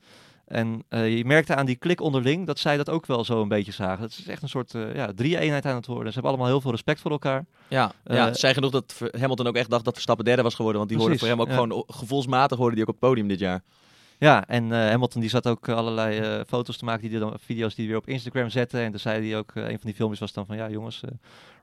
En 0.47 0.84
eh, 0.89 1.17
je 1.17 1.25
merkte 1.25 1.55
aan 1.55 1.65
die 1.65 1.75
klik 1.75 2.01
onderling 2.01 2.45
dat 2.45 2.59
zij 2.59 2.78
dat 2.78 2.89
ook 2.89 3.05
wel 3.05 3.25
zo 3.25 3.41
een 3.41 3.47
beetje 3.47 3.71
zagen. 3.71 4.03
Het 4.03 4.17
is 4.17 4.28
echt 4.28 4.41
een 4.41 4.49
soort 4.49 4.75
eh, 4.75 4.95
ja, 4.95 5.11
drie-eenheid 5.15 5.65
aan 5.65 5.75
het 5.75 5.86
worden. 5.86 6.07
Ze 6.07 6.13
hebben 6.13 6.32
allemaal 6.32 6.47
heel 6.47 6.61
veel 6.61 6.71
respect 6.71 6.99
voor 6.99 7.11
elkaar. 7.11 7.45
Ja, 7.67 7.91
Eh, 8.03 8.15
ja 8.15 8.34
zij 8.34 8.53
genoeg 8.53 8.71
dat 8.71 9.01
Hamilton 9.19 9.47
ook 9.47 9.55
echt 9.55 9.69
dacht 9.69 9.84
dat 9.84 9.93
Verstappen 9.93 10.25
derde 10.25 10.41
was 10.41 10.55
geworden. 10.55 10.78
Want 10.78 10.91
die 10.91 10.99
hoorde 10.99 11.17
voor 11.17 11.28
Precies, 11.28 11.45
hem 11.45 11.55
ook 11.55 11.67
ja. 11.67 11.73
gewoon 11.73 11.95
gevoelsmatig 11.95 12.57
hoorde 12.57 12.75
die 12.75 12.84
ook 12.84 12.89
op 12.89 13.01
het 13.01 13.09
podium 13.09 13.28
dit 13.28 13.39
jaar. 13.39 13.63
Ja, 14.20 14.47
en 14.47 14.72
eh, 14.72 14.89
Hamilton 14.89 15.22
die 15.22 15.30
zat 15.30 15.47
ook 15.47 15.68
eh, 15.68 15.76
allerlei 15.76 16.20
eh, 16.20 16.45
foto's 16.47 16.78
te 16.78 16.86
maken, 16.86 17.09
die 17.09 17.20
dan, 17.20 17.34
video's 17.39 17.76
die 17.76 17.86
hij 17.86 17.93
weer 17.93 18.03
op 18.03 18.07
Instagram 18.07 18.49
zette. 18.49 18.80
En 18.80 18.91
toen 18.91 18.99
zei 18.99 19.30
hij 19.30 19.38
ook, 19.38 19.55
een 19.55 19.63
van 19.63 19.80
die 19.82 19.93
filmpjes 19.93 20.20
was 20.20 20.34
dan 20.34 20.45
van, 20.45 20.57
ja 20.57 20.70
jongens, 20.70 21.03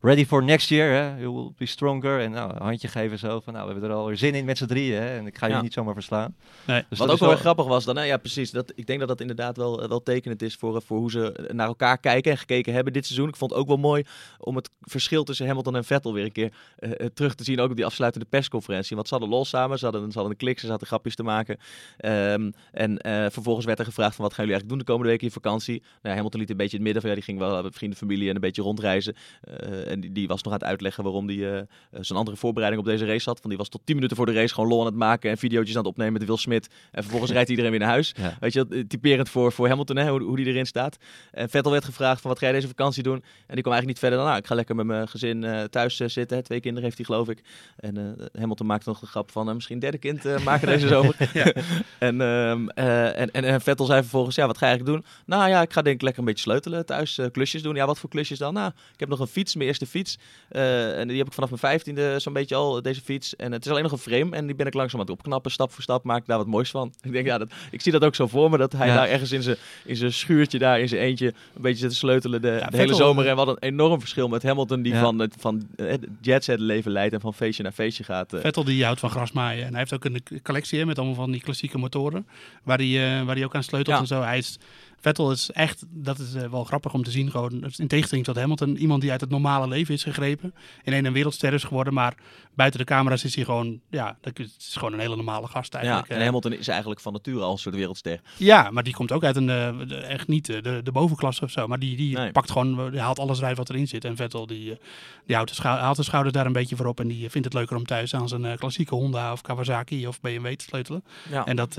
ready 0.05 0.24
for 0.26 0.42
next 0.42 0.68
year, 0.68 0.92
hè? 0.92 1.20
you 1.20 1.32
will 1.34 1.52
be 1.57 1.66
stronger. 1.66 2.20
En 2.20 2.30
nou, 2.30 2.50
een 2.55 2.62
handje 2.62 2.88
geven 2.88 3.18
zo 3.18 3.40
van, 3.40 3.52
nou 3.52 3.66
we 3.66 3.72
hebben 3.72 3.90
er 3.90 3.96
alweer 3.96 4.16
zin 4.16 4.34
in 4.34 4.44
met 4.44 4.59
z'n 4.59 4.66
drieën 4.66 5.00
hè? 5.02 5.18
en 5.18 5.26
ik 5.26 5.38
ga 5.38 5.46
Ja. 5.46 5.57
je 5.57 5.62
niet 5.62 5.72
zomaar 5.72 5.94
verslaan. 5.94 6.36
Nee. 6.66 6.84
Dus 6.88 6.98
Wat 6.98 7.11
ook 7.11 7.18
wel 7.18 7.28
weer 7.28 7.38
grappig 7.38 7.66
was 7.66 7.84
dan, 7.84 7.96
hè? 7.96 8.02
ja 8.02 8.16
precies, 8.16 8.50
dat, 8.50 8.72
ik 8.74 8.86
denk 8.86 8.98
dat 8.98 9.09
dat 9.09 9.20
inderdaad 9.20 9.57
wel, 9.57 9.82
eh, 9.82 9.88
wel 9.88 10.02
tekenend 10.02 10.42
is 10.42 10.55
voor, 10.55 10.76
eh, 10.76 10.82
voor 10.86 10.98
hoe 10.98 11.11
ze 11.11 11.48
naar 11.52 11.66
elkaar 11.66 11.98
kijken 11.98 12.30
en 12.30 12.38
gekeken 12.38 12.72
hebben 12.72 12.92
dit 12.92 13.07
seizoen. 13.07 13.28
Ik 13.28 13.36
vond 13.36 13.50
het 13.50 13.61
ook 13.61 13.66
wel 13.66 13.76
mooi 13.76 14.05
om 14.38 14.57
het 14.57 14.70
verschil 14.80 15.24
tussen 15.24 15.46
Hamilton 15.46 15.76
en 15.76 15.84
Vettel 15.84 16.12
weer 16.12 16.24
een 16.24 16.32
keer 16.32 16.52
eh, 16.76 16.90
eh, 16.90 17.07
terug 17.14 17.34
te 17.34 17.44
zien, 17.44 17.61
ook 17.61 17.70
op 17.70 17.76
die 17.76 17.86
afsluitende 17.86 18.26
persconferentie. 18.30 18.96
Want 18.96 19.09
ze 19.09 19.14
hadden 19.14 19.32
lol 19.32 19.44
samen, 19.44 19.78
ze 19.78 19.84
hadden, 19.84 20.02
ze 20.02 20.12
hadden 20.12 20.30
een 20.30 20.36
klik, 20.38 20.59
ze 20.59 20.66
zaten 20.66 20.86
grapjes 20.86 21.14
te 21.14 21.22
maken. 21.22 21.59
Ehm, 21.96 22.50
en 22.72 22.98
eh, 22.98 23.26
vervolgens 23.30 23.66
werd 23.66 23.78
er 23.78 23.84
gevraagd 23.84 24.14
van 24.14 24.24
wat 24.24 24.34
gaan 24.34 24.44
jullie 24.44 24.61
eigenlijk 24.61 24.68
doen 24.68 24.78
de 24.78 24.84
komende 24.84 25.09
weken 25.11 25.26
in 25.26 25.32
vakantie? 25.42 25.82
Nou, 26.02 26.14
Hamilton 26.14 26.40
liet 26.40 26.50
een 26.50 26.57
beetje 26.57 26.78
in 26.78 26.84
het 26.84 26.92
midden 26.92 27.00
van, 27.02 27.11
ja, 27.11 27.16
die 27.16 27.24
ging 27.24 27.38
wel 27.38 27.62
met 27.62 27.74
vrienden, 27.74 27.98
familie 27.98 28.28
en 28.28 28.34
een 28.34 28.40
beetje 28.40 28.62
rondreizen. 28.62 29.14
Eh, 29.40 29.92
en 29.95 30.01
die, 30.01 30.12
die 30.12 30.28
was 30.28 30.42
nog 30.42 30.53
aan 30.53 30.59
het 30.59 30.68
uitleggen 30.68 31.05
waarom 31.05 31.26
die 31.26 31.49
eh, 31.49 31.59
eh, 31.59 31.66
zijn 31.90 32.18
andere 32.18 32.36
voorbereiding 32.36 32.82
op 32.82 32.88
deze 32.88 33.07
race 33.07 33.28
had. 33.28 33.36
Want 33.36 33.49
die 33.49 33.57
was 33.57 33.68
tot 33.68 33.80
10 33.84 33.95
minuten 33.95 34.16
voor 34.16 34.26
de 34.26 34.32
race 34.32 34.55
gewoon 34.55 34.68
lol 34.68 34.80
aan 34.80 34.86
het 34.86 34.95
maken 34.95 35.30
en 35.30 35.38
videootjes 35.38 35.76
aan 35.76 35.82
het 35.82 35.90
opnemen 35.90 36.12
met 36.12 36.24
Will 36.24 36.36
Smith. 36.36 36.68
En 36.90 37.03
vervolgens 37.03 37.32
rijdt 37.38 37.51
iedereen 37.51 37.70
weer 37.70 37.80
naar 37.80 37.88
huis. 37.88 38.14
Ja. 38.16 38.36
Weet 38.40 38.53
je, 38.53 38.59
dat, 38.59 38.78
eh, 38.78 38.84
typerend 38.84 39.28
voor, 39.28 39.53
voor 39.53 39.68
Hamilton, 39.68 39.97
hè, 39.97 40.11
hoe, 40.11 40.22
hoe 40.22 40.36
die 40.36 40.47
erin 40.47 40.66
staat. 40.66 40.97
En 41.30 41.49
Vettel 41.49 41.72
werd 41.72 41.84
gevraagd 41.84 42.20
van 42.20 42.30
wat 42.30 42.38
ga 42.38 42.47
je 42.47 42.53
deze 42.53 42.68
vakantie 42.68 43.03
doen? 43.03 43.16
En 43.47 43.55
die 43.55 43.62
kwam 43.62 43.72
eigenlijk 43.72 43.86
niet 43.86 43.99
verder 43.99 44.18
dan, 44.18 44.26
nou, 44.26 44.38
ik 44.38 44.47
ga 44.47 44.55
lekker 44.55 44.74
met 44.74 44.86
mijn 44.86 45.09
gezin 45.09 45.68
thuis 45.70 45.97
zitten. 45.97 46.36
Hè. 46.36 46.42
Twee 46.42 46.61
kinderen 46.61 46.84
heeft 46.84 46.97
hij, 46.97 47.07
geloof 47.07 47.28
ik. 47.28 47.42
En 47.76 48.16
Hamilton 48.38 48.66
maakte 48.66 48.88
nog 48.88 49.01
de 49.01 49.07
grap 49.07 49.30
van, 49.30 49.55
misschien 49.55 49.74
een 49.74 49.80
derde 49.80 49.99
kind 49.99 50.45
maken 50.45 50.66
deze 50.66 50.88
zomer. 50.95 51.16
en 51.99 52.20
eh, 52.20 53.20
en, 53.20 53.30
en, 53.30 53.45
en 53.45 53.61
Vettel 53.61 53.86
zei 53.86 54.01
vervolgens, 54.01 54.36
ja, 54.36 54.47
wat 54.47 54.59
ga 54.59 54.66
je 54.66 54.72
eigenlijk 54.72 54.97
doen? 54.97 55.12
Nou 55.26 55.49
ja, 55.49 55.62
ik 55.62 55.72
ga 55.72 55.82
denk 55.82 55.95
ik 55.97 56.03
lekker 56.03 56.20
een 56.20 56.28
beetje 56.28 56.42
sleutelen 56.42 56.86
thuis, 56.86 57.20
klusjes 57.32 57.62
doen. 57.62 57.74
Ja, 57.74 57.86
wat 57.86 57.99
voor 57.99 58.11
klusjes 58.11 58.38
dan? 58.38 58.55
Nou, 58.55 58.72
ik 58.92 59.01
heb 59.01 59.09
nog 59.09 59.20
een 59.20 59.26
fiets, 59.26 59.55
mijn 59.55 59.68
eerste 59.68 59.84
fiets. 59.87 60.18
Eh, 60.49 60.99
en 60.99 61.09
die 61.09 61.18
heb 61.18 61.26
ik 61.26 61.32
vanaf 61.32 61.49
mijn 61.49 61.61
vijftiende 61.61 62.18
zo'n 62.18 62.32
beetje 62.32 62.55
al, 62.55 62.82
deze 62.82 63.01
fiets. 63.01 63.37
En 63.37 63.53
het 63.53 63.64
is 63.64 63.70
alleen 63.70 63.82
nog 63.82 63.93
een 63.93 63.99
frame 63.99 64.37
en 64.37 64.47
die 64.47 64.55
ben 64.55 64.66
ik 64.66 64.74
langzaam 64.74 65.01
aan 65.01 65.07
het 65.07 65.14
opknappen. 65.14 65.51
Stap 65.51 65.72
voor 65.72 65.82
stap 65.82 66.05
maak 66.05 66.20
ik 66.20 66.26
daar 66.26 66.39
wat 66.39 66.47
moois 66.47 66.70
van. 66.70 66.93
Ik 67.03 67.12
denk, 67.12 67.26
ja, 67.26 67.39
dat, 67.39 67.53
ik 67.70 67.80
zie 67.80 67.93
dat 67.93 68.05
ook 68.05 68.14
zo 68.14 68.26
voor 68.26 68.51
me, 68.51 68.57
dat 68.59 68.72
hij 68.72 68.87
Ja. 68.87 68.95
daar 68.95 69.09
ergens 69.09 69.32
in 69.32 69.43
zijn, 69.43 69.57
in 69.85 69.97
zijn 69.97 70.12
schuurtje 70.12 70.59
daar, 70.59 70.80
in 70.80 70.89
zijn 70.89 71.01
eentje, 71.01 71.26
een 71.26 71.62
beetje 71.62 71.78
zit 71.78 71.91
te 71.91 71.97
sleutelen 71.97 72.43
de, 72.43 72.66
de 72.70 72.76
hele 72.76 72.95
zomer. 72.95 73.26
En 73.26 73.37
wat 73.37 73.49
een 73.49 73.57
enorm 73.59 74.01
verschil 74.01 74.28
met 74.28 74.43
Hamilton, 74.43 74.82
die 74.82 74.93
Ja. 74.93 75.01
van, 75.01 75.18
het, 75.18 75.35
van 75.39 75.66
eh, 75.76 75.87
het 75.87 76.07
jetset 76.20 76.59
leven 76.61 76.93
leidt 76.93 77.14
en 77.14 77.20
van 77.20 77.35
feestje 77.35 77.62
naar 77.62 77.72
feestje 77.72 78.05
gaat. 78.05 78.32
eh. 78.32 78.41
Vettel 78.41 78.64
die 78.64 78.85
houdt 78.85 79.01
van 79.01 79.11
grasmaaien. 79.11 79.64
En 79.64 79.70
hij 79.70 79.78
heeft 79.78 79.95
ook 79.95 80.05
een 80.05 80.22
collectie 80.43 80.78
hè, 80.78 80.85
met 80.85 80.97
allemaal 80.99 81.14
van 81.16 81.30
die 81.30 81.41
klassieke 81.41 81.78
motoren. 81.78 82.26
Waar 82.62 82.78
hij, 82.78 83.18
eh, 83.18 83.24
waar 83.26 83.35
hij 83.35 83.45
ook 83.45 83.55
aan 83.55 83.62
sleutelt 83.62 83.99
en 83.99 84.07
zo. 84.07 84.20
Hij 84.22 84.39
is, 84.39 84.59
Vettel 85.05 85.30
is 85.30 85.50
echt, 85.50 85.84
dat 85.88 86.18
is 86.18 86.34
eh, 86.34 86.50
wel 86.50 86.64
grappig 86.64 86.94
om 86.94 87.02
te 87.02 87.11
zien. 87.11 87.30
Gewoon, 87.30 87.64
in 87.76 87.88
tegenstelling 87.88 88.26
tot 88.26 88.36
Hamilton, 88.36 88.76
iemand 88.76 89.00
die 89.00 89.11
uit 89.11 89.20
het 89.20 89.30
normale 89.30 89.68
leven 89.68 89.94
is 89.94 90.02
gegrepen. 90.02 90.55
In 90.82 91.05
een 91.05 91.12
wereldster 91.12 91.52
is 91.52 91.64
geworden. 91.64 91.94
Maar 91.94 92.14
buiten 92.55 92.78
de 92.80 92.86
camera's 92.86 93.24
is 93.24 93.34
hij 93.34 93.44
gewoon, 93.44 93.80
ja, 93.90 94.16
dat 94.20 94.38
is 94.38 94.57
gewoon 94.76 94.92
een 94.92 94.98
hele 94.98 95.16
normale 95.16 95.46
gast 95.46 95.72
Ja, 95.72 95.78
eigenlijk. 95.78 96.09
en 96.09 96.16
Eh, 96.18 96.24
Hamilton 96.24 96.52
is 96.52 96.68
eigenlijk 96.68 97.00
van 97.00 97.12
nature 97.12 97.40
al 97.40 97.52
een 97.52 97.59
soort 97.59 97.74
wereldster. 97.74 98.20
Ja, 98.36 98.70
maar 98.70 98.82
die 98.82 98.94
komt 98.94 99.12
ook 99.12 99.24
uit 99.24 99.36
een, 99.36 99.50
eh, 99.50 100.11
echt 100.11 100.28
niet 100.28 100.46
de, 100.46 100.80
de 100.84 100.92
bovenklasse 100.92 101.44
of 101.44 101.50
zo. 101.50 101.66
Maar 101.66 101.78
die, 101.78 101.96
die 101.96 102.16
Nee. 102.16 102.32
pakt 102.32 102.50
gewoon, 102.50 102.90
die 102.90 103.00
haalt 103.00 103.18
alles 103.18 103.38
eruit 103.38 103.57
wat 103.57 103.68
erin 103.70 103.88
zit. 103.88 104.05
En 104.05 104.16
Vettel, 104.16 104.46
die, 104.46 104.78
die 105.26 105.36
houdt 105.36 105.57
de, 105.62 105.68
haalt 105.68 105.96
de 105.96 106.02
schouders 106.02 106.34
daar 106.34 106.46
een 106.46 106.52
beetje 106.52 106.76
voor 106.76 106.86
op. 106.86 107.00
En 107.00 107.09
die 107.09 107.30
vindt 107.30 107.46
het 107.46 107.55
leuker 107.57 107.76
om 107.76 107.84
thuis 107.86 108.14
aan 108.14 108.28
zijn 108.28 108.59
klassieke 108.59 108.94
Honda 108.94 109.32
of 109.32 109.40
Kawasaki 109.40 110.07
of 110.07 110.20
BMW 110.20 110.55
te 110.55 110.64
sleutelen. 110.64 111.05
Ja. 111.30 111.46
En 111.46 111.57
dat, 111.57 111.78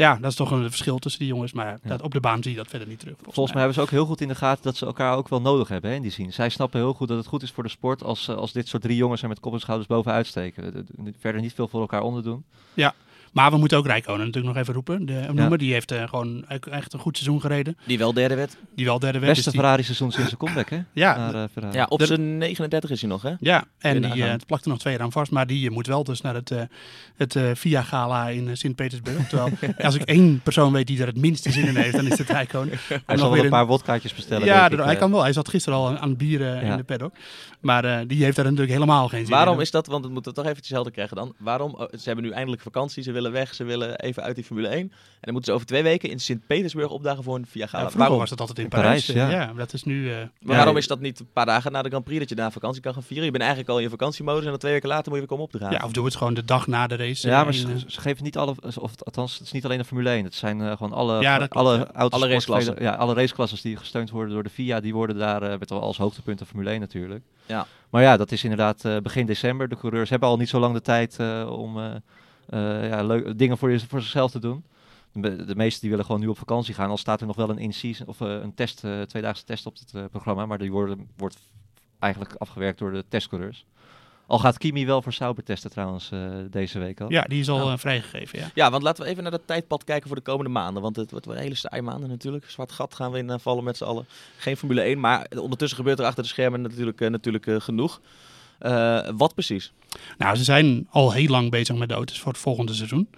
ja, 0.00 0.14
dat 0.20 0.30
is 0.30 0.36
toch 0.36 0.50
een 0.50 0.68
verschil 0.68 0.98
tussen 0.98 1.20
die 1.20 1.28
jongens. 1.28 1.52
Maar 1.52 1.78
dat, 1.82 2.02
op 2.02 2.12
de 2.12 2.20
baan 2.20 2.42
zie 2.42 2.50
je 2.50 2.56
dat 2.56 2.68
verder 2.68 2.88
niet 2.88 2.98
terug. 2.98 3.14
Volgens, 3.14 3.34
Volgens 3.34 3.54
mij 3.54 3.64
hebben 3.64 3.82
ze 3.82 3.86
ook 3.88 3.94
heel 3.98 4.06
goed 4.06 4.20
in 4.20 4.28
de 4.28 4.34
gaten 4.34 4.64
dat 4.64 4.76
ze 4.76 4.86
elkaar 4.86 5.16
ook 5.16 5.28
wel 5.28 5.40
nodig 5.40 5.68
hebben 5.68 5.90
hè, 5.90 5.96
in 5.96 6.02
die 6.02 6.10
zin. 6.10 6.32
Zij 6.32 6.48
snappen 6.48 6.80
heel 6.80 6.92
goed 6.94 7.08
dat 7.08 7.16
het 7.16 7.26
goed 7.26 7.42
is 7.42 7.50
voor 7.50 7.62
de 7.62 7.68
sport 7.68 8.02
als, 8.04 8.28
eh, 8.28 8.36
als 8.36 8.52
dit 8.52 8.68
soort 8.68 8.82
drie 8.82 8.96
jongens 8.96 9.22
er 9.22 9.28
met 9.28 9.40
kop 9.40 9.52
en 9.52 9.60
schouders 9.60 9.88
bovenuit 9.88 10.26
steken. 10.26 10.72
De- 10.72 10.84
de- 11.02 11.12
Verder 11.18 11.40
niet 11.40 11.54
veel 11.54 11.68
voor 11.68 11.80
elkaar 11.80 12.02
onderdoen. 12.02 12.44
Ja, 12.74 12.94
maar 13.32 13.50
we 13.50 13.56
moeten 13.56 13.78
ook 13.78 13.86
Rijkonen 13.86 14.26
natuurlijk 14.26 14.54
nog 14.54 14.62
even 14.62 14.74
roepen. 14.74 15.06
De, 15.06 15.24
noemen. 15.32 15.58
Die 15.58 15.72
heeft 15.72 15.90
eh, 15.90 16.08
gewoon 16.08 16.44
e- 16.48 16.56
echt 16.70 16.92
een 16.92 17.00
goed 17.00 17.16
seizoen 17.16 17.40
gereden. 17.40 17.76
Die 17.86 17.98
wel 17.98 18.12
derde 18.12 18.34
werd. 18.34 18.56
Die 18.74 18.84
wel 18.84 18.98
derde 18.98 19.18
werd. 19.18 19.32
Beste 19.32 19.44
dus 19.44 19.52
die- 19.52 19.60
Ferrari 19.62 19.82
seizoen 19.82 20.12
sinds 20.12 20.30
de 20.30 20.36
comeback 20.36 20.70
hè? 20.70 20.78
Ja, 20.92 21.16
Naar, 21.16 21.34
eh. 21.54 21.72
Ja, 21.72 21.86
op 21.88 22.02
zijn 22.02 22.38
39 22.38 22.90
is 22.90 23.00
hij 23.00 23.10
nog, 23.10 23.22
hè? 23.22 23.32
Ja, 23.40 23.64
en 23.78 24.02
die 24.02 24.22
eh, 24.24 24.30
het 24.30 24.46
plakt 24.46 24.64
er 24.64 24.70
nog 24.70 24.78
twee 24.78 24.92
jaar 24.92 25.02
aan 25.02 25.12
vast. 25.12 25.30
Maar 25.30 25.46
die 25.46 25.70
moet 25.70 25.86
wel 25.86 26.04
dus 26.04 26.20
naar 26.20 26.34
het, 26.34 26.50
eh 26.50 26.60
het 27.16 27.36
eh, 27.36 27.50
VIA-gala 27.54 28.28
in 28.28 28.56
Sint-Petersburg. 28.56 29.26
Terwijl, 29.28 29.50
als 29.78 29.94
ik 29.94 30.02
één 30.02 30.40
persoon 30.42 30.72
weet 30.72 30.86
die 30.86 31.00
er 31.00 31.06
het 31.06 31.16
minste 31.16 31.50
zin 31.52 31.66
in 31.66 31.76
heeft, 31.76 31.96
dan 31.96 32.06
is 32.06 32.18
het 32.18 32.28
Rijkonen. 32.30 32.78
Hij 33.06 33.16
zal 33.16 33.30
wel 33.30 33.44
een 33.44 33.50
paar 33.50 33.66
wodkaartjes 33.66 34.14
bestellen. 34.14 34.46
Ja, 34.46 34.68
denk 34.68 34.80
ik, 34.80 34.86
hij 34.86 34.96
kan 34.96 35.10
wel. 35.10 35.22
Hij 35.22 35.32
zat 35.32 35.48
gisteren 35.48 35.78
al 35.78 35.88
aan, 35.88 35.98
aan 35.98 36.16
bieren 36.16 36.54
Ja. 36.64 36.70
in 36.70 36.76
de 36.76 36.82
paddock. 36.84 37.12
Maar 37.60 37.84
eh, 37.84 37.98
die 38.06 38.24
heeft 38.24 38.36
daar 38.36 38.44
natuurlijk 38.44 38.72
helemaal 38.72 39.08
geen 39.08 39.26
zin 39.26 39.34
Waarom 39.34 39.54
in. 39.54 39.60
is 39.60 39.70
dat? 39.70 39.86
Want 39.86 40.04
het 40.04 40.12
moet 40.12 40.24
het 40.24 40.34
toch 40.34 40.44
eventjes 40.44 40.70
helder 40.70 40.92
krijgen 40.92 41.16
dan. 41.16 41.34
Waarom? 41.38 41.74
oh, 41.74 41.88
ze 41.92 42.00
hebben 42.04 42.24
nu 42.24 42.30
eindelijk 42.30 42.62
vakantie, 42.62 43.02
ze 43.02 43.12
willen 43.22 43.32
weg, 43.32 43.54
ze 43.54 43.64
willen 43.64 43.98
even 44.00 44.22
uit 44.22 44.34
die 44.34 44.44
Formule 44.44 44.68
1. 44.68 44.78
En 44.80 44.90
dan 45.20 45.32
moeten 45.32 45.44
ze 45.44 45.52
over 45.52 45.66
twee 45.66 45.82
weken 45.82 46.10
in 46.10 46.18
Sint-Petersburg 46.20 46.90
opdagen 46.90 47.24
voor 47.24 47.34
een 47.36 47.46
via 47.46 47.60
Ja, 47.62 47.66
gala. 47.66 47.78
vroeger 47.80 47.98
waarom? 48.00 48.18
was 48.18 48.30
het 48.30 48.40
altijd 48.40 48.58
in, 48.58 48.64
In 48.64 48.70
Parijs. 48.70 49.06
Parijs, 49.06 49.28
eh, 49.30 49.32
ja. 49.38 49.40
ja. 49.40 49.52
dat 49.52 49.72
is 49.72 49.82
nu... 49.84 50.10
eh, 50.10 50.16
Maar 50.16 50.26
Ja, 50.38 50.54
waarom 50.54 50.72
ja. 50.74 50.78
is 50.80 50.86
dat 50.86 51.00
niet 51.00 51.20
een 51.20 51.28
paar 51.32 51.46
dagen 51.46 51.72
na 51.72 51.82
de 51.82 51.88
Grand 51.88 52.04
Prix 52.04 52.18
dat 52.20 52.28
je 52.28 52.34
daar 52.34 52.52
vakantie 52.52 52.82
kan 52.82 52.92
gaan 52.92 53.02
vieren? 53.02 53.24
Je 53.24 53.30
bent 53.30 53.42
eigenlijk 53.42 53.70
al 53.72 53.76
in 53.78 53.82
je 53.84 53.90
vakantiemodus 53.90 54.44
en 54.44 54.50
dan 54.50 54.58
twee 54.58 54.72
weken 54.72 54.88
later 54.88 55.04
moet 55.12 55.14
je 55.14 55.26
weer 55.26 55.28
komen 55.28 55.44
op 55.44 55.50
te 55.50 55.58
gaan. 55.58 55.72
ja, 55.72 55.84
of 55.84 55.92
doe 55.92 56.04
het 56.04 56.16
gewoon 56.16 56.34
de 56.34 56.44
dag 56.44 56.66
na 56.66 56.86
de 56.86 56.96
race. 56.96 57.28
Ja, 57.28 57.38
eh, 57.38 57.44
maar 57.44 57.54
ze, 57.54 57.78
ze 57.86 58.00
geven 58.00 58.24
niet 58.24 58.36
alle, 58.36 58.54
of 58.78 58.92
althans, 59.04 59.32
het 59.38 59.42
is 59.46 59.52
niet 59.52 59.64
alleen 59.64 59.78
de 59.78 59.84
Formule 59.84 60.10
1. 60.10 60.24
Het 60.24 60.34
zijn 60.34 60.76
gewoon 60.76 60.92
alle, 60.92 61.20
Ja, 61.20 61.38
dat 61.38 61.50
alle, 61.50 61.76
ja. 61.76 62.08
raceklassen. 62.28 62.76
Ja, 62.78 62.94
alle 62.94 63.14
raceklasses 63.14 63.60
die 63.60 63.76
gesteund 63.76 64.10
worden 64.10 64.34
door 64.34 64.42
de 64.42 64.50
FIA, 64.50 64.80
die 64.80 64.94
worden 64.94 65.16
daar 65.18 65.58
met 65.58 65.70
wel 65.70 65.80
als 65.80 65.96
hoogtepunt 65.96 66.38
de 66.38 66.46
Formule 66.46 66.70
1 66.70 66.80
natuurlijk. 66.80 67.24
Ja. 67.46 67.66
Maar 67.90 68.02
ja, 68.02 68.16
dat 68.16 68.32
is 68.32 68.42
inderdaad 68.42 69.02
begin 69.02 69.26
december. 69.26 69.68
De 69.68 69.76
coureurs 69.76 70.10
hebben 70.10 70.28
al 70.28 70.36
niet 70.36 70.48
zo 70.48 70.58
lang 70.60 70.74
de 70.74 70.80
tijd 70.80 71.18
om 71.48 71.78
ja, 72.58 73.02
leuk, 73.02 73.38
dingen 73.38 73.58
voor, 73.58 73.70
je- 73.70 73.80
voor 73.80 74.00
zichzelf 74.00 74.30
te 74.30 74.38
doen. 74.38 74.64
De, 75.12 75.52
meesten 75.56 75.80
die 75.80 75.90
willen 75.90 76.04
gewoon 76.04 76.20
nu 76.20 76.26
op 76.26 76.38
vakantie 76.38 76.74
gaan. 76.74 76.90
Al 76.90 76.96
staat 76.96 77.20
er 77.20 77.26
nog 77.26 77.36
wel 77.36 77.50
een 77.50 77.58
in-season 77.58 78.06
of 78.06 78.20
eh, 78.20 78.28
een 78.28 78.54
test, 78.54 78.84
eh, 78.84 79.00
tweedaagse 79.02 79.44
test 79.44 79.66
op 79.66 79.78
het 79.78 79.92
eh, 79.94 80.04
programma. 80.10 80.46
Maar 80.46 80.58
die 80.58 80.70
worden, 80.72 81.08
wordt 81.16 81.36
eigenlijk 81.98 82.34
afgewerkt 82.34 82.78
door 82.78 82.92
de 82.92 83.04
testcoureurs. 83.08 83.64
Al 84.26 84.38
gaat 84.38 84.58
Kimi 84.58 84.86
wel 84.86 85.02
voor 85.02 85.12
Sauber 85.12 85.44
testen 85.44 85.70
trouwens 85.70 86.10
eh, 86.10 86.20
deze 86.50 86.78
week 86.78 87.00
al. 87.00 87.10
ja, 87.10 87.22
die 87.22 87.40
is 87.40 87.48
al 87.48 87.70
eh, 87.70 87.78
vrijgegeven, 87.78 88.38
ja. 88.38 88.50
Ja, 88.54 88.70
want 88.70 88.82
laten 88.82 89.04
we 89.04 89.10
even 89.10 89.22
naar 89.22 89.32
dat 89.32 89.46
tijdpad 89.46 89.84
kijken 89.84 90.06
voor 90.06 90.16
de 90.16 90.22
komende 90.22 90.50
maanden. 90.50 90.82
Want 90.82 90.96
het 90.96 91.10
wordt 91.10 91.26
weer 91.26 91.36
hele 91.36 91.54
saaie 91.54 91.82
maanden 91.82 92.08
natuurlijk. 92.08 92.50
Zwart 92.50 92.72
gat 92.72 92.94
gaan 92.94 93.10
we 93.12 93.18
in 93.18 93.30
eh, 93.30 93.38
vallen 93.38 93.64
met 93.64 93.76
z'n 93.76 93.84
allen. 93.84 94.06
Geen 94.36 94.56
Formule 94.56 94.80
1, 94.80 95.00
maar 95.00 95.26
ondertussen 95.36 95.78
gebeurt 95.78 95.98
er 95.98 96.04
achter 96.04 96.22
de 96.22 96.28
schermen 96.28 96.60
natuurlijk, 96.62 97.00
eh, 97.00 97.10
natuurlijk 97.10 97.46
eh, 97.46 97.60
genoeg. 97.60 98.00
Eh, 98.60 99.08
wat 99.16 99.34
precies? 99.34 99.72
Nou, 100.18 100.36
ze 100.36 100.44
zijn 100.44 100.86
al 100.90 101.12
heel 101.12 101.28
lang 101.28 101.50
bezig 101.50 101.76
met 101.76 101.88
de 101.88 101.94
auto's 101.94 102.20
voor 102.20 102.32
het 102.32 102.40
volgende 102.40 102.74
seizoen. 102.74 103.08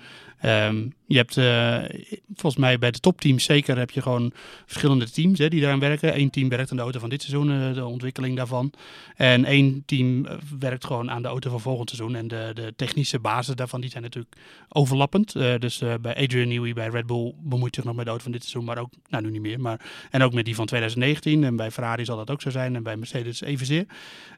Ehm, 0.42 0.86
je 1.06 1.16
hebt 1.16 1.36
eh, 1.36 2.00
volgens 2.34 2.62
mij 2.62 2.78
bij 2.78 2.90
de 2.90 2.98
topteams 2.98 3.44
zeker 3.44 3.78
heb 3.78 3.90
je 3.90 4.02
gewoon 4.02 4.32
verschillende 4.66 5.10
teams 5.10 5.38
hè, 5.38 5.48
die 5.48 5.60
daaraan 5.60 5.78
werken. 5.78 6.18
Eén 6.18 6.30
team 6.30 6.48
werkt 6.48 6.70
aan 6.70 6.76
de 6.76 6.82
auto 6.82 6.98
van 6.98 7.08
dit 7.08 7.22
seizoen, 7.22 7.50
eh, 7.50 7.74
de 7.74 7.84
ontwikkeling 7.84 8.36
daarvan. 8.36 8.72
En 9.16 9.44
één 9.44 9.82
team 9.86 10.26
eh, 10.26 10.36
werkt 10.58 10.84
gewoon 10.84 11.10
aan 11.10 11.22
de 11.22 11.28
auto 11.28 11.50
van 11.50 11.60
volgend 11.60 11.90
seizoen. 11.90 12.14
En 12.16 12.28
de, 12.28 12.50
de 12.54 12.72
technische 12.76 13.18
basis 13.18 13.54
daarvan 13.54 13.80
die 13.80 13.90
zijn 13.90 14.02
natuurlijk 14.02 14.36
overlappend. 14.68 15.32
Dus 15.32 15.78
bij 16.00 16.16
Adrian 16.16 16.48
Newey 16.48 16.72
bij 16.72 16.88
Red 16.88 17.06
Bull 17.06 17.34
bemoeit 17.38 17.74
zich 17.74 17.84
nog 17.84 17.94
met 17.94 18.04
de 18.04 18.10
auto 18.10 18.24
van 18.24 18.32
dit 18.32 18.42
seizoen, 18.42 18.64
maar 18.64 18.78
ook, 18.78 18.90
nou 19.08 19.24
nu 19.24 19.30
niet 19.30 19.42
meer. 19.42 19.60
Maar, 19.60 19.80
en 20.10 20.22
ook 20.22 20.32
met 20.32 20.44
die 20.44 20.54
van 20.54 20.66
2019. 20.66 21.44
En 21.44 21.56
bij 21.56 21.70
Ferrari 21.70 22.04
zal 22.04 22.16
dat 22.16 22.30
ook 22.30 22.42
zo 22.42 22.50
zijn. 22.50 22.76
En 22.76 22.82
bij 22.82 22.96
Mercedes 22.96 23.40
evenzeer. 23.40 23.86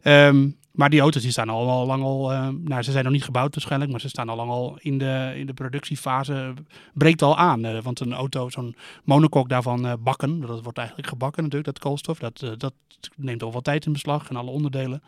Ehm, 0.02 0.48
maar 0.72 0.90
die 0.90 1.00
auto's 1.00 1.22
die 1.22 1.30
staan 1.30 1.48
al, 1.48 1.86
lang 1.86 2.02
al, 2.02 2.30
nou 2.52 2.82
ze 2.82 2.90
zijn 2.90 3.04
nog 3.04 3.12
niet 3.12 3.24
gebouwd 3.24 3.54
waarschijnlijk, 3.54 3.90
maar 3.90 4.00
ze 4.00 4.08
staan 4.08 4.28
al 4.28 4.36
lang 4.36 4.50
al 4.50 4.78
in 4.80 4.98
de, 4.98 5.32
in 5.36 5.46
de 5.46 5.54
productiefase, 5.94 6.54
breekt 6.94 7.22
al 7.22 7.36
aan. 7.36 7.64
Eh, 7.64 7.82
want 7.82 8.00
een 8.00 8.12
auto, 8.12 8.48
zo'n 8.48 8.76
monocoque 9.04 9.48
daarvan 9.48 9.86
eh, 9.86 9.92
bakken, 9.98 10.40
dat 10.40 10.62
wordt 10.62 10.78
eigenlijk 10.78 11.08
gebakken 11.08 11.42
natuurlijk, 11.42 11.72
dat 11.72 11.82
koolstof, 11.82 12.18
dat, 12.18 12.42
eh, 12.42 12.50
dat 12.56 12.74
neemt 13.16 13.42
al 13.42 13.52
wat 13.52 13.64
tijd 13.64 13.86
in 13.86 13.92
beslag 13.92 14.28
en 14.28 14.36
alle 14.36 14.50
onderdelen. 14.50 15.02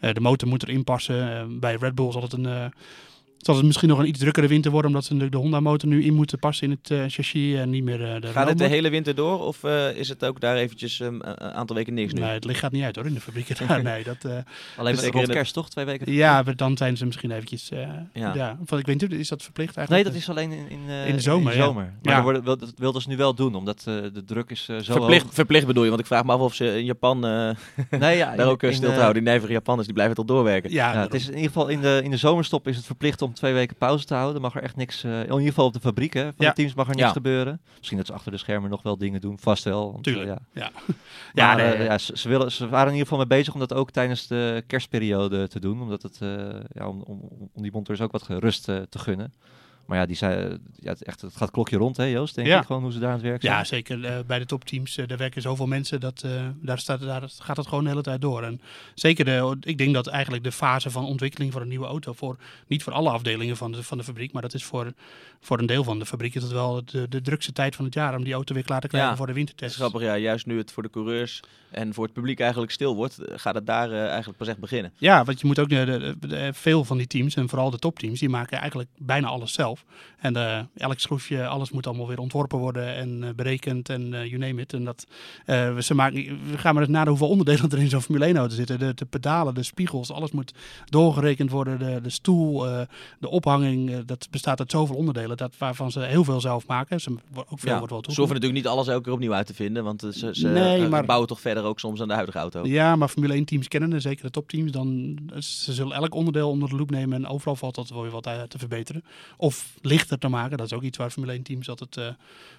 De 0.00 0.20
motor 0.20 0.48
moet 0.48 0.62
erin 0.62 0.84
passen. 0.84 1.60
Bij 1.60 1.76
Red 1.80 1.94
Bull 1.94 2.12
zal 2.12 2.22
het 2.22 2.32
een... 2.32 2.72
zal 3.38 3.56
het 3.56 3.64
misschien 3.64 3.88
nog 3.88 3.98
een 3.98 4.08
iets 4.08 4.18
drukkere 4.18 4.46
winter 4.46 4.70
worden, 4.70 4.90
omdat 4.90 5.04
ze 5.04 5.12
natuurlijk 5.12 5.36
de 5.42 5.48
Honda-motor 5.48 5.88
nu 5.88 6.04
in 6.04 6.14
moeten 6.14 6.38
passen 6.38 6.66
in 6.70 6.78
het 6.80 6.90
eh, 6.90 6.98
chassis 7.08 7.54
en 7.54 7.70
niet 7.70 7.84
meer 7.84 8.14
eh, 8.14 8.20
de 8.20 8.26
Gaat 8.26 8.48
het 8.48 8.58
de 8.58 8.66
hele 8.66 8.88
winter 8.90 9.14
door 9.14 9.40
of 9.46 9.64
eh, 9.64 9.96
is 9.96 10.08
het 10.08 10.24
ook 10.24 10.40
daar 10.40 10.56
eventjes 10.56 11.00
ehm, 11.00 11.14
een 11.14 11.38
aantal 11.40 11.76
weken 11.76 11.94
niks 11.94 12.12
nu? 12.12 12.20
Nee, 12.20 12.30
het 12.30 12.44
licht 12.44 12.58
gaat 12.60 12.72
niet 12.72 12.82
uit 12.82 12.96
hoor, 12.96 13.06
in 13.06 13.14
de 13.14 13.20
fabrieken 13.20 13.66
daar. 13.66 13.82
Nee, 13.88 14.04
dat... 14.04 14.16
eh, 14.24 14.30
Alleen 14.30 14.44
Dus 14.76 14.84
met 14.86 14.98
zeker 15.00 15.12
rond 15.20 15.30
kerst 15.30 15.54
toch? 15.54 15.70
Twee 15.70 15.84
weken? 15.84 16.12
Ja, 16.12 16.42
maar 16.42 16.56
dan 16.56 16.76
zijn 16.76 16.96
ze 16.96 17.06
misschien 17.06 17.30
eventjes. 17.30 17.70
eh, 17.70 17.88
Ja. 18.12 18.34
ja. 18.34 18.58
Ik 18.76 18.86
weet 18.86 19.00
niet, 19.00 19.12
is 19.12 19.28
dat 19.28 19.42
verplicht 19.42 19.76
Nee, 19.76 19.86
eigenlijk? 19.86 20.14
dat 20.14 20.22
is 20.22 20.28
alleen 20.30 20.50
in, 20.52 20.70
in, 20.70 20.80
eh, 20.88 21.08
In 21.08 21.14
de 21.14 21.20
zomer, 21.20 21.56
ja. 21.56 21.72
Maar 21.72 21.92
Ja. 22.02 22.24
wil, 22.24 22.42
dat 22.42 22.72
wilden 22.76 23.02
ze 23.02 23.08
nu 23.08 23.16
wel 23.16 23.34
doen, 23.34 23.54
omdat 23.54 23.78
eh, 23.78 23.94
de 24.12 24.24
druk 24.26 24.50
is 24.50 24.64
zo 24.64 24.80
Verplicht, 24.82 25.22
hoog. 25.24 25.34
verplicht 25.34 25.66
bedoel 25.66 25.82
je, 25.82 25.88
want 25.88 26.00
ik 26.00 26.06
vraag 26.06 26.24
me 26.24 26.32
af 26.32 26.40
of 26.40 26.54
ze 26.54 26.78
in 26.78 26.84
Japan 26.84 27.26
eh, 27.26 27.50
Nee, 28.00 28.16
ja, 28.16 28.26
daar 28.36 28.46
in- 28.46 28.52
ook 28.52 28.62
stil 28.70 28.88
te 28.92 29.00
houden. 29.00 29.22
Die 29.22 29.32
nijvere 29.32 29.52
Japanners, 29.52 29.84
die 29.86 29.94
blijven 29.94 30.16
toch 30.16 30.24
doorwerken. 30.26 30.70
Ja, 30.70 30.92
Ja, 30.92 31.00
het 31.00 31.14
is 31.14 31.22
in 31.26 31.34
ieder 31.34 31.46
geval 31.46 31.68
in 31.68 31.80
de, 31.80 32.00
in 32.04 32.10
de 32.10 32.16
zomerstop 32.16 32.68
is 32.68 32.76
het 32.76 32.86
verplicht 32.86 33.22
om 33.22 33.27
twee 33.32 33.52
weken 33.52 33.76
pauze 33.76 34.04
te 34.04 34.14
houden. 34.14 34.42
Mag 34.42 34.54
er 34.56 34.62
echt 34.62 34.76
niks, 34.76 35.04
eh, 35.04 35.12
in 35.20 35.22
ieder 35.32 35.40
geval 35.40 35.66
op 35.66 35.72
de 35.72 35.80
fabriek 35.80 36.12
hè, 36.12 36.22
van 36.24 36.34
Ja. 36.38 36.48
de 36.48 36.54
teams 36.54 36.74
mag 36.74 36.88
er 36.88 36.94
niks 36.94 37.06
Ja. 37.06 37.12
gebeuren. 37.12 37.60
Misschien 37.76 37.96
dat 37.98 38.06
ze 38.06 38.12
achter 38.12 38.32
de 38.32 38.38
schermen 38.38 38.70
nog 38.70 38.82
wel 38.82 38.98
dingen 38.98 39.20
doen, 39.20 39.38
vast 39.38 39.64
wel. 39.64 39.92
want, 39.92 40.06
eh, 40.06 40.12
Tuurlijk. 40.12 40.38
ja. 40.52 40.60
Ja, 40.62 40.70
Ja, 41.34 41.54
nee, 41.56 41.72
eh, 41.72 41.84
ja 41.84 41.98
ze, 41.98 42.18
ze 42.18 42.28
willen, 42.28 42.52
ze 42.52 42.68
waren 42.68 42.86
in 42.86 42.92
ieder 42.92 43.08
geval 43.08 43.26
mee 43.26 43.38
bezig 43.38 43.54
om 43.54 43.60
dat 43.60 43.74
ook 43.74 43.90
tijdens 43.90 44.26
de 44.26 44.64
kerstperiode 44.66 45.48
te 45.48 45.60
doen. 45.60 45.80
Omdat 45.82 46.02
het, 46.02 46.18
ja, 46.72 46.88
om, 46.88 47.00
om, 47.02 47.20
om 47.52 47.62
die 47.62 47.72
monteurs 47.72 48.00
ook 48.00 48.12
wat 48.12 48.26
rust 48.28 48.68
eh, 48.68 48.76
te 48.88 48.98
gunnen. 48.98 49.32
Maar 49.88 49.98
ja, 49.98 50.06
die 50.06 50.16
zei, 50.16 50.58
ja, 50.76 50.90
het, 50.90 51.02
echt, 51.02 51.20
het 51.20 51.36
gaat 51.36 51.50
klokje 51.50 51.76
rond 51.76 51.96
hè 51.96 52.04
Joost, 52.04 52.34
denk 52.34 52.46
Ja. 52.46 52.60
ik 52.60 52.66
gewoon 52.66 52.82
hoe 52.82 52.92
ze 52.92 52.98
daar 52.98 53.08
aan 53.08 53.14
het 53.14 53.24
werk 53.24 53.42
zijn. 53.42 53.54
ja, 53.54 53.64
zeker. 53.64 54.04
eh, 54.04 54.18
bij 54.26 54.38
de 54.38 54.46
topteams, 54.46 54.96
eh, 54.96 55.06
daar 55.06 55.18
werken 55.18 55.42
zoveel 55.42 55.66
mensen, 55.66 56.00
dat, 56.00 56.22
eh, 56.24 56.30
daar, 56.62 56.78
staat, 56.78 57.00
daar 57.00 57.22
gaat 57.38 57.56
het 57.56 57.66
gewoon 57.66 57.84
de 57.84 57.90
hele 57.90 58.02
tijd 58.02 58.20
door. 58.20 58.42
En 58.42 58.60
zeker, 58.94 59.24
de, 59.24 59.56
ik 59.60 59.78
denk 59.78 59.94
dat 59.94 60.06
eigenlijk 60.06 60.44
de 60.44 60.52
fase 60.52 60.90
van 60.90 61.04
ontwikkeling 61.04 61.52
voor 61.52 61.60
een 61.60 61.68
nieuwe 61.68 61.86
auto, 61.86 62.12
voor, 62.12 62.36
niet 62.66 62.82
voor 62.82 62.92
alle 62.92 63.10
afdelingen 63.10 63.56
van 63.56 63.72
de, 63.72 63.82
van 63.82 63.98
de 63.98 64.04
fabriek, 64.04 64.32
maar 64.32 64.42
dat 64.42 64.54
is 64.54 64.64
voor, 64.64 64.92
voor 65.40 65.58
een 65.58 65.66
deel 65.66 65.84
van 65.84 65.98
de 65.98 66.06
fabriek 66.06 66.34
is 66.34 66.42
het 66.42 66.52
wel 66.52 66.82
de, 66.84 67.08
de 67.08 67.20
drukste 67.20 67.52
tijd 67.52 67.76
van 67.76 67.84
het 67.84 67.94
jaar 67.94 68.16
om 68.16 68.24
die 68.24 68.32
auto 68.32 68.54
weer 68.54 68.62
klaar 68.64 68.80
te 68.80 68.88
krijgen 68.88 69.10
Ja, 69.10 69.16
voor 69.16 69.26
de 69.26 69.32
wintertest. 69.32 69.74
grappig, 69.74 70.00
ja, 70.02 70.16
juist 70.16 70.46
nu 70.46 70.58
het 70.58 70.72
voor 70.72 70.82
de 70.82 70.90
coureurs 70.90 71.40
en 71.70 71.94
voor 71.94 72.04
het 72.04 72.12
publiek 72.12 72.40
eigenlijk 72.40 72.72
stil 72.72 72.94
wordt, 72.96 73.18
eh, 73.18 73.38
gaat 73.38 73.54
het 73.54 73.66
daar 73.66 73.90
eh, 73.92 74.06
eigenlijk 74.06 74.38
pas 74.38 74.48
echt 74.48 74.58
beginnen. 74.58 74.92
Ja, 74.96 75.24
want 75.24 75.40
je 75.40 75.46
moet 75.46 75.58
ook 75.58 75.68
de, 75.68 75.84
de- 76.20 76.28
de- 76.28 76.50
veel 76.52 76.84
van 76.84 76.96
die 76.96 77.06
teams 77.06 77.34
en 77.34 77.48
vooral 77.48 77.70
de 77.70 77.78
topteams, 77.78 78.20
die 78.20 78.28
maken 78.28 78.58
eigenlijk 78.58 78.90
bijna 78.98 79.26
alles 79.28 79.52
zelf. 79.52 79.77
Zelf. 79.78 79.96
En 80.18 80.36
eh, 80.36 80.60
elk 80.76 80.98
schroefje, 80.98 81.46
alles 81.46 81.70
moet 81.70 81.86
allemaal 81.86 82.06
weer 82.08 82.18
ontworpen 82.18 82.58
worden 82.58 82.94
en 82.94 83.24
eh, 83.24 83.30
berekend 83.36 83.88
en 83.88 84.14
eh, 84.14 84.24
you 84.24 84.38
name 84.38 84.60
it. 84.60 84.72
En 84.72 84.84
dat, 84.84 85.06
we, 85.44 85.78
ze 85.78 85.94
maken, 85.94 86.38
we 86.50 86.58
gaan 86.58 86.74
maar 86.74 86.82
eens 86.82 86.92
naar 86.92 87.08
hoeveel 87.08 87.28
onderdelen 87.28 87.70
er 87.70 87.78
in 87.78 87.88
zo'n 87.88 88.02
Formule 88.02 88.24
1 88.24 88.36
auto 88.36 88.54
zitten. 88.54 88.78
De, 88.78 88.94
de 88.94 89.04
pedalen, 89.04 89.54
de 89.54 89.62
spiegels, 89.62 90.10
alles 90.10 90.30
moet 90.30 90.54
doorgerekend 90.84 91.50
worden. 91.50 91.78
De, 91.78 92.00
de 92.02 92.10
stoel, 92.10 92.58
de 93.18 93.28
ophanging, 93.28 94.04
dat 94.04 94.28
bestaat 94.30 94.58
uit 94.58 94.70
zoveel 94.70 94.96
onderdelen 94.96 95.36
dat, 95.36 95.54
waarvan 95.58 95.90
ze 95.90 96.00
heel 96.00 96.24
veel 96.24 96.40
zelf 96.40 96.66
maken. 96.66 97.00
Ze, 97.00 97.10
ook 97.34 97.58
veel 97.60 97.72
Ja, 97.72 97.78
wordt 97.78 97.92
wel 97.92 98.02
ze 98.02 98.20
hoeven 98.20 98.34
natuurlijk 98.34 98.64
niet 98.64 98.66
alles 98.66 98.88
elke 98.88 99.02
keer 99.02 99.12
opnieuw 99.12 99.32
uit 99.32 99.46
te 99.46 99.54
vinden, 99.54 99.84
want 99.84 100.00
ze, 100.10 100.30
ze 100.32 100.48
Nee, 100.48 100.88
maar- 100.88 101.04
bouwen 101.04 101.28
toch 101.28 101.40
verder 101.40 101.64
ook 101.64 101.80
soms 101.80 102.00
aan 102.00 102.08
de 102.08 102.14
huidige 102.14 102.38
auto. 102.38 102.66
Ja, 102.66 102.96
maar 102.96 103.08
Formule 103.08 103.34
1 103.34 103.44
teams 103.44 103.68
kennen, 103.68 103.92
en 103.92 104.00
zeker 104.00 104.24
de 104.24 104.30
topteams, 104.30 104.72
dan 104.72 105.18
ze 105.38 105.72
zullen 105.72 105.96
elk 105.96 106.14
onderdeel 106.14 106.50
onder 106.50 106.68
de 106.68 106.76
loep 106.76 106.90
nemen 106.90 107.16
en 107.16 107.30
overal 107.30 107.56
valt 107.56 107.74
dat 107.74 107.88
wel 107.88 108.02
weer 108.02 108.10
wat 108.10 108.22
te 108.22 108.58
verbeteren. 108.58 109.04
Of 109.36 109.67
lichter 109.82 110.18
te 110.18 110.28
maken, 110.28 110.56
dat 110.56 110.66
is 110.66 110.72
ook 110.72 110.82
iets 110.82 110.98
waar 110.98 111.10
Formule 111.10 111.32
1 111.32 111.42
teams 111.42 111.68
altijd 111.68 111.96
eh, 111.96 112.08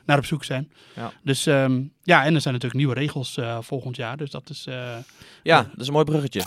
naar 0.05 0.17
op 0.17 0.25
zoek 0.25 0.43
zijn. 0.43 0.71
Ja. 0.95 1.11
Dus 1.23 1.45
ehm, 1.45 1.81
ja, 2.03 2.23
en 2.25 2.35
er 2.35 2.41
zijn 2.41 2.53
natuurlijk 2.53 2.73
nieuwe 2.73 2.93
regels 2.93 3.37
eh, 3.37 3.57
volgend 3.61 3.95
jaar, 3.95 4.17
dus 4.17 4.29
dat 4.31 4.49
is... 4.49 4.65
eh, 4.67 4.95
Ja, 5.43 5.61
dat 5.61 5.79
is 5.79 5.87
een 5.87 5.93
mooi 5.93 6.05
bruggetje. 6.05 6.41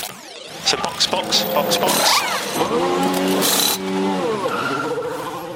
Box, 0.83 1.09
box, 1.09 1.53
box, 1.53 1.79
box. 1.79 2.21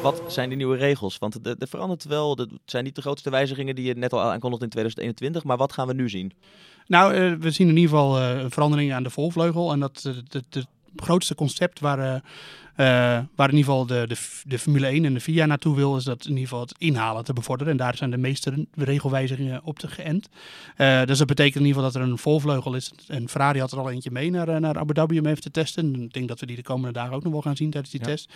Wat 0.03 0.23
zijn 0.29 0.49
die 0.49 0.57
nieuwe 0.57 0.77
regels? 0.77 1.19
Want 1.19 1.47
er 1.47 1.57
er 1.59 1.69
verandert 1.69 2.05
wel. 2.05 2.37
Het 2.37 2.51
zijn 2.65 2.85
niet 2.85 2.95
de 2.95 3.01
grootste 3.01 3.31
wijzigingen 3.31 3.75
die 3.75 3.85
je 3.85 3.95
net 3.95 4.13
al 4.13 4.21
aankondigde 4.21 4.65
in 4.65 4.71
2021. 4.71 5.45
Maar 5.45 5.57
wat 5.57 5.73
gaan 5.73 5.87
we 5.87 5.95
nu 5.95 6.09
zien? 6.09 6.33
Nou, 6.87 7.15
eh, 7.15 7.33
we 7.33 7.51
zien 7.51 7.69
in 7.69 7.77
ieder 7.77 7.91
geval 7.91 8.19
eh, 8.19 8.43
een 8.43 8.51
verandering 8.51 8.93
aan 8.93 9.03
de 9.03 9.11
volvleugel. 9.11 9.73
En 9.73 9.81
dat 9.81 10.13
het 10.29 10.67
grootste 10.97 11.35
concept 11.35 11.81
waar, 11.81 12.23
waar 12.77 13.49
in 13.51 13.57
ieder 13.57 13.59
geval 13.59 13.87
de, 13.87 14.05
de, 14.07 14.17
de 14.45 14.59
Formule 14.59 14.87
1 14.87 15.05
en 15.05 15.15
de 15.15 15.21
FIA 15.21 15.47
naartoe 15.47 15.77
wil, 15.77 15.97
is 15.97 16.05
dat 16.05 16.25
in 16.25 16.31
ieder 16.31 16.43
geval 16.43 16.61
het 16.61 16.75
inhalen 16.79 17.25
te 17.25 17.33
bevorderen. 17.33 17.73
En 17.73 17.79
daar 17.79 17.97
zijn 17.97 18.11
de 18.11 18.17
meeste 18.17 18.67
regelwijzigingen 18.75 19.61
op 19.65 19.79
te 19.79 19.89
geënt. 19.89 20.29
Eh, 20.77 21.03
dus 21.05 21.19
dat 21.19 21.27
betekent 21.27 21.57
in 21.57 21.67
ieder 21.67 21.77
geval 21.83 21.93
dat 21.93 22.03
er 22.03 22.09
een 22.09 22.19
volvleugel 22.19 22.75
is. 22.75 22.93
En 23.09 23.29
Ferrari 23.29 23.61
had 23.61 23.73
er 23.73 23.79
al 23.79 23.91
eentje 23.91 24.11
mee 24.11 24.31
naar, 24.31 24.49
eh, 24.49 24.57
naar 24.57 24.79
Abu 24.79 24.95
Dhabi 24.95 25.19
om 25.19 25.27
even 25.27 25.43
te 25.43 25.51
testen. 25.51 25.95
En 25.95 26.03
ik 26.03 26.13
denk 26.13 26.29
dat 26.29 26.41
we 26.41 26.47
die 26.47 26.57
de 26.57 26.63
komende 26.63 26.93
dagen 26.93 27.15
ook 27.15 27.23
nog 27.23 27.33
wel 27.33 27.43
gaan 27.43 27.57
zien 27.57 27.71
tijdens 27.71 27.93
die 27.93 28.01
Ja. 28.01 28.07
test. 28.07 28.33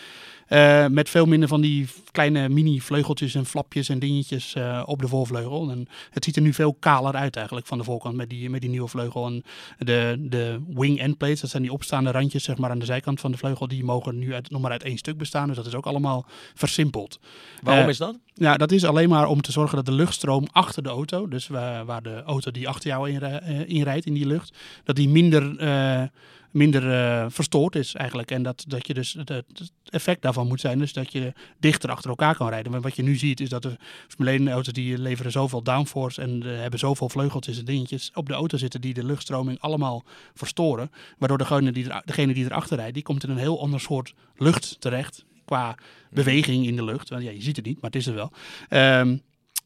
Eh, 0.47 0.86
met 0.86 1.09
veel 1.09 1.26
minder 1.26 1.49
van 1.49 1.61
die 1.61 1.88
kleine 2.11 2.49
mini-vleugeltjes 2.49 3.34
en 3.34 3.47
flapjes 3.47 3.88
en 3.88 3.99
dingetjes 3.99 4.55
eh, 4.55 4.82
op 4.86 5.01
de 5.01 5.09
voorvleugel. 5.09 5.70
En 5.70 5.88
het 6.11 6.24
ziet 6.24 6.36
er 6.36 6.43
nu 6.43 6.53
veel 6.53 6.76
kaler 6.80 7.14
uit 7.14 7.36
eigenlijk 7.36 7.66
van 7.66 7.78
de 7.78 7.84
voorkant 7.84 8.16
met 8.16 8.30
die, 8.30 8.51
met 8.51 8.61
die 8.61 8.70
nieuwe 8.70 8.88
vleugel. 8.88 9.26
En 9.26 9.45
de, 9.78 10.16
de 10.18 10.61
wing 10.74 10.99
end 10.99 11.16
plates, 11.16 11.41
dat 11.41 11.51
zijn 11.51 11.62
die 11.62 11.72
opstaande 11.72 12.11
randjes 12.11 12.45
zeg 12.45 12.59
maar, 12.59 12.70
aan 12.70 12.78
de 12.78 12.84
zijkant 12.84 13.20
van 13.20 13.30
de 13.30 13.36
vleugel, 13.38 13.68
die 13.68 13.84
mogen 13.84 14.18
nu 14.18 14.30
uit, 14.35 14.51
nog 14.51 14.61
maar 14.61 14.70
uit 14.70 14.83
één 14.83 14.99
stuk 14.99 15.18
bestaan. 15.18 15.47
Dus 15.47 15.57
dat 15.57 15.66
is 15.66 15.74
ook 15.74 15.87
allemaal 15.87 16.26
versimpeld. 16.55 17.18
Waarom 17.62 17.85
Eh, 17.85 17.91
is 17.91 17.99
dat? 17.99 18.18
Ja, 18.35 18.57
dat 18.57 18.72
is 18.72 18.85
alleen 18.85 19.09
maar 19.09 19.26
om 19.26 19.41
te 19.43 19.53
zorgen 19.53 19.76
dat 19.76 19.87
de 19.87 19.93
luchtstroom 19.93 20.47
achter 20.53 20.83
de 20.83 20.89
auto, 20.89 21.28
dus 21.28 21.49
waar, 21.49 21.85
waar 21.85 22.03
de 22.03 22.22
auto 22.22 22.51
die 22.51 22.68
achter 22.68 22.91
jou 22.91 23.11
inri- 23.11 23.26
eh, 23.37 23.68
inrijdt 23.68 24.07
in 24.07 24.14
die 24.14 24.26
lucht, 24.26 24.57
dat 24.85 24.97
die 24.97 25.09
minder, 25.09 25.59
eh, 25.59 26.03
minder 26.51 26.92
eh, 26.92 27.26
verstoord 27.28 27.76
is 27.76 27.94
eigenlijk. 27.94 28.30
En 28.30 28.42
dat, 28.42 28.64
dat 28.68 28.86
je 28.86 28.94
dus 28.94 29.12
het, 29.12 29.28
het 29.28 29.72
effect 29.84 30.22
daarvan 30.22 30.46
moet 30.46 30.61
zijn, 30.61 30.78
dus 30.78 30.92
dat 30.92 31.12
je 31.12 31.32
dichter 31.59 31.90
achter 31.90 32.11
elkaar 32.11 32.36
kan 32.36 32.48
rijden. 32.48 32.72
Maar 32.72 32.80
wat 32.80 32.96
je 32.96 33.03
nu 33.03 33.16
ziet 33.16 33.40
is 33.40 33.48
dat 33.48 33.62
de 33.62 33.76
Formule 34.09 34.36
1 34.36 34.48
auto's 34.48 34.72
die 34.72 34.98
leveren 34.98 35.32
zoveel 35.32 35.62
downforce 35.62 36.22
en 36.22 36.42
eh, 36.42 36.61
hebben 36.61 36.78
zoveel 36.78 37.09
vleugeltjes 37.09 37.59
en 37.59 37.64
dingetjes 37.64 38.11
op 38.14 38.26
de 38.26 38.34
auto 38.34 38.57
zitten 38.57 38.80
die 38.80 38.94
de 38.94 39.05
luchtstroming 39.05 39.61
allemaal 39.61 40.05
verstoren. 40.34 40.90
Waardoor 41.18 41.38
degene 41.38 41.72
die, 41.72 41.90
er, 41.90 42.03
degene 42.05 42.34
die 42.34 42.44
erachter 42.44 42.76
rijdt, 42.76 42.94
die 42.94 43.03
komt 43.03 43.24
in 43.24 43.30
een 43.30 43.36
heel 43.36 43.61
ander 43.61 43.80
soort 43.80 44.14
lucht 44.36 44.80
terecht 44.80 45.24
qua 45.44 45.74
beweging 46.11 46.66
in 46.66 46.76
de 46.76 46.84
lucht. 46.84 47.09
Want 47.09 47.22
ja, 47.22 47.30
je 47.30 47.42
ziet 47.42 47.57
het 47.57 47.64
niet, 47.64 47.80
maar 47.80 47.90
het 47.90 48.01
is 48.01 48.07
er 48.07 48.14
wel. 48.14 48.32
Ehm, 48.68 49.16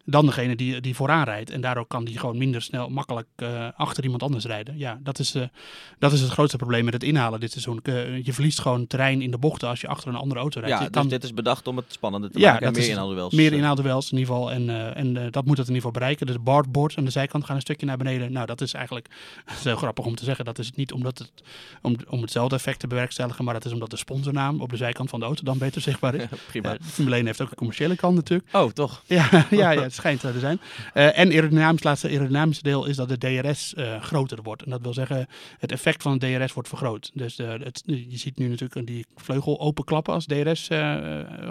dan 0.05 0.27
degene 0.27 0.57
die, 0.57 0.81
die 0.81 0.95
vooraan 0.95 1.25
rijdt. 1.25 1.51
En 1.51 1.61
daardoor 1.61 1.87
kan 1.87 2.05
die 2.05 2.19
gewoon 2.19 2.39
minder 2.39 2.63
snel, 2.63 2.89
makkelijk 2.89 3.29
eh, 3.37 3.69
achter 3.77 4.05
iemand 4.05 4.23
anders 4.23 4.45
rijden. 4.45 4.79
Ja, 4.79 4.99
dat 5.03 5.19
is, 5.19 5.35
eh, 5.35 5.43
dat 5.99 6.13
is 6.13 6.21
het 6.21 6.31
grootste 6.31 6.57
probleem 6.57 6.85
met 6.85 6.95
het 6.95 7.03
inhalen 7.03 7.41
dit 7.41 7.51
seizoen. 7.51 7.81
Eh, 7.83 8.25
je 8.25 8.33
verliest 8.33 8.61
gewoon 8.61 8.87
terrein 8.87 9.23
in 9.23 9.31
de 9.31 9.39
bochten 9.39 9.69
als 9.69 9.81
je 9.81 9.89
achter 9.89 10.09
een 10.09 10.15
andere 10.15 10.41
auto 10.41 10.61
rijdt. 10.61 10.75
Ja, 10.75 10.83
je 10.85 10.91
dus 10.91 11.01
kan, 11.01 11.09
dit 11.09 11.25
is 11.25 11.35
bedacht 11.35 11.67
om 11.67 11.77
het 11.77 11.87
spannender 11.89 12.31
te 12.31 12.39
ja, 12.39 12.51
maken. 12.51 12.67
Dat 12.67 12.77
meer 12.77 12.91
inhaalduels. 12.91 13.35
Meer 13.35 13.53
inhaalduels 13.53 14.13
in 14.13 14.19
ieder 14.19 14.35
geval. 14.35 14.51
En, 14.53 14.95
en 14.95 15.31
dat 15.31 15.45
moet 15.45 15.59
het 15.59 15.69
in 15.69 15.75
ieder 15.75 15.89
geval 15.89 15.91
bereiken. 15.91 16.27
De 16.27 16.39
barboards 16.39 16.97
aan 16.97 17.05
de 17.05 17.11
zijkant 17.11 17.45
gaan 17.45 17.57
een 17.57 17.61
stukje 17.61 17.87
naar 17.87 17.97
beneden. 17.97 18.33
Nou, 18.33 18.47
dat 18.47 18.61
is 18.61 18.73
eigenlijk 18.73 19.09
dat 19.47 19.57
is 19.57 19.65
heel 19.65 19.77
grappig 19.77 20.05
om 20.05 20.15
te 20.15 20.25
zeggen. 20.25 20.45
Dat 20.45 20.59
is 20.59 20.67
het 20.67 20.77
niet 20.77 20.93
omdat 20.93 21.19
het, 21.19 21.33
om, 21.83 21.97
om 22.09 22.21
hetzelfde 22.21 22.57
effect 22.57 22.81
te 22.81 22.87
bewerkstelligen. 22.87 23.45
Maar 23.45 23.55
dat 23.55 23.65
is 23.65 23.73
omdat 23.73 23.91
de 23.91 23.97
sponsornaam 23.97 24.61
op 24.61 24.71
de 24.71 24.77
zijkant 24.77 25.11
van 25.11 25.21
de 25.21 25.27
auto 25.27 25.43
dan 25.43 25.59
beter 25.59 25.81
zichtbaar 25.81 26.15
is. 26.15 26.25
Prima. 26.51 26.77
Formule 26.83 27.17
1 27.17 27.27
heeft 27.27 27.41
ook 27.41 27.51
een 27.51 27.57
commerciële 27.57 27.97
kant 27.97 28.15
natuurlijk. 28.15 28.49
Oh, 28.53 28.71
toch? 28.71 29.03
Ja, 29.07 29.29
ja, 29.51 29.71
ja, 29.71 29.89
schijnt 29.95 30.20
zo 30.20 30.32
te 30.32 30.38
zijn. 30.38 30.61
Eh, 30.95 31.18
en 31.18 31.30
aerodynamisch, 31.30 31.74
het 31.74 31.84
laatste 31.84 32.09
aerodynamische 32.09 32.62
deel 32.62 32.84
is 32.86 32.97
dat 32.97 33.09
de 33.09 33.18
DRS 33.18 33.74
eh, 33.74 34.03
groter 34.03 34.42
wordt. 34.42 34.62
En 34.62 34.70
dat 34.70 34.80
wil 34.82 34.92
zeggen, 34.95 35.26
het 35.59 35.72
effect 35.72 36.03
van 36.03 36.18
de 36.18 36.36
DRS 36.38 36.53
wordt 36.53 36.68
vergroot. 36.68 37.11
Dus 37.14 37.36
de, 37.36 37.45
het, 37.45 37.82
je 37.86 38.16
ziet 38.18 38.38
nu 38.38 38.49
natuurlijk 38.49 38.86
die 38.86 39.07
vleugel 39.16 39.61
openklappen 39.61 40.14
als 40.14 40.26
DRS 40.26 40.68
eh, 40.68 40.97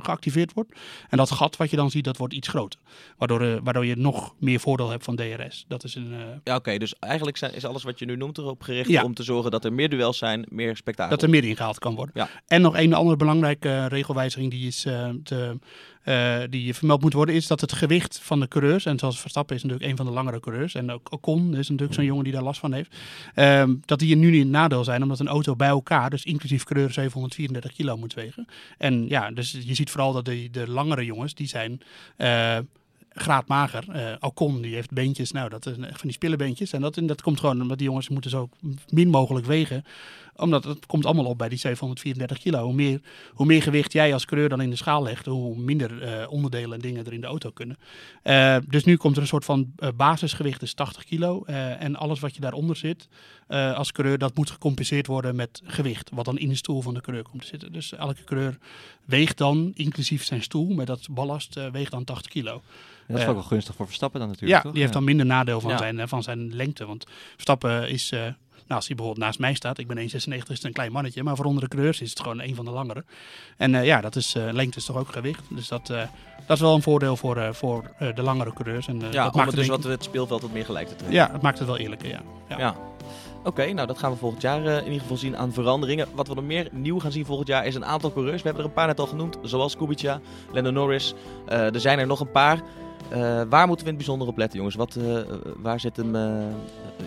geactiveerd 0.02 0.54
wordt. 0.54 0.72
En 1.10 1.18
dat 1.18 1.32
gat 1.32 1.58
wat 1.58 1.70
je 1.70 1.76
dan 1.76 1.92
ziet, 1.92 2.04
dat 2.04 2.18
wordt 2.18 2.34
iets 2.34 2.48
groter. 2.48 2.80
Waardoor, 3.18 3.42
eh, 3.42 3.56
waardoor 3.64 3.86
je 3.86 3.96
nog 3.96 4.34
meer 4.40 4.60
voordeel 4.60 4.90
hebt 4.90 5.04
van 5.04 5.16
DRS. 5.16 5.66
Dat 5.68 5.84
is 5.84 5.96
een... 5.96 6.14
eh, 6.14 6.20
Ja, 6.44 6.56
oké. 6.56 6.78
dus 6.78 6.94
eigenlijk 7.00 7.38
zijn, 7.38 7.54
is 7.54 7.66
alles 7.66 7.84
wat 7.84 8.00
je 8.00 8.06
nu 8.06 8.16
noemt 8.16 8.38
erop 8.38 8.62
gericht 8.62 8.90
Ja. 8.90 9.04
om 9.04 9.14
te 9.14 9.24
zorgen 9.24 9.52
dat 9.52 9.66
er 9.66 9.74
meer 9.74 9.90
duels 9.90 10.18
zijn, 10.18 10.46
meer 10.50 10.76
spektakel. 10.76 11.12
Dat 11.12 11.22
er 11.24 11.30
meer 11.30 11.44
ingehaald 11.44 11.80
kan 11.80 11.96
worden. 11.96 12.14
Ja. 12.18 12.30
En 12.48 12.62
nog 12.62 12.78
een 12.78 12.94
andere 12.94 13.18
belangrijke 13.18 13.70
eh, 13.70 13.86
regelwijziging 13.88 14.52
die, 14.52 14.68
is, 14.68 14.86
eh, 14.86 15.10
te, 15.24 15.58
eh, 16.04 16.38
die 16.50 16.74
vermeld 16.74 17.02
moet 17.02 17.14
worden, 17.14 17.36
is 17.36 17.48
dat 17.48 17.62
het 17.62 17.74
gewicht 17.74 18.20
van 18.24 18.40
de 18.40 18.48
coureurs, 18.48 18.86
en 18.86 19.00
zoals 19.00 19.20
Verstappen 19.20 19.56
is 19.56 19.64
natuurlijk 19.64 19.90
een 19.90 19.98
van 19.98 20.06
de 20.06 20.12
langere 20.12 20.40
coureurs, 20.40 20.76
en 20.76 20.92
ook 20.92 21.12
Ocon 21.12 21.56
is 21.56 21.70
natuurlijk 21.70 21.94
zo'n 21.94 22.06
jongen 22.06 22.24
die 22.24 22.34
daar 22.34 22.44
last 22.44 22.60
van 22.60 22.74
heeft, 22.74 22.96
ehm, 23.34 23.76
dat 23.86 24.00
die 24.00 24.16
nu 24.16 24.32
niet 24.32 24.42
een 24.42 24.50
nadeel 24.50 24.84
zijn, 24.84 25.02
omdat 25.02 25.20
een 25.20 25.28
auto 25.28 25.56
bij 25.56 25.68
elkaar, 25.68 26.10
dus 26.10 26.24
inclusief 26.24 26.64
coureur, 26.64 26.92
734 26.92 27.74
kilo 27.74 27.98
moet 27.98 28.14
wegen. 28.14 28.48
En 28.78 29.08
ja, 29.08 29.32
dus 29.32 29.58
je 29.64 29.74
ziet 29.74 29.90
vooral 29.90 30.14
dat 30.14 30.26
de, 30.26 30.50
de 30.52 30.68
langere 30.68 31.06
jongens, 31.06 31.34
die 31.34 31.48
zijn... 31.48 31.82
eh, 32.16 32.58
graadmager. 33.16 33.86
Eh 33.92 34.14
Alcon 34.20 34.62
die 34.62 34.74
heeft 34.74 34.92
beentjes, 34.92 35.32
nou 35.32 35.50
dat 35.50 35.66
is 35.66 35.76
van 35.76 35.98
die 36.02 36.12
spillenbeentjes. 36.12 36.74
En 36.74 36.82
dat, 36.82 36.98
en 36.98 37.08
dat 37.08 37.22
komt 37.22 37.40
gewoon 37.40 37.62
omdat 37.62 37.78
die 37.78 37.88
jongens 37.88 38.10
moeten 38.10 38.32
zo 38.32 38.50
min 38.90 39.10
mogelijk 39.10 39.46
wegen. 39.46 39.86
Omdat 40.36 40.64
het 40.64 40.86
komt 40.86 41.06
allemaal 41.06 41.26
op 41.26 41.38
bij 41.38 41.50
die 41.50 41.58
734 41.58 42.38
kilo. 42.38 42.64
Hoe 42.64 42.74
meer, 42.74 43.02
hoe 43.34 43.46
meer 43.46 43.62
gewicht 43.62 43.94
jij 43.94 44.14
als 44.14 44.26
coureur 44.26 44.50
dan 44.50 44.62
in 44.62 44.70
de 44.70 44.76
schaal 44.76 45.04
legt, 45.04 45.26
hoe 45.26 45.58
minder 45.58 46.02
eh, 46.02 46.32
onderdelen 46.32 46.74
en 46.74 46.80
dingen 46.80 47.06
er 47.06 47.14
in 47.14 47.22
de 47.22 47.28
auto 47.28 47.50
kunnen. 47.52 47.78
Eh, 48.24 48.58
dus 48.68 48.84
nu 48.84 48.98
komt 48.98 49.16
er 49.16 49.22
een 49.22 49.28
soort 49.28 49.46
van 49.46 49.72
eh, 49.76 49.90
basisgewicht, 49.96 50.62
is 50.62 50.74
80 50.74 51.04
kilo. 51.04 51.44
En 51.44 51.96
alles 51.96 52.20
wat 52.20 52.36
je 52.36 52.42
daaronder 52.42 52.76
zit 52.76 53.08
als 53.48 53.92
coureur, 53.92 54.18
dat 54.18 54.36
moet 54.36 54.50
gecompenseerd 54.50 55.08
worden 55.08 55.36
met 55.36 55.62
gewicht. 55.66 56.10
Wat 56.14 56.26
dan 56.26 56.38
in 56.38 56.50
de 56.50 56.56
stoel 56.56 56.82
van 56.82 56.94
de 56.94 57.02
coureur 57.02 57.24
komt 57.24 57.42
te 57.42 57.48
zitten. 57.48 57.72
Dus 57.72 57.94
elke 57.94 58.24
coureur 58.24 58.58
weegt 59.06 59.38
dan, 59.38 59.72
inclusief 59.74 60.24
zijn 60.24 60.44
stoel, 60.44 60.74
met 60.74 60.88
dat 60.88 61.08
ballast, 61.12 61.60
weegt 61.72 61.92
dan 61.92 62.04
80 62.04 62.32
kilo. 62.32 62.62
dat 63.08 63.20
is 63.20 63.26
ook 63.26 63.34
wel 63.34 63.44
gunstig 63.44 63.76
voor 63.76 63.86
Verstappen 63.86 64.20
dan 64.20 64.30
natuurlijk. 64.30 64.58
ja, 64.58 64.64
toch? 64.64 64.72
die 64.72 64.82
heeft 64.82 64.94
dan 64.94 65.04
minder 65.04 65.26
nadeel 65.26 65.62
van, 65.62 65.72
Ja. 65.72 65.78
zijn, 65.78 66.08
van 66.08 66.24
zijn 66.24 66.56
lengte. 66.56 66.86
Want 66.86 67.06
Verstappen 67.34 67.90
is, 67.90 68.12
als 68.76 68.88
hij 68.88 68.96
bijvoorbeeld 68.96 69.26
naast 69.26 69.40
mij 69.40 69.54
staat, 69.54 69.78
ik 69.78 69.88
ben 69.88 69.98
1,96, 69.98 70.04
is 70.06 70.24
het 70.24 70.64
een 70.64 70.74
klein 70.74 70.92
mannetje. 70.92 71.24
Maar 71.24 71.36
voor 71.36 71.46
onder 71.46 71.64
de 71.64 71.70
coureurs 71.70 72.02
is 72.02 72.10
het 72.10 72.20
gewoon 72.20 72.42
een 72.42 72.56
van 72.56 72.66
de 72.66 72.72
langere. 72.72 73.04
En 73.58 73.76
eh, 73.76 73.86
ja, 73.86 74.02
dat 74.02 74.16
is, 74.16 74.36
eh, 74.36 74.44
lengte 74.52 74.78
is 74.78 74.86
toch 74.86 74.98
ook 74.98 75.12
gewicht. 75.12 75.42
Dus 75.50 75.68
dat, 75.68 75.90
eh, 75.90 76.02
dat 76.48 76.56
is 76.58 76.60
wel 76.60 76.76
een 76.76 76.82
voordeel 76.82 77.18
voor, 77.18 77.56
voor 77.56 77.92
de 78.16 78.22
langere 78.22 78.54
coureurs. 78.54 78.88
En, 78.88 79.00
Ja, 79.00 79.24
dat 79.24 79.36
maakt 79.36 79.48
het 79.48 79.56
dus 79.56 79.68
denk 79.68 79.82
wat 79.82 79.92
het 79.92 80.04
speelveld 80.04 80.42
wat 80.42 80.52
meer 80.52 80.66
gelijk 80.66 80.88
te 80.88 80.96
trekken. 80.96 81.18
ja, 81.18 81.32
het 81.32 81.42
maakt 81.42 81.58
het 81.60 81.68
wel 81.68 81.78
eerlijker, 81.78 82.10
ja. 82.10 82.22
ja. 82.50 82.58
Ja. 82.58 82.76
Oké, 83.44 83.74
nou 83.74 83.88
dat 83.88 83.98
gaan 83.98 84.12
we 84.12 84.18
volgend 84.18 84.42
jaar 84.42 84.66
in 84.66 84.84
ieder 84.84 85.02
geval 85.02 85.18
zien 85.18 85.38
aan 85.38 85.54
veranderingen. 85.54 86.08
Wat 86.16 86.28
we 86.28 86.34
nog 86.34 86.44
meer 86.44 86.68
nieuw 86.72 87.00
gaan 87.00 87.12
zien 87.12 87.26
volgend 87.26 87.48
jaar 87.48 87.66
is 87.66 87.76
een 87.76 87.86
aantal 87.86 88.14
coureurs. 88.14 88.42
We 88.42 88.48
hebben 88.48 88.64
er 88.64 88.70
een 88.70 88.76
paar 88.76 88.88
net 88.88 89.00
al 89.00 89.08
genoemd, 89.08 89.38
zoals 89.42 89.78
Kubica, 89.78 90.22
Lando 90.52 90.72
Norris. 90.72 91.14
Er 91.48 91.80
zijn 91.80 92.00
er 92.00 92.08
nog 92.08 92.20
een 92.20 92.32
paar. 92.32 92.62
Eh, 93.10 93.42
waar 93.50 93.68
moeten 93.68 93.86
we 93.86 93.92
in 93.92 93.98
het 93.98 94.06
bijzonder 94.06 94.28
op 94.28 94.38
letten, 94.38 94.58
jongens? 94.58 94.76
Wat, 94.76 94.96
eh, 94.96 95.18
waar 95.58 95.80
zit 95.80 95.98
hem... 95.98 96.16
eh, 96.16 96.44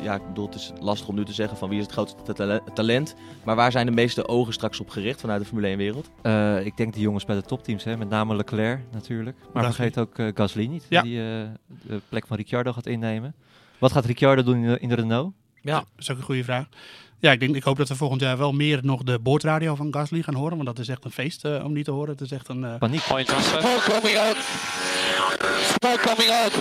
ja, 0.03 0.15
ik 0.15 0.27
bedoel, 0.27 0.47
het 0.47 0.55
is 0.55 0.73
lastig 0.81 1.09
om 1.09 1.15
nu 1.15 1.25
te 1.25 1.33
zeggen 1.33 1.59
van 1.59 1.69
wie 1.69 1.79
is 1.79 1.85
het 1.85 1.93
grootste 1.93 2.33
tale- 2.33 2.63
talent. 2.75 3.15
Maar 3.45 3.57
waar 3.57 3.73
zijn 3.73 3.87
de 3.87 3.93
meeste 3.93 4.29
ogen 4.29 4.53
straks 4.53 4.81
op 4.81 4.89
gericht 4.91 5.21
vanuit 5.21 5.41
de 5.41 5.47
Formule 5.47 5.75
1-wereld? 5.75 6.11
Eh, 6.23 6.65
ik 6.67 6.77
denk 6.77 6.95
de 6.95 7.01
jongens 7.01 7.25
bij 7.25 7.37
de 7.37 7.43
topteams, 7.43 7.85
hè, 7.85 7.97
met 7.97 8.09
name 8.09 8.37
Leclerc 8.37 8.81
natuurlijk. 8.93 9.37
Maar 9.53 9.65
Gasly. 9.65 9.91
vergeet 9.91 9.99
ook 9.99 10.19
eh, 10.19 10.27
Gasly 10.35 10.67
niet, 10.67 10.87
Ja. 10.89 11.03
die 11.03 11.19
eh, 11.19 11.25
de 11.83 12.01
plek 12.09 12.27
van 12.27 12.37
Ricciardo 12.37 12.73
gaat 12.73 12.87
innemen. 12.87 13.35
Wat 13.79 13.93
gaat 13.93 14.05
Ricciardo 14.05 14.43
doen 14.43 14.57
in 14.57 14.67
de, 14.69 14.79
in 14.81 14.89
de 14.89 14.95
Renault? 14.95 15.33
Ja. 15.63 15.75
Dat 15.79 15.87
is 15.99 16.11
ook 16.11 16.17
een 16.17 16.23
goede 16.23 16.45
vraag. 16.45 16.67
Ja, 17.19 17.33
ik, 17.33 17.41
denk, 17.41 17.57
ik 17.57 17.63
hoop 17.63 17.77
dat 17.77 17.89
we 17.89 17.95
volgend 17.95 18.21
jaar 18.21 18.39
wel 18.39 18.53
meer 18.53 18.81
nog 18.83 19.03
de 19.03 19.19
boordradio 19.19 19.75
van 19.75 19.93
Gasly 19.95 20.23
gaan 20.23 20.35
horen. 20.35 20.55
Want 20.55 20.67
dat 20.67 20.79
is 20.79 20.89
echt 20.89 21.05
een 21.05 21.11
feest 21.11 21.45
om 21.45 21.75
die 21.75 21.85
te 21.85 21.91
horen. 21.91 22.11
Het 22.11 22.21
is 22.21 22.31
echt 22.33 22.49
een... 22.49 22.65
eh, 22.65 22.79
Paniek. 22.79 23.01
Transfer. 23.01 23.63
Smoke 25.41 26.01
coming 26.01 26.30
out. 26.30 26.53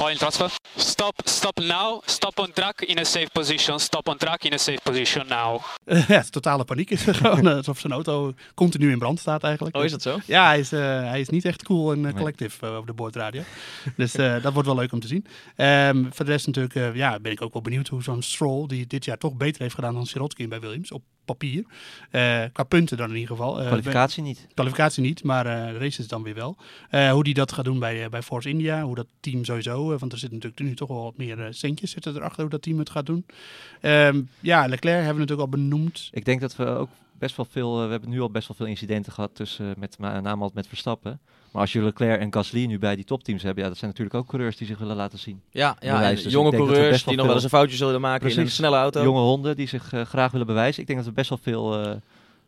Oil 0.00 0.16
transfer. 0.16 0.50
Stop, 0.76 1.20
stop 1.24 1.58
now. 1.60 2.02
Stop 2.04 2.38
on 2.38 2.52
track 2.52 2.80
in 2.80 2.98
a 2.98 3.04
safe 3.04 3.30
position. 3.32 3.78
Stop 3.78 4.08
on 4.08 4.16
track 4.16 4.44
in 4.44 4.52
a 4.52 4.58
safe 4.58 4.80
position 4.82 5.26
now. 5.28 5.60
ja, 6.08 6.22
totale 6.30 6.64
paniek 6.64 6.90
is 6.90 7.06
er 7.06 7.14
gewoon. 7.14 7.48
eh, 7.48 7.56
alsof 7.56 7.78
zijn 7.78 7.92
auto 7.92 8.32
continu 8.54 8.90
in 8.90 8.98
brand 8.98 9.18
staat 9.18 9.42
eigenlijk. 9.44 9.76
Oh, 9.76 9.84
is 9.84 9.90
dat 9.90 10.02
zo? 10.02 10.18
Ja, 10.26 10.46
hij 10.46 10.58
is, 10.58 10.72
eh, 10.72 10.80
hij 10.80 11.20
is 11.20 11.28
niet 11.28 11.44
echt 11.44 11.62
cool 11.62 11.92
en 11.92 11.98
uh, 12.04 12.12
collective 12.12 12.66
uh, 12.66 12.72
over 12.72 12.86
de 12.86 12.92
boordradio. 12.92 13.42
dus 13.96 14.16
uh, 14.16 14.42
dat 14.42 14.52
wordt 14.52 14.68
wel 14.68 14.76
leuk 14.76 14.92
om 14.92 15.00
te 15.00 15.06
zien. 15.06 15.26
Um, 15.56 16.08
voor 16.12 16.24
de 16.24 16.30
rest 16.30 16.46
natuurlijk 16.46 16.74
uh, 16.74 16.94
ja, 16.94 17.20
ben 17.20 17.32
ik 17.32 17.42
ook 17.42 17.52
wel 17.52 17.62
benieuwd 17.62 17.88
hoe 17.88 18.02
zo'n 18.02 18.22
Stroll, 18.22 18.66
die 18.66 18.86
dit 18.86 19.04
jaar 19.04 19.18
toch 19.18 19.34
beter 19.34 19.62
heeft 19.62 19.74
gedaan 19.74 19.94
dan 19.94 20.06
Sirotkin 20.06 20.48
bij 20.48 20.60
Williams, 20.60 20.92
op 20.92 21.02
papier. 21.24 21.64
Uh, 22.10 22.44
qua 22.52 22.62
punten 22.62 22.96
dan 22.96 23.08
in 23.08 23.16
ieder 23.16 23.36
geval. 23.36 23.54
kwalificatie 23.54 24.22
niet. 24.22 24.46
Kwalificatie 24.54 25.02
niet, 25.02 25.24
maar 25.24 25.46
uh, 25.46 25.76
races 25.78 26.08
dan 26.08 26.22
weer 26.22 26.34
wel. 26.34 26.56
Uh, 26.90 27.10
hoe 27.10 27.24
die 27.24 27.34
dat 27.34 27.52
gaat 27.52 27.64
doen 27.64 27.78
bij, 27.78 28.08
bij 28.08 28.22
Force 28.22 28.48
India, 28.48 28.82
hoe 28.82 28.94
dat 28.94 29.06
team 29.20 29.44
sowieso, 29.44 29.98
want 29.98 30.12
er 30.12 30.18
zitten 30.18 30.38
natuurlijk 30.38 30.60
nu 30.62 30.74
toch 30.74 30.88
wel 30.88 31.02
wat 31.02 31.16
meer 31.16 31.46
centjes 31.50 31.90
zitten 31.90 32.16
erachter 32.16 32.40
hoe 32.40 32.50
dat 32.50 32.62
team 32.62 32.78
het 32.78 32.90
gaat 32.90 33.06
doen. 33.06 33.26
Um, 33.80 34.28
ja, 34.40 34.66
Leclerc 34.66 34.96
hebben 35.04 35.14
we 35.14 35.20
natuurlijk 35.20 35.40
al 35.40 35.58
benoemd. 35.58 36.08
Ik 36.12 36.24
denk 36.24 36.40
dat 36.40 36.56
we 36.56 36.66
ook 36.66 36.88
best 37.18 37.36
wel 37.36 37.46
veel, 37.50 37.84
we 37.84 37.90
hebben 37.90 38.10
nu 38.10 38.20
al 38.20 38.30
best 38.30 38.48
wel 38.48 38.56
veel 38.56 38.66
incidenten 38.66 39.12
gehad 39.12 39.34
tussen, 39.34 39.74
met 39.78 39.98
name 39.98 40.50
met 40.54 40.66
Verstappen. 40.66 41.20
Maar 41.52 41.60
als 41.60 41.72
je 41.72 41.82
Leclerc 41.82 42.20
en 42.20 42.32
Gasly 42.32 42.66
nu 42.66 42.78
bij 42.78 42.96
die 42.96 43.04
topteams 43.04 43.42
hebben, 43.42 43.62
ja, 43.62 43.68
dat 43.68 43.78
zijn 43.78 43.90
natuurlijk 43.90 44.16
ook 44.16 44.28
coureurs 44.28 44.56
die 44.56 44.66
zich 44.66 44.78
willen 44.78 44.96
laten 44.96 45.18
zien. 45.18 45.42
Ja, 45.50 45.76
ja 45.80 46.02
en 46.02 46.14
dus 46.14 46.24
jonge 46.24 46.50
coureurs 46.50 47.04
die 47.04 47.16
nog 47.16 47.26
wel 47.26 47.34
eens 47.34 47.44
een 47.44 47.50
foutje 47.50 47.76
zullen 47.76 48.00
maken 48.00 48.20
Precies, 48.20 48.38
in 48.38 48.44
een 48.44 48.50
snelle 48.50 48.76
auto. 48.76 49.02
Jonge 49.02 49.20
honden 49.20 49.56
die 49.56 49.68
zich 49.68 49.92
uh, 49.92 50.02
graag 50.02 50.30
willen 50.30 50.46
bewijzen. 50.46 50.80
Ik 50.80 50.86
denk 50.86 50.98
dat 50.98 51.08
we 51.08 51.14
best 51.14 51.28
wel 51.28 51.38
veel 51.42 51.80
uh, 51.80 51.94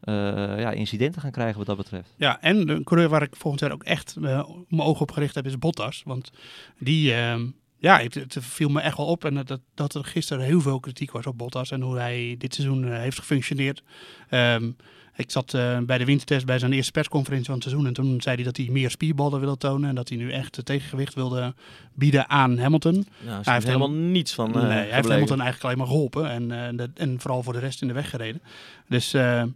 uh, 0.04 0.60
ja, 0.60 0.70
incidenten 0.70 1.20
gaan 1.20 1.30
krijgen 1.30 1.56
wat 1.56 1.66
dat 1.66 1.76
betreft. 1.76 2.14
Ja, 2.16 2.40
en 2.40 2.66
de 2.66 2.84
coureur 2.84 3.08
waar 3.08 3.22
ik 3.22 3.36
volgend 3.36 3.62
jaar 3.62 3.72
ook 3.72 3.84
echt 3.84 4.16
mijn 4.20 4.46
ogen 4.76 5.00
op 5.00 5.10
gericht 5.10 5.34
heb 5.34 5.46
is 5.46 5.58
Bottas. 5.58 6.02
Want 6.04 6.30
die, 6.78 7.14
ehm, 7.14 7.46
ja, 7.78 7.98
het, 7.98 8.14
het, 8.14 8.36
viel 8.40 8.68
me 8.68 8.80
echt 8.80 8.96
wel 8.96 9.06
op. 9.06 9.24
En 9.24 9.44
dat, 9.44 9.60
dat 9.74 9.94
er 9.94 10.04
gisteren 10.04 10.44
heel 10.44 10.60
veel 10.60 10.80
kritiek 10.80 11.10
was 11.10 11.26
op 11.26 11.38
Bottas 11.38 11.70
en 11.70 11.80
hoe 11.80 11.96
hij 11.96 12.34
dit 12.38 12.54
seizoen 12.54 12.92
heeft 12.92 13.18
gefunctioneerd. 13.18 13.82
Um, 14.30 14.76
ik 15.16 15.30
zat 15.30 15.54
uh, 15.54 15.78
bij 15.78 15.98
de 15.98 16.04
wintertest 16.04 16.46
bij 16.46 16.58
zijn 16.58 16.72
eerste 16.72 16.92
persconferentie 16.92 17.46
van 17.46 17.54
het 17.54 17.62
seizoen. 17.62 17.86
En 17.86 17.92
toen 17.92 18.20
zei 18.20 18.34
hij 18.34 18.44
dat 18.44 18.56
hij 18.56 18.68
meer 18.70 18.90
spierballen 18.90 19.40
wilde 19.40 19.56
tonen. 19.56 19.88
En 19.88 19.94
dat 19.94 20.08
hij 20.08 20.18
nu 20.18 20.32
echt 20.32 20.56
het 20.56 20.66
tegengewicht 20.66 21.14
wilde 21.14 21.54
bieden 21.92 22.28
aan 22.28 22.58
Hamilton. 22.58 23.06
Nou, 23.24 23.42
hij 23.42 23.54
heeft 23.54 23.66
helemaal 23.66 23.90
niets 23.90 24.34
van. 24.34 24.48
Uh, 24.48 24.62
nee, 24.62 24.70
hij 24.70 24.90
heeft 24.90 25.08
Hamilton 25.08 25.40
eigenlijk 25.40 25.64
alleen 25.64 25.78
maar 25.78 25.86
geholpen. 25.86 26.30
En, 26.30 26.42
uh, 26.42 26.78
de, 26.78 26.90
en 26.94 27.20
vooral 27.20 27.42
voor 27.42 27.52
de 27.52 27.58
rest 27.58 27.82
in 27.82 27.88
de 27.88 27.94
weg 27.94 28.10
gereden. 28.10 28.42
Dus 28.88 29.10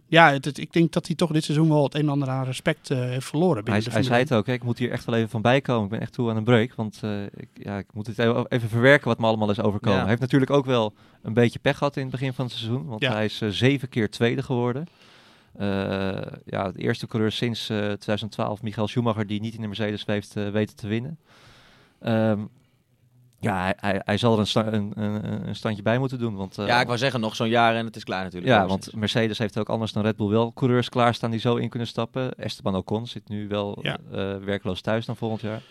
ja, 0.07 0.31
het, 0.31 0.45
het, 0.45 0.57
ik 0.57 0.73
denk 0.73 0.91
dat 0.91 1.07
hij 1.07 1.15
toch 1.15 1.31
dit 1.31 1.43
seizoen 1.43 1.69
wel 1.69 1.83
het 1.83 1.95
een 1.95 2.01
en 2.01 2.09
ander 2.09 2.29
aan 2.29 2.45
respect 2.45 2.89
heeft 2.89 3.27
verloren. 3.27 3.63
Hij, 3.65 3.83
hij 3.89 4.03
zei 4.03 4.19
het 4.19 4.33
ook, 4.33 4.45
hè? 4.45 4.53
ik 4.53 4.63
moet 4.63 4.77
hier 4.77 4.91
echt 4.91 5.05
wel 5.05 5.15
even 5.15 5.29
van 5.29 5.41
bijkomen. 5.41 5.83
Ik 5.83 5.89
ben 5.89 6.01
echt 6.01 6.13
toe 6.13 6.29
aan 6.29 6.37
een 6.37 6.43
break. 6.43 6.73
Want 6.75 7.01
ik, 7.35 7.47
ja, 7.53 7.77
ik 7.77 7.85
moet 7.93 8.07
het 8.07 8.17
even 8.49 8.69
verwerken 8.69 9.07
wat 9.07 9.19
me 9.19 9.25
allemaal 9.25 9.49
is 9.49 9.59
overkomen. 9.59 9.93
Ja. 9.93 9.99
Hij 9.99 10.09
heeft 10.09 10.21
natuurlijk 10.21 10.51
ook 10.51 10.65
wel 10.65 10.93
een 11.21 11.33
beetje 11.33 11.59
pech 11.59 11.77
gehad 11.77 11.95
in 11.95 12.01
het 12.01 12.11
begin 12.11 12.33
van 12.33 12.45
het 12.45 12.53
seizoen. 12.53 12.85
Want 12.85 13.01
ja. 13.01 13.11
hij 13.11 13.25
is 13.25 13.41
zeven 13.49 13.89
keer 13.89 14.09
tweede 14.09 14.43
geworden. 14.43 14.87
Uh, 15.59 15.67
ja, 16.45 16.65
het 16.65 16.77
eerste 16.77 17.07
coureur 17.07 17.31
sinds 17.31 17.69
uh, 17.69 17.77
2012, 17.77 18.61
Michael 18.61 18.87
Schumacher, 18.87 19.27
die 19.27 19.41
niet 19.41 19.55
in 19.55 19.61
de 19.61 19.67
Mercedes 19.67 20.05
heeft 20.05 20.35
uh, 20.35 20.49
weten 20.49 20.75
te 20.75 20.87
winnen. 20.87 21.19
Um, 22.01 22.49
ja, 23.39 23.61
hij, 23.61 23.73
hij, 23.77 24.01
hij, 24.05 24.17
zal 24.17 24.33
er 24.33 24.39
een, 24.39 24.47
sta 24.47 24.73
een, 24.73 24.91
een, 24.95 25.47
een, 25.47 25.55
standje 25.55 25.81
bij 25.81 25.97
moeten 25.97 26.19
doen. 26.19 26.35
Want, 26.35 26.55
ja, 26.55 26.79
ik 26.79 26.87
wou 26.87 26.97
zeggen, 26.97 27.19
nog 27.19 27.35
zo'n 27.35 27.49
jaar 27.49 27.75
en 27.75 27.85
het 27.85 27.95
is 27.95 28.03
klaar 28.03 28.23
natuurlijk. 28.23 28.51
Ja, 28.51 28.67
want 28.67 28.95
Mercedes 28.95 29.37
heeft 29.37 29.59
ook 29.59 29.69
anders 29.69 29.91
dan 29.91 30.03
Red 30.03 30.15
Bull 30.15 30.27
wel 30.27 30.53
coureurs 30.53 30.89
klaarstaan 30.89 31.31
die 31.31 31.39
zo 31.39 31.55
in 31.55 31.69
kunnen 31.69 31.87
stappen. 31.87 32.35
Esteban 32.35 32.75
Ocon 32.75 33.07
zit 33.07 33.29
nu 33.29 33.47
wel 33.47 33.79
ja. 33.81 33.97
werkloos 34.39 34.81
thuis 34.81 35.05
dan 35.05 35.15
volgend 35.15 35.41
jaar. 35.41 35.61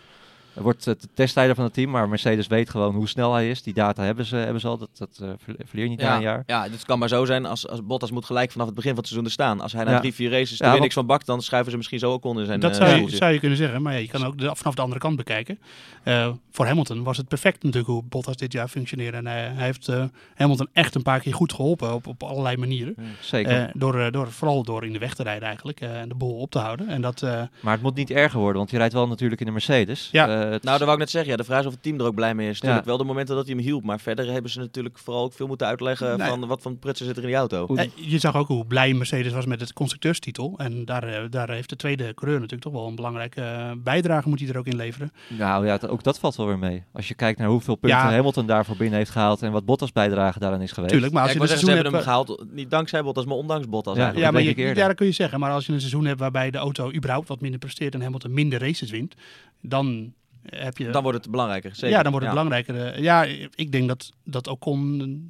Wordt 0.61 0.85
de 0.85 0.97
testleider 1.15 1.57
van 1.57 1.65
het 1.65 1.75
team, 1.75 1.91
maar 1.91 2.09
Mercedes 2.09 2.47
weet 2.47 2.71
gewoon 2.71 2.95
hoe 2.95 3.09
snel 3.09 3.35
hij 3.35 3.51
is. 3.51 3.63
Die 3.63 3.75
data 3.75 4.03
hebben 4.03 4.25
ze, 4.25 4.37
hebben 4.37 4.61
ze 4.61 4.67
al, 4.67 4.79
dat, 4.79 4.89
dat 4.99 5.19
uh, 5.23 5.29
verleer 5.65 5.85
je 5.85 5.91
niet 5.91 6.01
ja, 6.01 6.09
na 6.09 6.17
een 6.17 6.23
jaar. 6.23 6.43
Ja, 6.47 6.63
het 6.63 6.85
kan 6.85 6.99
maar 6.99 7.09
zo 7.09 7.25
zijn 7.25 7.47
als, 7.47 7.69
als 7.69 7.85
Bottas 7.85 8.11
moet 8.11 8.25
gelijk 8.25 8.51
vanaf 8.51 8.67
het 8.67 8.75
begin 8.75 8.91
van 8.91 8.99
het 8.99 9.09
seizoen 9.09 9.29
er 9.29 9.35
staan. 9.35 9.61
Als 9.61 9.73
hij 9.73 9.85
na 9.85 9.91
ja. 9.91 9.99
drie, 9.99 10.15
vier 10.15 10.31
races 10.31 10.61
er 10.61 10.75
ja, 10.75 10.79
niks 10.79 10.95
van 10.95 11.07
bakt, 11.07 11.27
dan 11.27 11.43
schuiven 11.43 11.71
ze 11.71 11.77
misschien 11.77 11.99
zo 11.99 12.13
ook 12.13 12.25
onder 12.25 12.47
zijn 12.47 12.61
Dat 12.61 12.77
zou, 12.77 13.01
je, 13.01 13.17
zou 13.17 13.33
je 13.33 13.39
kunnen 13.39 13.59
zeggen, 13.59 13.83
maar 13.83 13.93
ja, 13.93 13.99
je 13.99 14.09
kan 14.09 14.25
ook 14.25 14.39
de, 14.39 14.55
vanaf 14.55 14.75
de 14.75 14.83
andere 14.83 15.01
kant 15.01 15.17
bekijken. 15.17 15.59
Uh, 16.05 16.29
voor 16.51 16.67
Hamilton 16.67 17.03
was 17.03 17.17
het 17.17 17.29
perfect 17.29 17.63
natuurlijk 17.63 17.93
hoe 17.93 18.03
Bottas 18.03 18.37
dit 18.37 18.53
jaar 18.53 18.69
functioneerde. 18.69 19.17
En 19.17 19.27
hij, 19.27 19.41
hij 19.41 19.65
heeft 19.65 19.89
uh, 19.89 20.05
Hamilton 20.35 20.69
echt 20.73 20.95
een 20.95 21.03
paar 21.03 21.21
keer 21.21 21.35
goed 21.35 21.53
geholpen 21.53 21.95
op, 21.95 22.07
op 22.07 22.23
allerlei 22.23 22.57
manieren. 22.57 22.97
zeker. 23.21 23.71
door, 23.75 24.13
door, 24.13 24.33
vooral 24.33 24.63
door 24.63 24.85
in 24.85 24.93
de 24.93 24.99
weg 24.99 25.15
te 25.15 25.23
rijden 25.23 25.47
eigenlijk 25.47 25.81
en 25.81 26.09
de 26.09 26.15
bol 26.15 26.39
op 26.39 26.51
te 26.51 26.59
houden. 26.59 26.89
En 26.89 27.01
dat, 27.01 27.23
maar 27.61 27.73
het 27.73 27.83
moet 27.83 27.95
niet 27.95 28.11
erger 28.11 28.39
worden, 28.39 28.57
want 28.57 28.71
je 28.71 28.77
rijdt 28.77 28.93
wel 28.93 29.09
natuurlijk 29.09 29.41
in 29.41 29.47
de 29.47 29.53
Mercedes. 29.53 30.09
Ja. 30.13 30.27
Nou, 30.49 30.61
dat 30.61 30.79
wou 30.79 30.93
ik 30.93 30.99
net 30.99 31.11
zeggen. 31.11 31.31
Ja, 31.31 31.37
de 31.37 31.45
vraag 31.45 31.61
is 31.61 31.67
of 31.67 31.73
het 31.73 31.83
team 31.83 32.01
er 32.01 32.07
ook 32.07 32.15
blij 32.15 32.35
mee 32.35 32.49
is. 32.49 32.55
Natuurlijk 32.55 32.85
ja. 32.85 32.89
wel 32.89 32.99
de 32.99 33.05
momenten 33.05 33.37
dat 33.37 33.47
hij 33.47 33.55
hem 33.55 33.65
hielp. 33.65 33.85
Maar 33.85 34.01
verder 34.01 34.33
hebben 34.33 34.51
ze 34.51 34.59
natuurlijk 34.59 34.99
vooral 34.99 35.25
ook 35.25 35.33
veel 35.33 35.47
moeten 35.47 35.67
uitleggen 35.67 36.19
nee. 36.19 36.29
van 36.29 36.47
wat 36.47 36.63
van 36.63 36.79
prutsen 36.79 37.07
zit 37.07 37.17
er 37.17 37.23
in 37.23 37.29
die 37.29 37.37
auto. 37.37 37.75
Eh, 37.75 37.89
je 37.95 38.19
zag 38.19 38.37
ook 38.37 38.47
hoe 38.47 38.67
blij 38.67 38.95
Mercedes 38.95 39.33
was 39.33 39.47
met 39.47 39.61
het 39.61 39.73
constructeurstitel. 39.73 40.55
En 40.57 40.85
daar, 40.85 41.31
daar 41.31 41.51
heeft 41.51 41.69
de 41.69 41.77
tweede 41.77 42.15
coureur 42.15 42.41
natuurlijk 42.41 42.71
toch 42.71 42.73
wel 42.81 42.87
een 42.87 42.95
belangrijke 42.95 43.77
bijdrage 43.83 44.29
moet 44.29 44.41
hij 44.41 44.49
er 44.49 44.59
ook 44.59 44.67
in 44.67 44.77
leveren. 44.77 45.13
Nou 45.29 45.67
ja, 45.67 45.79
ook 45.89 46.03
dat 46.03 46.19
valt 46.19 46.37
wel 46.37 46.47
weer 46.47 46.59
mee. 46.59 46.85
Als 46.93 47.09
je 47.09 47.15
kijkt 47.15 47.39
naar 47.39 47.49
hoeveel 47.49 47.75
punten 47.75 47.99
ja. 47.99 48.11
Hamilton 48.11 48.47
daarvoor 48.47 48.77
binnen 48.77 48.99
heeft 48.99 49.11
gehaald 49.11 49.43
en 49.43 49.53
wat 49.53 49.65
Bottas 49.65 49.93
bijdrage 49.93 50.39
daarin 50.39 50.61
is 50.61 50.73
geweest. 50.73 50.93
Tuurlijk, 50.93 51.13
maar 51.13 51.23
als 51.23 51.33
ja, 51.33 51.37
je 51.37 51.43
een 51.43 51.49
seizoen 51.49 51.75
hebben 51.75 51.93
hem 51.93 52.03
gehaald, 52.03 52.45
niet 52.51 52.71
dankzij 52.71 53.03
Bottas, 53.03 53.25
maar 53.25 53.37
ondanks 53.37 53.69
Bottas. 53.69 53.97
Ja, 53.97 54.13
ja 54.15 54.31
maar 54.31 54.43
je, 54.43 54.57
ja, 54.57 54.87
dat 54.87 54.97
kun 54.97 55.07
je 55.07 55.13
zeggen. 55.13 55.41
Maar 55.41 55.51
als 55.51 55.67
je 55.67 55.73
een 55.73 55.81
seizoen 55.81 56.05
hebt 56.05 56.21
waarbij 56.21 56.51
de 56.51 56.59
auto 56.59 56.93
überhaupt 56.93 57.29
wat 57.29 57.41
minder 57.41 57.59
presteert 57.59 57.95
en 57.95 58.03
Hamilton 58.03 58.33
minder 58.33 58.61
races 58.61 58.91
wint, 58.91 59.15
dan 59.61 60.13
heb 60.43 60.79
je... 60.79 60.91
Dan 60.91 61.03
wordt 61.03 61.19
het 61.19 61.31
belangrijker, 61.31 61.75
zeker. 61.75 61.97
Ja, 61.97 62.03
dan 62.03 62.13
wordt 62.13 62.27
het 62.27 62.35
ja. 62.35 62.43
belangrijker. 62.43 63.03
Ja, 63.03 63.25
ik 63.55 63.73
denk 63.73 63.89
dat, 63.89 64.11
dat 64.25 64.47
Ocon 64.47 65.29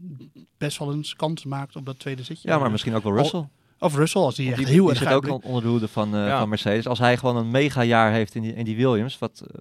best 0.59 0.79
wel 0.79 0.93
een 0.93 1.07
kans 1.17 1.45
maakt 1.45 1.77
op 1.77 1.87
dat 1.87 1.99
tweede 1.99 2.23
zitje. 2.23 2.49
Ja, 2.49 2.59
maar 2.59 2.71
misschien 2.71 2.95
ook 2.95 3.03
wel 3.03 3.17
Russell. 3.17 3.49
Of 3.79 3.95
Russell, 3.95 4.21
als 4.21 4.37
hij 4.37 4.47
echt 4.47 4.57
die, 4.57 4.67
heel 4.67 4.83
die 4.83 4.91
erg 4.91 4.99
zit 4.99 5.13
ook 5.13 5.45
onder 5.45 5.63
de 5.63 5.69
hoede 5.69 5.89
van, 5.89 6.15
uh, 6.15 6.27
ja. 6.27 6.39
van 6.39 6.49
Mercedes. 6.49 6.87
Als 6.87 6.99
hij 6.99 7.17
gewoon 7.17 7.37
een 7.37 7.51
mega 7.51 7.85
jaar 7.85 8.13
heeft 8.13 8.35
in 8.35 8.43
die, 8.43 8.55
in 8.55 8.65
die 8.65 8.77
Williams, 8.77 9.19
wat, 9.19 9.43
uh, 9.43 9.61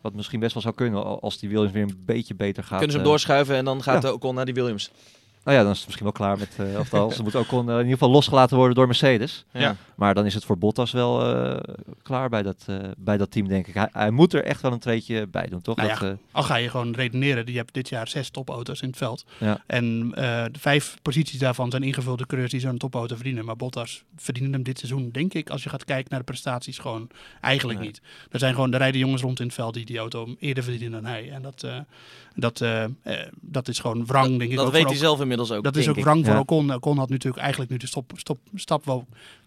wat 0.00 0.14
misschien 0.14 0.40
best 0.40 0.54
wel 0.54 0.62
zou 0.62 0.74
kunnen 0.74 1.20
als 1.20 1.38
die 1.38 1.48
Williams 1.48 1.72
weer 1.72 1.82
een 1.82 2.02
beetje 2.04 2.34
beter 2.34 2.62
gaat. 2.62 2.78
Kunnen 2.78 2.90
ze 2.90 2.96
hem 2.96 3.06
doorschuiven 3.06 3.56
en 3.56 3.64
dan 3.64 3.82
gaat 3.82 4.02
ja. 4.02 4.12
Ocon 4.12 4.34
naar 4.34 4.44
die 4.44 4.54
Williams. 4.54 4.90
Nou 5.46 5.58
ja, 5.58 5.64
dan 5.64 5.72
is 5.72 5.78
het 5.78 5.86
misschien 5.86 6.06
wel 6.06 6.16
klaar 6.16 6.38
met. 6.38 6.56
Uh, 6.60 6.78
of 6.78 6.88
dan, 6.88 7.12
ze 7.12 7.22
moet 7.22 7.34
ook 7.34 7.52
on, 7.52 7.66
uh, 7.66 7.72
in 7.72 7.78
ieder 7.78 7.92
geval 7.92 8.10
losgelaten 8.10 8.56
worden 8.56 8.74
door 8.74 8.86
Mercedes. 8.86 9.44
Ja. 9.52 9.76
Maar 9.94 10.14
dan 10.14 10.26
is 10.26 10.34
het 10.34 10.44
voor 10.44 10.58
Bottas 10.58 10.92
wel 10.92 11.34
uh, 11.34 11.56
klaar 12.02 12.28
bij 12.28 12.42
dat, 12.42 12.66
bij 12.96 13.16
dat 13.16 13.30
team, 13.30 13.48
denk 13.48 13.66
ik. 13.66 13.74
Hij, 13.74 13.88
hij, 13.92 14.10
moet 14.10 14.32
er 14.32 14.44
echt 14.44 14.60
wel 14.60 14.72
een 14.72 14.78
treetje 14.78 15.26
bij 15.26 15.46
doen, 15.46 15.60
toch? 15.60 15.76
Nou 15.76 15.88
dat, 15.88 15.98
ja, 15.98 16.16
al 16.32 16.42
ga 16.42 16.56
je 16.56 16.70
gewoon 16.70 16.94
redeneren. 16.94 17.52
Je 17.52 17.56
hebt 17.56 17.74
dit 17.74 17.88
jaar 17.88 18.08
zes 18.08 18.30
topauto's 18.30 18.80
in 18.80 18.88
het 18.88 18.96
veld. 18.96 19.24
Ja. 19.38 19.62
En 19.66 20.10
de 20.10 20.58
vijf 20.58 20.96
posities 21.02 21.38
daarvan 21.38 21.70
zijn 21.70 21.82
ingevulde 21.82 22.26
coureurs 22.26 22.52
die 22.52 22.60
zo'n 22.60 22.78
topauto 22.78 23.14
verdienen. 23.14 23.44
Maar 23.44 23.56
Bottas 23.56 24.02
verdienen 24.16 24.52
hem 24.52 24.62
dit 24.62 24.78
seizoen, 24.78 25.10
denk 25.10 25.34
ik, 25.34 25.50
als 25.50 25.62
je 25.62 25.68
gaat 25.68 25.84
kijken 25.84 26.06
naar 26.10 26.18
de 26.18 26.24
prestaties, 26.24 26.78
gewoon 26.78 27.08
eigenlijk 27.40 27.78
nee. 27.78 27.88
niet. 27.88 28.00
Er 28.30 28.38
zijn 28.38 28.54
gewoon, 28.54 28.72
er 28.72 28.78
rijden 28.78 29.00
jongens 29.00 29.22
rond 29.22 29.40
in 29.40 29.46
het 29.46 29.54
veld 29.54 29.74
die 29.74 29.84
die 29.84 29.98
auto 29.98 30.34
eerder 30.38 30.62
verdienen 30.62 31.02
dan 31.02 31.10
hij. 31.10 31.30
En 31.30 31.42
dat, 31.42 31.66
dat, 32.34 32.64
dat 33.40 33.68
is 33.68 33.78
gewoon 33.78 34.06
wrang, 34.06 34.28
dat, 34.28 34.38
denk 34.38 34.50
ik. 34.50 34.56
Dat 34.56 34.66
ook 34.66 34.72
weet 34.72 34.84
hij 34.84 34.94
zelf 34.94 35.20
inmiddels 35.20 35.35
ook. 35.40 35.64
Dat 35.64 35.76
is 35.76 35.88
ook 35.88 36.00
wrang 36.00 36.24
voor 36.24 36.34
ja. 36.34 36.40
Ocon. 36.40 36.74
Ocon 36.74 36.98
had 36.98 37.08
natuurlijk 37.08 37.42
eigenlijk 37.42 37.70
nu 37.70 37.76
de 37.76 37.86
stop, 37.86 38.12
stop, 38.16 38.38
stap 38.54 38.84
wel 38.84 39.06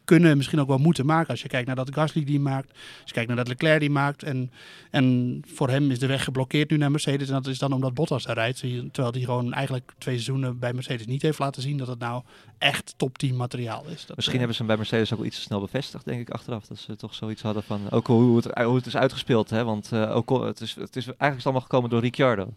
kunnen, 0.10 0.38
misschien 0.38 0.60
ook 0.60 0.68
wel 0.68 0.78
moeten 0.78 1.06
maken. 1.06 1.30
Als 1.30 1.42
je 1.42 1.48
kijkt 1.48 1.68
naar 1.68 1.76
dat 1.76 1.94
Gasly 1.94 2.24
die 2.24 2.40
maakt, 2.40 2.70
als 2.72 3.06
je 3.06 3.14
kijkt 3.14 3.28
naar 3.28 3.38
dat 3.38 3.48
Leclerc 3.48 3.80
die 3.80 3.90
maakt. 3.90 4.24
En, 4.24 4.52
en 4.92 5.42
voor 5.48 5.70
hem 5.70 5.92
is 5.92 6.00
de 6.00 6.08
weg 6.08 6.24
geblokkeerd 6.24 6.70
nu 6.70 6.78
naar 6.78 6.92
Mercedes. 6.92 7.28
En 7.28 7.34
dat 7.34 7.48
is 7.48 7.60
dan 7.60 7.74
omdat 7.74 7.94
Bottas 7.94 8.24
daar 8.24 8.36
rijdt. 8.36 8.60
Terwijl 8.60 9.12
hij 9.12 9.22
gewoon 9.22 9.54
eigenlijk 9.54 9.92
twee 9.98 10.16
seizoenen 10.16 10.60
bij 10.60 10.74
Mercedes 10.74 11.06
niet 11.06 11.22
heeft 11.22 11.40
laten 11.40 11.62
zien 11.62 11.78
dat 11.78 11.88
het 11.88 12.00
nou 12.00 12.24
echt 12.58 12.94
top 12.98 13.18
10 13.18 13.36
materiaal 13.36 13.84
is. 13.88 14.06
Dat, 14.06 14.16
misschien 14.16 14.40
uh, 14.40 14.46
hebben 14.46 14.56
ze 14.56 14.64
hem 14.64 14.68
bij 14.68 14.78
Mercedes 14.78 15.12
ook 15.12 15.18
wel 15.18 15.28
iets 15.28 15.38
te 15.38 15.42
snel 15.42 15.60
bevestigd, 15.60 16.06
denk 16.06 16.22
ik, 16.22 16.30
achteraf. 16.30 16.66
Dat 16.66 16.78
ze 16.78 16.96
toch 16.96 17.14
zoiets 17.14 17.42
hadden 17.42 17.64
van, 17.64 17.82
ook 17.90 18.08
hoe 18.08 18.36
het, 18.36 18.58
hoe 18.58 18.76
het 18.76 18.86
is 18.86 18.96
uitgespeeld. 18.96 19.50
Hè? 19.50 19.64
Want 19.64 19.90
uh, 19.94 20.16
Ocon, 20.16 20.46
het, 20.46 20.62
is, 20.62 20.76
het 20.76 20.96
is 20.96 21.06
eigenlijk 21.06 21.44
allemaal 21.44 21.62
gekomen 21.62 21.90
door 21.90 22.02
Ricciardo. 22.02 22.54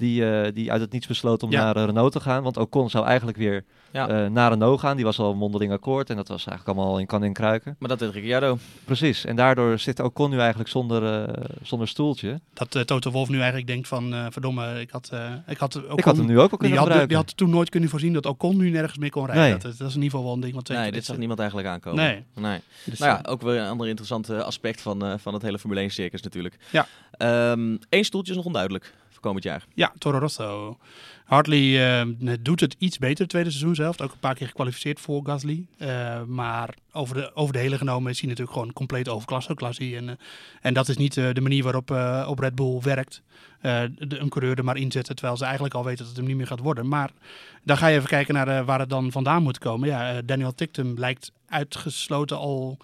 Die, 0.00 0.22
uh, 0.22 0.46
die 0.54 0.72
uit 0.72 0.80
het 0.80 0.92
niets 0.92 1.06
besloot 1.06 1.42
om 1.42 1.50
ja. 1.50 1.64
naar 1.64 1.76
uh, 1.76 1.84
Renault 1.84 2.12
te 2.12 2.20
gaan. 2.20 2.42
Want 2.42 2.56
Ocon 2.56 2.90
zou 2.90 3.06
eigenlijk 3.06 3.38
weer 3.38 3.64
ja. 3.90 4.24
uh, 4.24 4.30
naar 4.30 4.50
Renault 4.50 4.80
gaan. 4.80 4.96
Die 4.96 5.04
was 5.04 5.18
al 5.18 5.30
een 5.30 5.36
mondeling 5.36 5.72
akkoord. 5.72 6.10
En 6.10 6.16
dat 6.16 6.28
was 6.28 6.46
eigenlijk 6.46 6.78
allemaal 6.78 6.98
in 6.98 7.06
kan 7.06 7.24
in 7.24 7.32
kruiken. 7.32 7.76
Maar 7.78 7.88
dat 7.88 7.98
deed 7.98 8.12
Ricciardo. 8.12 8.58
Precies. 8.84 9.24
En 9.24 9.36
daardoor 9.36 9.78
zit 9.78 10.00
Ocon 10.00 10.30
nu 10.30 10.38
eigenlijk 10.38 10.70
zonder, 10.70 11.28
zonder 11.62 11.88
stoeltje. 11.88 12.40
Dat 12.52 12.86
Toto 12.86 13.10
Wolff 13.10 13.30
nu 13.30 13.36
eigenlijk 13.36 13.66
denkt 13.66 13.88
van... 13.88 14.14
verdomme, 14.30 14.80
ik 14.80 14.90
had, 14.90 15.12
ik 15.46 15.58
had 15.58 15.76
Ocon, 15.76 15.98
Ik 15.98 16.04
had 16.04 16.16
hem 16.16 16.26
nu 16.26 16.40
ook 16.40 16.50
al 16.50 16.58
kunnen 16.58 16.78
die 16.82 16.88
had, 16.88 17.08
die 17.08 17.16
had 17.16 17.36
toen 17.36 17.50
nooit 17.50 17.68
kunnen 17.68 17.88
voorzien 17.88 18.12
dat 18.12 18.26
Ocon 18.26 18.56
nu 18.56 18.70
nergens 18.70 18.98
meer 18.98 19.10
kon 19.10 19.26
rijden. 19.26 19.42
Nee. 19.42 19.52
Dat, 19.52 19.78
dat, 19.78 19.88
is 19.88 19.94
in 19.94 20.02
ieder 20.02 20.18
geval 20.18 20.24
wel 20.24 20.34
een 20.34 20.40
ding. 20.40 20.54
Wat 20.54 20.68
nee, 20.68 20.92
dit 20.92 21.04
zag 21.04 21.16
niemand 21.16 21.38
eigenlijk 21.38 21.68
aankomen. 21.68 22.04
Nee. 22.04 22.24
nee. 22.34 22.60
Dus 22.84 22.98
nou 22.98 23.12
ja, 23.12 23.30
ook 23.30 23.42
weer 23.42 23.60
een 23.60 23.68
ander 23.68 23.86
interessant 23.86 24.30
aspect 24.30 24.80
van, 24.80 25.18
van 25.20 25.34
het 25.34 25.42
hele 25.42 25.58
Formule 25.58 25.80
1 25.80 25.90
circus 25.90 26.22
natuurlijk. 26.22 26.56
Ja. 26.70 26.86
Eén 27.18 27.78
um, 27.90 28.04
stoeltje 28.04 28.30
is 28.30 28.36
nog 28.36 28.46
onduidelijk 28.46 28.92
komend 29.20 29.44
jaar. 29.44 29.66
Ja, 29.74 29.92
Toro 29.98 30.18
Rosso. 30.18 30.78
Hartley 31.24 32.00
uh, 32.00 32.34
doet 32.40 32.60
het 32.60 32.76
iets 32.78 32.98
beter 32.98 33.18
het 33.18 33.28
tweede 33.28 33.50
seizoen 33.50 33.74
zelf. 33.74 34.00
Ook 34.00 34.12
een 34.12 34.18
paar 34.18 34.34
keer 34.34 34.46
gekwalificeerd 34.46 35.00
voor 35.00 35.20
Gasly. 35.24 35.66
Uh, 35.78 36.22
maar 36.22 36.74
over 36.92 37.14
de, 37.14 37.34
over 37.34 37.52
de 37.52 37.58
hele 37.58 37.78
genomen 37.78 38.10
is 38.10 38.20
hij 38.20 38.28
natuurlijk 38.28 38.56
gewoon 38.56 38.72
compleet 38.72 39.08
overklasse. 39.08 39.54
En, 39.96 40.04
uh, 40.04 40.10
en 40.60 40.74
dat 40.74 40.88
is 40.88 40.96
niet 40.96 41.14
de 41.14 41.40
manier 41.40 41.62
waarop 41.62 41.90
op 42.26 42.38
Red 42.38 42.54
Bull 42.54 42.80
werkt. 42.80 43.22
De, 43.60 44.18
een 44.18 44.28
coureur 44.28 44.58
er 44.58 44.64
maar 44.64 44.76
inzetten 44.76 45.14
terwijl 45.14 45.36
ze 45.36 45.44
eigenlijk 45.44 45.74
al 45.74 45.84
weten 45.84 45.98
dat 45.98 46.06
het 46.06 46.16
hem 46.16 46.26
niet 46.26 46.36
meer 46.36 46.46
gaat 46.46 46.60
worden. 46.60 46.88
Maar 46.88 47.10
dan 47.64 47.76
ga 47.76 47.86
je 47.86 47.96
even 47.96 48.08
kijken 48.08 48.34
naar 48.34 48.64
waar 48.64 48.80
het 48.80 48.90
dan 48.90 49.12
vandaan 49.12 49.42
moet 49.42 49.58
komen. 49.58 49.88
Ja, 49.88 50.22
Daniel 50.22 50.54
Tictum 50.54 50.98
lijkt 50.98 51.32
uitgesloten 51.48 52.36
al 52.36 52.78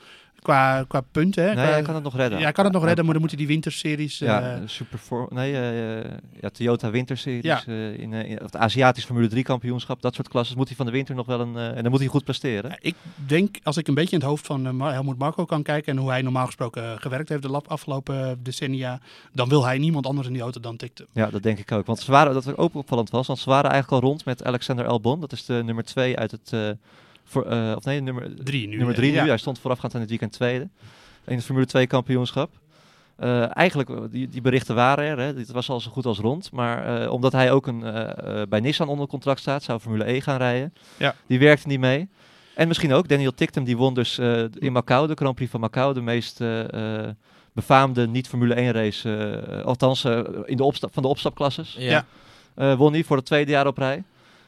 qua, 0.46 0.84
qua 0.88 1.00
punten. 1.00 1.42
Hè? 1.42 1.54
Nee, 1.54 1.64
qua, 1.64 1.72
hij 1.72 1.82
kan 1.82 1.94
het 1.94 2.04
nog 2.04 2.16
redden. 2.16 2.38
Ja, 2.38 2.44
hij 2.44 2.52
kan 2.52 2.64
het 2.64 2.72
nog 2.72 2.84
redden, 2.84 3.04
maar 3.04 3.12
dan 3.12 3.22
moet 3.22 3.30
hij 3.30 3.40
die 3.40 3.48
winterseries... 3.48 4.18
Ja, 4.18 4.56
uh, 4.56 4.62
super 4.66 4.98
for, 4.98 5.26
nee, 5.30 5.52
uh, 5.52 6.10
ja, 6.40 6.48
Toyota 6.52 6.90
winterseries, 6.90 7.44
ja. 7.44 7.64
in, 7.66 8.12
in 8.12 8.38
het 8.42 8.56
Aziatisch 8.56 9.04
Formule 9.04 9.28
3 9.28 9.42
kampioenschap, 9.42 10.02
dat 10.02 10.14
soort 10.14 10.28
klassen, 10.28 10.56
moet 10.56 10.66
hij 10.66 10.76
van 10.76 10.86
de 10.86 10.92
winter 10.92 11.14
nog 11.14 11.26
wel 11.26 11.40
een... 11.40 11.56
en 11.56 11.82
dan 11.82 11.90
moet 11.90 12.00
hij 12.00 12.08
goed 12.08 12.24
presteren. 12.24 12.76
Ik 12.80 12.94
denk, 13.14 13.56
als 13.62 13.76
ik 13.76 13.88
een 13.88 13.94
beetje 13.94 14.14
in 14.14 14.20
het 14.20 14.28
hoofd 14.28 14.46
van 14.46 14.80
Helmoet 14.82 15.18
Marco 15.18 15.44
kan 15.44 15.62
kijken 15.62 15.92
en 15.92 15.98
hoe 15.98 16.10
hij 16.10 16.22
normaal 16.22 16.46
gesproken 16.46 17.00
gewerkt 17.00 17.28
heeft 17.28 17.42
de 17.42 17.62
afgelopen 17.66 18.42
decennia, 18.42 19.00
dan 19.32 19.48
wil 19.48 19.64
hij 19.64 19.78
niemand 19.78 20.06
anders 20.06 20.26
in 20.26 20.32
die 20.32 20.42
auto 20.42 20.60
dan 20.60 20.76
tikte. 20.76 21.06
Ja, 21.12 21.30
dat 21.30 21.42
denk 21.42 21.58
ik 21.58 21.72
ook. 21.72 21.86
Want 21.86 21.98
ze 21.98 22.10
waren, 22.10 22.34
dat 22.34 22.56
ook 22.56 22.74
opvallend 22.74 23.10
was, 23.10 23.26
want 23.26 23.38
ze 23.38 23.50
waren 23.50 23.70
eigenlijk 23.70 24.02
al 24.02 24.08
rond 24.08 24.24
met 24.24 24.44
Alexander 24.44 24.86
Albon, 24.86 25.20
dat 25.20 25.32
is 25.32 25.44
de 25.44 25.62
nummer 25.64 25.84
2 25.84 26.16
uit 26.16 26.30
het... 26.30 26.76
Voor, 27.26 27.52
uh, 27.52 27.72
of 27.76 27.84
nee, 27.84 28.00
nummer 28.00 28.44
drie 28.44 28.68
nu. 28.68 28.76
Nummer 28.76 28.94
drie 28.94 29.10
nu. 29.10 29.16
Ja. 29.16 29.26
Hij 29.26 29.36
stond 29.36 29.58
voorafgaand 29.58 29.94
aan 29.94 30.00
het 30.00 30.08
weekend 30.08 30.32
tweede. 30.32 30.68
In 31.24 31.36
het 31.36 31.44
Formule 31.44 31.66
2 31.66 31.86
kampioenschap. 31.86 32.50
Uh, 33.20 33.56
eigenlijk, 33.56 33.90
die, 34.10 34.28
die 34.28 34.40
berichten 34.40 34.74
waren 34.74 35.04
er. 35.04 35.18
Hè. 35.18 35.34
Dit 35.34 35.50
was 35.50 35.68
al 35.68 35.80
zo 35.80 35.90
goed 35.90 36.06
als 36.06 36.18
rond. 36.18 36.52
Maar 36.52 37.02
uh, 37.02 37.12
omdat 37.12 37.32
hij 37.32 37.52
ook 37.52 37.66
een, 37.66 37.80
bij 38.48 38.60
Nissan 38.60 38.88
onder 38.88 39.06
contract 39.06 39.40
staat, 39.40 39.62
zou 39.62 39.80
Formule 39.80 40.12
E 40.12 40.20
gaan 40.20 40.36
rijden. 40.36 40.74
Ja. 40.96 41.14
Die 41.26 41.38
werkte 41.38 41.68
niet 41.68 41.80
mee. 41.80 42.08
En 42.54 42.68
misschien 42.68 42.92
ook 42.92 43.08
Daniel 43.08 43.34
Tictum, 43.34 43.64
die 43.64 43.76
won 43.76 43.94
dus 43.94 44.18
in 44.58 44.72
Macau, 44.72 45.06
de 45.06 45.14
Grand 45.14 45.34
Prix 45.34 45.50
van 45.50 45.60
Macau, 45.60 45.94
de 45.94 46.00
meest 46.00 46.40
befaamde 47.52 48.06
niet-Formule 48.08 48.54
1 48.54 48.72
race. 48.72 49.42
althans, 49.64 50.04
in 50.44 50.56
de 50.56 50.64
opstap, 50.64 50.94
van 50.94 51.02
de 51.02 51.08
opstapklasses. 51.08 51.76
Ja. 51.78 52.04
won 52.54 52.92
hij 52.92 53.04
voor 53.04 53.16
het 53.16 53.26
tweede 53.26 53.50
jaar 53.50 53.66
op 53.66 53.78
rij. 53.78 54.02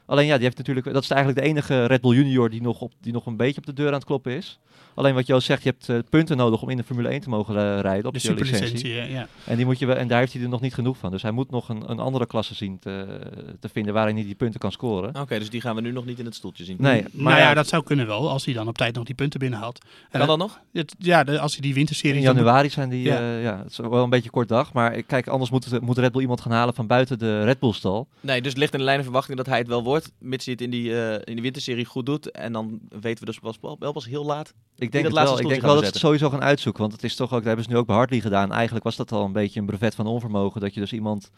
Alleen 0.09 0.27
ja, 0.27 0.35
die 0.35 0.45
heeft 0.45 0.57
natuurlijk, 0.57 0.93
dat 0.93 1.03
is 1.03 1.11
eigenlijk 1.11 1.41
de 1.41 1.47
enige 1.47 1.85
Red 1.85 2.01
Bull 2.01 2.15
Junior 2.15 2.51
die 2.51 2.63
nog, 2.63 2.81
op, 2.81 2.93
die 3.01 3.13
nog 3.13 3.27
een 3.27 3.37
beetje 3.37 3.61
op 3.61 3.67
de 3.67 3.73
deur 3.73 3.87
aan 3.87 3.93
het 3.93 4.05
kloppen 4.05 4.33
is. 4.33 4.59
Alleen 4.99 5.15
wat 5.15 5.27
Joost 5.27 5.47
zegt, 5.47 5.63
je 5.63 5.69
hebt 5.69 5.89
uh, 5.89 5.99
punten 6.11 6.37
nodig 6.37 6.63
om 6.63 6.71
in 6.71 6.77
de 6.77 6.83
Formule 6.83 7.09
1 7.09 7.21
te 7.21 7.29
mogen 7.29 7.55
uh, 7.55 7.81
rijden 7.81 8.07
op 8.07 8.15
de 8.15 8.21
je 8.23 8.35
licentie. 8.35 8.95
Ja. 8.95 9.29
En, 9.45 9.57
die 9.57 9.65
moet 9.65 9.79
je, 9.79 9.95
en 9.95 10.09
daar 10.09 10.19
heeft 10.19 10.33
hij 10.33 10.43
er 10.43 10.49
nog 10.49 10.61
niet 10.61 10.75
genoeg 10.75 10.97
van. 10.97 11.11
Dus 11.11 11.23
hij 11.23 11.31
moet 11.31 11.51
nog 11.51 11.69
een, 11.69 11.91
een 11.91 11.99
andere 11.99 12.27
klasse 12.27 12.55
zien 12.55 12.79
te, 12.79 13.21
te 13.61 13.69
vinden 13.69 13.95
waarin 13.95 14.15
hij 14.15 14.25
die 14.25 14.35
punten 14.35 14.61
kan 14.61 14.73
scoren. 14.73 15.09
Oké, 15.09 15.21
okay, 15.21 15.39
dus 15.39 15.51
die 15.51 15.61
gaan 15.61 15.75
we 15.75 15.81
nu 15.81 15.93
nog 15.93 16.05
niet 16.05 16.19
in 16.19 16.25
het 16.25 16.35
stoeltje 16.35 16.65
zien. 16.65 16.77
Nee, 16.79 17.05
maar 17.13 17.33
nou 17.33 17.47
ja, 17.47 17.55
dat 17.55 17.69
zou 17.69 17.83
kunnen 17.83 18.07
wel, 18.07 18.31
als 18.31 18.45
hij 18.45 18.55
dan 18.55 18.69
op 18.69 18.79
tijd 18.79 18.95
nog 18.95 19.05
die 19.05 19.15
punten 19.15 19.41
binnenhaalt. 19.41 19.79
Kan 20.11 20.21
uh, 20.21 20.27
dat 20.27 20.39
nog? 20.39 20.61
Het, 20.73 20.95
ja, 20.99 21.25
de, 21.25 21.39
als 21.39 21.53
hij 21.53 21.61
die 21.61 21.75
winterserie... 21.75 22.17
In 22.17 22.23
januari 22.23 22.71
zijn 22.71 22.89
die, 22.89 23.03
ja. 23.03 23.37
ja, 23.39 23.59
het 23.59 23.71
is 23.71 23.77
wel 23.77 24.03
een 24.03 24.11
beetje 24.11 24.31
kort 24.31 24.49
dag. 24.49 24.73
Maar 24.73 25.03
kijk, 25.03 25.27
anders 25.27 25.51
moet, 25.51 25.81
moet 25.81 25.99
Red 25.99 26.13
Bull 26.13 26.21
iemand 26.21 26.41
gaan 26.41 26.53
halen 26.53 26.75
van 26.75 26.87
buiten 26.87 27.19
de 27.19 27.45
Red 27.45 27.59
Bull 27.59 27.73
stal. 27.73 28.09
Nee, 28.21 28.43
dus 28.43 28.55
ligt 28.55 28.73
in 28.73 28.79
de 28.79 28.85
lijn 28.85 29.03
verwachting 29.03 29.37
dat 29.37 29.47
hij 29.47 29.59
het 29.59 29.69
wel 29.69 29.83
wordt, 29.83 29.98
mits 30.19 30.45
hij 30.45 30.55
het 30.55 30.63
in 30.63 30.71
die, 30.71 30.91
uh, 30.91 31.13
in 31.13 31.23
die 31.25 31.43
winterserie 31.43 31.85
goed 31.85 32.07
doet. 32.07 32.31
En 32.31 32.53
dan 32.53 32.81
weten 32.89 33.25
we 33.25 33.31
dus 33.31 33.39
pas, 33.39 33.59
wel 33.61 33.93
pas 33.93 34.07
heel 34.07 34.25
laat. 34.25 34.55
Ik 34.77 34.93
denk, 34.93 35.05
het 35.05 35.15
wel, 35.15 35.41
ik 35.41 35.49
denk 35.49 35.63
wel 35.63 35.75
dat 35.75 35.85
ze 35.85 35.91
het 35.91 35.99
sowieso 35.99 36.31
gaan 36.31 36.43
uitzoeken. 36.43 36.81
Want 36.81 36.93
het 36.93 37.05
is 37.05 37.15
toch 37.15 37.33
ook, 37.33 37.39
dat 37.39 37.47
hebben 37.47 37.65
ze 37.65 37.71
nu 37.71 37.77
ook 37.77 37.87
bij 37.87 37.97
Hartley 37.97 38.21
gedaan. 38.21 38.53
Eigenlijk 38.53 38.85
was 38.85 38.97
dat 38.97 39.13
al 39.13 39.25
een 39.25 39.33
beetje 39.33 39.61
een 39.61 39.67
brevet 39.67 39.95
van 39.95 40.07
onvermogen. 40.07 40.61
Dat 40.61 40.75
je 40.75 40.81
dus 40.81 40.93
iemand 40.93 41.31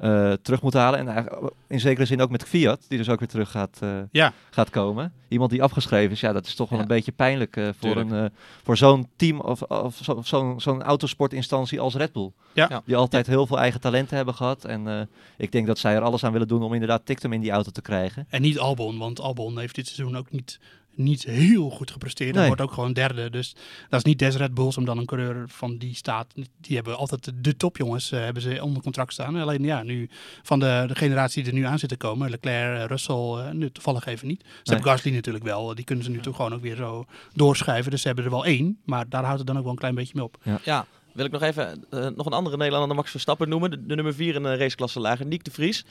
uh, 0.00 0.32
terug 0.32 0.62
moet 0.62 0.74
halen. 0.74 1.08
En 1.08 1.28
in 1.66 1.80
zekere 1.80 2.06
zin 2.06 2.20
ook 2.20 2.30
met 2.30 2.42
Fiat, 2.44 2.84
die 2.88 2.98
dus 2.98 3.08
ook 3.08 3.18
weer 3.18 3.28
terug 3.28 3.50
gaat, 3.50 3.80
uh, 3.82 3.98
ja. 4.10 4.32
gaat 4.50 4.70
komen. 4.70 5.12
Iemand 5.28 5.50
die 5.50 5.62
afgeschreven 5.62 6.10
is, 6.10 6.20
ja, 6.20 6.32
dat 6.32 6.46
is 6.46 6.54
toch 6.54 6.68
wel 6.68 6.78
ja. 6.78 6.84
een 6.84 6.90
beetje 6.90 7.12
pijnlijk 7.12 7.56
uh, 7.56 7.68
voor, 7.78 7.96
een, 7.96 8.32
voor 8.62 8.76
zo'n 8.76 9.08
team 9.16 9.40
of, 9.40 9.62
of 9.62 9.98
zo'n 10.02 10.24
zo, 10.24 10.54
zo 10.58 10.78
autosportinstantie 10.78 11.80
als 11.80 11.94
Red 11.94 12.12
Bull. 12.12 12.32
Ja. 12.52 12.82
Die 12.84 12.96
altijd 12.96 13.26
heel 13.26 13.46
veel 13.46 13.58
eigen 13.58 13.80
talenten 13.80 14.16
hebben 14.16 14.34
gehad. 14.34 14.64
En 14.64 15.08
ik 15.36 15.52
denk 15.52 15.66
dat 15.66 15.78
zij 15.78 15.94
er 15.94 16.02
alles 16.02 16.24
aan 16.24 16.32
willen 16.32 16.48
doen 16.48 16.62
om 16.62 16.72
inderdaad 16.72 17.06
Tictum 17.06 17.32
in 17.32 17.40
die 17.40 17.50
auto 17.50 17.70
te 17.70 17.82
krijgen. 17.82 18.26
En 18.28 18.42
niet 18.42 18.58
Albon, 18.58 18.98
want 18.98 19.20
Albon 19.20 19.58
heeft 19.58 19.74
dit 19.74 19.86
seizoen 19.86 20.16
ook 20.16 20.30
niet 20.30 20.58
niet 20.98 21.24
heel 21.24 21.70
goed 21.70 21.90
gepresteerd. 21.90 22.34
Hij 22.34 22.46
wordt 22.46 22.60
ook 22.60 22.72
gewoon 22.72 22.92
derde. 22.92 23.30
Dus 23.30 23.54
dat 23.88 23.98
is 23.98 24.04
niet 24.04 24.18
des 24.18 24.36
Red 24.36 24.54
Bulls 24.54 24.76
om 24.76 24.84
dan 24.84 24.98
een 24.98 25.06
coureur 25.06 25.44
van 25.48 25.78
die 25.78 25.94
staat. 25.94 26.26
Die 26.60 26.76
hebben 26.76 26.96
altijd 26.96 27.32
de 27.34 27.56
topjongens 27.56 28.12
uh, 28.12 28.20
hebben 28.20 28.42
ze 28.42 28.62
onder 28.62 28.82
contract 28.82 29.12
staan. 29.12 29.36
Alleen 29.36 29.64
ja, 29.64 29.82
nu 29.82 30.08
van 30.42 30.58
de, 30.58 30.84
de 30.86 30.94
generatie 30.94 31.42
die 31.42 31.52
er 31.52 31.58
nu 31.58 31.64
aan 31.64 31.78
zit 31.78 31.88
te 31.88 31.96
komen. 31.96 32.30
Leclerc, 32.30 32.88
Russell, 32.88 33.14
uh, 33.14 33.50
nu 33.50 33.70
toevallig 33.70 34.06
even 34.06 34.28
niet. 34.28 34.40
Ze 34.40 34.46
nee. 34.46 34.62
hebben 34.64 34.92
Gasly 34.92 35.12
natuurlijk 35.12 35.44
wel. 35.44 35.74
Die 35.74 35.84
kunnen 35.84 36.04
ze 36.04 36.10
nu 36.10 36.20
toch 36.20 36.36
gewoon 36.36 36.54
ook 36.54 36.62
weer 36.62 36.76
zo 36.76 37.04
doorschuiven. 37.34 37.90
Dus 37.90 38.00
ze 38.00 38.06
hebben 38.06 38.24
er 38.24 38.30
wel 38.30 38.44
één. 38.44 38.78
Maar 38.84 39.08
daar 39.08 39.22
houdt 39.24 39.38
het 39.38 39.46
dan 39.46 39.56
ook 39.56 39.62
wel 39.62 39.72
een 39.72 39.78
klein 39.78 39.94
beetje 39.94 40.14
mee 40.14 40.24
op. 40.24 40.36
Ja. 40.42 40.60
ja. 40.64 40.86
Wil 41.12 41.24
ik 41.24 41.32
nog 41.32 41.42
even 41.42 41.84
uh, 41.90 42.06
nog 42.16 42.26
een 42.26 42.32
andere 42.32 42.56
Nederlander, 42.56 42.96
Max 42.96 43.10
Verstappen, 43.10 43.48
noemen. 43.48 43.70
De, 43.70 43.86
de 43.86 43.94
nummer 43.94 44.14
4 44.14 44.34
in 44.34 44.42
de 44.42 44.56
raceklasse 44.56 45.00
lager, 45.00 45.26
Nick 45.26 45.44
de 45.44 45.50
Vries. 45.50 45.84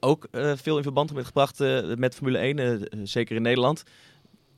Ook 0.00 0.28
veel 0.54 0.76
in 0.76 0.82
verband 0.82 1.12
met 1.12 1.26
gebracht 1.26 1.58
met 1.96 2.14
Formule 2.14 2.38
1, 2.38 2.88
zeker 3.02 3.36
in 3.36 3.42
Nederland 3.42 3.84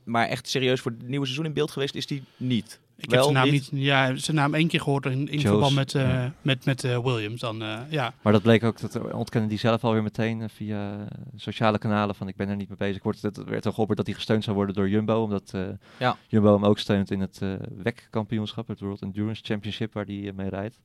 maar 0.05 0.27
echt 0.27 0.49
serieus 0.49 0.81
voor 0.81 0.91
het 0.91 1.07
nieuwe 1.07 1.25
seizoen 1.25 1.45
in 1.45 1.53
beeld 1.53 1.71
geweest 1.71 1.95
is 1.95 2.07
die 2.07 2.23
niet. 2.37 2.79
Ik 2.97 3.09
Wel, 3.09 3.25
heb 3.25 3.31
zijn 3.31 3.45
naam 3.45 3.53
niet. 3.53 3.69
Ja, 3.71 4.15
zijn 4.15 4.37
naam 4.37 4.53
één 4.53 4.67
keer 4.67 4.81
gehoord 4.81 5.05
in, 5.05 5.27
in 5.27 5.39
verband 5.39 5.75
met, 5.75 5.93
uh, 5.93 6.01
ja. 6.01 6.33
met, 6.41 6.65
met 6.65 6.83
uh, 6.83 6.99
Williams. 6.99 7.41
Dan, 7.41 7.61
uh, 7.61 7.79
ja. 7.89 8.13
Maar 8.21 8.33
dat 8.33 8.41
bleek 8.41 8.63
ook, 8.63 8.79
dat 8.79 9.11
ontkennen 9.11 9.49
die 9.49 9.59
zelf 9.59 9.83
alweer 9.83 10.03
meteen 10.03 10.49
via 10.49 11.07
sociale 11.35 11.77
kanalen 11.77 12.15
van 12.15 12.27
ik 12.27 12.35
ben 12.35 12.49
er 12.49 12.55
niet 12.55 12.67
mee 12.67 12.77
bezig. 12.77 13.03
Wordt, 13.03 13.21
het 13.21 13.43
werd 13.43 13.65
al 13.65 13.71
geopperd 13.71 13.97
dat 13.97 14.07
hij 14.07 14.15
gesteund 14.15 14.43
zou 14.43 14.55
worden 14.55 14.75
door 14.75 14.89
Jumbo, 14.89 15.21
omdat 15.21 15.53
ja. 15.97 16.17
Jumbo 16.27 16.53
hem 16.53 16.65
ook 16.65 16.79
steunt 16.79 17.11
in 17.11 17.19
het 17.19 17.41
WEC-kampioenschap, 17.83 18.67
het 18.67 18.79
World 18.79 19.01
Endurance 19.01 19.41
Championship, 19.45 19.93
waar 19.93 20.05
hij 20.05 20.31
mee 20.35 20.49
rijdt. 20.49 20.79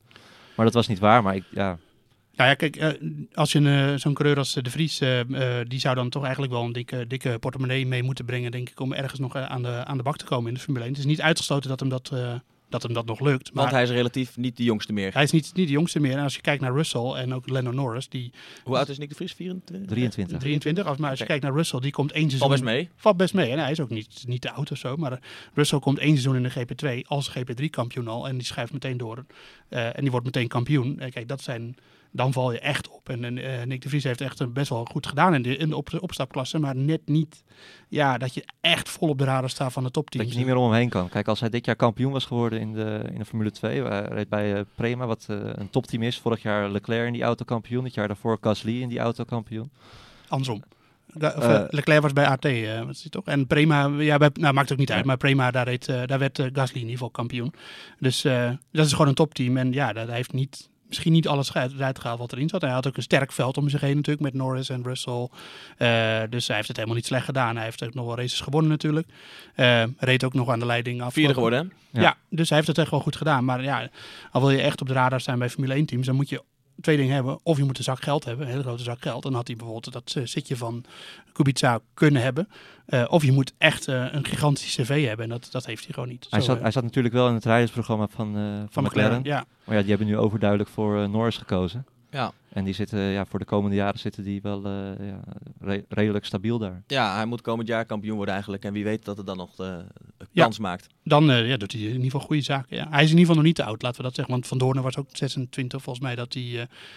Maar 0.57 0.65
dat 0.65 0.75
was 0.75 0.89
niet 0.89 0.99
waar, 0.99 1.23
maar 1.23 1.35
ik, 1.35 1.45
ja, 1.51 1.79
nou 2.41 2.53
ja, 2.53 2.55
kijk, 2.55 2.77
uh, 2.77 3.11
als 3.35 3.53
je 3.53 3.61
uh, 3.61 3.95
zo'n 3.97 4.15
coureur 4.15 4.37
als 4.37 4.55
De 4.55 4.71
Vries, 4.71 5.01
uh, 5.01 5.21
die 5.67 5.79
zou 5.79 5.95
dan 5.95 6.09
toch 6.09 6.23
eigenlijk 6.23 6.53
wel 6.53 6.63
een 6.63 6.73
dikke, 6.73 7.07
dikke 7.07 7.39
portemonnee 7.39 7.87
mee 7.87 8.03
moeten 8.03 8.25
brengen, 8.25 8.51
denk 8.51 8.71
ik, 8.71 8.81
om 8.81 8.93
ergens 8.93 9.21
nog 9.21 9.37
aan, 9.37 9.63
de, 9.63 9.85
aan 9.85 9.97
de 9.97 10.03
bak 10.03 10.17
te 10.17 10.25
komen 10.25 10.49
in 10.49 10.55
de 10.55 10.61
Formule 10.61 10.85
1. 10.85 10.93
Het 10.93 11.03
is 11.03 11.09
niet 11.09 11.21
uitgesloten 11.21 11.69
dat 11.69 11.81
hem 11.81 11.89
dat, 11.89 12.13
dat, 12.69 12.83
hem 12.83 12.93
dat 12.93 13.07
nog 13.07 13.21
lukt. 13.21 13.51
Want 13.53 13.71
hij 13.71 13.83
is 13.83 13.91
relatief 13.91 14.37
niet 14.37 14.57
de 14.57 14.63
jongste 14.63 14.93
meer. 14.93 15.13
Hij 15.13 15.23
is 15.23 15.31
niet, 15.31 15.51
niet 15.55 15.67
de 15.67 15.73
jongste 15.73 16.01
meer. 16.01 16.17
En 16.17 16.23
als 16.23 16.35
je 16.35 16.41
kijkt 16.41 16.63
naar 16.63 16.73
Russell 16.73 17.13
en 17.13 17.35
ook 17.35 17.49
Lennon 17.49 17.75
Norris, 17.75 18.09
die... 18.09 18.33
Hoe 18.65 18.77
oud 18.77 18.89
is 18.89 18.99
Nick 18.99 19.09
De 19.09 19.15
Vries? 19.15 19.33
24? 19.33 19.91
23. 19.91 20.39
23, 20.39 20.87
als, 20.87 20.97
maar 20.99 21.11
als 21.11 21.19
je 21.19 21.25
kijkt 21.25 21.43
naar 21.43 21.53
Russell, 21.53 21.81
die 21.81 21.93
komt 21.93 22.13
één 22.13 22.29
seizoen... 22.31 22.49
Valt 22.49 22.61
best 22.61 22.75
mee. 22.75 22.89
Valt 22.97 23.17
best 23.17 23.35
mee. 23.35 23.51
En 23.51 23.59
hij 23.59 23.71
is 23.71 23.81
ook 23.81 23.91
niet, 23.91 24.25
niet 24.27 24.41
te 24.41 24.51
oud 24.51 24.71
of 24.71 24.79
zo, 24.79 24.97
maar 24.97 25.21
Russell 25.55 25.79
komt 25.79 25.99
één 25.99 26.19
seizoen 26.19 26.37
in 26.37 26.43
de 26.43 26.51
GP2 26.51 27.07
als 27.07 27.31
GP3-kampioen 27.39 28.09
al. 28.09 28.29
En 28.29 28.37
die 28.37 28.47
schrijft 28.47 28.73
meteen 28.73 28.97
door. 28.97 29.25
en 29.69 30.01
die 30.01 30.11
wordt 30.11 30.27
meteen 30.27 30.49
kampioen. 30.49 31.01
En 31.01 31.11
kijk, 31.11 31.29
dat 31.29 31.43
zijn 31.43 31.77
dan 32.13 32.33
val 32.33 32.53
je 32.53 32.59
echt 32.59 32.89
op. 32.89 33.09
En, 33.09 33.25
en 33.25 33.37
uh, 33.37 33.63
Nick 33.63 33.83
de 33.83 33.89
Vries 33.89 34.05
heeft 34.05 34.21
echt 34.21 34.53
best 34.53 34.69
wel 34.69 34.85
goed 34.85 35.07
gedaan 35.07 35.35
in 35.35 35.43
de, 35.43 35.57
in 35.57 35.69
de 35.69 35.77
op, 35.77 35.89
opstapklasse, 36.01 36.59
maar 36.59 36.77
net 36.77 37.01
niet 37.05 37.43
ja, 37.89 38.19
dat 38.19 38.35
je 38.35 38.45
echt 38.61 38.89
vol 38.89 39.09
op 39.09 39.19
de 39.19 39.25
radar 39.25 39.51
staat 39.51 39.73
van 39.73 39.83
de 39.83 39.91
topteams. 39.91 40.25
Dat 40.25 40.33
je 40.35 40.39
niet 40.39 40.49
meer 40.49 40.59
om 40.63 40.71
hem 40.71 40.81
heen 40.81 40.89
kan. 40.89 41.09
Kijk, 41.09 41.29
als 41.29 41.41
hij 41.41 41.49
dit 41.49 41.65
jaar 41.65 41.77
kampioen 41.77 42.13
was 42.13 42.25
geworden 42.25 42.61
in 42.61 42.73
de, 42.73 43.03
in 43.13 43.19
de 43.19 43.25
Formule 43.25 43.51
2, 43.51 43.83
hij 43.83 44.03
reed 44.03 44.29
bij 44.29 44.55
uh, 44.55 44.61
Prema, 44.75 45.07
wat 45.07 45.27
uh, 45.31 45.39
een 45.43 45.71
topteam 45.71 46.03
is. 46.03 46.19
Vorig 46.19 46.43
jaar 46.43 46.71
Leclerc 46.71 47.07
in 47.07 47.13
die 47.13 47.23
auto 47.23 47.45
kampioen, 47.45 47.85
het 47.85 47.95
jaar 47.95 48.07
daarvoor 48.07 48.39
Gasly 48.41 48.81
in 48.81 48.89
die 48.89 48.99
auto 48.99 49.25
kampioen. 49.25 49.71
Andersom. 50.29 50.63
Of, 51.15 51.37
uh, 51.37 51.65
Leclerc 51.69 52.03
was 52.03 52.13
bij 52.13 52.27
AT, 52.27 52.45
uh, 52.45 52.89
toch? 52.89 53.25
En 53.25 53.47
Prema, 53.47 53.87
ja, 53.87 54.17
bij, 54.17 54.31
nou, 54.33 54.55
maakt 54.55 54.73
ook 54.73 54.79
niet 54.79 54.93
uit, 54.93 55.05
maar 55.05 55.17
Prema, 55.17 55.51
daar, 55.51 55.65
reed, 55.65 55.89
uh, 55.89 56.03
daar 56.07 56.19
werd 56.19 56.37
Gasly 56.37 56.75
in 56.75 56.81
ieder 56.81 56.91
geval 56.91 57.11
kampioen. 57.11 57.53
Dus 57.99 58.23
dat 58.73 58.87
is 58.87 58.93
gewoon 58.93 59.09
een 59.09 59.15
topteam. 59.15 59.57
En 59.57 59.73
ja, 59.73 59.93
dat 59.93 60.09
heeft 60.09 60.33
niet 60.33 60.71
misschien 60.91 61.13
niet 61.13 61.29
alles 61.29 61.55
eruit 61.55 61.99
gehaald 61.99 62.19
wat 62.19 62.33
erin 62.33 62.49
zat. 62.49 62.61
Hij 62.61 62.71
had 62.71 62.87
ook 62.87 62.97
een 62.97 63.03
sterk 63.03 63.33
veld 63.33 63.57
om 63.57 63.69
zich 63.69 63.81
heen 63.81 63.97
natuurlijk 63.97 64.25
met 64.25 64.35
Norris 64.35 64.69
en 64.69 64.83
Russell. 64.83 65.29
Uh, 65.79 66.21
dus 66.31 66.47
hij 66.47 66.57
heeft 66.57 66.69
het 66.69 66.77
helemaal 66.77 66.97
niet 66.97 67.07
slecht 67.07 67.25
gedaan. 67.25 67.57
Hij 67.57 67.65
heeft 67.65 67.85
ook 67.85 67.95
nog 67.95 68.07
wel 68.07 68.17
races 68.17 68.41
gewonnen 68.41 68.71
natuurlijk. 68.71 69.07
Uh, 69.57 69.83
reed 69.99 70.25
ook 70.25 70.35
nog 70.35 70.49
aan 70.49 70.59
de 70.59 70.67
leiding 70.67 71.03
af. 71.03 71.13
Vierde 71.13 71.35
geworden 71.35 71.73
Ja. 71.91 72.01
ja. 72.01 72.17
dus 72.29 72.49
hij 72.49 72.57
heeft 72.57 72.69
het 72.69 72.79
echt 72.79 72.91
wel 72.91 73.01
goed 73.01 73.17
gedaan. 73.17 73.45
Maar 73.45 73.63
ja, 73.63 73.89
al 74.31 74.41
wil 74.41 74.51
je 74.51 74.63
echt 74.63 74.81
op 74.81 74.87
de 74.87 74.93
radar 74.93 75.21
zijn 75.21 75.39
bij 75.39 75.51
Formule 75.51 75.75
1 75.75 75.87
teams, 75.87 76.07
dan 76.07 76.15
moet 76.15 76.29
je 76.29 76.43
twee 76.81 76.97
dingen 76.97 77.15
hebben. 77.15 77.39
Of 77.43 77.57
je 77.57 77.65
moet 77.65 77.79
een 77.79 77.85
zak 77.85 78.03
geld 78.03 78.25
hebben, 78.25 78.45
een 78.45 78.51
hele 78.51 78.65
grote 78.65 78.83
zak 78.83 79.03
geld. 79.03 79.23
Dan 79.23 79.35
had 79.35 79.47
hij 79.47 79.57
bijvoorbeeld 79.57 79.93
dat 79.93 80.15
uh, 80.19 80.27
zitje 80.27 80.57
van 80.57 80.85
Kubica 81.33 81.81
kunnen 81.95 82.23
hebben. 82.23 82.49
Uh, 82.89 83.05
of 83.09 83.25
je 83.25 83.33
moet 83.33 83.53
echt 83.59 83.89
uh, 83.89 84.07
een 84.13 84.25
gigantisch 84.25 84.75
cv 84.77 85.07
hebben. 85.07 85.25
En 85.25 85.31
dat, 85.31 85.49
dat 85.51 85.67
heeft 85.67 85.85
hij 85.85 85.93
gewoon 85.93 86.09
niet. 86.09 86.27
Hij, 86.31 86.41
Zo, 86.41 86.47
zat, 86.47 86.61
hij 86.61 86.71
zat 86.71 86.83
natuurlijk 86.83 87.15
wel 87.15 87.29
in 87.29 87.35
het 87.35 87.45
rijdersprogramma 87.45 88.07
van, 88.09 88.33
van, 88.35 88.67
van 88.71 88.85
McLaren. 88.85 89.19
McLaren. 89.19 89.25
Ja. 89.25 89.45
Maar 89.65 89.75
ja, 89.75 89.81
die 89.81 89.91
hebben 89.91 90.09
nu 90.09 90.17
overduidelijk 90.17 90.71
voor 90.71 91.09
Norris 91.09 91.37
gekozen. 91.37 91.87
Ja. 92.11 92.33
En 92.53 92.65
die 92.65 92.75
zitten, 92.75 92.99
ja, 93.01 93.25
voor 93.25 93.39
de 93.39 93.45
komende 93.45 93.77
jaren 93.77 93.99
zitten 93.99 94.25
die 94.25 94.43
wel 94.43 94.67
uh, 94.67 94.73
ja, 95.09 95.21
re 95.61 95.85
redelijk 95.89 96.25
stabiel 96.25 96.59
daar. 96.59 96.83
Ja, 96.87 97.15
hij 97.15 97.27
moet 97.27 97.41
komend 97.41 97.69
jaar 97.69 97.85
kampioen 97.85 98.17
worden 98.17 98.35
eigenlijk. 98.35 98.65
En 98.65 98.73
wie 98.73 98.85
weet 98.85 99.05
dat 99.05 99.17
het 99.17 99.27
dan 99.27 99.37
nog 99.37 99.61
uh, 99.61 99.77
kans 100.35 100.59
maakt. 100.59 100.87
Dan 101.05 101.25
ja, 101.25 101.57
doet 101.57 101.73
hij 101.73 101.81
in 101.81 101.87
ieder 101.89 102.05
geval 102.05 102.21
goede 102.21 102.43
zaken. 102.43 102.77
Ja. 102.77 102.87
Hij 102.91 103.03
is 103.05 103.11
in 103.11 103.19
ieder 103.19 103.19
geval 103.19 103.35
nog 103.35 103.45
niet 103.45 103.55
te 103.55 103.65
oud, 103.65 103.83
laten 103.83 103.97
we 103.99 104.03
dat 104.03 104.15
zeggen. 104.15 104.35
Want 104.35 104.47
Van 104.47 104.59
Doornen 104.59 104.83
was 104.83 104.97
ook 104.97 105.07
26 105.13 105.83
volgens 105.83 106.05
mij. 106.05 106.15
Dat 106.15 106.33
die, 106.33 106.57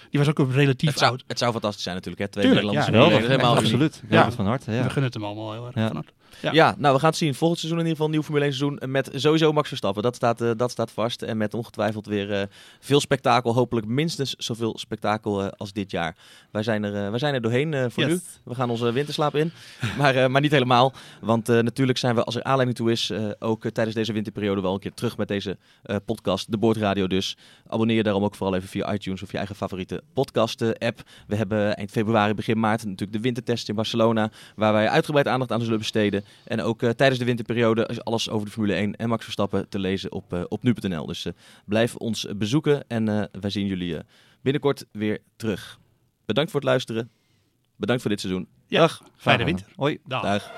die 0.10 0.20
was 0.24 0.30
ook 0.30 0.52
relatief 0.52 0.90
het 0.90 0.98
zou, 1.00 1.12
oud. 1.12 1.24
Het 1.28 1.38
zou 1.38 1.52
fantastisch 1.52 1.84
zijn 1.84 1.96
natuurlijk. 1.96 2.24
Hè? 2.24 2.30
Twee 2.30 2.46
Tuurlijk, 2.46 2.66
Nederlanders. 2.66 3.22
ja, 3.24 3.30
helemaal 3.30 3.56
absoluut. 3.58 4.02
Ik 4.04 4.12
Ja. 4.12 4.26
het 4.26 4.36
van 4.36 4.46
harte. 4.46 4.72
Ja. 4.72 4.78
We 4.78 4.84
gunnen 4.90 5.04
het 5.04 5.14
hem 5.14 5.24
allemaal 5.24 5.52
heel 5.52 5.66
erg 5.66 5.76
Ja. 5.76 5.88
van 5.88 5.96
harte. 5.96 6.12
Ja. 6.42 6.52
Ja. 6.52 6.76
nou, 6.78 6.94
we 6.94 7.00
gaan 7.00 7.10
het 7.10 7.18
zien. 7.18 7.36
Volgend 7.36 7.60
seizoen 7.60 7.80
in 7.82 7.86
ieder 7.88 7.98
geval 8.04 8.06
een 8.06 8.12
nieuw 8.20 8.24
Formule 8.24 8.46
1 8.46 8.54
seizoen 8.54 8.92
met 8.92 9.10
sowieso 9.14 9.52
Max 9.52 9.68
Verstappen. 9.68 10.04
Dat 10.04 10.16
staat, 10.16 10.42
eh, 10.42 10.52
dat 10.58 10.72
staat 10.72 10.92
vast. 10.92 11.22
En 11.22 11.38
met 11.38 11.54
ongetwijfeld 11.54 12.06
weer 12.06 12.32
eh, 12.34 12.42
veel 12.80 13.00
spektakel. 13.00 13.54
Hopelijk 13.54 13.88
minstens 13.88 14.34
zoveel 14.38 14.78
spektakel 14.78 15.42
eh, 15.44 15.48
als 15.58 15.74
dit 15.74 15.92
jaar. 15.92 16.16
Wij 16.52 16.64
zijn 16.64 16.84
er, 16.84 17.04
eh, 17.04 17.10
wij 17.10 17.20
zijn 17.20 17.34
er 17.34 17.42
doorheen 17.42 17.74
eh, 17.74 17.86
voor 17.90 18.04
Yes. 18.04 18.12
nu. 18.12 18.20
We 18.44 18.56
gaan 18.56 18.70
onze 18.70 18.92
winterslaap 18.92 19.36
in. 19.36 19.52
maar, 19.98 20.16
eh, 20.16 20.28
maar 20.28 20.42
niet 20.42 20.52
helemaal. 20.52 20.94
Want 21.22 21.50
eh, 21.50 21.60
natuurlijk 21.60 21.98
zijn 21.98 22.16
we, 22.16 22.24
als 22.24 22.36
er 22.36 22.44
aanleiding 22.44 22.78
toe 22.78 22.92
is, 22.92 23.10
eh, 23.10 23.26
ook 23.40 23.66
eh, 23.66 23.72
tijdens 23.72 23.96
deze 23.96 24.14
winterperiode 24.14 24.62
wel 24.62 24.74
een 24.74 24.80
keer 24.80 24.94
terug 24.94 25.18
met 25.18 25.28
deze 25.28 25.58
eh, 25.84 25.96
podcast. 26.06 26.52
De 26.52 26.58
Boordradio 26.58 27.08
dus. 27.08 27.38
Abonneer 27.68 27.96
je 27.96 28.04
daarom 28.04 28.24
ook 28.24 28.36
vooral 28.36 28.56
even 28.56 28.70
via 28.70 28.94
iTunes 28.94 29.24
of 29.24 29.32
je 29.32 29.38
eigen 29.38 29.56
favoriete 29.56 30.02
podcast-app. 30.14 31.02
We 31.28 31.36
hebben 31.36 31.76
eind 31.76 31.92
februari, 31.92 32.34
begin 32.34 32.60
maart 32.60 32.84
natuurlijk 32.84 33.12
de 33.12 33.20
wintertest 33.20 33.70
in 33.70 33.76
Barcelona. 33.76 34.32
Waar 34.56 34.74
wij 34.74 34.90
uitgebreid 34.90 35.28
aandacht 35.28 35.52
aan 35.52 35.62
zullen 35.62 35.78
besteden. 35.78 36.23
En 36.44 36.62
ook 36.62 36.82
eh, 36.82 36.90
tijdens 36.90 37.20
de 37.20 37.26
winterperiode 37.26 37.86
is 37.86 38.04
alles 38.04 38.30
over 38.30 38.46
de 38.46 38.52
Formule 38.52 38.74
1 38.74 38.96
en 38.96 39.10
Max 39.10 39.24
Verstappen 39.24 39.70
te 39.70 39.80
lezen 39.80 40.12
op, 40.12 40.34
eh, 40.34 40.44
op 40.48 40.64
nu.nl. 40.64 41.06
Dus 41.06 41.26
eh, 41.26 41.34
blijf 41.66 41.96
ons 41.96 42.28
bezoeken 42.36 42.84
en 42.88 43.06
wij 43.40 43.50
zien 43.50 43.66
jullie 43.66 43.98
binnenkort 44.42 44.86
weer 44.92 45.20
terug. 45.36 45.80
Bedankt 46.26 46.52
voor 46.52 46.60
het 46.60 46.70
luisteren. 46.70 47.10
Bedankt 47.76 48.02
voor 48.02 48.12
dit 48.12 48.20
seizoen. 48.20 48.48
Ja. 48.68 48.80
Dag. 48.80 49.04
Fijne 49.16 49.44
winter. 49.44 49.66
Hoi. 49.76 50.00
Dag. 50.06 50.22
Dag. 50.22 50.52